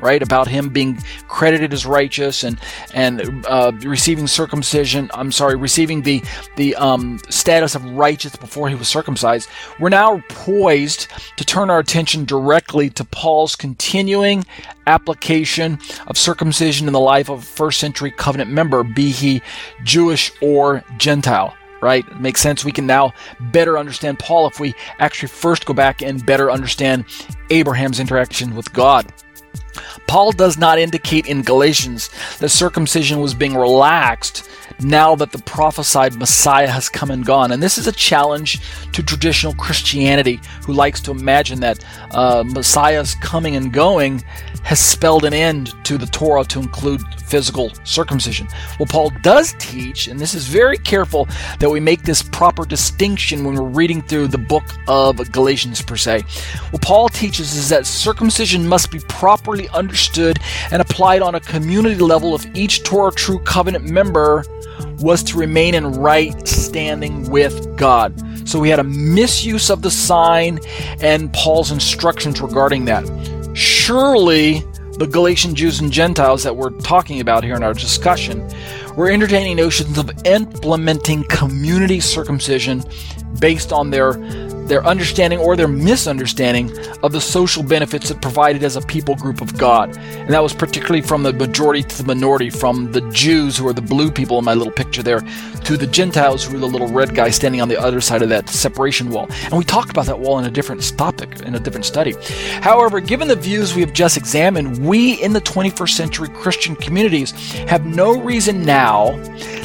right, 0.00 0.22
about 0.22 0.46
him 0.46 0.68
being 0.68 0.96
credited 1.26 1.72
as 1.72 1.84
righteous 1.84 2.44
and 2.44 2.60
and 2.94 3.44
uh, 3.46 3.72
receiving 3.82 4.26
circumcision. 4.26 5.10
I'm 5.12 5.32
sorry, 5.32 5.56
receiving 5.56 6.02
the 6.02 6.22
the 6.56 6.76
um, 6.76 7.20
status 7.30 7.74
of 7.74 7.84
righteous 7.84 8.36
before 8.36 8.68
he 8.68 8.74
was 8.74 8.88
circumcised. 8.88 9.48
We're 9.80 9.88
now 9.88 10.22
poised 10.28 11.08
to 11.36 11.44
turn 11.44 11.68
our 11.68 11.80
attention 11.80 12.24
directly 12.24 12.90
to 12.90 13.04
Paul's 13.04 13.56
continuing 13.56 14.44
application 14.86 15.78
of 16.06 16.16
circumcision 16.16 16.86
in 16.86 16.92
the 16.92 17.00
life 17.00 17.28
of 17.28 17.40
a 17.40 17.42
first 17.42 17.80
century 17.80 18.12
covenant 18.12 18.50
member, 18.50 18.84
be 18.84 19.10
he 19.10 19.42
Jewish 19.82 20.30
or 20.40 20.84
Gentile 20.96 21.57
right? 21.80 22.06
It 22.06 22.20
makes 22.20 22.40
sense. 22.40 22.64
We 22.64 22.72
can 22.72 22.86
now 22.86 23.12
better 23.52 23.78
understand 23.78 24.18
Paul 24.18 24.46
if 24.46 24.60
we 24.60 24.74
actually 24.98 25.28
first 25.28 25.66
go 25.66 25.74
back 25.74 26.02
and 26.02 26.24
better 26.24 26.50
understand 26.50 27.04
Abraham's 27.50 28.00
interaction 28.00 28.54
with 28.54 28.72
God. 28.72 29.12
Paul 30.06 30.32
does 30.32 30.58
not 30.58 30.78
indicate 30.78 31.26
in 31.26 31.42
Galatians 31.42 32.10
that 32.38 32.48
circumcision 32.48 33.20
was 33.20 33.34
being 33.34 33.54
relaxed 33.54 34.48
now 34.80 35.14
that 35.16 35.32
the 35.32 35.38
prophesied 35.38 36.16
Messiah 36.16 36.68
has 36.68 36.88
come 36.88 37.10
and 37.10 37.24
gone. 37.24 37.52
And 37.52 37.62
this 37.62 37.78
is 37.78 37.86
a 37.86 37.92
challenge 37.92 38.60
to 38.92 39.02
traditional 39.02 39.54
Christianity, 39.54 40.40
who 40.64 40.72
likes 40.72 41.00
to 41.02 41.10
imagine 41.10 41.60
that 41.60 41.84
uh, 42.12 42.44
Messiah's 42.46 43.14
coming 43.16 43.56
and 43.56 43.72
going 43.72 44.22
has 44.62 44.80
spelled 44.80 45.24
an 45.24 45.32
end 45.32 45.72
to 45.84 45.98
the 45.98 46.06
Torah 46.06 46.44
to 46.44 46.58
include 46.58 47.02
physical 47.28 47.70
circumcision. 47.84 48.48
Well, 48.78 48.86
Paul 48.86 49.10
does 49.22 49.54
teach, 49.58 50.08
and 50.08 50.18
this 50.18 50.34
is 50.34 50.48
very 50.48 50.78
careful 50.78 51.28
that 51.58 51.68
we 51.68 51.80
make 51.80 52.02
this 52.02 52.22
proper 52.22 52.64
distinction 52.64 53.44
when 53.44 53.54
we're 53.54 53.68
reading 53.68 54.02
through 54.02 54.28
the 54.28 54.38
book 54.38 54.64
of 54.86 55.30
Galatians, 55.32 55.82
per 55.82 55.96
se. 55.96 56.22
What 56.70 56.82
Paul 56.82 57.08
teaches 57.08 57.54
is 57.54 57.68
that 57.68 57.86
circumcision 57.86 58.66
must 58.66 58.90
be 58.90 59.00
properly 59.00 59.68
understood 59.70 60.38
and 60.70 60.80
applied 60.80 61.22
on 61.22 61.34
a 61.34 61.40
community 61.40 62.00
level 62.00 62.34
if 62.34 62.46
each 62.54 62.82
Torah 62.82 63.12
true 63.12 63.38
covenant 63.40 63.84
member 63.84 64.44
was 64.98 65.22
to 65.24 65.38
remain 65.38 65.74
in 65.74 65.92
right 65.92 66.46
standing 66.46 67.28
with 67.30 67.76
God. 67.76 68.14
So 68.48 68.58
we 68.58 68.68
had 68.68 68.78
a 68.78 68.84
misuse 68.84 69.70
of 69.70 69.82
the 69.82 69.90
sign 69.90 70.58
and 71.00 71.32
Paul's 71.32 71.70
instructions 71.70 72.40
regarding 72.40 72.84
that. 72.86 73.04
Surely 73.58 74.60
the 74.98 75.06
Galatian 75.10 75.56
Jews 75.56 75.80
and 75.80 75.90
Gentiles 75.90 76.44
that 76.44 76.54
we're 76.54 76.70
talking 76.70 77.18
about 77.18 77.42
here 77.42 77.56
in 77.56 77.64
our 77.64 77.74
discussion 77.74 78.48
were 78.96 79.10
entertaining 79.10 79.56
notions 79.56 79.98
of 79.98 80.12
implementing 80.24 81.24
community 81.24 81.98
circumcision 81.98 82.84
based 83.40 83.72
on 83.72 83.90
their 83.90 84.12
their 84.68 84.84
understanding 84.86 85.38
or 85.38 85.56
their 85.56 85.68
misunderstanding 85.68 86.70
of 87.02 87.12
the 87.12 87.20
social 87.20 87.62
benefits 87.62 88.10
it 88.10 88.20
provided 88.20 88.62
as 88.62 88.76
a 88.76 88.82
people 88.82 89.14
group 89.14 89.40
of 89.40 89.56
God. 89.58 89.96
And 89.96 90.30
that 90.30 90.42
was 90.42 90.52
particularly 90.52 91.02
from 91.02 91.22
the 91.22 91.32
majority 91.32 91.82
to 91.82 91.98
the 91.98 92.04
minority, 92.04 92.50
from 92.50 92.92
the 92.92 93.00
Jews, 93.10 93.56
who 93.56 93.66
are 93.68 93.72
the 93.72 93.82
blue 93.82 94.10
people 94.10 94.38
in 94.38 94.44
my 94.44 94.54
little 94.54 94.72
picture 94.72 95.02
there, 95.02 95.20
to 95.64 95.76
the 95.76 95.86
Gentiles, 95.86 96.44
who 96.44 96.56
are 96.56 96.60
the 96.60 96.66
little 96.66 96.88
red 96.88 97.14
guy 97.14 97.30
standing 97.30 97.60
on 97.60 97.68
the 97.68 97.80
other 97.80 98.00
side 98.00 98.22
of 98.22 98.28
that 98.28 98.48
separation 98.48 99.10
wall. 99.10 99.26
And 99.44 99.54
we 99.54 99.64
talked 99.64 99.90
about 99.90 100.06
that 100.06 100.18
wall 100.18 100.38
in 100.38 100.44
a 100.44 100.50
different 100.50 100.82
topic, 100.96 101.40
in 101.40 101.54
a 101.54 101.60
different 101.60 101.84
study. 101.84 102.14
However, 102.60 103.00
given 103.00 103.28
the 103.28 103.36
views 103.36 103.74
we 103.74 103.80
have 103.82 103.92
just 103.92 104.16
examined, 104.16 104.84
we 104.84 105.14
in 105.22 105.32
the 105.32 105.40
21st 105.40 105.90
century 105.90 106.28
Christian 106.28 106.76
communities 106.76 107.32
have 107.68 107.86
no 107.86 108.20
reason 108.20 108.64
now 108.64 109.12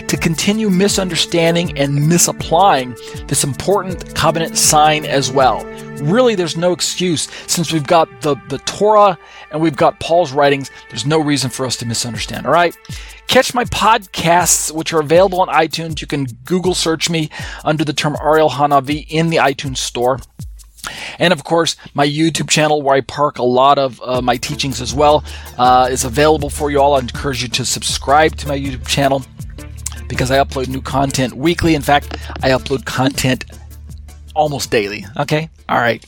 to 0.08 0.18
continue 0.18 0.70
misunderstanding 0.70 1.76
and 1.78 2.08
misapplying 2.08 2.96
this 3.28 3.44
important 3.44 4.14
covenant 4.14 4.56
sign 4.58 4.93
as 5.02 5.32
well. 5.32 5.66
Really, 6.02 6.36
there's 6.36 6.58
no 6.58 6.72
excuse 6.72 7.28
since 7.48 7.72
we've 7.72 7.88
got 7.88 8.22
the, 8.22 8.36
the 8.50 8.60
Torah 8.60 9.18
and 9.52 9.62
we've 9.62 9.76
got 9.76 10.00
Paul's 10.00 10.32
writings. 10.32 10.72
There's 10.90 11.06
no 11.06 11.20
reason 11.20 11.50
for 11.50 11.66
us 11.66 11.78
to 11.78 11.86
misunderstand. 11.86 12.46
All 12.46 12.52
right. 12.52 12.76
Catch 13.28 13.54
my 13.54 13.66
podcasts, 13.66 14.72
which 14.72 14.94
are 14.94 15.00
available 15.00 15.42
on 15.42 15.48
iTunes. 15.48 16.02
You 16.02 16.08
can 16.08 16.26
Google 16.46 16.76
search 16.76 17.10
me 17.10 17.30
under 17.64 17.84
the 17.84 17.94
term 17.94 18.16
Ariel 18.22 18.50
Hanavi 18.50 19.06
in 19.10 19.30
the 19.30 19.38
iTunes 19.38 19.78
store. 19.78 20.20
And 21.20 21.32
of 21.32 21.44
course, 21.44 21.78
my 21.94 22.06
YouTube 22.06 22.50
channel, 22.50 22.82
where 22.82 22.96
I 22.96 23.02
park 23.02 23.38
a 23.38 23.44
lot 23.44 23.80
of 23.80 24.02
uh, 24.02 24.22
my 24.22 24.38
teachings 24.38 24.82
as 24.82 24.94
well, 24.94 25.24
uh, 25.58 25.88
is 25.90 26.04
available 26.04 26.50
for 26.50 26.72
you 26.72 26.80
all. 26.80 26.96
I 26.96 27.00
encourage 27.00 27.42
you 27.42 27.50
to 27.50 27.66
subscribe 27.66 28.36
to 28.38 28.48
my 28.48 28.58
YouTube 28.60 28.88
channel 28.88 29.24
because 30.10 30.30
I 30.30 30.38
upload 30.38 30.68
new 30.68 30.82
content 30.82 31.34
weekly. 31.34 31.76
In 31.76 31.82
fact, 31.82 32.14
I 32.44 32.50
upload 32.50 32.86
content 32.86 33.46
almost 34.34 34.72
daily. 34.72 35.06
Okay? 35.18 35.50
All 35.70 35.80
right. 35.80 36.04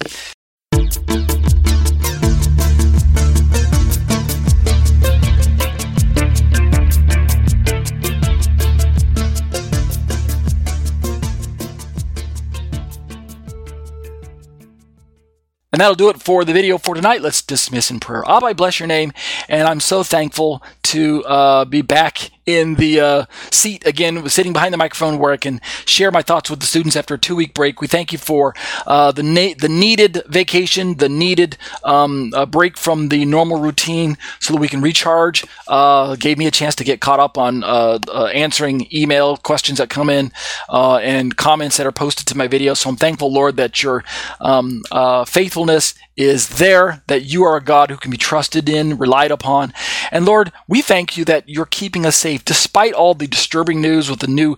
And 15.75 15.81
that'll 15.81 15.95
do 15.95 16.07
it 16.07 16.21
for 16.21 16.45
the 16.45 16.53
video 16.53 16.77
for 16.77 16.95
tonight. 16.95 17.21
Let's 17.21 17.41
dismiss 17.41 17.91
in 17.91 17.99
prayer. 17.99 18.23
Abba, 18.25 18.45
I 18.45 18.53
bless 18.53 18.79
your 18.79 18.87
name, 18.87 19.11
and 19.49 19.67
I'm 19.67 19.81
so 19.81 20.03
thankful 20.03 20.63
to 20.83 21.25
uh, 21.25 21.65
be 21.65 21.81
back 21.81 22.31
in 22.45 22.75
the 22.75 22.99
uh, 22.99 23.25
seat 23.51 23.85
again, 23.85 24.27
sitting 24.29 24.53
behind 24.53 24.73
the 24.73 24.77
microphone 24.77 25.17
where 25.17 25.31
I 25.31 25.37
can 25.37 25.59
share 25.85 26.11
my 26.11 26.21
thoughts 26.21 26.49
with 26.49 26.59
the 26.59 26.65
students 26.65 26.95
after 26.95 27.15
a 27.15 27.17
two 27.17 27.35
week 27.35 27.53
break. 27.53 27.81
We 27.81 27.87
thank 27.87 28.11
you 28.11 28.17
for 28.17 28.53
uh, 28.85 29.11
the 29.11 29.23
na- 29.23 29.55
the 29.57 29.69
needed 29.69 30.23
vacation, 30.27 30.97
the 30.97 31.09
needed 31.09 31.57
um, 31.83 32.33
break 32.49 32.77
from 32.77 33.09
the 33.09 33.25
normal 33.25 33.59
routine, 33.59 34.17
so 34.39 34.53
that 34.53 34.59
we 34.59 34.67
can 34.67 34.81
recharge. 34.81 35.45
Uh, 35.67 36.15
gave 36.15 36.37
me 36.37 36.45
a 36.47 36.51
chance 36.51 36.75
to 36.75 36.83
get 36.83 37.01
caught 37.01 37.19
up 37.19 37.37
on 37.37 37.63
uh, 37.63 37.99
uh, 38.09 38.25
answering 38.25 38.87
email 38.93 39.37
questions 39.37 39.79
that 39.79 39.89
come 39.89 40.09
in 40.09 40.31
and 40.69 41.35
comments 41.37 41.77
that 41.77 41.87
are 41.87 41.91
posted 41.91 42.27
to 42.27 42.37
my 42.37 42.47
video. 42.47 42.73
So 42.73 42.89
I'm 42.89 42.95
thankful, 42.95 43.31
Lord, 43.31 43.57
that 43.57 43.81
your 43.81 44.03
um, 44.39 44.83
faithfulness 45.27 45.95
is 46.17 46.57
there, 46.57 47.03
that 47.07 47.23
you 47.25 47.43
are 47.43 47.57
a 47.57 47.63
God 47.63 47.89
who 47.89 47.97
can 47.97 48.11
be 48.11 48.17
trusted 48.17 48.69
in, 48.69 48.97
relied 48.97 49.31
upon. 49.31 49.73
And 50.11 50.25
Lord, 50.25 50.51
we 50.67 50.81
thank 50.81 51.17
you 51.17 51.25
that 51.25 51.49
you're 51.49 51.65
keeping 51.65 52.05
us 52.05 52.15
safe 52.17 52.45
despite 52.45 52.93
all 52.93 53.13
the 53.13 53.27
disturbing 53.27 53.81
news 53.81 54.09
with 54.09 54.19
the 54.19 54.27
new 54.27 54.57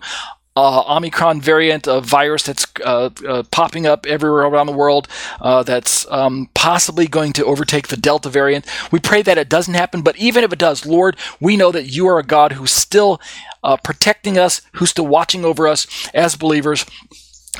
uh, 0.58 0.82
Omicron 0.96 1.40
variant 1.40 1.86
of 1.86 2.04
virus 2.04 2.42
that's 2.42 2.66
uh, 2.84 3.10
uh, 3.26 3.44
popping 3.52 3.86
up 3.86 4.06
everywhere 4.06 4.42
around 4.42 4.66
the 4.66 4.72
world 4.72 5.06
uh, 5.40 5.62
that's 5.62 6.04
um, 6.10 6.50
possibly 6.52 7.06
going 7.06 7.32
to 7.34 7.44
overtake 7.44 7.86
the 7.86 7.96
Delta 7.96 8.28
variant. 8.28 8.66
We 8.90 8.98
pray 8.98 9.22
that 9.22 9.38
it 9.38 9.48
doesn't 9.48 9.74
happen, 9.74 10.02
but 10.02 10.16
even 10.16 10.42
if 10.42 10.52
it 10.52 10.58
does, 10.58 10.84
Lord, 10.84 11.16
we 11.40 11.56
know 11.56 11.70
that 11.70 11.84
you 11.84 12.08
are 12.08 12.18
a 12.18 12.24
God 12.24 12.52
who's 12.52 12.72
still 12.72 13.20
uh, 13.62 13.76
protecting 13.76 14.36
us, 14.36 14.60
who's 14.72 14.90
still 14.90 15.06
watching 15.06 15.44
over 15.44 15.68
us 15.68 15.86
as 16.12 16.34
believers. 16.34 16.84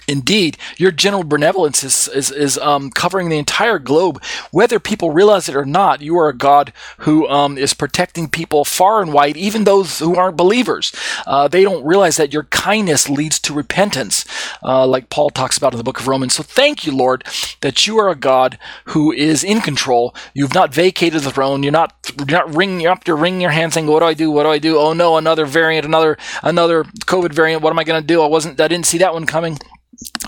Indeed, 0.06 0.56
your 0.76 0.90
general 0.90 1.24
benevolence 1.24 1.82
is, 1.82 2.08
is, 2.08 2.30
is 2.30 2.58
um, 2.58 2.90
covering 2.90 3.28
the 3.28 3.38
entire 3.38 3.78
globe. 3.78 4.22
Whether 4.50 4.78
people 4.78 5.10
realize 5.12 5.48
it 5.48 5.56
or 5.56 5.64
not, 5.64 6.00
you 6.00 6.16
are 6.18 6.28
a 6.28 6.36
God 6.36 6.72
who 6.98 7.26
um, 7.28 7.58
is 7.58 7.74
protecting 7.74 8.28
people 8.28 8.64
far 8.64 9.02
and 9.02 9.12
wide, 9.12 9.36
even 9.36 9.64
those 9.64 9.98
who 9.98 10.16
aren't 10.16 10.36
believers. 10.36 10.92
Uh, 11.26 11.48
they 11.48 11.62
don't 11.62 11.84
realize 11.84 12.16
that 12.16 12.32
your 12.32 12.44
kindness 12.44 13.08
leads 13.08 13.38
to 13.40 13.52
repentance, 13.52 14.24
uh, 14.62 14.86
like 14.86 15.10
Paul 15.10 15.30
talks 15.30 15.56
about 15.56 15.72
in 15.72 15.78
the 15.78 15.84
book 15.84 16.00
of 16.00 16.08
Romans. 16.08 16.34
So 16.34 16.42
thank 16.42 16.86
you, 16.86 16.94
Lord, 16.94 17.24
that 17.60 17.86
you 17.86 17.98
are 17.98 18.08
a 18.08 18.14
God 18.14 18.58
who 18.86 19.12
is 19.12 19.44
in 19.44 19.60
control. 19.60 20.14
You've 20.34 20.54
not 20.54 20.74
vacated 20.74 21.22
the 21.22 21.30
throne. 21.30 21.62
You're 21.62 21.72
not 21.72 21.94
you're 22.18 22.26
not 22.26 22.54
ringing 22.54 22.86
up 22.86 23.04
to 23.04 23.14
wringing 23.14 23.40
your 23.40 23.50
hands 23.50 23.74
saying, 23.74 23.86
"What 23.86 24.00
do 24.00 24.06
I 24.06 24.14
do? 24.14 24.30
What 24.30 24.44
do 24.44 24.50
I 24.50 24.58
do? 24.58 24.78
Oh 24.78 24.92
no, 24.92 25.16
another 25.16 25.46
variant, 25.46 25.84
another 25.84 26.16
another 26.42 26.84
COVID 26.84 27.32
variant. 27.32 27.62
What 27.62 27.70
am 27.70 27.78
I 27.78 27.84
going 27.84 28.00
to 28.00 28.06
do? 28.06 28.22
I 28.22 28.26
wasn't. 28.26 28.60
I 28.60 28.68
didn't 28.68 28.86
see 28.86 28.98
that 28.98 29.14
one 29.14 29.26
coming." 29.26 29.58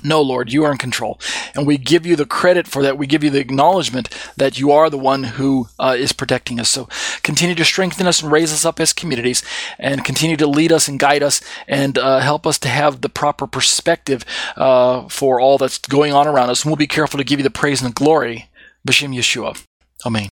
No, 0.02 0.20
Lord, 0.22 0.52
you 0.52 0.64
are 0.64 0.72
in 0.72 0.78
control. 0.78 1.18
And 1.55 1.66
we 1.66 1.78
give 1.78 2.06
you 2.06 2.16
the 2.16 2.27
credit 2.27 2.66
for 2.66 2.82
that. 2.82 2.98
We 2.98 3.06
give 3.06 3.24
you 3.24 3.31
the 3.31 3.40
acknowledgement 3.40 4.09
that 4.36 4.59
you 4.59 4.72
are 4.72 4.90
the 4.90 4.98
one 4.98 5.24
who 5.24 5.68
uh, 5.78 5.97
is 5.98 6.12
protecting 6.12 6.60
us. 6.60 6.68
So 6.70 6.89
continue 7.22 7.55
to 7.55 7.64
strengthen 7.64 8.06
us 8.06 8.22
and 8.22 8.32
raise 8.32 8.52
us 8.52 8.64
up 8.64 8.81
as 8.81 8.93
communities 8.93 9.43
and 9.78 10.05
continue 10.05 10.36
to 10.36 10.47
lead 10.47 10.72
us 10.72 10.89
and 10.89 10.98
guide 10.98 11.22
us 11.22 11.40
and 11.68 11.98
uh, 11.98 12.20
help 12.20 12.47
us 12.47 12.59
to 12.60 12.68
have 12.68 13.01
the 13.01 13.09
proper 13.09 13.47
perspective 13.47 14.24
uh, 14.56 15.09
for 15.09 15.40
all 15.40 15.59
that's 15.59 15.78
going 15.78 16.12
on 16.12 16.27
around 16.27 16.51
us. 16.51 16.64
And 16.64 16.70
we'll 16.70 16.77
be 16.77 16.86
careful 16.86 17.18
to 17.18 17.24
give 17.24 17.39
you 17.39 17.44
the 17.44 17.51
praise 17.51 17.82
and 17.82 17.90
the 17.90 17.94
glory. 17.94 18.48
B'Shem 18.86 19.14
Yeshua. 19.14 19.62
Amen. 20.06 20.28